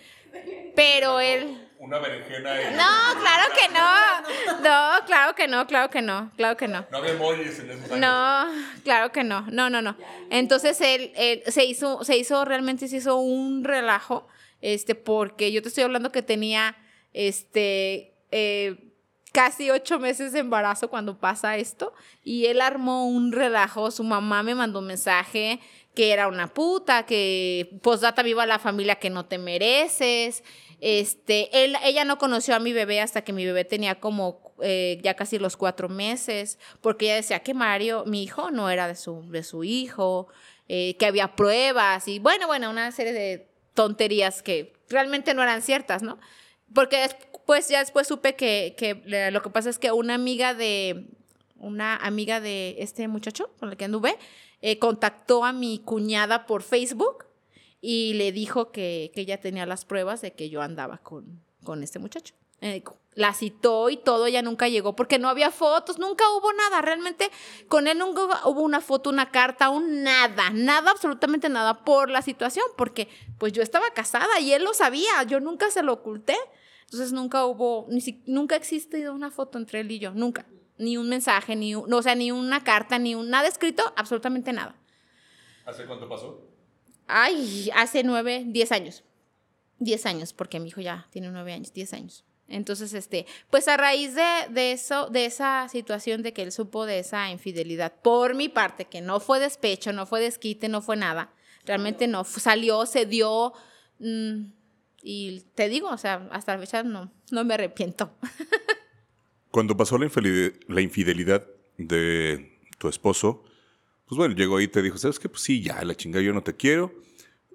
Pero 0.76 1.20
él... 1.20 1.68
Una 1.78 1.98
berenjena. 1.98 2.70
No, 2.72 3.20
claro 3.20 3.54
que 3.54 3.68
no. 3.72 4.60
No, 4.60 5.06
claro 5.06 5.34
que 5.34 5.48
no, 5.48 5.66
claro 5.66 5.88
que 5.88 6.02
no, 6.02 6.30
claro 6.36 6.56
que 6.56 6.68
no. 6.68 6.86
No 6.90 6.98
había 6.98 7.12
emojis 7.12 7.58
en 7.60 7.70
esos 7.70 7.90
años. 7.90 7.98
No, 7.98 8.82
claro 8.84 9.12
que 9.12 9.24
no, 9.24 9.46
no, 9.50 9.70
no, 9.70 9.80
no. 9.80 9.96
Entonces 10.28 10.78
él, 10.82 11.12
él, 11.16 11.42
se 11.46 11.64
hizo, 11.64 12.04
se 12.04 12.18
hizo, 12.18 12.44
realmente 12.44 12.86
se 12.86 12.98
hizo 12.98 13.16
un 13.16 13.64
relajo, 13.64 14.28
este, 14.60 14.94
porque 14.94 15.52
yo 15.52 15.62
te 15.62 15.68
estoy 15.68 15.84
hablando 15.84 16.12
que 16.12 16.20
tenía, 16.20 16.76
este, 17.14 18.12
eh, 18.30 18.89
casi 19.32 19.70
ocho 19.70 19.98
meses 19.98 20.32
de 20.32 20.40
embarazo 20.40 20.88
cuando 20.88 21.18
pasa 21.18 21.56
esto 21.56 21.92
y 22.24 22.46
él 22.46 22.60
armó 22.60 23.06
un 23.06 23.32
relajo, 23.32 23.90
su 23.90 24.04
mamá 24.04 24.42
me 24.42 24.54
mandó 24.54 24.80
un 24.80 24.86
mensaje 24.86 25.60
que 25.94 26.12
era 26.12 26.28
una 26.28 26.48
puta, 26.52 27.04
que 27.04 27.78
posdata 27.82 28.22
viva 28.22 28.46
la 28.46 28.58
familia 28.58 28.96
que 28.96 29.10
no 29.10 29.26
te 29.26 29.38
mereces. 29.38 30.44
Este, 30.80 31.64
él, 31.64 31.76
ella 31.84 32.04
no 32.04 32.18
conoció 32.18 32.54
a 32.54 32.60
mi 32.60 32.72
bebé 32.72 33.00
hasta 33.00 33.22
que 33.22 33.32
mi 33.32 33.44
bebé 33.44 33.64
tenía 33.64 34.00
como 34.00 34.54
eh, 34.62 34.98
ya 35.02 35.14
casi 35.14 35.38
los 35.38 35.56
cuatro 35.56 35.88
meses, 35.88 36.58
porque 36.80 37.06
ella 37.06 37.16
decía 37.16 37.40
que 37.40 37.54
Mario, 37.54 38.04
mi 38.06 38.22
hijo, 38.22 38.50
no 38.50 38.70
era 38.70 38.86
de 38.88 38.94
su, 38.94 39.28
de 39.30 39.42
su 39.42 39.64
hijo, 39.64 40.28
eh, 40.68 40.96
que 40.98 41.06
había 41.06 41.34
pruebas 41.34 42.06
y 42.06 42.18
bueno, 42.18 42.46
bueno, 42.46 42.70
una 42.70 42.92
serie 42.92 43.12
de 43.12 43.48
tonterías 43.74 44.42
que 44.42 44.72
realmente 44.88 45.34
no 45.34 45.42
eran 45.42 45.62
ciertas, 45.62 46.02
¿no? 46.02 46.18
Porque 46.72 47.08
pues 47.50 47.66
ya 47.66 47.80
después 47.80 48.06
supe 48.06 48.36
que, 48.36 48.76
que 48.78 49.02
lo 49.32 49.42
que 49.42 49.50
pasa 49.50 49.70
es 49.70 49.80
que 49.80 49.90
una 49.90 50.14
amiga 50.14 50.54
de, 50.54 51.08
una 51.56 51.96
amiga 51.96 52.40
de 52.40 52.76
este 52.78 53.08
muchacho 53.08 53.50
con 53.58 53.70
el 53.70 53.76
que 53.76 53.86
anduve, 53.86 54.16
eh, 54.62 54.78
contactó 54.78 55.44
a 55.44 55.52
mi 55.52 55.80
cuñada 55.80 56.46
por 56.46 56.62
Facebook 56.62 57.24
y 57.80 58.14
le 58.14 58.30
dijo 58.30 58.70
que, 58.70 59.10
que, 59.12 59.22
ella 59.22 59.40
tenía 59.40 59.66
las 59.66 59.84
pruebas 59.84 60.20
de 60.20 60.32
que 60.32 60.48
yo 60.48 60.62
andaba 60.62 60.98
con, 60.98 61.42
con 61.64 61.82
este 61.82 61.98
muchacho. 61.98 62.36
Eh, 62.60 62.84
la 63.14 63.34
citó 63.34 63.90
y 63.90 63.96
todo, 63.96 64.26
ella 64.26 64.42
nunca 64.42 64.68
llegó 64.68 64.94
porque 64.94 65.18
no 65.18 65.28
había 65.28 65.50
fotos, 65.50 65.98
nunca 65.98 66.22
hubo 66.30 66.52
nada, 66.52 66.80
realmente 66.82 67.32
con 67.66 67.88
él 67.88 67.98
nunca 67.98 68.46
hubo 68.46 68.60
una 68.60 68.80
foto, 68.80 69.10
una 69.10 69.32
carta, 69.32 69.70
un 69.70 70.04
nada, 70.04 70.50
nada, 70.50 70.92
absolutamente 70.92 71.48
nada 71.48 71.84
por 71.84 72.10
la 72.10 72.22
situación, 72.22 72.66
porque 72.76 73.08
pues 73.38 73.52
yo 73.52 73.60
estaba 73.60 73.90
casada 73.90 74.38
y 74.38 74.52
él 74.52 74.62
lo 74.62 74.72
sabía, 74.72 75.24
yo 75.26 75.40
nunca 75.40 75.68
se 75.72 75.82
lo 75.82 75.94
oculté. 75.94 76.36
Entonces 76.90 77.12
nunca 77.12 77.44
hubo, 77.44 77.86
ni 77.88 78.00
si, 78.00 78.20
nunca 78.26 78.56
ha 78.56 78.58
existido 78.58 79.14
una 79.14 79.30
foto 79.30 79.58
entre 79.58 79.78
él 79.78 79.92
y 79.92 80.00
yo, 80.00 80.10
nunca. 80.10 80.44
Ni 80.76 80.96
un 80.96 81.08
mensaje, 81.08 81.54
ni 81.54 81.76
un, 81.76 81.92
o 81.92 82.02
sea, 82.02 82.16
ni 82.16 82.32
una 82.32 82.64
carta, 82.64 82.98
ni 82.98 83.14
un, 83.14 83.30
nada 83.30 83.46
escrito, 83.46 83.92
absolutamente 83.96 84.52
nada. 84.52 84.74
¿Hace 85.64 85.86
cuánto 85.86 86.08
pasó? 86.08 86.48
Ay, 87.06 87.70
hace 87.76 88.02
nueve, 88.02 88.42
diez 88.44 88.72
años. 88.72 89.04
Diez 89.78 90.04
años, 90.04 90.32
porque 90.32 90.58
mi 90.58 90.66
hijo 90.66 90.80
ya 90.80 91.06
tiene 91.10 91.30
nueve 91.30 91.52
años, 91.52 91.72
diez 91.72 91.92
años. 91.92 92.24
Entonces, 92.48 92.92
este, 92.92 93.24
pues 93.50 93.68
a 93.68 93.76
raíz 93.76 94.16
de, 94.16 94.48
de, 94.50 94.72
eso, 94.72 95.10
de 95.10 95.26
esa 95.26 95.68
situación 95.68 96.22
de 96.24 96.32
que 96.32 96.42
él 96.42 96.50
supo 96.50 96.86
de 96.86 96.98
esa 96.98 97.30
infidelidad, 97.30 97.92
por 98.02 98.34
mi 98.34 98.48
parte, 98.48 98.86
que 98.86 99.00
no 99.00 99.20
fue 99.20 99.38
despecho, 99.38 99.92
no 99.92 100.06
fue 100.06 100.20
desquite, 100.20 100.68
no 100.68 100.82
fue 100.82 100.96
nada, 100.96 101.32
realmente 101.64 102.08
no, 102.08 102.24
salió, 102.24 102.84
se 102.84 103.06
dio, 103.06 103.52
mmm, 104.00 104.46
y 105.02 105.42
te 105.54 105.68
digo, 105.68 105.88
o 105.88 105.98
sea, 105.98 106.28
hasta 106.30 106.54
la 106.54 106.60
fecha 106.60 106.82
no, 106.82 107.12
no 107.30 107.44
me 107.44 107.54
arrepiento. 107.54 108.12
Cuando 109.50 109.76
pasó 109.76 109.98
la 109.98 110.04
infidelidad, 110.04 110.52
la 110.68 110.80
infidelidad 110.80 111.46
de 111.76 112.58
tu 112.78 112.88
esposo, 112.88 113.42
pues 114.06 114.16
bueno, 114.16 114.34
llegó 114.34 114.56
ahí 114.56 114.64
y 114.64 114.68
te 114.68 114.82
dijo, 114.82 114.98
¿sabes 114.98 115.18
qué? 115.18 115.28
Pues 115.28 115.42
sí, 115.42 115.62
ya, 115.62 115.82
la 115.84 115.94
chingada, 115.94 116.24
yo 116.24 116.32
no 116.32 116.42
te 116.42 116.56
quiero. 116.56 116.92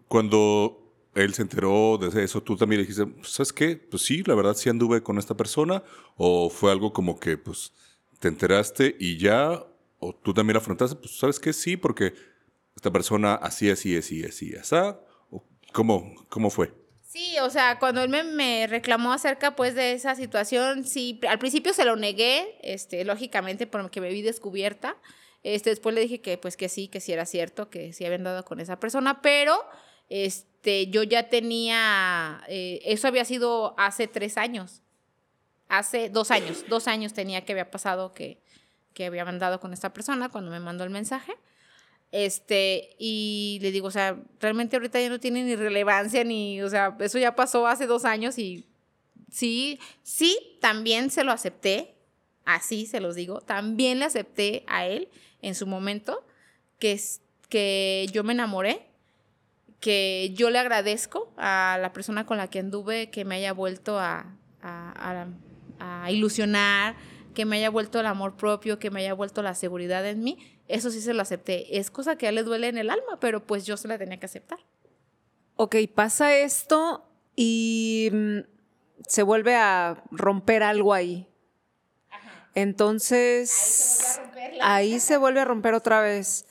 Cuando 0.07 0.93
él 1.13 1.33
se 1.33 1.41
enteró 1.41 1.97
de 1.97 2.23
eso, 2.23 2.41
tú 2.43 2.57
también 2.57 2.81
le 2.81 2.87
dijiste, 2.87 3.05
pues, 3.05 3.29
¿sabes 3.29 3.53
qué? 3.53 3.77
Pues 3.77 4.03
sí, 4.03 4.23
la 4.25 4.35
verdad 4.35 4.55
sí 4.55 4.69
anduve 4.69 5.01
con 5.01 5.17
esta 5.17 5.35
persona. 5.35 5.83
O 6.17 6.49
fue 6.49 6.71
algo 6.71 6.93
como 6.93 7.19
que, 7.19 7.37
pues, 7.37 7.73
te 8.19 8.27
enteraste 8.27 8.95
y 8.99 9.17
ya, 9.17 9.65
o 9.99 10.13
tú 10.15 10.33
también 10.33 10.57
afrontaste, 10.57 10.95
pues, 10.95 11.17
¿sabes 11.17 11.39
qué? 11.39 11.53
Sí, 11.53 11.77
porque 11.77 12.13
esta 12.75 12.91
persona 12.91 13.35
así, 13.35 13.69
así, 13.69 13.95
así, 13.97 14.23
así, 14.23 14.53
así. 14.55 14.75
¿Cómo, 15.73 16.13
cómo 16.29 16.49
fue? 16.49 16.84
Sí, 17.15 17.39
o 17.39 17.49
sea, 17.49 17.79
cuando 17.79 18.01
él 18.03 18.09
me, 18.09 18.67
reclamó 18.67 19.13
acerca 19.13 19.55
pues 19.55 19.73
de 19.73 19.93
esa 19.93 20.15
situación, 20.15 20.83
sí, 20.83 21.21
al 21.29 21.39
principio 21.39 21.71
se 21.71 21.85
lo 21.85 21.95
negué, 21.95 22.57
este, 22.61 23.05
lógicamente 23.05 23.67
porque 23.67 24.01
me 24.01 24.09
vi 24.09 24.21
descubierta. 24.21 24.97
Este, 25.41 25.69
después 25.69 25.95
le 25.95 26.01
dije 26.01 26.19
que 26.19 26.37
pues 26.37 26.57
que 26.57 26.67
sí, 26.67 26.89
que 26.89 26.99
sí 26.99 27.13
era 27.13 27.25
cierto, 27.25 27.69
que 27.69 27.93
sí 27.93 28.03
había 28.03 28.17
andado 28.17 28.43
con 28.43 28.59
esa 28.59 28.81
persona, 28.81 29.21
pero 29.21 29.57
este, 30.09 30.87
yo 30.87 31.03
ya 31.03 31.29
tenía, 31.29 32.43
eh, 32.49 32.81
eso 32.83 33.07
había 33.07 33.23
sido 33.23 33.75
hace 33.77 34.09
tres 34.09 34.37
años, 34.37 34.81
hace 35.69 36.09
dos 36.09 36.31
años, 36.31 36.65
dos 36.67 36.89
años 36.89 37.13
tenía 37.13 37.45
que 37.45 37.53
había 37.53 37.71
pasado 37.71 38.13
que, 38.13 38.41
que 38.93 39.05
había 39.05 39.23
mandado 39.23 39.61
con 39.61 39.71
esta 39.71 39.93
persona 39.93 40.27
cuando 40.27 40.51
me 40.51 40.59
mandó 40.59 40.83
el 40.83 40.89
mensaje. 40.89 41.33
Este, 42.17 42.95
y 42.97 43.59
le 43.61 43.73
digo, 43.73 43.87
o 43.87 43.91
sea, 43.91 44.17
realmente 44.39 44.77
ahorita 44.77 45.01
ya 45.01 45.09
no 45.09 45.19
tiene 45.19 45.43
ni 45.43 45.57
relevancia, 45.57 46.23
ni, 46.23 46.61
o 46.61 46.69
sea, 46.69 46.95
eso 47.01 47.19
ya 47.19 47.35
pasó 47.35 47.67
hace 47.67 47.87
dos 47.87 48.05
años 48.05 48.39
y 48.39 48.65
sí, 49.29 49.81
sí, 50.01 50.39
también 50.61 51.09
se 51.09 51.25
lo 51.25 51.33
acepté, 51.33 51.93
así 52.45 52.85
se 52.85 53.01
los 53.01 53.15
digo, 53.15 53.41
también 53.41 53.99
le 53.99 54.05
acepté 54.05 54.63
a 54.67 54.85
él 54.87 55.09
en 55.41 55.55
su 55.55 55.67
momento 55.67 56.25
que, 56.79 56.97
que 57.49 58.07
yo 58.13 58.23
me 58.23 58.31
enamoré, 58.31 58.87
que 59.81 60.31
yo 60.35 60.49
le 60.51 60.59
agradezco 60.59 61.33
a 61.35 61.77
la 61.81 61.91
persona 61.91 62.25
con 62.25 62.37
la 62.37 62.49
que 62.49 62.59
anduve 62.59 63.09
que 63.09 63.25
me 63.25 63.35
haya 63.35 63.51
vuelto 63.51 63.99
a, 63.99 64.37
a, 64.61 65.27
a 65.79 66.11
ilusionar, 66.11 66.95
que 67.33 67.43
me 67.43 67.57
haya 67.57 67.69
vuelto 67.69 67.99
el 67.99 68.05
amor 68.05 68.37
propio, 68.37 68.79
que 68.79 68.89
me 68.89 69.01
haya 69.01 69.13
vuelto 69.13 69.41
la 69.41 69.53
seguridad 69.53 70.07
en 70.07 70.23
mí 70.23 70.54
eso 70.67 70.89
sí 70.91 71.01
se 71.01 71.13
lo 71.13 71.21
acepté. 71.21 71.77
Es 71.77 71.91
cosa 71.91 72.17
que 72.17 72.25
a 72.25 72.29
él 72.29 72.35
le 72.35 72.43
duele 72.43 72.67
en 72.67 72.77
el 72.77 72.89
alma, 72.89 73.19
pero 73.19 73.45
pues 73.45 73.65
yo 73.65 73.77
se 73.77 73.87
la 73.87 73.97
tenía 73.97 74.19
que 74.19 74.25
aceptar. 74.25 74.59
Ok, 75.55 75.75
pasa 75.93 76.35
esto 76.35 77.07
y 77.35 78.09
mm, 78.11 78.39
se 79.07 79.23
vuelve 79.23 79.55
a 79.55 80.03
romper 80.11 80.63
algo 80.63 80.93
ahí. 80.93 81.27
Entonces, 82.55 84.19
ahí 84.61 84.99
se 84.99 85.17
vuelve 85.17 85.41
a 85.41 85.45
romper 85.45 85.73
otra 85.73 86.01
vez. 86.01 86.45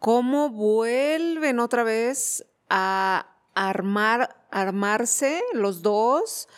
¿Cómo 0.00 0.50
vuelven 0.50 1.60
otra 1.60 1.84
vez 1.84 2.44
a 2.68 3.36
armar, 3.54 4.36
armarse 4.50 5.42
los 5.52 5.80
dos? 5.80 6.48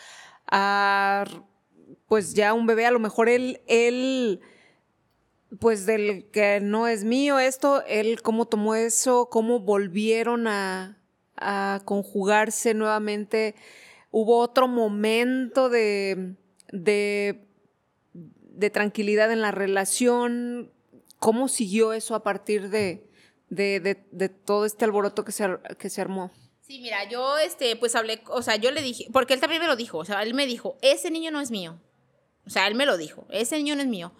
A, 0.47 1.25
pues 2.07 2.33
ya 2.33 2.53
un 2.53 2.65
bebé, 2.65 2.87
a 2.87 2.91
lo 2.91 2.99
mejor 2.99 3.29
él, 3.29 3.61
él, 3.67 4.41
pues 5.59 5.85
del 5.85 6.25
que 6.31 6.59
no 6.61 6.87
es 6.87 7.03
mío 7.03 7.39
esto, 7.39 7.83
él 7.87 8.21
cómo 8.21 8.45
tomó 8.45 8.75
eso, 8.75 9.29
cómo 9.29 9.59
volvieron 9.59 10.47
a, 10.47 10.97
a 11.35 11.81
conjugarse 11.85 12.73
nuevamente. 12.73 13.55
Hubo 14.11 14.39
otro 14.39 14.67
momento 14.67 15.69
de, 15.69 16.35
de 16.71 17.47
de 18.57 18.71
tranquilidad 18.71 19.31
en 19.31 19.41
la 19.41 19.51
relación? 19.51 20.71
¿Cómo 21.19 21.47
siguió 21.47 21.93
eso 21.93 22.15
a 22.15 22.23
partir 22.23 22.69
de, 22.69 23.07
de, 23.49 24.29
todo 24.29 24.65
este 24.65 24.83
alboroto 24.83 25.23
que 25.23 25.31
se, 25.31 25.47
que 25.77 25.89
se 25.89 26.01
armó? 26.01 26.31
Sí, 26.61 26.79
mira, 26.79 27.07
yo 27.07 27.37
este, 27.37 27.75
pues 27.75 27.95
hablé, 27.95 28.21
o 28.29 28.41
sea, 28.41 28.55
yo 28.57 28.71
le 28.71 28.81
dije, 28.81 29.05
porque 29.13 29.33
él 29.33 29.39
también 29.39 29.61
me 29.61 29.67
lo 29.67 29.75
dijo, 29.75 29.99
o 29.99 30.05
sea, 30.05 30.21
él 30.23 30.33
me 30.33 30.47
dijo, 30.47 30.77
ese 30.81 31.11
niño 31.11 31.31
no 31.31 31.39
es 31.39 31.51
mío. 31.51 31.79
O 32.45 32.49
sea, 32.49 32.67
él 32.67 32.75
me 32.75 32.85
lo 32.85 32.97
dijo, 32.97 33.25
ese 33.29 33.57
niño 33.57 33.75
no 33.75 33.81
es 33.83 33.87
mío. 33.87 34.11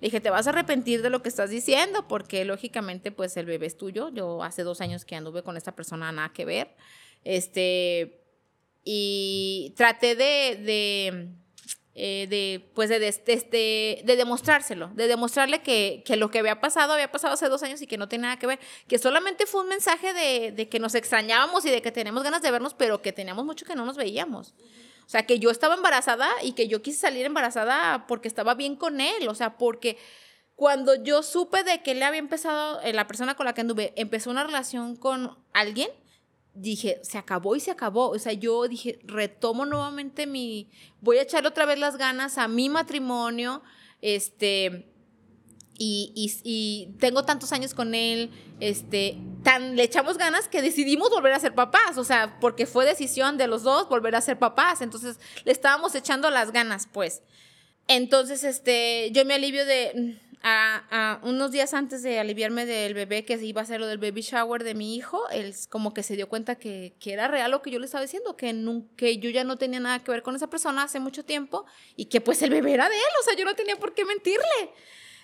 Le 0.00 0.06
dije, 0.06 0.20
te 0.20 0.30
vas 0.30 0.46
a 0.46 0.50
arrepentir 0.50 1.02
de 1.02 1.10
lo 1.10 1.22
que 1.22 1.28
estás 1.28 1.50
diciendo, 1.50 2.08
porque 2.08 2.44
lógicamente, 2.44 3.12
pues 3.12 3.36
el 3.36 3.46
bebé 3.46 3.66
es 3.66 3.76
tuyo. 3.76 4.08
Yo 4.10 4.42
hace 4.42 4.62
dos 4.62 4.80
años 4.80 5.04
que 5.04 5.16
anduve 5.16 5.42
con 5.42 5.56
esta 5.56 5.76
persona, 5.76 6.10
nada 6.10 6.32
que 6.32 6.44
ver. 6.44 6.74
Este, 7.22 8.22
y 8.82 9.74
traté 9.76 10.16
de 10.16 11.34
eh, 12.02 12.28
de, 12.30 12.70
pues 12.74 12.88
de, 12.88 13.00
de, 13.00 14.02
de, 14.04 14.16
demostrárselo, 14.16 14.92
de 14.94 15.08
demostrarle 15.08 15.60
que, 15.60 16.04
que, 16.06 16.16
lo 16.16 16.30
que 16.30 16.38
había 16.38 16.60
pasado 16.60 16.92
había 16.92 17.10
pasado 17.10 17.34
hace 17.34 17.48
dos 17.48 17.64
años 17.64 17.82
y 17.82 17.86
que 17.88 17.98
no 17.98 18.08
tiene 18.08 18.22
nada 18.22 18.38
que 18.38 18.46
ver, 18.46 18.60
que 18.88 18.98
solamente 18.98 19.44
fue 19.44 19.62
un 19.62 19.68
mensaje 19.68 20.14
de, 20.14 20.52
de, 20.52 20.68
que 20.68 20.78
nos 20.78 20.94
extrañábamos 20.94 21.64
y 21.66 21.70
de 21.70 21.82
que 21.82 21.90
tenemos 21.90 22.22
ganas 22.22 22.42
de 22.42 22.50
vernos, 22.52 22.74
pero 22.74 23.02
que 23.02 23.12
teníamos 23.12 23.44
mucho 23.44 23.66
que 23.66 23.74
no 23.74 23.84
nos 23.84 23.96
veíamos. 23.96 24.54
O 25.10 25.12
sea, 25.12 25.26
que 25.26 25.40
yo 25.40 25.50
estaba 25.50 25.74
embarazada 25.74 26.28
y 26.40 26.52
que 26.52 26.68
yo 26.68 26.82
quise 26.82 27.00
salir 27.00 27.26
embarazada 27.26 28.06
porque 28.06 28.28
estaba 28.28 28.54
bien 28.54 28.76
con 28.76 29.00
él, 29.00 29.26
o 29.26 29.34
sea, 29.34 29.58
porque 29.58 29.98
cuando 30.54 30.94
yo 30.94 31.24
supe 31.24 31.64
de 31.64 31.82
que 31.82 31.90
él 31.90 32.02
había 32.04 32.20
empezado, 32.20 32.80
eh, 32.82 32.92
la 32.92 33.08
persona 33.08 33.34
con 33.34 33.44
la 33.44 33.52
que 33.52 33.62
anduve, 33.62 33.92
empezó 33.96 34.30
una 34.30 34.44
relación 34.44 34.94
con 34.94 35.36
alguien, 35.52 35.90
dije, 36.54 37.00
se 37.02 37.18
acabó 37.18 37.56
y 37.56 37.60
se 37.60 37.72
acabó. 37.72 38.10
O 38.10 38.20
sea, 38.20 38.34
yo 38.34 38.68
dije, 38.68 39.00
retomo 39.02 39.66
nuevamente 39.66 40.28
mi, 40.28 40.70
voy 41.00 41.18
a 41.18 41.22
echar 41.22 41.44
otra 41.44 41.66
vez 41.66 41.80
las 41.80 41.96
ganas 41.96 42.38
a 42.38 42.46
mi 42.46 42.68
matrimonio, 42.68 43.64
este, 44.02 44.92
y, 45.82 46.94
tengo 47.00 47.24
tantos 47.24 47.52
años 47.52 47.72
con 47.72 47.94
él, 47.94 48.30
este, 48.60 49.16
tan, 49.42 49.76
le 49.76 49.82
echamos 49.82 50.18
ganas 50.18 50.46
que 50.46 50.60
decidimos 50.60 51.08
volver 51.08 51.32
a 51.32 51.40
ser 51.40 51.54
papás, 51.54 51.96
o 51.96 52.04
sea, 52.04 52.38
porque 52.38 52.66
fue 52.66 52.84
decisión 52.84 53.38
de 53.38 53.46
los 53.46 53.62
dos 53.62 53.88
volver 53.88 54.14
a 54.14 54.20
ser 54.20 54.38
papás, 54.38 54.82
entonces 54.82 55.18
le 55.44 55.52
estábamos 55.52 55.94
echando 55.94 56.28
las 56.30 56.52
ganas, 56.52 56.86
pues. 56.92 57.22
Entonces, 57.88 58.44
este, 58.44 59.10
yo 59.12 59.24
me 59.24 59.34
alivio 59.34 59.64
de, 59.64 60.20
a, 60.42 61.18
unos 61.22 61.50
días 61.50 61.72
antes 61.72 62.02
de 62.02 62.18
aliviarme 62.18 62.66
del 62.66 62.92
bebé, 62.92 63.24
que 63.24 63.36
iba 63.36 63.62
a 63.62 63.64
ser 63.64 63.80
lo 63.80 63.86
del 63.86 63.96
baby 63.96 64.20
shower 64.20 64.62
de 64.62 64.74
mi 64.74 64.94
hijo, 64.96 65.30
él 65.30 65.54
como 65.70 65.94
que 65.94 66.02
se 66.02 66.14
dio 66.14 66.28
cuenta 66.28 66.56
que, 66.56 66.94
era 67.06 67.26
real 67.26 67.50
lo 67.50 67.62
que 67.62 67.70
yo 67.70 67.78
le 67.78 67.86
estaba 67.86 68.02
diciendo, 68.02 68.36
que, 68.36 68.54
que 68.96 69.16
yo 69.16 69.30
ya 69.30 69.44
no 69.44 69.56
tenía 69.56 69.80
nada 69.80 69.98
que 70.00 70.10
ver 70.10 70.22
con 70.22 70.36
esa 70.36 70.50
persona 70.50 70.82
hace 70.82 71.00
mucho 71.00 71.24
tiempo 71.24 71.64
y 71.96 72.04
que 72.06 72.20
pues 72.20 72.42
el 72.42 72.50
bebé 72.50 72.74
era 72.74 72.90
de 72.90 72.96
él, 72.96 73.12
o 73.18 73.24
sea, 73.24 73.34
yo 73.34 73.46
no 73.46 73.54
tenía 73.54 73.76
por 73.76 73.94
qué 73.94 74.04
mentirle. 74.04 74.74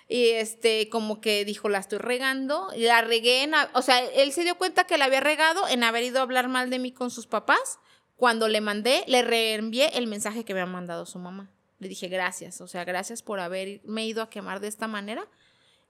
Y 0.07 0.29
este, 0.29 0.87
como 0.89 1.19
que 1.19 1.43
dijo, 1.43 1.67
la 1.67 1.79
estoy 1.79 1.99
regando, 1.99 2.69
la 2.75 3.01
regué, 3.01 3.43
en, 3.43 3.53
o 3.73 3.81
sea, 3.81 3.99
él 3.99 4.31
se 4.31 4.43
dio 4.43 4.57
cuenta 4.57 4.85
que 4.85 4.97
la 4.97 5.05
había 5.05 5.19
regado 5.19 5.67
en 5.67 5.83
haber 5.83 6.03
ido 6.03 6.19
a 6.19 6.21
hablar 6.21 6.47
mal 6.47 6.69
de 6.69 6.79
mí 6.79 6.91
con 6.93 7.11
sus 7.11 7.27
papás. 7.27 7.79
Cuando 8.15 8.47
le 8.47 8.61
mandé, 8.61 9.03
le 9.07 9.21
reenvié 9.21 9.97
el 9.97 10.07
mensaje 10.07 10.45
que 10.45 10.53
me 10.53 10.61
había 10.61 10.71
mandado 10.71 11.05
su 11.05 11.19
mamá. 11.19 11.51
Le 11.79 11.87
dije, 11.89 12.07
gracias, 12.07 12.61
o 12.61 12.67
sea, 12.67 12.83
gracias 12.85 13.21
por 13.21 13.39
haberme 13.39 14.07
ido 14.07 14.23
a 14.23 14.29
quemar 14.29 14.59
de 14.59 14.67
esta 14.67 14.87
manera. 14.87 15.27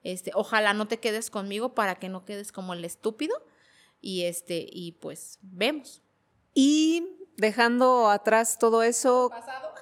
Este, 0.03 0.31
ojalá 0.33 0.73
no 0.73 0.87
te 0.87 0.99
quedes 0.99 1.29
conmigo 1.29 1.73
para 1.73 1.95
que 1.95 2.09
no 2.09 2.25
quedes 2.25 2.51
como 2.51 2.73
el 2.73 2.83
estúpido. 2.85 3.35
Y 4.01 4.23
este, 4.23 4.65
y 4.69 4.93
pues 4.93 5.39
vemos. 5.41 6.01
Y 6.53 7.07
dejando 7.37 8.09
atrás 8.09 8.57
todo 8.57 8.83
eso, 8.83 9.31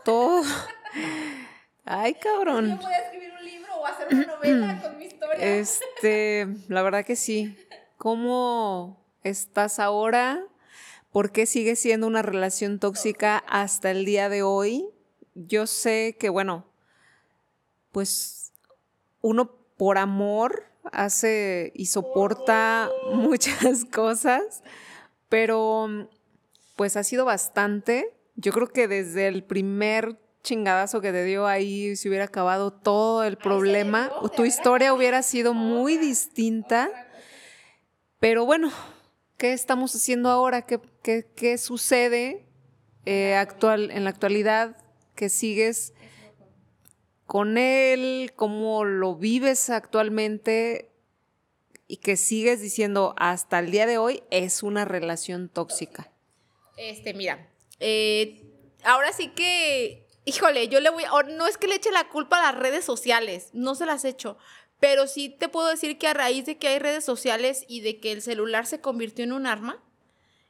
todo. 0.04 0.44
Ay, 1.86 2.16
cabrón. 2.16 2.70
Yo 2.70 2.78
voy 2.78 2.94
a 2.94 2.98
escribir 2.98 3.35
hacer 3.92 4.08
una 4.12 4.26
novela 4.26 4.82
con 4.82 4.98
mi 4.98 5.06
historia. 5.06 5.36
Este, 5.40 6.48
la 6.68 6.82
verdad 6.82 7.06
que 7.06 7.16
sí. 7.16 7.58
¿Cómo 7.98 9.04
estás 9.24 9.80
ahora? 9.80 10.44
¿Por 11.12 11.32
qué 11.32 11.46
sigue 11.46 11.76
siendo 11.76 12.08
una 12.08 12.22
relación 12.22 12.80
tóxica 12.80 13.38
hasta 13.48 13.92
el 13.92 14.06
día 14.06 14.30
de 14.30 14.44
hoy? 14.44 14.90
yo 15.36 15.68
sé 15.68 16.16
que, 16.18 16.30
bueno, 16.30 16.66
pues 17.92 18.54
uno 19.22 19.52
por 19.78 19.98
amor 19.98 20.64
hace 20.92 21.72
y 21.76 21.88
soporta 21.88 22.90
muchas 23.12 23.86
cosas, 23.94 24.64
pero 25.30 26.10
pues 26.76 26.96
ha 26.96 27.04
sido 27.04 27.26
bastante. 27.26 28.14
Yo 28.36 28.52
creo 28.54 28.68
que 28.68 28.88
desde 28.88 29.28
el 29.28 29.44
primer 29.44 30.18
chingadazo 30.46 31.02
que 31.02 31.12
te 31.12 31.26
dio 31.26 31.48
ahí 31.48 31.96
se 31.98 32.08
hubiera 32.08 32.26
acabado 32.26 32.72
todo 32.72 33.24
el 33.26 33.38
problema, 33.38 34.10
tu 34.36 34.46
historia 34.46 34.94
hubiera 34.94 35.22
sido 35.24 35.54
muy 35.54 35.98
distinta. 35.98 36.90
Pero 38.20 38.46
bueno, 38.46 38.72
¿qué 39.38 39.52
estamos 39.52 39.94
haciendo 39.94 40.30
ahora? 40.30 40.62
¿Qué, 40.62 40.80
qué, 41.36 41.58
sucede 41.58 42.46
eh, 43.06 43.36
actual, 43.36 43.92
en 43.92 44.06
la 44.06 44.12
actualidad? 44.12 44.78
que 45.16 45.30
sigues 45.30 45.94
con 47.26 47.58
él, 47.58 48.34
cómo 48.36 48.86
lo 48.86 49.16
vives 49.16 49.70
actualmente 49.70 50.92
y 51.88 51.98
que 51.98 52.18
sigues 52.18 52.62
diciendo 52.62 53.16
hasta 53.18 53.60
el 53.60 53.72
día 53.72 53.88
de 53.88 53.98
hoy 53.98 54.24
es 54.30 54.62
una 54.62 54.86
relación 54.86 55.50
tóxica. 55.50 56.12
Este, 56.78 57.14
mira, 57.14 57.50
eh, 57.80 58.44
ahora 58.84 59.12
sí 59.14 59.30
que, 59.30 60.05
híjole, 60.26 60.68
yo 60.68 60.80
le 60.80 60.90
voy, 60.90 61.04
no 61.30 61.48
es 61.48 61.58
que 61.58 61.68
le 61.68 61.76
eche 61.76 61.92
la 61.92 62.10
culpa 62.10 62.40
a 62.40 62.52
las 62.52 62.62
redes 62.62 62.84
sociales, 62.84 63.50
no 63.54 63.76
se 63.76 63.86
las 63.86 64.04
echo, 64.04 64.38
pero 64.80 65.08
sí 65.08 65.30
te 65.30 65.48
puedo 65.48 65.68
decir 65.68 65.98
que 65.98 66.08
a 66.08 66.14
raíz 66.14 66.46
de 66.46 66.58
que 66.58 66.68
hay 66.68 66.80
redes 66.80 67.06
sociales 67.06 67.64
y 67.68 67.82
de 67.82 68.00
que 68.00 68.12
el 68.12 68.22
celular 68.22 68.66
se 68.66 68.82
convirtió 68.82 69.24
en 69.24 69.32
un 69.32 69.46
arma, 69.46 69.82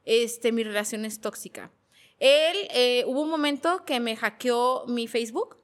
este, 0.06 0.52
mi 0.52 0.64
relación 0.64 1.06
es 1.06 1.22
tóxica. 1.22 1.72
Él, 2.20 2.56
eh, 2.72 3.04
hubo 3.08 3.22
un 3.22 3.30
momento 3.30 3.84
que 3.86 4.00
me 4.00 4.16
hackeó 4.16 4.86
mi 4.88 5.08
Facebook, 5.08 5.58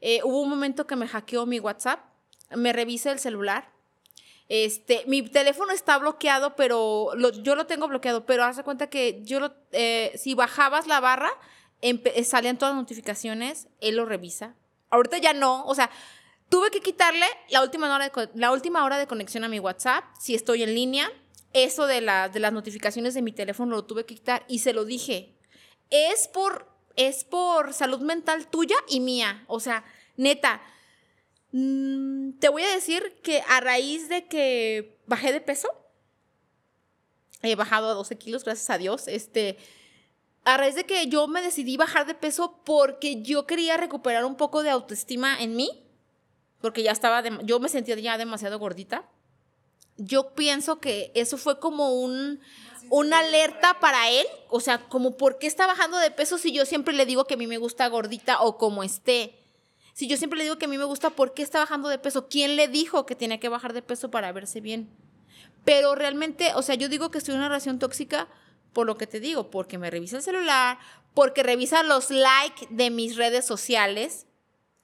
eh, 0.00 0.20
hubo 0.22 0.42
un 0.42 0.50
momento 0.50 0.86
que 0.86 0.96
me 0.96 1.08
hackeó 1.08 1.46
mi 1.46 1.58
WhatsApp, 1.58 2.00
me 2.54 2.72
revisa 2.72 3.10
el 3.10 3.18
celular. 3.18 3.72
Este, 4.48 5.02
mi 5.06 5.22
teléfono 5.22 5.72
está 5.72 5.98
bloqueado, 5.98 6.54
pero 6.54 7.12
yo 7.42 7.56
lo 7.56 7.66
tengo 7.66 7.88
bloqueado, 7.88 8.26
pero 8.26 8.44
haz 8.44 8.58
de 8.58 8.62
cuenta 8.62 8.88
que 8.88 9.22
yo 9.24 9.40
eh, 9.72 10.12
si 10.16 10.34
bajabas 10.34 10.86
la 10.86 11.00
barra, 11.00 11.32
salían 12.24 12.58
todas 12.58 12.74
las 12.74 12.82
notificaciones, 12.82 13.68
él 13.80 13.96
lo 13.96 14.06
revisa. 14.06 14.54
Ahorita 14.90 15.18
ya 15.18 15.32
no, 15.32 15.64
o 15.66 15.74
sea, 15.74 15.90
tuve 16.48 16.70
que 16.70 16.80
quitarle 16.80 17.26
la 17.50 17.62
última 17.62 17.92
hora 17.94 18.08
de, 18.08 18.28
la 18.34 18.52
última 18.52 18.84
hora 18.84 18.98
de 18.98 19.06
conexión 19.06 19.44
a 19.44 19.48
mi 19.48 19.58
WhatsApp, 19.58 20.04
si 20.18 20.34
estoy 20.34 20.62
en 20.62 20.74
línea. 20.74 21.10
Eso 21.52 21.86
de, 21.86 22.00
de 22.32 22.40
las 22.40 22.52
notificaciones 22.52 23.14
de 23.14 23.22
mi 23.22 23.32
teléfono 23.32 23.74
lo 23.74 23.84
tuve 23.84 24.04
que 24.04 24.14
quitar 24.14 24.44
y 24.46 24.58
se 24.58 24.72
lo 24.72 24.84
dije 24.84 25.36
es 25.90 26.28
por, 26.28 26.68
es 26.96 27.24
por 27.24 27.72
salud 27.72 28.00
mental 28.00 28.48
tuya 28.48 28.76
y 28.88 29.00
mía. 29.00 29.44
O 29.48 29.60
sea, 29.60 29.84
neta, 30.16 30.62
mm, 31.52 32.32
te 32.38 32.48
voy 32.48 32.62
a 32.62 32.74
decir 32.74 33.20
que 33.22 33.42
a 33.48 33.60
raíz 33.60 34.08
de 34.08 34.26
que 34.26 34.98
bajé 35.06 35.32
de 35.32 35.40
peso, 35.40 35.68
he 37.42 37.54
bajado 37.54 37.88
a 37.88 37.94
12 37.94 38.16
kilos, 38.18 38.44
gracias 38.44 38.70
a 38.70 38.78
Dios, 38.78 39.08
este, 39.08 39.56
a 40.46 40.56
raíz 40.56 40.76
de 40.76 40.86
que 40.86 41.08
yo 41.08 41.26
me 41.26 41.42
decidí 41.42 41.76
bajar 41.76 42.06
de 42.06 42.14
peso 42.14 42.60
porque 42.64 43.20
yo 43.20 43.46
quería 43.46 43.76
recuperar 43.76 44.24
un 44.24 44.36
poco 44.36 44.62
de 44.62 44.70
autoestima 44.70 45.42
en 45.42 45.56
mí, 45.56 45.84
porque 46.60 46.84
ya 46.84 46.92
estaba, 46.92 47.20
yo 47.42 47.58
me 47.58 47.68
sentía 47.68 47.96
ya 47.96 48.16
demasiado 48.16 48.56
gordita. 48.60 49.04
Yo 49.96 50.34
pienso 50.34 50.78
que 50.78 51.10
eso 51.16 51.36
fue 51.36 51.58
como 51.58 52.00
un, 52.00 52.38
una 52.90 53.18
alerta 53.18 53.80
para 53.80 54.08
él, 54.08 54.24
o 54.48 54.60
sea, 54.60 54.86
como 54.88 55.16
por 55.16 55.38
qué 55.38 55.48
está 55.48 55.66
bajando 55.66 55.98
de 55.98 56.12
peso 56.12 56.38
si 56.38 56.52
yo 56.52 56.64
siempre 56.64 56.94
le 56.94 57.06
digo 57.06 57.24
que 57.24 57.34
a 57.34 57.38
mí 57.38 57.48
me 57.48 57.58
gusta 57.58 57.88
gordita 57.88 58.40
o 58.40 58.56
como 58.56 58.84
esté. 58.84 59.34
Si 59.94 60.06
yo 60.06 60.16
siempre 60.16 60.38
le 60.38 60.44
digo 60.44 60.58
que 60.58 60.66
a 60.66 60.68
mí 60.68 60.78
me 60.78 60.84
gusta, 60.84 61.10
¿por 61.10 61.34
qué 61.34 61.42
está 61.42 61.58
bajando 61.58 61.88
de 61.88 61.98
peso? 61.98 62.28
¿Quién 62.28 62.54
le 62.54 62.68
dijo 62.68 63.04
que 63.04 63.16
tenía 63.16 63.40
que 63.40 63.48
bajar 63.48 63.72
de 63.72 63.82
peso 63.82 64.12
para 64.12 64.30
verse 64.30 64.60
bien? 64.60 64.90
Pero 65.64 65.96
realmente, 65.96 66.52
o 66.54 66.62
sea, 66.62 66.76
yo 66.76 66.88
digo 66.88 67.10
que 67.10 67.18
estoy 67.18 67.34
en 67.34 67.40
una 67.40 67.48
relación 67.48 67.80
tóxica 67.80 68.28
por 68.76 68.86
lo 68.86 68.98
que 68.98 69.06
te 69.06 69.20
digo, 69.20 69.50
porque 69.50 69.78
me 69.78 69.90
revisa 69.90 70.18
el 70.18 70.22
celular, 70.22 70.78
porque 71.14 71.42
revisa 71.42 71.82
los 71.82 72.10
likes 72.10 72.66
de 72.68 72.90
mis 72.90 73.16
redes 73.16 73.46
sociales, 73.46 74.26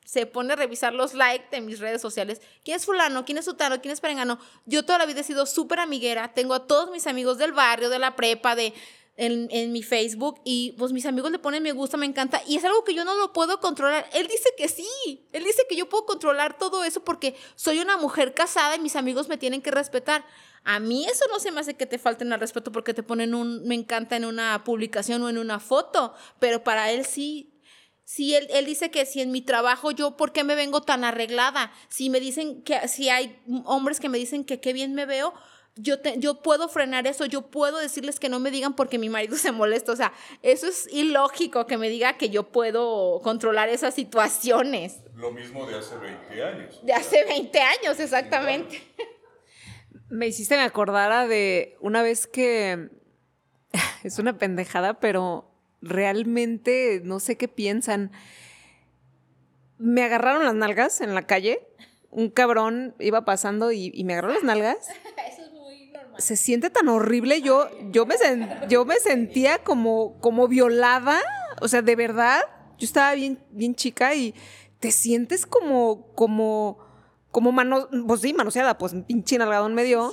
se 0.06 0.24
pone 0.24 0.54
a 0.54 0.56
revisar 0.56 0.94
los 0.94 1.12
likes 1.12 1.48
de 1.50 1.60
mis 1.60 1.78
redes 1.78 2.00
sociales. 2.00 2.40
¿Quién 2.64 2.78
es 2.78 2.86
fulano? 2.86 3.26
¿Quién 3.26 3.36
es 3.36 3.44
sutano? 3.44 3.82
¿Quién 3.82 3.92
es 3.92 4.00
perengano? 4.00 4.38
Yo 4.64 4.86
toda 4.86 4.98
la 4.98 5.04
vida 5.04 5.20
he 5.20 5.24
sido 5.24 5.44
súper 5.44 5.78
amiguera. 5.78 6.32
Tengo 6.32 6.54
a 6.54 6.66
todos 6.66 6.90
mis 6.90 7.06
amigos 7.06 7.36
del 7.36 7.52
barrio, 7.52 7.90
de 7.90 7.98
la 7.98 8.16
prepa, 8.16 8.56
de... 8.56 8.72
En, 9.14 9.48
en, 9.50 9.72
mi 9.72 9.82
Facebook 9.82 10.40
y 10.42 10.74
pues 10.78 10.90
mis 10.92 11.04
amigos 11.04 11.30
le 11.30 11.38
ponen 11.38 11.62
me 11.62 11.72
gusta, 11.72 11.98
me 11.98 12.06
encanta 12.06 12.40
y 12.46 12.56
es 12.56 12.64
algo 12.64 12.82
que 12.82 12.94
yo 12.94 13.04
no 13.04 13.14
lo 13.14 13.34
puedo 13.34 13.60
controlar. 13.60 14.08
Él 14.14 14.26
dice 14.26 14.48
que 14.56 14.68
sí, 14.68 15.28
él 15.32 15.44
dice 15.44 15.66
que 15.68 15.76
yo 15.76 15.86
puedo 15.86 16.06
controlar 16.06 16.56
todo 16.56 16.82
eso 16.82 17.04
porque 17.04 17.36
soy 17.54 17.78
una 17.78 17.98
mujer 17.98 18.32
casada 18.32 18.74
y 18.74 18.80
mis 18.80 18.96
amigos 18.96 19.28
me 19.28 19.36
tienen 19.36 19.60
que 19.60 19.70
respetar. 19.70 20.24
A 20.64 20.80
mí 20.80 21.04
eso 21.04 21.26
no 21.30 21.40
se 21.40 21.50
me 21.50 21.60
hace 21.60 21.74
que 21.74 21.84
te 21.84 21.98
falten 21.98 22.32
al 22.32 22.40
respeto 22.40 22.72
porque 22.72 22.94
te 22.94 23.02
ponen 23.02 23.34
un 23.34 23.66
me 23.68 23.74
encanta 23.74 24.16
en 24.16 24.24
una 24.24 24.64
publicación 24.64 25.22
o 25.22 25.28
en 25.28 25.36
una 25.36 25.60
foto, 25.60 26.14
pero 26.38 26.64
para 26.64 26.90
él 26.90 27.04
sí 27.04 27.52
si 28.04 28.34
él, 28.34 28.46
él, 28.50 28.66
dice 28.66 28.90
que 28.90 29.06
si 29.06 29.20
en 29.20 29.30
mi 29.30 29.40
trabajo 29.40 29.90
yo, 29.90 30.16
¿por 30.16 30.32
qué 30.32 30.44
me 30.44 30.54
vengo 30.54 30.82
tan 30.82 31.02
arreglada? 31.02 31.72
Si 31.88 32.10
me 32.10 32.20
dicen 32.20 32.62
que, 32.62 32.86
si 32.88 33.08
hay 33.08 33.40
hombres 33.64 34.00
que 34.00 34.08
me 34.08 34.18
dicen 34.18 34.44
que 34.44 34.60
qué 34.60 34.72
bien 34.72 34.94
me 34.94 35.06
veo, 35.06 35.32
yo, 35.76 36.00
te, 36.00 36.18
yo 36.18 36.42
puedo 36.42 36.68
frenar 36.68 37.06
eso, 37.06 37.26
yo 37.26 37.42
puedo 37.50 37.78
decirles 37.78 38.20
que 38.20 38.28
no 38.28 38.40
me 38.40 38.50
digan 38.50 38.74
porque 38.74 38.98
mi 38.98 39.08
marido 39.08 39.36
se 39.36 39.52
molesta. 39.52 39.92
O 39.92 39.96
sea, 39.96 40.12
eso 40.42 40.66
es 40.66 40.88
ilógico 40.92 41.66
que 41.66 41.78
me 41.78 41.88
diga 41.88 42.18
que 42.18 42.30
yo 42.30 42.44
puedo 42.44 43.20
controlar 43.20 43.68
esas 43.68 43.94
situaciones. 43.94 45.00
Lo 45.14 45.30
mismo 45.30 45.66
de 45.66 45.76
hace 45.76 45.96
20 45.96 46.44
años. 46.44 46.80
De 46.84 46.92
hace 46.92 47.24
20 47.24 47.60
años, 47.60 48.00
exactamente. 48.00 48.82
Me 50.08 50.26
hiciste 50.26 50.56
me 50.56 50.62
acordara 50.62 51.26
de 51.26 51.76
una 51.80 52.02
vez 52.02 52.26
que 52.26 52.90
es 54.04 54.18
una 54.18 54.38
pendejada, 54.38 55.00
pero 55.00 55.52
realmente 55.80 57.00
no 57.04 57.20
sé 57.20 57.36
qué 57.36 57.48
piensan. 57.48 58.12
Me 59.78 60.02
agarraron 60.02 60.44
las 60.44 60.54
nalgas 60.54 61.00
en 61.00 61.14
la 61.14 61.26
calle. 61.26 61.66
Un 62.10 62.30
cabrón 62.30 62.94
iba 63.00 63.24
pasando 63.24 63.72
y, 63.72 64.04
me 64.04 64.12
agarró 64.12 64.32
las 64.32 64.44
nalgas. 64.44 64.88
Eso 65.28 65.42
es 65.44 65.52
muy 65.52 65.86
normal. 65.86 66.01
Se 66.18 66.36
siente 66.36 66.70
tan 66.70 66.88
horrible. 66.88 67.42
Yo, 67.42 67.68
yo, 67.90 68.06
me, 68.06 68.16
yo 68.68 68.84
me 68.84 68.96
sentía 68.96 69.58
como, 69.62 70.18
como 70.20 70.48
violada. 70.48 71.20
O 71.60 71.68
sea, 71.68 71.82
de 71.82 71.96
verdad. 71.96 72.42
Yo 72.78 72.86
estaba 72.86 73.14
bien, 73.14 73.38
bien 73.50 73.74
chica 73.74 74.14
y 74.14 74.34
te 74.80 74.90
sientes 74.90 75.46
como, 75.46 76.12
como, 76.14 76.78
como 77.30 77.52
mano, 77.52 77.88
pues 78.08 78.22
sí, 78.22 78.34
manoseada, 78.34 78.76
pues 78.76 78.92
pinche 79.06 79.38
nalgadón 79.38 79.74
me 79.74 79.84
dio. 79.84 80.12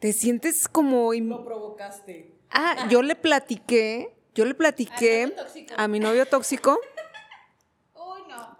Te 0.00 0.12
sientes 0.12 0.66
como... 0.66 1.12
Lo 1.12 1.44
provocaste. 1.44 2.34
Ah, 2.50 2.88
yo 2.90 3.02
le 3.02 3.14
platiqué 3.14 4.16
yo 4.34 4.44
le 4.44 4.54
platiqué 4.54 5.34
a 5.76 5.88
mi 5.88 6.00
novio 6.00 6.26
tóxico. 6.26 6.78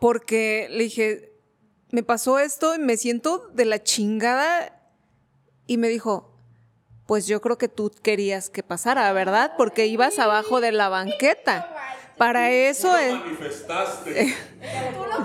Porque 0.01 0.67
le 0.71 0.85
dije, 0.85 1.33
me 1.91 2.03
pasó 2.03 2.39
esto 2.39 2.75
y 2.75 2.79
me 2.79 2.97
siento 2.97 3.49
de 3.53 3.67
la 3.67 3.83
chingada. 3.83 4.77
Y 5.67 5.77
me 5.77 5.89
dijo, 5.89 6.30
pues 7.11 7.27
yo 7.27 7.41
creo 7.41 7.59
que 7.59 7.67
tú 7.67 7.91
querías 8.05 8.51
que 8.51 8.63
pasara, 8.63 9.13
¿verdad? 9.13 9.55
Porque 9.57 9.89
ibas 9.89 10.21
abajo 10.21 10.61
de 10.61 10.71
la 10.71 10.89
banqueta. 10.89 11.69
Para 12.17 12.53
eso 12.53 12.97
es. 12.97 13.19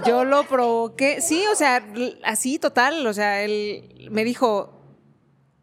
yo 0.08 0.24
lo 0.26 0.48
provoqué. 0.48 1.22
Sí, 1.22 1.44
o 1.46 1.54
sea, 1.54 1.88
así 2.24 2.58
total. 2.58 3.06
O 3.06 3.14
sea, 3.14 3.44
él 3.44 4.10
me 4.10 4.24
dijo, 4.24 4.82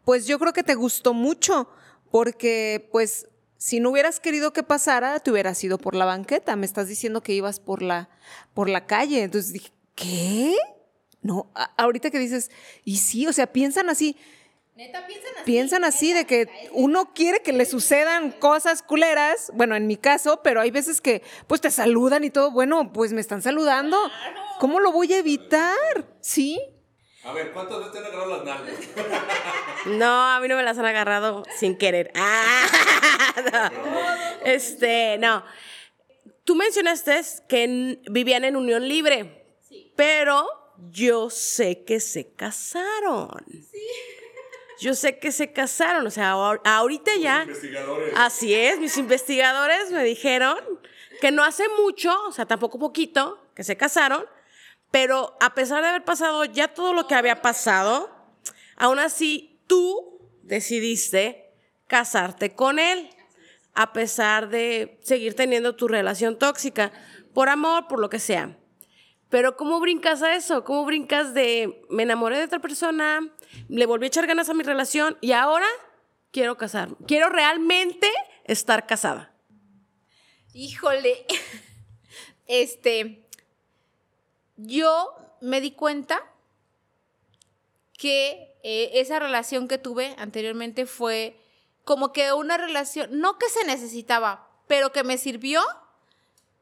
pues 0.05 0.25
yo 0.25 0.39
creo 0.39 0.53
que 0.53 0.63
te 0.63 0.75
gustó 0.75 1.13
mucho 1.13 1.67
porque 2.09 2.87
pues 2.93 3.27
si 3.57 3.81
no 3.81 3.89
hubieras 3.89 4.21
querido 4.21 4.53
que 4.53 4.63
pasara, 4.63 5.19
te 5.19 5.29
hubieras 5.29 5.61
ido 5.61 5.77
por 5.77 5.93
la 5.93 6.05
banqueta. 6.05 6.55
Me 6.55 6.65
estás 6.65 6.87
diciendo 6.87 7.21
que 7.21 7.33
ibas 7.33 7.59
por 7.59 7.81
la, 7.81 8.07
por 8.53 8.69
la 8.69 8.85
calle. 8.85 9.23
Entonces 9.23 9.51
dije, 9.51 9.73
¿qué? 9.93 10.55
No, 11.21 11.51
ahorita 11.75 12.11
que 12.11 12.19
dices, 12.19 12.49
y 12.85 12.99
sí, 12.99 13.27
o 13.27 13.33
sea, 13.33 13.51
piensan 13.51 13.89
así. 13.89 14.15
Neta, 14.75 15.05
piensan 15.05 15.31
así. 15.35 15.43
Piensan 15.45 15.83
así 15.83 16.13
de 16.13 16.25
que 16.25 16.47
uno 16.71 17.13
quiere 17.13 17.41
que 17.41 17.53
le 17.53 17.65
sucedan 17.65 18.31
cosas 18.31 18.81
culeras, 18.81 19.51
bueno, 19.53 19.75
en 19.75 19.85
mi 19.85 19.97
caso, 19.97 20.41
pero 20.43 20.61
hay 20.61 20.71
veces 20.71 20.99
que 20.99 21.21
pues 21.45 21.61
te 21.61 21.69
saludan 21.69 22.23
y 22.23 22.31
todo, 22.31 22.49
bueno, 22.49 22.91
pues 22.91 23.13
me 23.13 23.21
están 23.21 23.43
saludando. 23.43 23.97
¿Cómo 24.59 24.79
lo 24.79 24.91
voy 24.91 25.13
a 25.13 25.19
evitar? 25.19 25.75
¿Sí? 26.21 26.59
A 27.23 27.33
ver, 27.33 27.51
¿cuántas 27.53 27.77
veces 27.77 27.93
te 27.93 27.99
han 27.99 28.05
agarrado 28.05 28.29
las 28.37 28.43
nalgas? 28.45 28.75
No, 29.85 30.05
a 30.31 30.39
mí 30.39 30.47
no 30.47 30.55
me 30.55 30.63
las 30.63 30.77
han 30.77 30.85
agarrado 30.85 31.43
sin 31.57 31.77
querer. 31.77 32.11
Ah, 33.35 33.71
Este, 34.45 35.17
no. 35.19 35.43
Tú 36.43 36.55
mencionaste 36.55 37.21
que 37.47 37.99
vivían 38.09 38.43
en 38.43 38.55
unión 38.55 38.87
libre. 38.87 39.57
Sí. 39.67 39.93
Pero 39.95 40.47
yo 40.89 41.29
sé 41.29 41.83
que 41.83 41.99
se 41.99 42.33
casaron. 42.33 43.29
Sí. 43.71 43.77
Yo 44.83 44.95
sé 44.95 45.17
que 45.17 45.31
se 45.31 45.53
casaron, 45.53 46.05
o 46.05 46.11
sea, 46.11 46.31
ahorita 46.31 47.15
ya. 47.15 47.43
Investigadores. 47.43 48.13
Así 48.17 48.53
es, 48.53 48.79
mis 48.79 48.97
investigadores 48.97 49.91
me 49.91 50.03
dijeron 50.03 50.57
que 51.21 51.31
no 51.31 51.41
hace 51.41 51.63
mucho, 51.81 52.13
o 52.27 52.33
sea, 52.33 52.45
tampoco 52.45 52.79
poquito, 52.79 53.41
que 53.55 53.63
se 53.63 53.77
casaron, 53.77 54.25
pero 54.91 55.37
a 55.39 55.53
pesar 55.53 55.81
de 55.83 55.87
haber 55.87 56.03
pasado 56.03 56.43
ya 56.43 56.67
todo 56.67 56.93
lo 56.93 57.07
que 57.07 57.15
había 57.15 57.41
pasado, 57.41 58.13
aún 58.75 58.99
así 58.99 59.57
tú 59.67 60.19
decidiste 60.41 61.53
casarte 61.87 62.53
con 62.53 62.77
él, 62.77 63.09
a 63.75 63.93
pesar 63.93 64.49
de 64.49 64.99
seguir 65.01 65.33
teniendo 65.33 65.77
tu 65.77 65.87
relación 65.87 66.37
tóxica, 66.37 66.91
por 67.33 67.47
amor, 67.47 67.87
por 67.87 68.01
lo 68.01 68.09
que 68.09 68.19
sea. 68.19 68.57
Pero 69.29 69.55
¿cómo 69.55 69.79
brincas 69.79 70.21
a 70.23 70.35
eso? 70.35 70.65
¿Cómo 70.65 70.83
brincas 70.83 71.33
de 71.33 71.81
me 71.89 72.03
enamoré 72.03 72.37
de 72.37 72.43
otra 72.43 72.59
persona, 72.59 73.33
le 73.69 73.85
volví 73.85 74.05
a 74.05 74.07
echar 74.07 74.27
ganas 74.27 74.49
a 74.49 74.53
mi 74.53 74.63
relación 74.63 75.17
y 75.21 75.31
ahora 75.31 75.67
quiero 76.31 76.57
casarme? 76.57 76.95
Quiero 77.07 77.29
realmente 77.29 78.09
estar 78.45 78.85
casada. 78.87 79.33
Híjole, 80.53 81.25
este, 82.47 83.25
yo 84.57 85.15
me 85.41 85.61
di 85.61 85.71
cuenta 85.71 86.23
que 87.97 88.57
eh, 88.63 88.91
esa 88.99 89.19
relación 89.19 89.67
que 89.67 89.77
tuve 89.77 90.15
anteriormente 90.17 90.85
fue 90.85 91.37
como 91.83 92.13
que 92.13 92.33
una 92.33 92.57
relación, 92.57 93.19
no 93.19 93.37
que 93.37 93.49
se 93.49 93.65
necesitaba, 93.65 94.49
pero 94.67 94.91
que 94.91 95.03
me 95.03 95.17
sirvió 95.17 95.61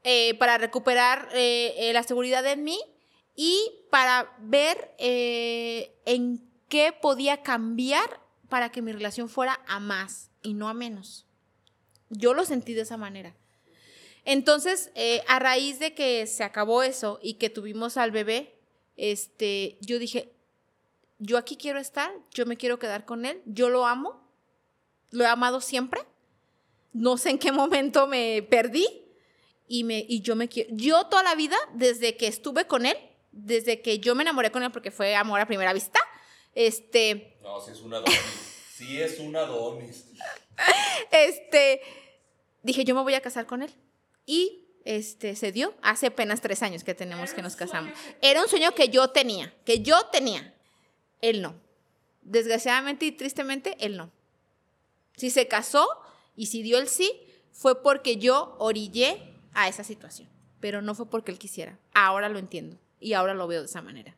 eh, 0.04 0.36
para 0.40 0.58
recuperar 0.58 1.30
eh, 1.34 1.92
la 1.94 2.04
seguridad 2.04 2.46
en 2.48 2.64
mí 2.64 2.80
y 3.36 3.86
para 3.92 4.34
ver 4.40 4.96
en 4.98 6.51
qué 6.72 6.94
podía 6.94 7.44
cambiar 7.44 8.22
para 8.48 8.72
que 8.72 8.82
mi 8.82 8.94
relación 8.94 9.28
fuera 9.28 9.60
a 9.68 9.82
más 9.82 10.32
y 10.42 10.54
no 10.54 10.70
a 10.70 10.74
menos. 10.74 11.28
Yo 12.10 12.34
lo 12.34 12.46
sentí 12.46 12.74
de 12.74 12.84
esa 12.84 12.96
manera. 12.96 13.36
Entonces, 14.24 14.90
eh, 14.96 15.22
a 15.28 15.40
raíz 15.40 15.80
de 15.80 15.94
que 15.94 16.26
se 16.28 16.46
acabó 16.46 16.82
eso 16.82 17.20
y 17.22 17.34
que 17.34 17.50
tuvimos 17.50 17.98
al 17.98 18.12
bebé, 18.12 18.56
este, 18.96 19.78
yo 19.82 20.00
dije, 20.00 20.32
yo 21.20 21.38
aquí 21.38 21.58
quiero 21.58 21.78
estar, 21.78 22.10
yo 22.34 22.46
me 22.46 22.56
quiero 22.56 22.80
quedar 22.80 23.04
con 23.04 23.26
él, 23.26 23.42
yo 23.46 23.68
lo 23.68 23.86
amo, 23.86 24.26
lo 25.10 25.26
he 25.26 25.28
amado 25.28 25.60
siempre, 25.60 26.02
no 26.94 27.18
sé 27.18 27.32
en 27.32 27.40
qué 27.40 27.52
momento 27.52 28.08
me 28.08 28.44
perdí 28.44 28.88
y, 29.68 29.84
me, 29.84 30.06
y 30.08 30.22
yo 30.22 30.38
me 30.38 30.48
quiero, 30.48 30.70
yo 30.74 31.06
toda 31.08 31.24
la 31.24 31.36
vida, 31.36 31.58
desde 31.74 32.16
que 32.16 32.28
estuve 32.28 32.66
con 32.66 32.86
él, 32.86 32.96
desde 33.34 33.82
que 33.82 34.00
yo 34.00 34.16
me 34.16 34.24
enamoré 34.24 34.52
con 34.52 34.64
él 34.64 34.72
porque 34.72 34.92
fue 34.92 35.16
amor 35.16 35.42
a 35.42 35.48
primera 35.48 35.74
vista, 35.74 36.00
este... 36.54 37.38
No, 37.42 37.62
si 37.62 37.72
es 37.72 37.82
una 37.82 38.00
donis, 38.00 38.20
si 38.76 39.02
es 39.02 39.20
una 39.20 39.42
donis. 39.42 40.06
este, 41.12 41.82
dije, 42.64 42.84
yo 42.84 42.96
me 42.96 43.02
voy 43.02 43.14
a 43.14 43.22
casar 43.22 43.46
con 43.46 43.62
él. 43.62 43.74
Y 44.26 44.68
este, 44.86 45.36
se 45.36 45.52
dio 45.52 45.74
hace 45.82 46.08
apenas 46.08 46.42
tres 46.42 46.64
años 46.64 46.84
que 46.84 46.96
tenemos 46.96 47.34
que 47.34 47.42
nos 47.42 47.56
casamos. 47.56 47.92
Era 48.22 48.42
un 48.42 48.50
sueño 48.50 48.74
que 48.74 48.90
yo 48.90 49.10
tenía, 49.10 49.54
que 49.66 49.82
yo 49.82 50.08
tenía. 50.12 50.54
Él 51.22 51.42
no. 51.42 51.56
Desgraciadamente 52.22 53.06
y 53.06 53.12
tristemente, 53.12 53.78
él 53.80 53.98
no. 53.98 54.12
Si 55.16 55.30
se 55.30 55.48
casó 55.48 55.88
y 56.36 56.48
si 56.48 56.64
dio 56.64 56.78
el 56.78 56.88
sí, 56.88 57.12
fue 57.52 57.82
porque 57.82 58.18
yo 58.18 58.56
orillé 58.60 59.22
a 59.54 59.68
esa 59.68 59.84
situación, 59.84 60.30
pero 60.60 60.82
no 60.82 60.96
fue 60.96 61.10
porque 61.10 61.32
él 61.32 61.40
quisiera. 61.40 61.78
Ahora 61.94 62.30
lo 62.30 62.40
entiendo 62.40 62.78
y 63.00 63.14
ahora 63.14 63.34
lo 63.34 63.48
veo 63.48 63.62
de 63.62 63.66
esa 63.66 63.82
manera. 63.82 64.16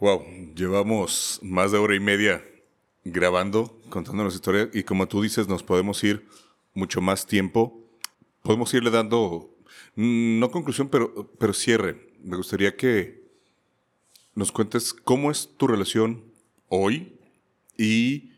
Wow, 0.00 0.24
llevamos 0.54 1.40
más 1.42 1.72
de 1.72 1.78
hora 1.78 1.94
y 1.94 2.00
media 2.00 2.44
grabando, 3.04 3.80
contándonos 3.88 4.34
historia 4.34 4.68
y 4.72 4.82
como 4.82 5.08
tú 5.08 5.22
dices, 5.22 5.48
nos 5.48 5.62
podemos 5.62 6.02
ir 6.04 6.26
mucho 6.74 7.00
más 7.00 7.26
tiempo 7.26 7.84
podemos 8.42 8.72
irle 8.72 8.90
dando, 8.90 9.54
mm, 9.96 10.38
no 10.38 10.50
conclusión, 10.50 10.88
pero, 10.88 11.30
pero 11.38 11.52
cierre. 11.52 12.14
Me 12.22 12.36
gustaría 12.36 12.76
que 12.76 13.22
nos 14.34 14.52
cuentes 14.52 14.94
cómo 14.94 15.30
es 15.30 15.50
tu 15.56 15.66
relación 15.66 16.24
hoy 16.68 17.18
y, 17.76 18.32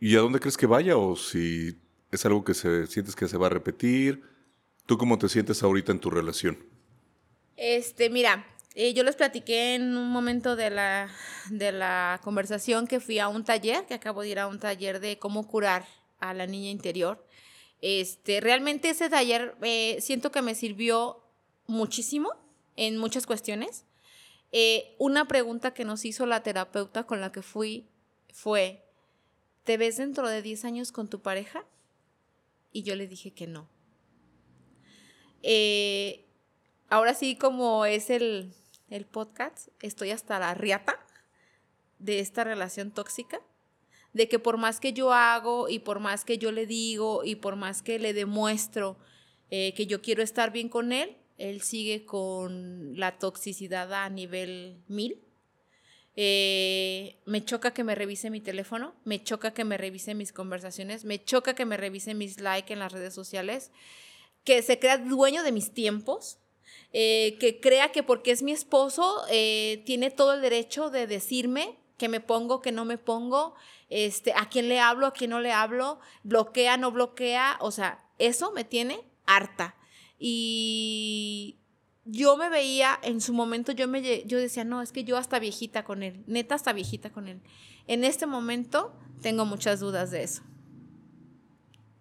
y 0.00 0.16
a 0.16 0.20
dónde 0.20 0.40
crees 0.40 0.56
que 0.56 0.66
vaya 0.66 0.96
o 0.96 1.16
si 1.16 1.76
¿Es 2.10 2.26
algo 2.26 2.42
que 2.42 2.54
se, 2.54 2.88
sientes 2.88 3.14
que 3.14 3.28
se 3.28 3.36
va 3.36 3.46
a 3.46 3.50
repetir? 3.50 4.24
¿Tú 4.84 4.98
cómo 4.98 5.16
te 5.16 5.28
sientes 5.28 5.62
ahorita 5.62 5.92
en 5.92 6.00
tu 6.00 6.10
relación? 6.10 6.58
Este, 7.56 8.10
mira, 8.10 8.44
eh, 8.74 8.94
yo 8.94 9.02
les 9.02 9.16
platiqué 9.16 9.74
en 9.74 9.96
un 9.96 10.10
momento 10.10 10.56
de 10.56 10.70
la, 10.70 11.10
de 11.50 11.72
la 11.72 12.20
conversación 12.22 12.86
que 12.86 13.00
fui 13.00 13.18
a 13.18 13.28
un 13.28 13.44
taller, 13.44 13.86
que 13.86 13.94
acabo 13.94 14.22
de 14.22 14.28
ir 14.28 14.38
a 14.38 14.46
un 14.46 14.60
taller 14.60 15.00
de 15.00 15.18
cómo 15.18 15.46
curar 15.48 15.86
a 16.20 16.34
la 16.34 16.46
niña 16.46 16.70
interior. 16.70 17.26
Este, 17.80 18.40
realmente 18.40 18.90
ese 18.90 19.08
taller 19.08 19.56
eh, 19.62 19.98
siento 20.00 20.30
que 20.30 20.42
me 20.42 20.54
sirvió 20.54 21.22
muchísimo 21.66 22.30
en 22.76 22.98
muchas 22.98 23.26
cuestiones. 23.26 23.84
Eh, 24.52 24.94
una 24.98 25.26
pregunta 25.26 25.72
que 25.72 25.84
nos 25.84 26.04
hizo 26.04 26.26
la 26.26 26.42
terapeuta 26.42 27.04
con 27.06 27.20
la 27.20 27.32
que 27.32 27.42
fui 27.42 27.88
fue, 28.32 28.84
¿te 29.64 29.76
ves 29.76 29.96
dentro 29.96 30.28
de 30.28 30.42
10 30.42 30.64
años 30.64 30.92
con 30.92 31.08
tu 31.08 31.20
pareja? 31.20 31.64
Y 32.72 32.82
yo 32.82 32.94
le 32.96 33.06
dije 33.06 33.32
que 33.32 33.46
no. 33.46 33.68
Eh, 35.42 36.26
ahora 36.88 37.14
sí, 37.14 37.36
como 37.36 37.86
es 37.86 38.10
el, 38.10 38.52
el 38.90 39.06
podcast, 39.06 39.68
estoy 39.80 40.10
hasta 40.10 40.38
la 40.38 40.54
riata 40.54 40.98
de 41.98 42.18
esta 42.18 42.44
relación 42.44 42.90
tóxica, 42.90 43.40
de 44.12 44.28
que 44.28 44.38
por 44.38 44.56
más 44.58 44.80
que 44.80 44.92
yo 44.92 45.12
hago 45.12 45.68
y 45.68 45.78
por 45.78 46.00
más 46.00 46.24
que 46.24 46.38
yo 46.38 46.50
le 46.50 46.66
digo 46.66 47.22
y 47.24 47.36
por 47.36 47.56
más 47.56 47.82
que 47.82 47.98
le 47.98 48.12
demuestro 48.12 48.98
eh, 49.50 49.72
que 49.74 49.86
yo 49.86 50.02
quiero 50.02 50.22
estar 50.22 50.52
bien 50.52 50.68
con 50.68 50.92
él, 50.92 51.16
él 51.38 51.62
sigue 51.62 52.04
con 52.04 52.98
la 52.98 53.18
toxicidad 53.18 53.92
a 53.94 54.08
nivel 54.10 54.82
mil. 54.88 55.22
Eh, 56.16 57.20
me 57.24 57.44
choca 57.44 57.72
que 57.72 57.84
me 57.84 57.94
revise 57.94 58.30
mi 58.30 58.40
teléfono, 58.40 58.94
me 59.04 59.22
choca 59.22 59.52
que 59.52 59.64
me 59.64 59.78
revise 59.78 60.14
mis 60.14 60.32
conversaciones, 60.32 61.04
me 61.04 61.22
choca 61.22 61.54
que 61.54 61.64
me 61.64 61.76
revise 61.76 62.14
mis 62.14 62.40
likes 62.40 62.72
en 62.72 62.80
las 62.80 62.92
redes 62.92 63.14
sociales, 63.14 63.70
que 64.44 64.62
se 64.62 64.78
crea 64.78 64.98
dueño 64.98 65.42
de 65.42 65.52
mis 65.52 65.72
tiempos, 65.72 66.38
eh, 66.92 67.36
que 67.38 67.60
crea 67.60 67.92
que 67.92 68.02
porque 68.02 68.30
es 68.30 68.42
mi 68.42 68.52
esposo 68.52 69.22
eh, 69.30 69.82
tiene 69.86 70.10
todo 70.10 70.34
el 70.34 70.40
derecho 70.40 70.90
de 70.90 71.06
decirme 71.06 71.78
que 71.96 72.08
me 72.08 72.20
pongo, 72.20 72.62
que 72.62 72.72
no 72.72 72.84
me 72.84 72.96
pongo, 72.96 73.54
este, 73.90 74.32
a 74.32 74.48
quién 74.48 74.68
le 74.68 74.80
hablo, 74.80 75.06
a 75.06 75.12
quién 75.12 75.30
no 75.30 75.40
le 75.40 75.52
hablo, 75.52 76.00
bloquea, 76.22 76.78
no 76.78 76.90
bloquea, 76.90 77.58
o 77.60 77.70
sea, 77.70 78.02
eso 78.18 78.52
me 78.52 78.64
tiene 78.64 79.00
harta. 79.26 79.76
Y 80.18 81.58
yo 82.04 82.36
me 82.36 82.48
veía, 82.48 82.98
en 83.02 83.20
su 83.20 83.34
momento 83.34 83.72
yo, 83.72 83.86
me, 83.86 84.24
yo 84.24 84.38
decía, 84.38 84.64
no, 84.64 84.80
es 84.80 84.92
que 84.92 85.04
yo 85.04 85.16
hasta 85.16 85.38
viejita 85.38 85.84
con 85.84 86.02
él, 86.02 86.24
neta 86.26 86.54
hasta 86.54 86.72
viejita 86.72 87.10
con 87.10 87.28
él. 87.28 87.42
En 87.86 88.04
este 88.04 88.26
momento 88.26 88.94
tengo 89.20 89.44
muchas 89.44 89.80
dudas 89.80 90.10
de 90.10 90.22
eso. 90.22 90.42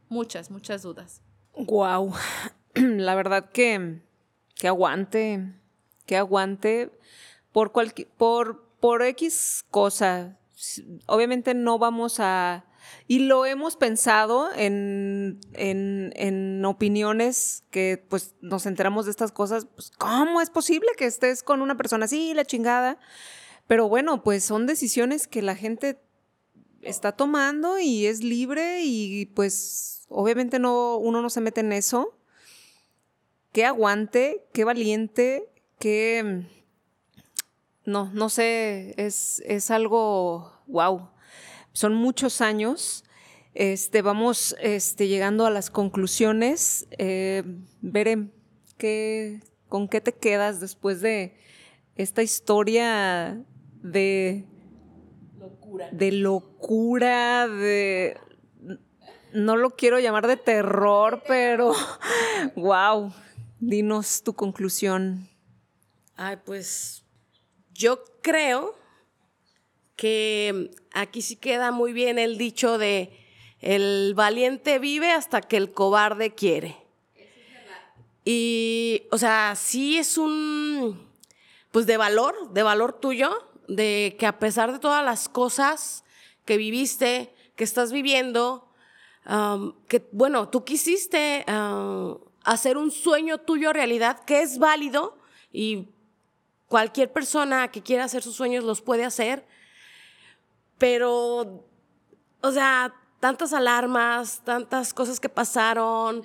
Muchas, 0.07 0.49
muchas 0.49 0.81
dudas. 0.81 1.21
Wow. 1.55 2.13
La 2.73 3.15
verdad 3.15 3.51
que, 3.51 4.01
que 4.59 4.67
aguante, 4.67 5.53
que 6.05 6.17
aguante 6.17 6.91
por, 7.53 7.71
cualquier, 7.71 8.09
por, 8.09 8.65
por 8.81 9.01
X 9.01 9.65
cosa. 9.71 10.37
Obviamente 11.07 11.53
no 11.53 11.79
vamos 11.79 12.19
a 12.19 12.65
y 13.07 13.19
lo 13.19 13.45
hemos 13.45 13.77
pensado 13.77 14.49
en, 14.53 15.39
en, 15.53 16.65
opiniones 16.65 17.63
que 17.71 18.03
pues 18.09 18.35
nos 18.41 18.65
enteramos 18.65 19.05
de 19.05 19.11
estas 19.11 19.31
cosas. 19.31 19.65
Pues, 19.65 19.91
¿Cómo 19.97 20.41
es 20.41 20.49
posible 20.49 20.89
que 20.97 21.05
estés 21.05 21.41
con 21.41 21.61
una 21.61 21.77
persona 21.77 22.05
así, 22.05 22.33
la 22.33 22.45
chingada? 22.45 22.99
Pero 23.65 23.87
bueno, 23.87 24.23
pues 24.23 24.43
son 24.43 24.67
decisiones 24.67 25.27
que 25.27 25.41
la 25.41 25.55
gente 25.55 26.01
está 26.81 27.13
tomando 27.13 27.79
y 27.79 28.05
es 28.05 28.23
libre 28.23 28.81
y 28.83 29.25
pues 29.27 30.05
obviamente 30.09 30.59
no, 30.59 30.97
uno 30.97 31.21
no 31.21 31.29
se 31.29 31.41
mete 31.41 31.61
en 31.61 31.71
eso. 31.71 32.18
Qué 33.51 33.65
aguante, 33.65 34.45
qué 34.53 34.63
valiente, 34.63 35.49
qué... 35.79 36.45
No, 37.85 38.11
no 38.13 38.29
sé, 38.29 38.93
es, 38.97 39.41
es 39.45 39.71
algo, 39.71 40.53
wow 40.67 41.09
son 41.73 41.93
muchos 41.93 42.41
años. 42.41 43.05
Este, 43.53 44.01
vamos 44.01 44.55
este, 44.61 45.07
llegando 45.07 45.45
a 45.45 45.49
las 45.49 45.69
conclusiones. 45.69 46.87
Eh, 46.97 47.43
veré 47.81 48.29
qué, 48.77 49.41
con 49.67 49.87
qué 49.87 50.01
te 50.01 50.13
quedas 50.13 50.59
después 50.59 51.01
de 51.01 51.37
esta 51.95 52.21
historia 52.21 53.43
de 53.81 54.45
locura. 55.37 55.89
De 55.91 56.11
locura, 56.11 57.47
de 57.47 58.17
no 59.31 59.55
lo 59.57 59.69
quiero 59.71 59.99
llamar 59.99 60.27
de 60.27 60.37
terror, 60.37 61.23
pero 61.27 61.73
wow. 62.55 63.13
Dinos 63.59 64.23
tu 64.23 64.33
conclusión. 64.33 65.29
Ay, 66.15 66.37
pues 66.45 67.03
yo 67.73 68.03
creo 68.21 68.77
que 69.95 70.71
aquí 70.93 71.21
sí 71.21 71.35
queda 71.35 71.71
muy 71.71 71.91
bien 71.91 72.19
el 72.19 72.37
dicho 72.37 72.77
de 72.77 73.11
el 73.59 74.13
valiente 74.15 74.79
vive 74.79 75.11
hasta 75.11 75.41
que 75.41 75.57
el 75.57 75.73
cobarde 75.73 76.33
quiere. 76.33 76.77
Y, 78.23 79.03
o 79.11 79.17
sea, 79.17 79.55
sí 79.55 79.97
es 79.97 80.17
un, 80.17 81.09
pues 81.71 81.85
de 81.85 81.97
valor, 81.97 82.53
de 82.53 82.63
valor 82.63 82.93
tuyo, 82.93 83.49
de 83.67 84.15
que 84.19 84.25
a 84.25 84.39
pesar 84.39 84.71
de 84.71 84.79
todas 84.79 85.03
las 85.03 85.27
cosas 85.27 86.03
que 86.45 86.57
viviste, 86.57 87.33
que 87.55 87.63
estás 87.63 87.91
viviendo, 87.91 88.71
que, 89.87 90.07
bueno, 90.11 90.49
tú 90.49 90.63
quisiste 90.63 91.43
hacer 92.51 92.77
un 92.77 92.91
sueño 92.91 93.37
tuyo 93.39 93.73
realidad, 93.73 94.23
que 94.25 94.41
es 94.41 94.59
válido 94.59 95.17
y 95.51 95.89
cualquier 96.67 97.11
persona 97.11 97.69
que 97.69 97.81
quiera 97.81 98.03
hacer 98.03 98.23
sus 98.23 98.35
sueños 98.35 98.63
los 98.63 98.81
puede 98.81 99.05
hacer 99.05 99.45
pero, 100.79 101.67
o 102.41 102.51
sea, 102.51 102.95
tantas 103.19 103.53
alarmas, 103.53 104.41
tantas 104.43 104.93
cosas 104.93 105.19
que 105.19 105.29
pasaron. 105.29 106.23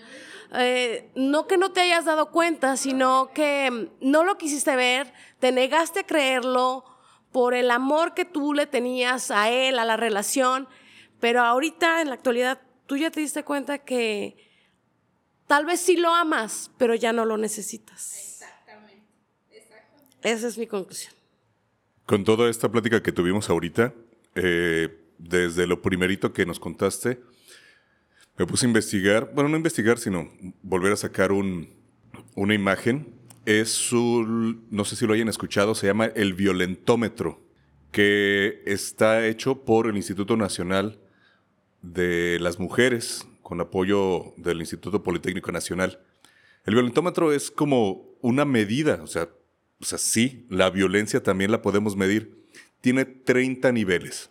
Eh, 0.57 1.11
no 1.17 1.47
que 1.47 1.59
no 1.59 1.73
te 1.73 1.81
hayas 1.81 2.07
dado 2.07 2.31
cuenta, 2.31 2.77
sino 2.79 3.31
que 3.35 3.91
no 4.01 4.25
lo 4.25 4.39
quisiste 4.39 4.75
ver, 4.77 5.13
te 5.41 5.53
negaste 5.53 6.01
a 6.01 6.07
creerlo 6.07 6.85
por 7.33 7.53
el 7.55 7.71
amor 7.73 8.15
que 8.15 8.25
tú 8.25 8.55
le 8.55 8.67
tenías 8.67 9.33
a 9.33 9.51
él, 9.51 9.81
a 9.81 9.85
la 9.85 9.97
relación, 9.97 10.69
pero 11.19 11.43
ahorita 11.43 12.01
en 12.01 12.09
la 12.09 12.15
actualidad 12.15 12.61
tú 12.87 12.97
ya 12.97 13.11
te 13.11 13.19
diste 13.19 13.43
cuenta 13.43 13.79
que 13.79 14.44
tal 15.47 15.67
vez 15.67 15.81
sí 15.81 15.97
lo 15.97 16.15
amas, 16.15 16.71
pero 16.79 16.95
ya 16.95 17.13
no 17.13 17.25
lo 17.25 17.37
necesitas. 17.37 18.17
Exactamente. 18.17 19.05
Exactamente. 19.51 20.31
Esa 20.31 20.49
es 20.49 20.59
mi 20.59 20.67
conclusión. 20.67 21.15
Con 22.07 22.25
toda 22.25 22.51
esta 22.51 22.71
plática 22.71 23.03
que 23.03 23.13
tuvimos 23.13 23.49
ahorita, 23.49 23.95
eh, 24.35 24.89
desde 25.19 25.67
lo 25.67 25.81
primerito 25.81 26.33
que 26.33 26.45
nos 26.45 26.61
contaste, 26.61 27.21
me 28.37 28.47
puse 28.47 28.67
a 28.67 28.69
investigar, 28.69 29.31
bueno, 29.35 29.49
no 29.49 29.57
investigar, 29.57 29.99
sino 29.99 30.31
volver 30.63 30.93
a 30.93 30.97
sacar 30.97 31.33
un, 31.33 31.73
una 32.35 32.55
imagen. 32.55 33.15
Es 33.47 33.93
un, 33.93 34.67
no 34.71 34.85
sé 34.85 34.97
si 34.97 35.07
lo 35.07 35.13
hayan 35.13 35.29
escuchado, 35.29 35.75
se 35.75 35.87
llama 35.87 36.07
el 36.07 36.35
violentómetro, 36.35 37.41
que 37.93 38.63
está 38.67 39.27
hecho 39.27 39.65
por 39.65 39.87
el 39.87 39.97
Instituto 39.97 40.37
Nacional 40.37 40.99
de 41.83 42.39
las 42.41 42.59
Mujeres, 42.59 43.27
con 43.45 43.61
apoyo 43.61 44.35
del 44.37 44.59
Instituto 44.59 45.05
Politécnico 45.05 45.53
Nacional. 45.53 46.01
El 46.65 46.75
violentómetro 46.75 47.33
es 47.33 47.53
como 47.53 48.17
una 48.21 48.45
medida, 48.45 49.01
o 49.01 49.07
sea, 49.07 49.29
o 49.81 49.85
sea, 49.85 49.99
sí, 49.99 50.47
la 50.51 50.71
violencia 50.71 51.23
también 51.23 51.53
la 51.53 51.63
podemos 51.63 51.95
medir 51.95 52.45
tiene 52.85 53.07
30 53.07 53.73
niveles. 53.73 54.29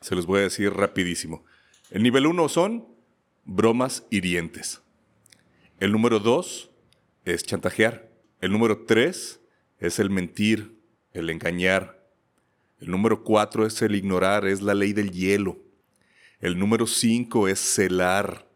Se 0.00 0.14
los 0.14 0.24
voy 0.24 0.38
a 0.38 0.42
decir 0.42 0.72
rapidísimo. 0.72 1.44
El 1.90 2.04
nivel 2.04 2.24
1 2.28 2.48
son 2.48 2.86
bromas 3.44 4.06
hirientes. 4.10 4.80
El 5.80 5.90
número 5.90 6.20
2 6.20 6.70
es 7.24 7.42
chantajear. 7.42 8.08
El 8.40 8.52
número 8.52 8.84
3 8.84 9.40
es 9.80 9.98
el 9.98 10.08
mentir, 10.08 10.78
el 11.12 11.30
engañar. 11.30 12.00
El 12.78 12.92
número 12.92 13.24
4 13.24 13.66
es 13.66 13.82
el 13.82 13.96
ignorar, 13.96 14.46
es 14.46 14.62
la 14.62 14.74
ley 14.74 14.92
del 14.92 15.10
hielo. 15.10 15.58
El 16.40 16.58
número 16.58 16.86
5 16.86 17.48
es 17.48 17.58
celar. 17.58 18.48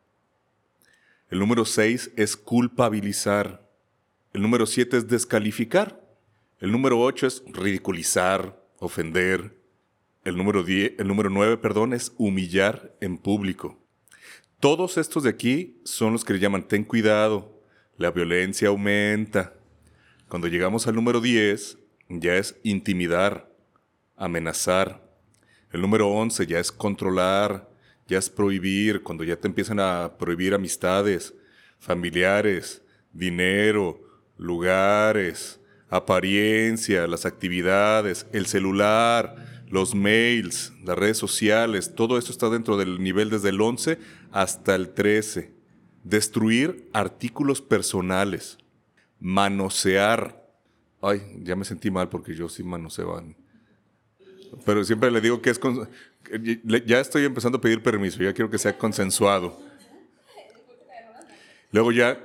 El 1.28 1.38
número 1.38 1.66
6 1.66 2.12
es 2.16 2.34
culpabilizar. 2.34 3.68
El 4.32 4.40
número 4.40 4.64
7 4.64 4.96
es 4.96 5.08
descalificar. 5.08 6.02
El 6.60 6.72
número 6.72 6.98
8 6.98 7.26
es 7.26 7.42
ridiculizar, 7.46 8.58
ofender. 8.78 9.60
El 10.24 10.38
número, 10.38 10.62
10, 10.62 10.94
el 10.98 11.06
número 11.06 11.28
9, 11.28 11.58
perdón, 11.58 11.92
es 11.92 12.12
humillar 12.16 12.96
en 13.02 13.18
público. 13.18 13.78
Todos 14.60 14.96
estos 14.96 15.24
de 15.24 15.28
aquí 15.28 15.82
son 15.84 16.14
los 16.14 16.24
que 16.24 16.32
le 16.32 16.38
llaman 16.38 16.66
ten 16.66 16.84
cuidado, 16.84 17.60
la 17.98 18.10
violencia 18.10 18.68
aumenta. 18.68 19.52
Cuando 20.30 20.48
llegamos 20.48 20.86
al 20.86 20.94
número 20.94 21.20
10, 21.20 21.76
ya 22.08 22.36
es 22.36 22.58
intimidar, 22.62 23.52
amenazar. 24.16 25.06
El 25.70 25.82
número 25.82 26.08
11 26.08 26.46
ya 26.46 26.58
es 26.60 26.72
controlar, 26.72 27.73
ya 28.06 28.18
es 28.18 28.30
prohibir, 28.30 29.02
cuando 29.02 29.24
ya 29.24 29.36
te 29.36 29.48
empiezan 29.48 29.80
a 29.80 30.12
prohibir 30.18 30.54
amistades, 30.54 31.34
familiares, 31.78 32.82
dinero, 33.12 34.00
lugares, 34.36 35.60
apariencia, 35.88 37.06
las 37.06 37.24
actividades, 37.24 38.26
el 38.32 38.46
celular, 38.46 39.64
los 39.68 39.94
mails, 39.94 40.72
las 40.84 40.98
redes 40.98 41.18
sociales, 41.18 41.94
todo 41.94 42.18
esto 42.18 42.32
está 42.32 42.50
dentro 42.50 42.76
del 42.76 43.02
nivel 43.02 43.30
desde 43.30 43.50
el 43.50 43.60
11 43.60 43.98
hasta 44.32 44.74
el 44.74 44.90
13. 44.90 45.52
Destruir 46.02 46.90
artículos 46.92 47.62
personales, 47.62 48.58
manosear. 49.18 50.44
Ay, 51.00 51.22
ya 51.42 51.56
me 51.56 51.64
sentí 51.64 51.90
mal 51.90 52.08
porque 52.08 52.34
yo 52.34 52.48
sí 52.48 52.62
manoseo. 52.62 53.34
Pero 54.64 54.84
siempre 54.84 55.10
le 55.10 55.20
digo 55.20 55.40
que 55.40 55.50
es 55.50 55.58
con, 55.58 55.88
ya 56.86 57.00
estoy 57.00 57.24
empezando 57.24 57.58
a 57.58 57.60
pedir 57.60 57.82
permiso, 57.82 58.22
ya 58.22 58.32
quiero 58.32 58.50
que 58.50 58.58
sea 58.58 58.76
consensuado. 58.76 59.58
Luego 61.70 61.92
ya 61.92 62.24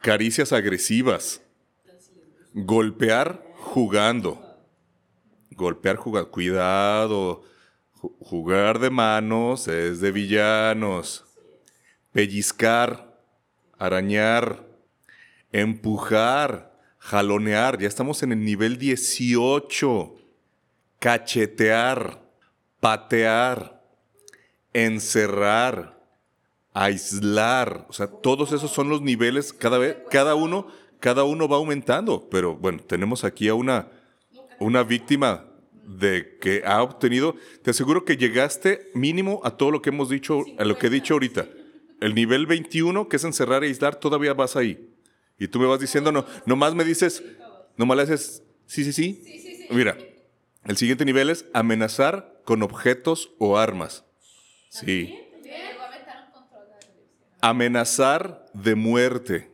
caricias 0.00 0.52
agresivas. 0.52 1.40
Golpear 2.54 3.42
jugando. 3.56 4.40
Golpear 5.50 5.96
jugando. 5.96 6.30
Cuidado. 6.30 7.42
Jugar 8.20 8.78
de 8.78 8.90
manos 8.90 9.66
es 9.68 10.00
de 10.00 10.12
villanos. 10.12 11.24
Pellizcar. 12.12 13.20
Arañar. 13.76 14.64
Empujar. 15.50 16.72
Jalonear. 16.98 17.78
Ya 17.78 17.88
estamos 17.88 18.22
en 18.22 18.32
el 18.32 18.44
nivel 18.44 18.78
18. 18.78 20.14
Cachetear 21.00 22.25
patear, 22.80 23.82
encerrar, 24.72 25.96
aislar, 26.72 27.86
o 27.88 27.92
sea, 27.92 28.06
todos 28.08 28.52
esos 28.52 28.70
son 28.70 28.88
los 28.88 29.00
niveles, 29.00 29.52
cada 29.52 29.78
vez, 29.78 29.96
cada 30.10 30.34
uno, 30.34 30.66
cada 31.00 31.24
uno 31.24 31.48
va 31.48 31.56
aumentando, 31.56 32.28
pero 32.30 32.54
bueno, 32.54 32.80
tenemos 32.86 33.24
aquí 33.24 33.48
a 33.48 33.54
una, 33.54 33.88
una 34.58 34.82
víctima 34.82 35.46
de 35.86 36.36
que 36.40 36.62
ha 36.66 36.82
obtenido, 36.82 37.36
te 37.62 37.70
aseguro 37.70 38.04
que 38.04 38.16
llegaste 38.16 38.90
mínimo 38.94 39.40
a 39.44 39.56
todo 39.56 39.70
lo 39.70 39.80
que 39.80 39.90
hemos 39.90 40.10
dicho, 40.10 40.44
a 40.58 40.64
lo 40.64 40.76
que 40.76 40.88
he 40.88 40.90
dicho 40.90 41.14
ahorita. 41.14 41.46
El 42.00 42.14
nivel 42.14 42.46
21, 42.46 43.08
que 43.08 43.16
es 43.16 43.24
encerrar 43.24 43.64
e 43.64 43.68
aislar, 43.68 43.96
todavía 43.96 44.34
vas 44.34 44.56
ahí. 44.56 44.90
Y 45.38 45.48
tú 45.48 45.58
me 45.58 45.66
vas 45.66 45.80
diciendo, 45.80 46.12
no, 46.12 46.26
nomás 46.44 46.74
me 46.74 46.84
dices, 46.84 47.22
nomás 47.76 47.96
le 47.96 48.02
haces, 48.02 48.42
sí, 48.66 48.84
sí, 48.84 48.92
sí. 48.92 49.66
Mira, 49.70 49.96
el 50.64 50.76
siguiente 50.76 51.04
nivel 51.04 51.30
es 51.30 51.46
amenazar 51.54 52.35
con 52.46 52.62
objetos 52.62 53.32
o 53.38 53.58
armas. 53.58 54.04
Sí. 54.70 55.18
Amenazar 57.42 58.46
de 58.54 58.74
muerte. 58.74 59.50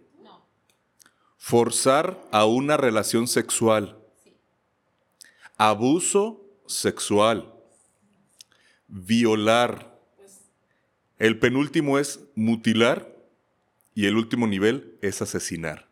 Forzar 1.38 2.20
a 2.30 2.44
una 2.44 2.76
relación 2.76 3.26
sexual. 3.26 3.98
Abuso 5.56 6.44
sexual. 6.66 7.52
Violar. 8.86 9.98
El 11.18 11.38
penúltimo 11.38 11.98
es 11.98 12.20
mutilar 12.34 13.16
y 13.94 14.06
el 14.06 14.16
último 14.16 14.46
nivel 14.46 14.98
es 15.00 15.22
asesinar. 15.22 15.88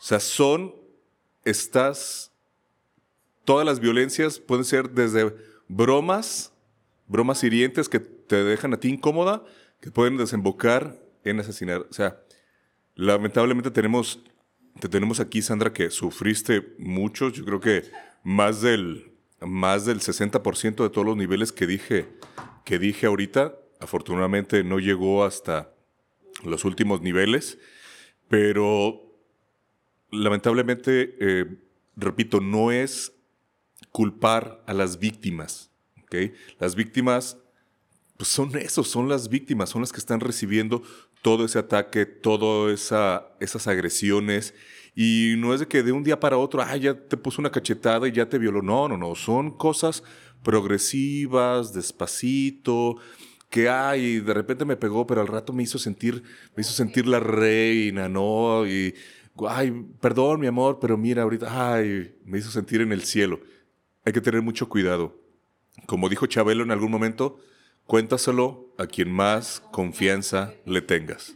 O 0.00 0.06
sea, 0.06 0.20
son, 0.20 0.74
estás 1.44 2.30
todas 3.44 3.66
las 3.66 3.80
violencias 3.80 4.38
pueden 4.38 4.64
ser 4.64 4.90
desde 4.90 5.34
bromas, 5.68 6.52
bromas 7.06 7.42
hirientes 7.44 7.88
que 7.88 8.00
te 8.00 8.42
dejan 8.42 8.74
a 8.74 8.78
ti 8.78 8.88
incómoda, 8.88 9.44
que 9.80 9.90
pueden 9.90 10.16
desembocar 10.16 10.98
en 11.24 11.40
asesinar. 11.40 11.86
O 11.90 11.92
sea, 11.92 12.20
lamentablemente 12.94 13.70
tenemos, 13.70 14.22
te 14.80 14.88
tenemos 14.88 15.20
aquí, 15.20 15.42
Sandra, 15.42 15.72
que 15.72 15.90
sufriste 15.90 16.74
mucho. 16.78 17.28
Yo 17.28 17.44
creo 17.44 17.60
que 17.60 17.84
más 18.22 18.60
del, 18.60 19.12
más 19.40 19.84
del 19.84 20.00
60% 20.00 20.82
de 20.82 20.90
todos 20.90 21.06
los 21.06 21.16
niveles 21.16 21.52
que 21.52 21.66
dije, 21.66 22.08
que 22.64 22.78
dije 22.78 23.06
ahorita, 23.06 23.54
afortunadamente 23.80 24.64
no 24.64 24.78
llegó 24.78 25.24
hasta 25.24 25.74
los 26.42 26.64
últimos 26.64 27.02
niveles, 27.02 27.58
pero 28.28 29.00
lamentablemente, 30.10 31.16
eh, 31.20 31.46
repito, 31.96 32.40
no 32.40 32.72
es 32.72 33.12
culpar 33.94 34.60
a 34.66 34.74
las 34.74 34.98
víctimas. 34.98 35.70
¿okay? 36.02 36.32
Las 36.58 36.74
víctimas 36.74 37.38
pues 38.16 38.28
son 38.28 38.56
esos, 38.56 38.88
son 38.88 39.08
las 39.08 39.28
víctimas, 39.28 39.70
son 39.70 39.82
las 39.82 39.92
que 39.92 40.00
están 40.00 40.18
recibiendo 40.18 40.82
todo 41.22 41.44
ese 41.44 41.60
ataque, 41.60 42.04
todas 42.04 42.72
esa, 42.72 43.28
esas 43.38 43.68
agresiones. 43.68 44.52
Y 44.96 45.34
no 45.38 45.54
es 45.54 45.60
de 45.60 45.68
que 45.68 45.84
de 45.84 45.92
un 45.92 46.02
día 46.02 46.18
para 46.18 46.38
otro, 46.38 46.60
ah, 46.60 46.76
ya 46.76 46.94
te 46.94 47.16
puso 47.16 47.40
una 47.40 47.52
cachetada 47.52 48.08
y 48.08 48.12
ya 48.12 48.28
te 48.28 48.38
violó. 48.38 48.62
No, 48.62 48.88
no, 48.88 48.96
no. 48.96 49.14
Son 49.14 49.52
cosas 49.56 50.02
progresivas, 50.42 51.72
despacito, 51.72 52.96
que 53.48 53.68
ay, 53.68 54.18
de 54.18 54.34
repente 54.34 54.64
me 54.64 54.76
pegó, 54.76 55.06
pero 55.06 55.20
al 55.20 55.28
rato 55.28 55.52
me 55.52 55.62
hizo 55.62 55.78
sentir, 55.78 56.20
me 56.56 56.62
hizo 56.62 56.72
sentir 56.72 57.06
la 57.06 57.20
reina, 57.20 58.08
¿no? 58.08 58.66
Y 58.66 58.92
ay, 59.48 59.72
perdón, 60.00 60.40
mi 60.40 60.48
amor, 60.48 60.80
pero 60.80 60.98
mira, 60.98 61.22
ahorita, 61.22 61.74
ay, 61.74 62.16
me 62.24 62.38
hizo 62.38 62.50
sentir 62.50 62.80
en 62.80 62.90
el 62.90 63.04
cielo 63.04 63.38
hay 64.04 64.12
que 64.12 64.20
tener 64.20 64.42
mucho 64.42 64.68
cuidado. 64.68 65.18
Como 65.86 66.08
dijo 66.08 66.26
Chabelo 66.26 66.62
en 66.62 66.70
algún 66.70 66.90
momento, 66.90 67.38
cuéntaselo 67.86 68.74
a 68.78 68.86
quien 68.86 69.10
más 69.10 69.62
confianza 69.72 70.54
le 70.64 70.82
tengas. 70.82 71.34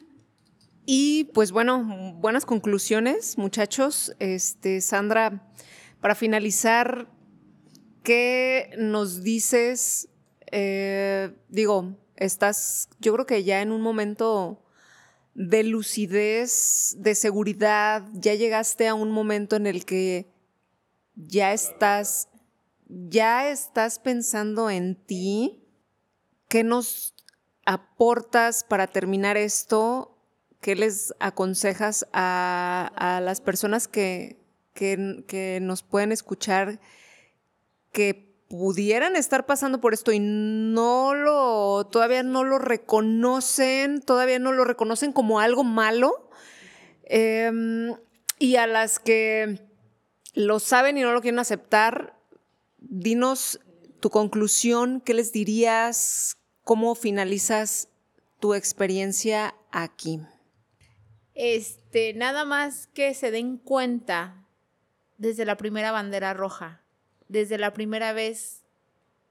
Y 0.87 1.25
pues 1.35 1.53
bueno, 1.53 2.15
buenas 2.17 2.47
conclusiones, 2.47 3.37
muchachos. 3.37 4.15
Este, 4.19 4.81
Sandra, 4.81 5.53
para 6.01 6.15
finalizar, 6.15 7.11
¿qué 8.03 8.71
nos 8.79 9.23
dices? 9.23 10.09
Eh, 10.51 11.31
digo, 11.49 11.95
estás, 12.17 12.89
yo 13.01 13.13
creo 13.13 13.27
que 13.27 13.45
ya 13.45 13.61
en 13.61 13.73
un 13.73 13.83
momento 13.83 14.63
de 15.35 15.63
lucidez, 15.63 16.97
de 16.99 17.15
seguridad, 17.15 18.09
ya 18.15 18.35
llegaste 18.35 18.89
a 18.89 18.95
un 18.95 19.11
momento 19.11 19.57
en 19.57 19.67
el 19.67 19.85
que 19.85 20.27
ya 21.15 21.53
estás 21.53 22.29
ya 22.89 23.49
estás 23.51 23.99
pensando 23.99 24.71
en 24.71 24.97
ti, 24.97 25.65
¿qué 26.49 26.65
nos 26.65 27.15
aportas 27.67 28.65
para 28.65 28.87
terminar 28.87 29.37
esto? 29.37 30.17
¿Qué 30.61 30.75
les 30.75 31.15
aconsejas 31.21 32.07
a, 32.13 33.21
las 33.23 33.41
personas 33.41 33.89
que, 33.89 34.39
que, 34.75 35.59
nos 35.61 35.83
pueden 35.83 36.13
escuchar 36.13 36.81
que 37.93 38.35
pudieran 38.49 39.17
estar 39.17 39.45
pasando 39.45 39.81
por 39.81 39.93
esto 39.93 40.11
y 40.11 40.19
no 40.21 41.15
lo, 41.15 41.87
todavía 41.87 42.23
no 42.23 42.45
lo 42.45 42.59
reconocen, 42.59 44.01
todavía 44.01 44.39
no 44.39 44.53
lo 44.53 44.65
reconocen 44.65 45.13
como 45.13 45.41
algo 45.41 45.63
malo? 45.63 46.31
Em, 47.05 47.95
y 48.39 48.57
a 48.57 48.67
las 48.67 48.99
que 48.99 49.61
lo 50.35 50.59
saben 50.59 50.97
y 50.97 51.03
no 51.03 51.13
lo 51.13 51.21
quieren 51.21 51.39
aceptar, 51.39 52.18
dinos 52.79 53.61
tu 54.01 54.11
conclusión, 54.11 55.01
¿qué 55.01 55.15
les 55.15 55.33
dirías? 55.33 56.37
¿Cómo 56.65 56.95
finalizas 56.95 57.89
tu 58.41 58.55
experiencia 58.55 59.55
aquí? 59.73 60.21
Este, 61.35 62.15
nada 62.15 62.45
más 62.45 62.89
que 62.89 63.15
se 63.15 63.31
den 63.31 63.59
cuenta 63.59 64.47
desde 65.19 65.45
la 65.45 65.57
primera 65.57 65.93
bandera 65.93 66.35
roja, 66.35 66.83
desde 67.29 67.59
la 67.59 67.73
primera 67.73 68.13
vez 68.13 68.65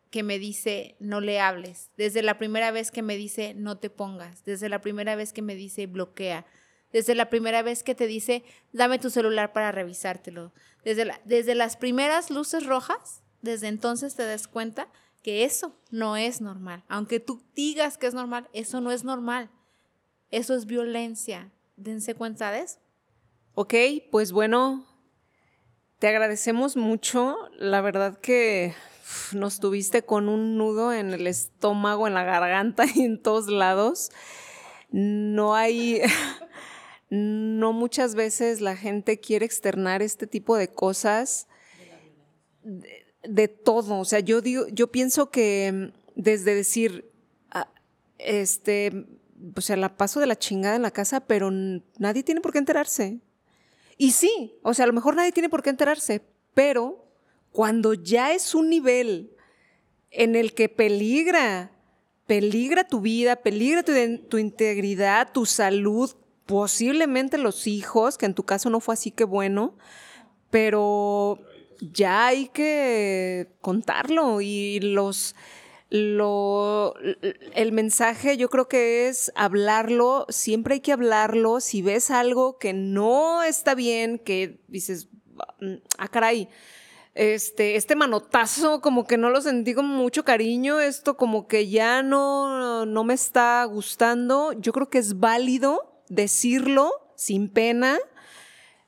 que 0.10 0.24
me 0.24 0.40
dice 0.40 0.96
no 1.00 1.20
le 1.20 1.40
hables, 1.40 1.92
desde 1.98 2.22
la 2.22 2.38
primera 2.38 2.72
vez 2.72 2.92
que 2.92 3.02
me 3.02 3.18
dice 3.18 3.54
no 3.56 3.78
te 3.78 3.90
pongas, 3.90 4.44
desde 4.46 4.70
la 4.70 4.80
primera 4.80 5.16
vez 5.16 5.34
que 5.34 5.42
me 5.42 5.56
dice 5.56 5.86
bloquea, 5.86 6.46
desde 6.94 7.14
la 7.14 7.30
primera 7.30 7.62
vez 7.62 7.84
que 7.84 7.96
te 7.96 8.08
dice 8.08 8.44
dame 8.72 9.00
tu 9.00 9.10
celular 9.10 9.52
para 9.52 9.74
revisártelo, 9.74 10.54
desde, 10.86 11.12
desde 11.26 11.56
las 11.56 11.76
primeras 11.76 12.30
luces 12.32 12.66
rojas 12.66 13.22
desde 13.42 13.68
entonces 13.68 14.16
te 14.16 14.24
des 14.24 14.48
cuenta 14.48 14.88
que 15.24 15.44
eso 15.44 15.76
no 15.92 16.18
es 16.18 16.42
normal. 16.42 16.84
Aunque 16.88 17.20
tú 17.20 17.42
digas 17.56 17.98
que 17.98 18.08
es 18.08 18.14
normal, 18.14 18.50
eso 18.54 18.82
no 18.82 18.92
es 18.92 19.04
normal. 19.04 19.50
Eso 20.32 20.56
es 20.56 20.66
violencia. 20.66 21.52
Dense 21.76 22.16
cuenta 22.16 22.52
de 22.52 22.62
eso. 22.62 22.80
Ok, 23.56 23.74
pues 24.12 24.32
bueno, 24.32 24.86
te 26.00 26.08
agradecemos 26.08 26.78
mucho. 26.78 27.36
La 27.58 27.82
verdad 27.82 28.18
que 28.20 28.74
nos 29.34 29.60
tuviste 29.60 30.04
con 30.04 30.30
un 30.30 30.58
nudo 30.58 30.94
en 30.94 31.14
el 31.14 31.28
estómago, 31.28 32.08
en 32.08 32.14
la 32.14 32.24
garganta 32.24 32.86
y 32.94 33.04
en 33.04 33.22
todos 33.22 33.48
lados. 33.48 34.12
No 34.92 35.56
hay, 35.56 36.02
no 37.10 37.74
muchas 37.74 38.16
veces 38.16 38.62
la 38.62 38.76
gente 38.76 39.20
quiere 39.20 39.46
externar 39.46 40.02
este 40.02 40.28
tipo 40.28 40.56
de 40.56 40.70
cosas 40.70 41.48
de 42.64 43.07
todo. 43.64 44.00
O 44.00 44.06
sea, 44.06 44.20
yo 44.20 44.42
digo, 44.42 44.68
yo 44.70 44.88
pienso 44.88 45.30
que 45.30 45.92
mm, 45.92 45.98
desde 46.16 46.56
decir, 46.56 47.12
ah, 47.52 47.70
este, 48.18 49.06
o 49.56 49.62
sea, 49.62 49.78
la 49.78 49.98
paso 49.98 50.20
de 50.20 50.28
la 50.28 50.38
chingada 50.38 50.76
en 50.76 50.82
la 50.82 50.92
casa, 50.92 51.22
pero 51.22 51.52
nadie 51.52 52.24
tiene 52.24 52.42
por 52.42 52.52
qué 52.52 52.60
enterarse. 52.60 53.20
Y 53.98 54.12
sí, 54.12 54.60
o 54.62 54.74
sea, 54.74 54.84
a 54.84 54.88
lo 54.88 54.94
mejor 54.94 55.16
nadie 55.16 55.32
tiene 55.32 55.50
por 55.50 55.64
qué 55.64 55.70
enterarse, 55.70 56.22
pero 56.54 57.08
cuando 57.52 57.94
ya 57.94 58.32
es 58.32 58.54
un 58.54 58.70
nivel 58.70 59.32
en 60.12 60.36
el 60.36 60.54
que 60.54 60.70
peligra, 60.70 61.72
peligra 62.28 62.88
tu 62.88 63.02
vida, 63.02 63.38
peligra 63.38 63.84
tu, 63.84 63.94
tu 64.30 64.38
integridad, 64.38 65.32
tu 65.32 65.46
salud, 65.46 66.16
posiblemente 66.46 67.38
los 67.38 67.68
hijos, 67.68 68.18
que 68.18 68.26
en 68.26 68.34
tu 68.34 68.44
caso 68.44 68.70
no 68.70 68.80
fue 68.80 68.94
así 68.94 69.12
que 69.12 69.24
bueno, 69.24 69.76
pero 70.50 71.40
ya 71.80 72.28
hay 72.28 72.48
que 72.50 73.50
contarlo 73.62 74.42
y 74.42 74.80
los 74.80 75.36
lo, 75.90 76.96
el 77.54 77.72
mensaje 77.72 78.36
yo 78.36 78.50
creo 78.50 78.68
que 78.68 79.08
es 79.08 79.32
hablarlo, 79.36 80.26
siempre 80.30 80.76
hay 80.76 80.80
que 80.82 80.92
hablarlo, 80.92 81.62
si 81.62 81.82
ves 81.82 82.12
algo 82.12 82.58
que 82.58 82.74
no 82.74 83.42
está 83.44 83.74
bien, 83.74 84.20
que 84.20 84.60
dices, 84.68 85.08
ah, 85.98 86.08
caray, 86.10 86.50
este, 87.16 87.78
este 87.78 87.96
manotazo 87.96 88.82
como 88.82 89.08
que 89.08 89.18
no 89.18 89.30
lo 89.30 89.42
sentí 89.42 89.74
con 89.74 89.88
mucho 89.88 90.26
cariño, 90.26 90.82
esto 90.82 91.16
como 91.16 91.48
que 91.48 91.70
ya 91.70 92.04
no, 92.04 92.86
no 92.86 93.04
me 93.04 93.14
está 93.14 93.64
gustando, 93.64 94.52
yo 94.54 94.74
creo 94.74 94.90
que 94.90 94.98
es 95.00 95.20
válido 95.20 96.04
decirlo 96.10 96.92
sin 97.16 97.50
pena, 97.50 97.98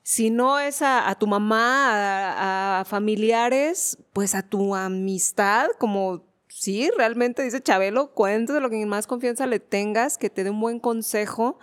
si 0.10 0.31
no 0.31 0.57
es 0.57 0.81
a, 0.81 1.15
tu 1.19 1.27
mamá, 1.27 2.80
a, 2.80 2.86
familiares, 2.86 3.99
pues 4.11 4.34
a 4.34 4.41
tu 4.41 4.73
amistad, 4.73 5.68
como 5.77 6.23
sí, 6.48 6.90
realmente 6.98 7.44
dice 7.44 7.61
Chabelo, 7.61 8.11
de 8.15 8.60
lo 8.60 8.72
que 8.72 8.84
más 8.88 9.06
confianza 9.06 9.45
le 9.45 9.60
tengas, 9.60 10.18
que 10.18 10.31
te 10.31 10.44
dé 10.44 10.49
un 10.49 10.60
buen 10.61 10.80
consejo, 10.80 11.60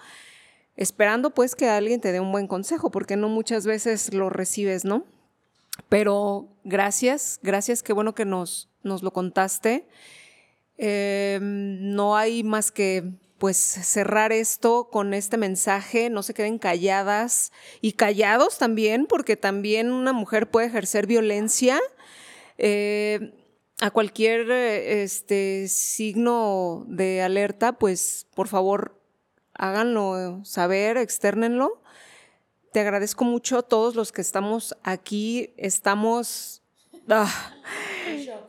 esperando 0.76 1.30
pues 1.30 1.56
que 1.56 1.68
alguien 1.68 2.00
te 2.00 2.12
dé 2.12 2.20
un 2.20 2.30
buen 2.30 2.46
consejo, 2.46 2.92
porque 2.92 3.16
no 3.16 3.28
muchas 3.28 3.66
veces 3.66 4.14
lo 4.14 4.30
recibes, 4.30 4.84
¿no? 4.84 5.04
Pero 5.88 6.46
gracias, 6.62 7.40
gracias, 7.42 7.82
qué 7.82 7.92
bueno 7.92 8.14
que 8.14 8.26
nos, 8.26 8.70
nos 8.84 9.02
lo 9.02 9.12
contaste. 9.12 9.88
Em, 10.78 11.96
no 11.96 12.16
hay 12.16 12.44
más 12.44 12.70
que 12.70 13.10
pues 13.38 13.56
cerrar 13.56 14.32
esto 14.32 14.88
con 14.90 15.14
este 15.14 15.36
mensaje, 15.36 16.10
no 16.10 16.22
se 16.22 16.34
queden 16.34 16.58
calladas 16.58 17.52
y 17.80 17.92
callados 17.92 18.58
también, 18.58 19.06
porque 19.06 19.36
también 19.36 19.92
una 19.92 20.12
mujer 20.12 20.50
puede 20.50 20.68
ejercer 20.68 21.06
violencia 21.06 21.78
eh, 22.58 23.34
a 23.80 23.90
cualquier 23.90 24.50
este, 24.50 25.68
signo 25.68 26.84
de 26.88 27.22
alerta, 27.22 27.72
pues 27.72 28.26
por 28.34 28.48
favor 28.48 28.98
háganlo 29.52 30.40
saber, 30.44 30.96
externenlo. 30.96 31.82
Te 32.72 32.80
agradezco 32.80 33.24
mucho, 33.24 33.62
todos 33.62 33.94
los 33.94 34.12
que 34.12 34.20
estamos 34.20 34.76
aquí, 34.82 35.54
estamos... 35.56 36.62
Ah, 37.08 37.54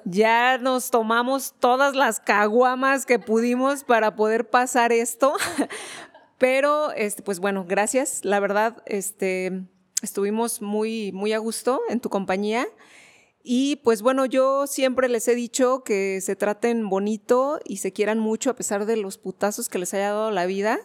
ya 0.06 0.58
nos 0.58 0.92
tomamos 0.92 1.54
todas 1.60 1.96
las 1.96 2.20
caguamas 2.20 3.06
que 3.06 3.20
pudimos 3.20 3.84
para 3.84 4.16
poder 4.16 4.50
pasar 4.50 4.92
esto. 4.92 5.34
Pero, 6.38 6.92
este, 6.92 7.24
pues 7.24 7.40
bueno, 7.40 7.66
gracias. 7.68 8.24
La 8.24 8.40
verdad, 8.40 8.84
este, 8.86 9.64
estuvimos 10.02 10.62
muy, 10.62 11.12
muy 11.12 11.34
a 11.34 11.40
gusto 11.40 11.82
en 11.90 12.00
tu 12.00 12.10
compañía. 12.10 12.68
Y 13.50 13.78
pues 13.78 14.02
bueno, 14.02 14.26
yo 14.26 14.68
siempre 14.68 15.08
les 15.08 15.28
he 15.30 15.34
dicho 15.34 15.84
que 15.84 16.20
se 16.20 16.36
traten 16.36 16.90
bonito 16.90 17.62
y 17.64 17.78
se 17.78 17.94
quieran 17.94 18.20
mucho 18.20 18.50
a 18.50 18.56
pesar 18.56 18.86
de 18.86 18.98
los 18.98 19.18
putazos 19.18 19.70
que 19.70 19.80
les 19.80 19.94
haya 19.94 20.10
dado 20.10 20.32
la 20.32 20.46
vida. 20.46 20.80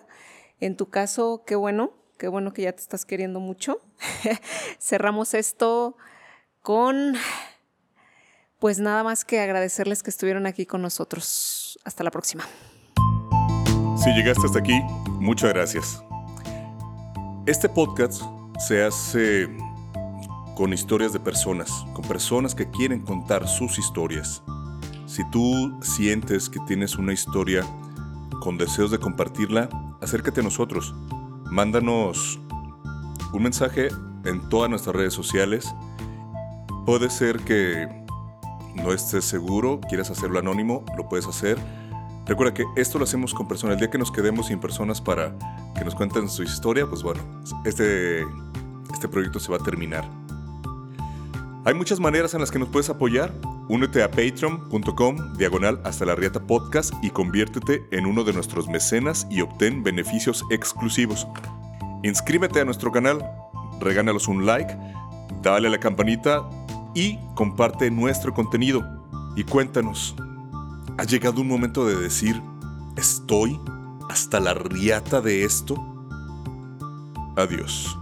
En 0.60 0.76
tu 0.76 0.88
caso, 0.88 1.42
qué 1.44 1.56
bueno, 1.56 1.92
qué 2.18 2.28
bueno 2.28 2.52
que 2.52 2.62
ya 2.62 2.72
te 2.72 2.80
estás 2.80 3.04
queriendo 3.04 3.40
mucho. 3.40 3.80
Cerramos 4.78 5.34
esto 5.34 5.96
con 6.62 7.16
pues 8.62 8.78
nada 8.78 9.02
más 9.02 9.24
que 9.24 9.40
agradecerles 9.40 10.04
que 10.04 10.10
estuvieron 10.10 10.46
aquí 10.46 10.66
con 10.66 10.82
nosotros. 10.82 11.80
Hasta 11.84 12.04
la 12.04 12.12
próxima. 12.12 12.44
Si 13.96 14.08
llegaste 14.12 14.46
hasta 14.46 14.60
aquí, 14.60 14.80
muchas 15.18 15.52
gracias. 15.52 16.00
Este 17.44 17.68
podcast 17.68 18.22
se 18.60 18.84
hace 18.84 19.48
con 20.54 20.72
historias 20.72 21.12
de 21.12 21.18
personas, 21.18 21.72
con 21.92 22.04
personas 22.04 22.54
que 22.54 22.70
quieren 22.70 23.00
contar 23.00 23.48
sus 23.48 23.80
historias. 23.80 24.44
Si 25.06 25.28
tú 25.30 25.76
sientes 25.82 26.48
que 26.48 26.60
tienes 26.60 26.94
una 26.94 27.12
historia 27.12 27.66
con 28.42 28.58
deseos 28.58 28.92
de 28.92 29.00
compartirla, 29.00 29.70
acércate 30.00 30.38
a 30.38 30.44
nosotros. 30.44 30.94
Mándanos 31.46 32.38
un 33.32 33.42
mensaje 33.42 33.88
en 34.24 34.48
todas 34.48 34.70
nuestras 34.70 34.94
redes 34.94 35.14
sociales. 35.14 35.74
Puede 36.86 37.10
ser 37.10 37.40
que 37.40 38.01
no 38.74 38.92
estés 38.92 39.24
seguro, 39.24 39.80
quieres 39.88 40.10
hacerlo 40.10 40.38
anónimo, 40.38 40.84
lo 40.96 41.08
puedes 41.08 41.26
hacer. 41.26 41.58
Recuerda 42.26 42.54
que 42.54 42.64
esto 42.76 42.98
lo 42.98 43.04
hacemos 43.04 43.34
con 43.34 43.48
personas. 43.48 43.74
El 43.74 43.80
día 43.80 43.90
que 43.90 43.98
nos 43.98 44.10
quedemos 44.10 44.46
sin 44.46 44.60
personas 44.60 45.00
para 45.00 45.34
que 45.76 45.84
nos 45.84 45.94
cuenten 45.94 46.28
su 46.28 46.42
historia, 46.42 46.86
pues 46.86 47.02
bueno, 47.02 47.20
este, 47.64 48.22
este 48.92 49.08
proyecto 49.08 49.40
se 49.40 49.50
va 49.50 49.58
a 49.58 49.62
terminar. 49.62 50.08
Hay 51.64 51.74
muchas 51.74 52.00
maneras 52.00 52.34
en 52.34 52.40
las 52.40 52.50
que 52.50 52.58
nos 52.58 52.68
puedes 52.68 52.90
apoyar. 52.90 53.32
Únete 53.68 54.02
a 54.02 54.10
patreon.com 54.10 55.34
diagonal 55.34 55.80
hasta 55.84 56.04
la 56.04 56.16
riata 56.16 56.40
podcast 56.40 56.92
y 57.02 57.10
conviértete 57.10 57.86
en 57.92 58.06
uno 58.06 58.24
de 58.24 58.32
nuestros 58.32 58.68
mecenas 58.68 59.26
y 59.30 59.40
obtén 59.42 59.82
beneficios 59.82 60.44
exclusivos. 60.50 61.26
Inscríbete 62.02 62.60
a 62.60 62.64
nuestro 62.64 62.90
canal, 62.90 63.24
regálanos 63.80 64.26
un 64.26 64.44
like, 64.44 64.76
dale 65.40 65.68
a 65.68 65.70
la 65.70 65.78
campanita 65.78 66.48
y 66.94 67.18
comparte 67.34 67.90
nuestro 67.90 68.32
contenido. 68.34 68.82
Y 69.36 69.44
cuéntanos, 69.44 70.14
¿ha 70.98 71.04
llegado 71.04 71.40
un 71.40 71.48
momento 71.48 71.86
de 71.86 71.96
decir, 71.96 72.40
estoy 72.96 73.58
hasta 74.08 74.40
la 74.40 74.54
riata 74.54 75.20
de 75.20 75.44
esto? 75.44 75.76
Adiós. 77.36 77.98